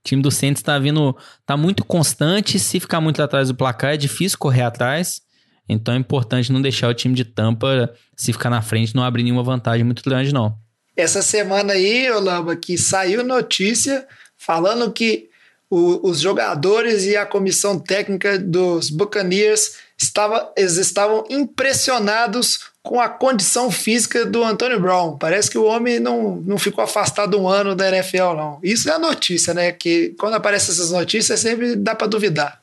o 0.00 0.08
time 0.08 0.22
do 0.22 0.30
Santos 0.30 0.60
está 0.60 0.78
vindo, 0.78 1.16
tá 1.46 1.56
muito 1.56 1.84
constante. 1.84 2.58
Se 2.58 2.80
ficar 2.80 3.00
muito 3.00 3.22
atrás 3.22 3.48
do 3.48 3.54
placar, 3.54 3.94
é 3.94 3.96
difícil 3.96 4.38
correr 4.38 4.62
atrás. 4.62 5.20
Então 5.68 5.94
é 5.94 5.98
importante 5.98 6.52
não 6.52 6.60
deixar 6.60 6.88
o 6.88 6.94
time 6.94 7.14
de 7.14 7.24
Tampa, 7.24 7.92
se 8.16 8.32
ficar 8.32 8.50
na 8.50 8.62
frente, 8.62 8.94
não 8.94 9.02
abrir 9.02 9.22
nenhuma 9.22 9.42
vantagem 9.42 9.84
muito 9.84 10.02
grande, 10.02 10.32
não. 10.32 10.58
Essa 10.96 11.22
semana 11.22 11.72
aí, 11.72 12.10
Olamba, 12.10 12.54
que 12.54 12.76
saiu 12.76 13.24
notícia 13.24 14.06
falando 14.36 14.92
que 14.92 15.28
o, 15.70 16.08
os 16.08 16.20
jogadores 16.20 17.04
e 17.04 17.16
a 17.16 17.26
comissão 17.26 17.78
técnica 17.78 18.38
dos 18.38 18.90
Buccaneers 18.90 19.76
estava, 19.98 20.52
eles 20.56 20.76
estavam 20.76 21.24
impressionados 21.28 22.72
com 22.82 23.00
a 23.00 23.08
condição 23.08 23.70
física 23.70 24.26
do 24.26 24.44
Antônio 24.44 24.78
Brown. 24.78 25.16
Parece 25.16 25.50
que 25.50 25.56
o 25.56 25.64
homem 25.64 25.98
não, 25.98 26.36
não 26.36 26.58
ficou 26.58 26.84
afastado 26.84 27.40
um 27.40 27.48
ano 27.48 27.74
da 27.74 27.88
NFL, 27.88 28.34
não. 28.36 28.58
Isso 28.62 28.90
é 28.90 28.92
a 28.92 28.98
notícia, 28.98 29.54
né? 29.54 29.72
Que 29.72 30.14
quando 30.18 30.34
aparecem 30.34 30.72
essas 30.72 30.90
notícias, 30.90 31.40
sempre 31.40 31.76
dá 31.76 31.94
para 31.94 32.06
duvidar. 32.06 32.60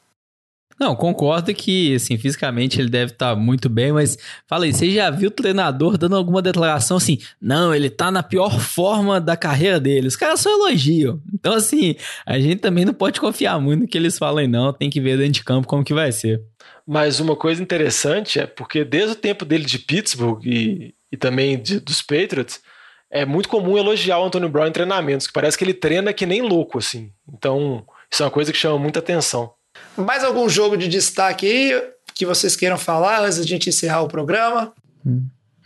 Não, 0.82 0.96
concordo 0.96 1.54
que, 1.54 1.94
assim, 1.94 2.18
fisicamente 2.18 2.82
ele 2.82 2.90
deve 2.90 3.12
estar 3.12 3.36
tá 3.36 3.36
muito 3.36 3.70
bem, 3.70 3.92
mas 3.92 4.18
fala 4.48 4.66
aí, 4.66 4.74
você 4.74 4.90
já 4.90 5.12
viu 5.12 5.28
o 5.28 5.32
treinador 5.32 5.96
dando 5.96 6.16
alguma 6.16 6.42
declaração 6.42 6.98
assim? 6.98 7.20
Não, 7.40 7.72
ele 7.72 7.88
tá 7.88 8.10
na 8.10 8.24
pior 8.24 8.60
forma 8.60 9.22
da 9.22 9.38
carreira 9.38 9.80
dele. 9.80 10.08
Os 10.08 10.16
caras 10.16 10.40
só 10.40 10.50
elogiam. 10.50 11.22
Então, 11.32 11.54
assim, 11.54 11.96
a 12.26 12.40
gente 12.40 12.62
também 12.62 12.84
não 12.84 12.96
pode 12.96 13.22
confiar 13.22 13.62
muito 13.62 13.82
no 13.82 13.88
que 13.88 13.96
eles 13.96 14.18
falam, 14.18 14.48
não. 14.48 14.74
Tem 14.74 14.90
que 14.90 15.00
ver 15.00 15.20
dentro 15.20 15.34
de 15.34 15.44
campo 15.44 15.68
como 15.68 15.84
que 15.84 15.94
vai 15.94 16.12
ser. 16.12 16.42
Mas 16.88 17.20
uma 17.20 17.36
coisa 17.36 17.62
interessante 17.62 18.40
é 18.40 18.48
porque 18.48 18.84
desde 18.84 19.12
o 19.12 19.16
tempo 19.16 19.46
dele 19.46 19.66
de 19.66 19.78
Pittsburgh 19.78 20.44
e, 20.44 20.96
e 21.12 21.16
também 21.16 21.62
de, 21.62 21.80
dos 21.80 22.02
Patriots, 22.02 22.60
é 23.12 23.24
muito 23.24 23.50
comum 23.50 23.78
elogiar 23.78 24.18
o 24.18 24.26
Antônio 24.26 24.50
Brown 24.50 24.66
em 24.66 24.72
treinamentos, 24.72 25.28
que 25.28 25.34
parece 25.34 25.56
que 25.56 25.64
ele 25.64 25.76
treina 25.76 26.12
que 26.12 26.26
nem 26.26 26.42
louco, 26.42 26.80
assim. 26.80 27.12
Então, 27.32 27.86
isso 28.12 28.24
é 28.24 28.26
uma 28.26 28.32
coisa 28.32 28.52
que 28.52 28.58
chama 28.58 28.80
muita 28.80 28.98
atenção. 28.98 29.54
Mais 29.98 30.24
algum 30.24 30.48
jogo 30.48 30.78
de 30.78 30.88
destaque 30.88 31.46
aí 31.46 31.84
que 32.14 32.26
vocês 32.26 32.56
queiram 32.56 32.78
falar 32.78 33.22
antes 33.22 33.38
de 33.38 33.44
a 33.44 33.46
gente 33.48 33.70
encerrar 33.70 34.02
o 34.02 34.08
programa? 34.08 34.74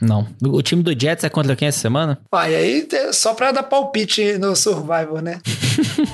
Não. 0.02 0.28
O 0.42 0.62
time 0.62 0.84
do 0.84 0.98
Jets 0.98 1.24
é 1.24 1.30
contra 1.30 1.56
quem 1.56 1.68
essa 1.68 1.80
semana? 1.80 2.20
Vai, 2.32 2.54
aí 2.56 2.88
só 3.14 3.34
pra 3.34 3.52
dar 3.52 3.64
palpite 3.64 4.38
no 4.38 4.56
Survivor, 4.56 5.22
né? 5.22 5.40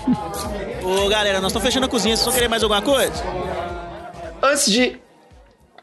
Ô 0.84 1.08
galera, 1.08 1.40
nós 1.40 1.52
estamos 1.52 1.66
fechando 1.66 1.86
a 1.86 1.90
cozinha, 1.90 2.16
vocês 2.16 2.26
vão 2.26 2.34
querer 2.34 2.48
mais 2.48 2.64
alguma 2.64 2.82
coisa? 2.82 3.24
Antes 4.42 4.72
de 4.72 5.00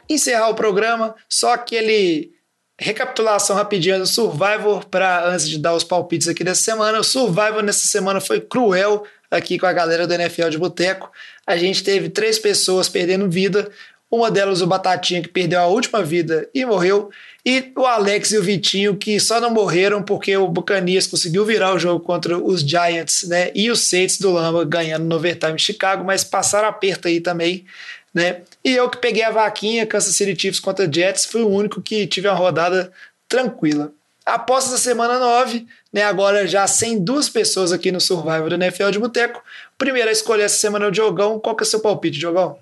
encerrar 0.09 0.49
o 0.49 0.55
programa, 0.55 1.15
só 1.29 1.53
aquele 1.53 2.31
recapitulação 2.79 3.55
rapidinha 3.55 3.99
do 3.99 4.07
Survivor 4.07 4.85
para 4.85 5.27
antes 5.27 5.47
de 5.49 5.57
dar 5.57 5.75
os 5.75 5.83
palpites 5.83 6.27
aqui 6.27 6.43
dessa 6.43 6.61
semana. 6.61 6.99
O 6.99 7.03
Survivor 7.03 7.61
nessa 7.61 7.87
semana 7.87 8.21
foi 8.21 8.39
cruel 8.39 9.03
aqui 9.29 9.59
com 9.59 9.65
a 9.65 9.73
galera 9.73 10.07
do 10.07 10.13
NFL 10.13 10.49
de 10.49 10.57
Boteco. 10.57 11.11
A 11.49 11.57
gente 11.57 11.83
teve 11.83 12.09
três 12.09 12.37
pessoas 12.37 12.87
perdendo 12.87 13.27
vida. 13.27 13.71
Uma 14.11 14.29
delas, 14.29 14.61
o 14.61 14.67
Batatinha, 14.67 15.19
que 15.19 15.29
perdeu 15.29 15.59
a 15.59 15.65
última 15.65 16.03
vida 16.03 16.47
e 16.53 16.63
morreu. 16.63 17.09
E 17.43 17.71
o 17.75 17.87
Alex 17.87 18.31
e 18.31 18.37
o 18.37 18.43
Vitinho, 18.43 18.95
que 18.95 19.19
só 19.19 19.41
não 19.41 19.49
morreram 19.49 20.03
porque 20.03 20.37
o 20.37 20.47
Bucanias 20.47 21.07
conseguiu 21.07 21.43
virar 21.43 21.73
o 21.73 21.79
jogo 21.79 22.05
contra 22.05 22.37
os 22.37 22.61
Giants, 22.61 23.23
né? 23.23 23.49
E 23.55 23.71
os 23.71 23.79
Saints 23.79 24.19
do 24.19 24.29
Lamba 24.29 24.63
ganhando 24.63 25.05
no 25.05 25.15
overtime 25.15 25.53
em 25.53 25.57
Chicago, 25.57 26.03
mas 26.03 26.23
passaram 26.23 26.67
aperto 26.67 27.07
aí 27.07 27.19
também, 27.19 27.65
né? 28.13 28.41
E 28.63 28.75
eu 28.75 28.87
que 28.87 28.99
peguei 28.99 29.23
a 29.23 29.31
vaquinha, 29.31 29.87
Kansas 29.87 30.15
City 30.15 30.39
Chiefs 30.39 30.59
contra 30.59 30.87
Jets, 30.91 31.25
fui 31.25 31.41
o 31.41 31.49
único 31.49 31.81
que 31.81 32.05
tive 32.05 32.27
uma 32.27 32.37
rodada 32.37 32.91
tranquila. 33.27 33.91
Após 34.23 34.69
da 34.69 34.77
semana 34.77 35.17
9, 35.17 35.65
né, 35.91 36.03
agora 36.03 36.45
já 36.45 36.67
sem 36.67 37.03
duas 37.03 37.27
pessoas 37.27 37.71
aqui 37.71 37.91
no 37.91 37.99
Survivor 37.99 38.49
do 38.49 38.55
NFL 38.55 38.91
de 38.91 38.99
Boteco, 38.99 39.41
primeiro 39.79 40.09
a 40.09 40.11
escolher 40.11 40.43
essa 40.43 40.57
semana 40.57 40.85
é 40.85 40.87
o 40.89 40.91
Diogão. 40.91 41.39
Qual 41.39 41.55
que 41.55 41.63
é 41.63 41.65
o 41.65 41.67
seu 41.67 41.79
palpite, 41.79 42.19
Diogão? 42.19 42.59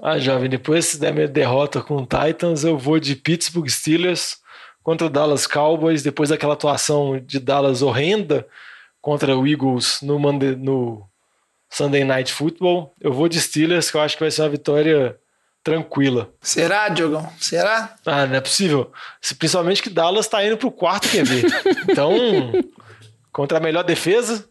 Ah, 0.00 0.18
jovem, 0.18 0.48
depois 0.48 0.96
da 0.96 1.10
minha 1.10 1.26
derrota 1.26 1.80
com 1.80 1.96
o 1.96 2.06
Titans, 2.06 2.62
eu 2.62 2.76
vou 2.76 3.00
de 3.00 3.16
Pittsburgh 3.16 3.68
Steelers 3.68 4.38
contra 4.82 5.06
o 5.06 5.10
Dallas 5.10 5.46
Cowboys, 5.46 6.02
depois 6.02 6.28
daquela 6.28 6.52
atuação 6.52 7.18
de 7.18 7.40
Dallas 7.40 7.80
horrenda 7.80 8.46
contra 9.00 9.36
o 9.36 9.46
Eagles 9.46 10.00
no, 10.02 10.18
Monday, 10.18 10.54
no 10.54 11.08
Sunday 11.70 12.04
Night 12.04 12.32
Football. 12.32 12.92
Eu 13.00 13.12
vou 13.12 13.28
de 13.28 13.40
Steelers, 13.40 13.90
que 13.90 13.96
eu 13.96 14.02
acho 14.02 14.16
que 14.16 14.22
vai 14.22 14.30
ser 14.30 14.42
uma 14.42 14.50
vitória 14.50 15.18
tranquila. 15.62 16.30
Será, 16.42 16.90
Diogão? 16.90 17.26
Será? 17.40 17.96
Ah, 18.04 18.26
não 18.26 18.36
é 18.36 18.40
possível. 18.40 18.92
Principalmente 19.38 19.82
que 19.82 19.88
Dallas 19.88 20.26
está 20.26 20.44
indo 20.44 20.58
para 20.58 20.68
o 20.68 20.72
quarto 20.72 21.08
QB. 21.08 21.44
então, 21.90 22.12
contra 23.32 23.56
a 23.56 23.60
melhor 23.60 23.84
defesa. 23.84 24.46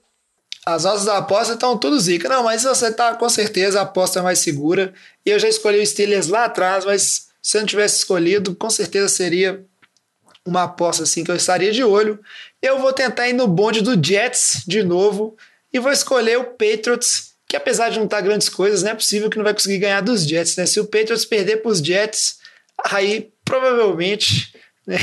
As 0.66 0.86
odds 0.86 1.06
da 1.06 1.18
aposta 1.18 1.54
estão 1.54 1.78
tudo 1.78 2.00
zica. 2.00 2.30
Não, 2.30 2.44
mas 2.44 2.64
você 2.64 2.92
tá 2.92 3.16
com 3.16 3.28
certeza 3.30 3.80
a 3.80 3.84
aposta 3.84 4.20
é 4.20 4.22
mais 4.22 4.40
segura. 4.40 4.94
E 5.26 5.30
eu 5.30 5.40
já 5.40 5.48
escolhi 5.48 5.80
o 5.80 5.86
Steelers 5.86 6.28
lá 6.28 6.46
atrás, 6.46 6.86
mas 6.86 7.28
se 7.42 7.58
eu 7.58 7.62
não 7.62 7.68
tivesse 7.68 7.98
escolhido, 7.98 8.56
com 8.56 8.70
certeza 8.70 9.10
seria 9.10 9.66
uma 10.46 10.64
aposta 10.64 11.04
assim 11.04 11.24
que 11.24 11.32
eu 11.32 11.36
estaria 11.36 11.72
de 11.72 11.84
olho. 11.84 12.20
Eu 12.62 12.80
vou 12.80 12.94
tentar 12.94 13.28
ir 13.28 13.34
no 13.34 13.48
bonde 13.48 13.82
do 13.82 14.02
Jets 14.02 14.64
de 14.66 14.84
novo 14.84 15.36
e 15.72 15.80
vou 15.80 15.92
escolher 15.92 16.38
o 16.38 16.46
Patriots 16.46 17.34
que 17.54 17.58
apesar 17.58 17.90
de 17.90 18.00
não 18.00 18.06
estar 18.06 18.20
grandes 18.22 18.50
coisas, 18.50 18.82
não 18.82 18.90
é 18.90 18.96
possível 18.96 19.30
que 19.30 19.38
não 19.38 19.44
vai 19.44 19.54
conseguir 19.54 19.78
ganhar 19.78 20.02
dos 20.02 20.28
Jets, 20.28 20.56
né? 20.56 20.66
Se 20.66 20.80
o 20.80 20.86
Patriots 20.86 21.24
perder 21.24 21.58
para 21.58 21.70
os 21.70 21.78
Jets, 21.78 22.40
aí 22.84 23.32
provavelmente 23.46 24.52
né, 24.88 24.98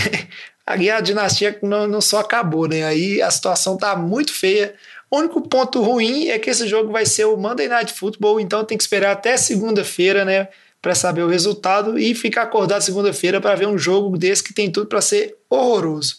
a 0.66 1.00
dinastia 1.00 1.56
não, 1.62 1.86
não 1.86 2.00
só 2.00 2.18
acabou, 2.18 2.66
né? 2.66 2.82
Aí 2.82 3.22
a 3.22 3.30
situação 3.30 3.76
tá 3.76 3.94
muito 3.94 4.32
feia. 4.32 4.74
O 5.10 5.18
único 5.18 5.40
ponto 5.40 5.82
ruim 5.82 6.28
é 6.28 6.38
que 6.38 6.48
esse 6.48 6.68
jogo 6.68 6.92
vai 6.92 7.04
ser 7.04 7.24
o 7.24 7.36
Monday 7.36 7.66
Night 7.66 7.92
Football, 7.92 8.38
então 8.38 8.64
tem 8.64 8.78
que 8.78 8.84
esperar 8.84 9.10
até 9.10 9.36
segunda-feira, 9.36 10.24
né? 10.24 10.48
Para 10.80 10.94
saber 10.94 11.22
o 11.22 11.28
resultado 11.28 11.98
e 11.98 12.14
ficar 12.14 12.42
acordado 12.42 12.80
segunda-feira 12.80 13.40
para 13.40 13.56
ver 13.56 13.66
um 13.66 13.76
jogo 13.76 14.16
desse 14.16 14.42
que 14.42 14.54
tem 14.54 14.70
tudo 14.70 14.86
para 14.86 15.00
ser 15.00 15.36
horroroso. 15.50 16.18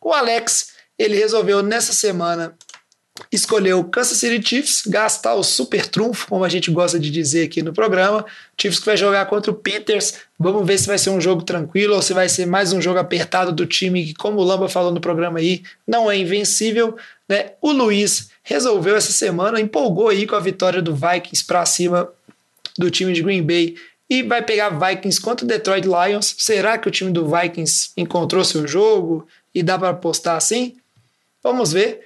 O 0.00 0.12
Alex, 0.12 0.72
ele 0.98 1.16
resolveu 1.16 1.62
nessa 1.62 1.92
semana 1.92 2.56
escolheu 3.30 3.78
o 3.78 3.84
Kansas 3.84 4.18
City 4.18 4.46
Chiefs, 4.46 4.82
gastar 4.86 5.34
o 5.34 5.42
super 5.42 5.86
trunfo, 5.86 6.26
como 6.28 6.44
a 6.44 6.48
gente 6.48 6.70
gosta 6.70 6.98
de 6.98 7.10
dizer 7.10 7.46
aqui 7.46 7.62
no 7.62 7.72
programa. 7.72 8.24
Chiefs 8.60 8.80
que 8.80 8.86
vai 8.86 8.96
jogar 8.96 9.26
contra 9.26 9.52
o 9.52 9.54
Panthers. 9.54 10.14
Vamos 10.38 10.66
ver 10.66 10.78
se 10.78 10.86
vai 10.86 10.98
ser 10.98 11.10
um 11.10 11.20
jogo 11.20 11.42
tranquilo 11.42 11.94
ou 11.94 12.02
se 12.02 12.12
vai 12.12 12.28
ser 12.28 12.46
mais 12.46 12.72
um 12.72 12.82
jogo 12.82 12.98
apertado 12.98 13.52
do 13.52 13.66
time 13.66 14.06
que, 14.06 14.14
como 14.14 14.40
o 14.40 14.44
Lamba 14.44 14.68
falou 14.68 14.92
no 14.92 15.00
programa 15.00 15.38
aí, 15.38 15.62
não 15.86 16.10
é 16.10 16.16
invencível. 16.16 16.96
Né? 17.28 17.52
O 17.60 17.72
Luiz 17.72 18.30
resolveu 18.42 18.96
essa 18.96 19.12
semana, 19.12 19.60
empolgou 19.60 20.08
aí 20.08 20.26
com 20.26 20.34
a 20.34 20.40
vitória 20.40 20.82
do 20.82 20.94
Vikings 20.94 21.44
para 21.44 21.64
cima 21.64 22.08
do 22.76 22.90
time 22.90 23.12
de 23.12 23.22
Green 23.22 23.42
Bay 23.42 23.76
e 24.08 24.22
vai 24.22 24.42
pegar 24.42 24.70
Vikings 24.70 25.20
contra 25.20 25.44
o 25.44 25.48
Detroit 25.48 25.86
Lions. 25.86 26.34
Será 26.38 26.76
que 26.76 26.88
o 26.88 26.90
time 26.90 27.10
do 27.10 27.26
Vikings 27.26 27.90
encontrou 27.96 28.44
seu 28.44 28.66
jogo 28.66 29.26
e 29.54 29.62
dá 29.62 29.78
para 29.78 29.90
apostar 29.90 30.36
assim? 30.36 30.76
Vamos 31.42 31.72
ver. 31.72 32.00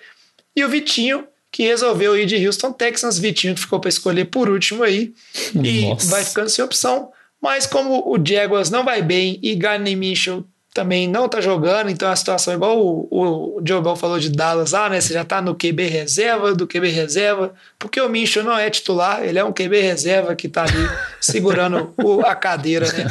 E 0.54 0.64
o 0.64 0.68
Vitinho, 0.68 1.26
que 1.50 1.64
resolveu 1.64 2.16
ir 2.16 2.26
de 2.26 2.46
Houston 2.46 2.72
Texans. 2.72 3.18
Vitinho 3.18 3.54
que 3.54 3.60
ficou 3.60 3.80
para 3.80 3.88
escolher 3.88 4.26
por 4.26 4.48
último 4.48 4.82
aí. 4.82 5.12
E 5.54 5.86
Nossa. 5.86 6.10
vai 6.10 6.24
ficando 6.24 6.48
sem 6.48 6.64
opção. 6.64 7.10
Mas 7.40 7.66
como 7.66 8.12
o 8.12 8.18
Jaguars 8.24 8.70
não 8.70 8.84
vai 8.84 9.02
bem 9.02 9.38
e 9.42 9.54
Gardner 9.54 9.96
Minshew 9.96 10.44
também 10.78 11.08
não 11.08 11.28
tá 11.28 11.40
jogando, 11.40 11.90
então 11.90 12.08
a 12.08 12.14
situação 12.14 12.52
é 12.52 12.56
igual 12.56 12.78
o, 12.78 13.08
o, 13.10 13.60
Joe 13.66 13.82
Bell 13.82 13.96
falou 13.96 14.16
de 14.16 14.30
Dallas, 14.30 14.74
ah, 14.74 14.88
né? 14.88 15.00
Você 15.00 15.12
já 15.12 15.24
tá 15.24 15.42
no 15.42 15.56
QB 15.56 15.88
reserva, 15.88 16.54
do 16.54 16.68
QB 16.68 16.88
reserva, 16.90 17.52
porque 17.76 18.00
o 18.00 18.08
Minshew 18.08 18.44
não 18.44 18.56
é 18.56 18.70
titular, 18.70 19.24
ele 19.24 19.40
é 19.40 19.44
um 19.44 19.52
QB 19.52 19.80
reserva 19.80 20.36
que 20.36 20.48
tá 20.48 20.62
ali 20.62 20.88
segurando 21.20 21.92
o, 22.00 22.20
a 22.20 22.36
cadeira, 22.36 22.86
né? 22.92 23.10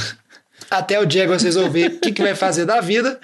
Até 0.71 0.97
o 0.97 1.09
Jaguars 1.09 1.43
resolver 1.43 1.87
o 1.87 1.99
que, 1.99 2.13
que 2.13 2.21
vai 2.21 2.33
fazer 2.35 2.63
da 2.63 2.79
vida. 2.79 3.19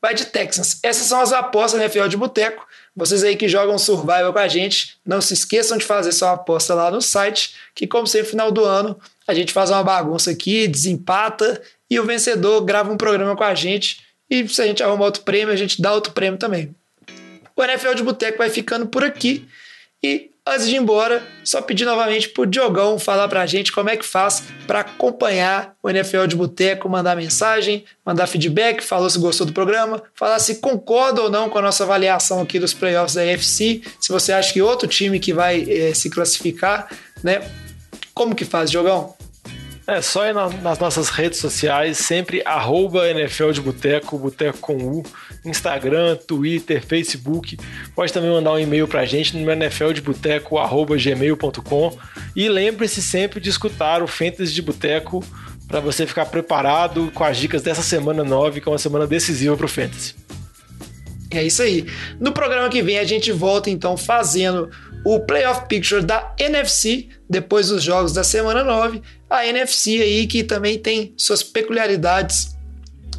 Vai 0.00 0.14
de 0.14 0.26
Texans. 0.26 0.78
Essas 0.80 1.08
são 1.08 1.20
as 1.20 1.32
apostas 1.32 1.80
na 1.80 1.86
NFL 1.86 2.06
de 2.06 2.16
Boteco. 2.16 2.64
Vocês 2.94 3.24
aí 3.24 3.34
que 3.34 3.48
jogam 3.48 3.76
Survival 3.78 4.32
com 4.32 4.38
a 4.38 4.46
gente, 4.46 4.96
não 5.04 5.20
se 5.20 5.34
esqueçam 5.34 5.76
de 5.76 5.84
fazer 5.84 6.12
sua 6.12 6.34
aposta 6.34 6.72
lá 6.72 6.88
no 6.88 7.02
site, 7.02 7.56
que 7.74 7.84
como 7.84 8.06
sempre, 8.06 8.30
final 8.30 8.52
do 8.52 8.64
ano, 8.64 8.96
a 9.26 9.34
gente 9.34 9.52
faz 9.52 9.70
uma 9.70 9.82
bagunça 9.82 10.30
aqui, 10.30 10.68
desempata 10.68 11.60
e 11.90 11.98
o 11.98 12.04
vencedor 12.04 12.60
grava 12.62 12.92
um 12.92 12.96
programa 12.96 13.36
com 13.36 13.44
a 13.44 13.54
gente. 13.54 14.02
E 14.30 14.46
se 14.48 14.60
a 14.60 14.66
gente 14.66 14.82
arrumar 14.82 15.06
outro 15.06 15.22
prêmio, 15.22 15.52
a 15.52 15.56
gente 15.56 15.80
dá 15.80 15.92
outro 15.92 16.12
prêmio 16.12 16.38
também. 16.38 16.74
O 17.56 17.64
NFL 17.64 17.94
de 17.94 18.02
Boteco 18.02 18.38
vai 18.38 18.50
ficando 18.50 18.86
por 18.86 19.02
aqui. 19.02 19.48
E 20.02 20.30
antes 20.46 20.68
de 20.68 20.76
ir 20.76 20.78
embora, 20.78 21.26
só 21.44 21.60
pedir 21.60 21.84
novamente 21.84 22.28
pro 22.28 22.46
Diogão 22.46 22.98
falar 22.98 23.26
pra 23.26 23.44
gente 23.46 23.72
como 23.72 23.90
é 23.90 23.96
que 23.96 24.04
faz 24.04 24.44
para 24.66 24.80
acompanhar 24.80 25.74
o 25.82 25.90
NFL 25.90 26.26
de 26.26 26.36
Boteco, 26.36 26.88
mandar 26.88 27.16
mensagem, 27.16 27.84
mandar 28.04 28.26
feedback, 28.26 28.80
falou 28.80 29.10
se 29.10 29.18
gostou 29.18 29.46
do 29.46 29.52
programa, 29.52 30.02
falar 30.14 30.38
se 30.38 30.56
concorda 30.56 31.22
ou 31.22 31.30
não 31.30 31.50
com 31.50 31.58
a 31.58 31.62
nossa 31.62 31.84
avaliação 31.84 32.40
aqui 32.40 32.58
dos 32.60 32.72
playoffs 32.72 33.14
da 33.14 33.22
AFC, 33.22 33.82
se 34.00 34.08
você 34.08 34.32
acha 34.32 34.52
que 34.52 34.62
outro 34.62 34.86
time 34.86 35.18
que 35.18 35.32
vai 35.32 35.66
eh, 35.68 35.94
se 35.94 36.08
classificar, 36.08 36.88
né? 37.24 37.40
Como 38.14 38.34
que 38.34 38.44
faz, 38.44 38.70
Diogão? 38.70 39.17
É 39.88 40.02
só 40.02 40.26
ir 40.26 40.34
na- 40.34 40.50
nas 40.50 40.78
nossas 40.78 41.08
redes 41.08 41.38
sociais, 41.38 41.96
sempre 41.96 42.42
arroba 42.44 43.08
NFL 43.08 43.52
de 43.52 43.60
Boteco, 43.62 44.18
Boteco 44.18 44.58
com 44.58 44.76
U, 44.76 45.02
Instagram, 45.46 46.14
Twitter, 46.16 46.84
Facebook. 46.84 47.56
Pode 47.94 48.12
também 48.12 48.30
mandar 48.30 48.52
um 48.52 48.58
e-mail 48.58 48.86
pra 48.86 49.06
gente 49.06 49.34
no 49.34 49.50
nfldeboteco.gmail.com 49.50 51.98
e 52.36 52.48
lembre-se 52.50 53.00
sempre 53.00 53.40
de 53.40 53.48
escutar 53.48 54.02
o 54.02 54.06
Fantasy 54.06 54.52
de 54.52 54.60
Boteco 54.60 55.24
para 55.66 55.80
você 55.80 56.06
ficar 56.06 56.26
preparado 56.26 57.10
com 57.14 57.24
as 57.24 57.38
dicas 57.38 57.62
dessa 57.62 57.80
semana 57.82 58.22
9, 58.22 58.60
que 58.60 58.68
é 58.68 58.72
uma 58.72 58.76
semana 58.78 59.06
decisiva 59.06 59.56
pro 59.56 59.68
Fantasy. 59.68 60.14
É 61.30 61.42
isso 61.44 61.60
aí. 61.62 61.86
No 62.18 62.32
programa 62.32 62.70
que 62.70 62.80
vem 62.82 62.98
a 62.98 63.04
gente 63.04 63.30
volta 63.32 63.68
então 63.68 63.98
fazendo 63.98 64.70
o 65.04 65.20
Playoff 65.20 65.66
Picture 65.68 66.02
da 66.02 66.34
NFC, 66.38 67.08
depois 67.28 67.68
dos 67.68 67.82
jogos 67.82 68.12
da 68.12 68.24
semana 68.24 68.64
9. 68.64 69.02
A 69.28 69.46
NFC 69.46 70.00
aí 70.00 70.26
que 70.26 70.42
também 70.42 70.78
tem 70.78 71.12
suas 71.16 71.42
peculiaridades. 71.42 72.56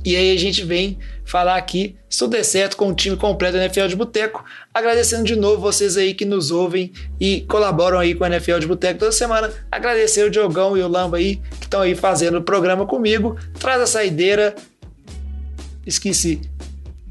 E 0.03 0.15
aí 0.15 0.33
a 0.33 0.39
gente 0.39 0.63
vem 0.63 0.97
falar 1.25 1.57
aqui, 1.57 1.95
se 2.09 2.19
tudo 2.19 2.31
der 2.31 2.43
certo, 2.43 2.75
com 2.75 2.89
o 2.89 2.95
time 2.95 3.15
completo 3.15 3.57
da 3.57 3.65
NFL 3.65 3.87
de 3.87 3.95
Boteco. 3.95 4.43
Agradecendo 4.73 5.23
de 5.23 5.35
novo 5.35 5.61
vocês 5.61 5.97
aí 5.97 6.13
que 6.13 6.25
nos 6.25 6.51
ouvem 6.51 6.91
e 7.19 7.41
colaboram 7.41 7.99
aí 7.99 8.15
com 8.15 8.23
a 8.23 8.27
NFL 8.27 8.59
de 8.59 8.67
Boteco 8.67 8.99
toda 8.99 9.11
semana. 9.11 9.51
Agradecer 9.71 10.23
o 10.23 10.29
Diogão 10.31 10.77
e 10.77 10.81
o 10.81 10.87
Lamba 10.87 11.17
aí 11.17 11.35
que 11.59 11.65
estão 11.65 11.81
aí 11.81 11.95
fazendo 11.95 12.39
o 12.39 12.41
programa 12.41 12.85
comigo. 12.85 13.37
Traz 13.59 13.81
a 13.81 13.87
saideira. 13.87 14.55
Esqueci. 15.85 16.41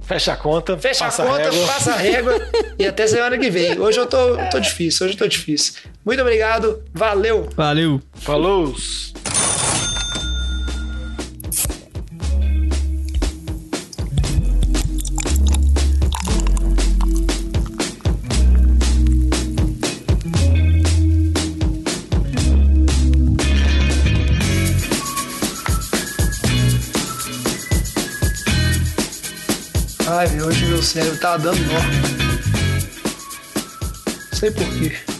Fecha 0.08 0.32
a 0.32 0.36
conta, 0.36 0.78
Fecha 0.78 1.04
passa 1.04 1.22
a 1.22 1.26
conta, 1.26 1.50
régua. 1.50 1.66
passa 1.66 1.92
a 1.92 1.96
régua 1.96 2.40
e 2.78 2.86
até 2.86 3.06
semana 3.06 3.36
que 3.36 3.50
vem. 3.50 3.78
Hoje 3.78 4.00
eu 4.00 4.06
tô, 4.06 4.38
tô 4.50 4.58
difícil, 4.58 5.04
hoje 5.04 5.14
eu 5.14 5.18
tô 5.18 5.26
difícil. 5.26 5.74
Muito 6.02 6.22
obrigado, 6.22 6.82
valeu! 6.94 7.46
Valeu. 7.54 8.00
Falou! 8.14 8.74
Cérebro 30.88 31.20
tá 31.20 31.36
dando 31.36 31.60
nó. 31.66 31.80
Sei 34.32 34.50
porquê. 34.50 35.17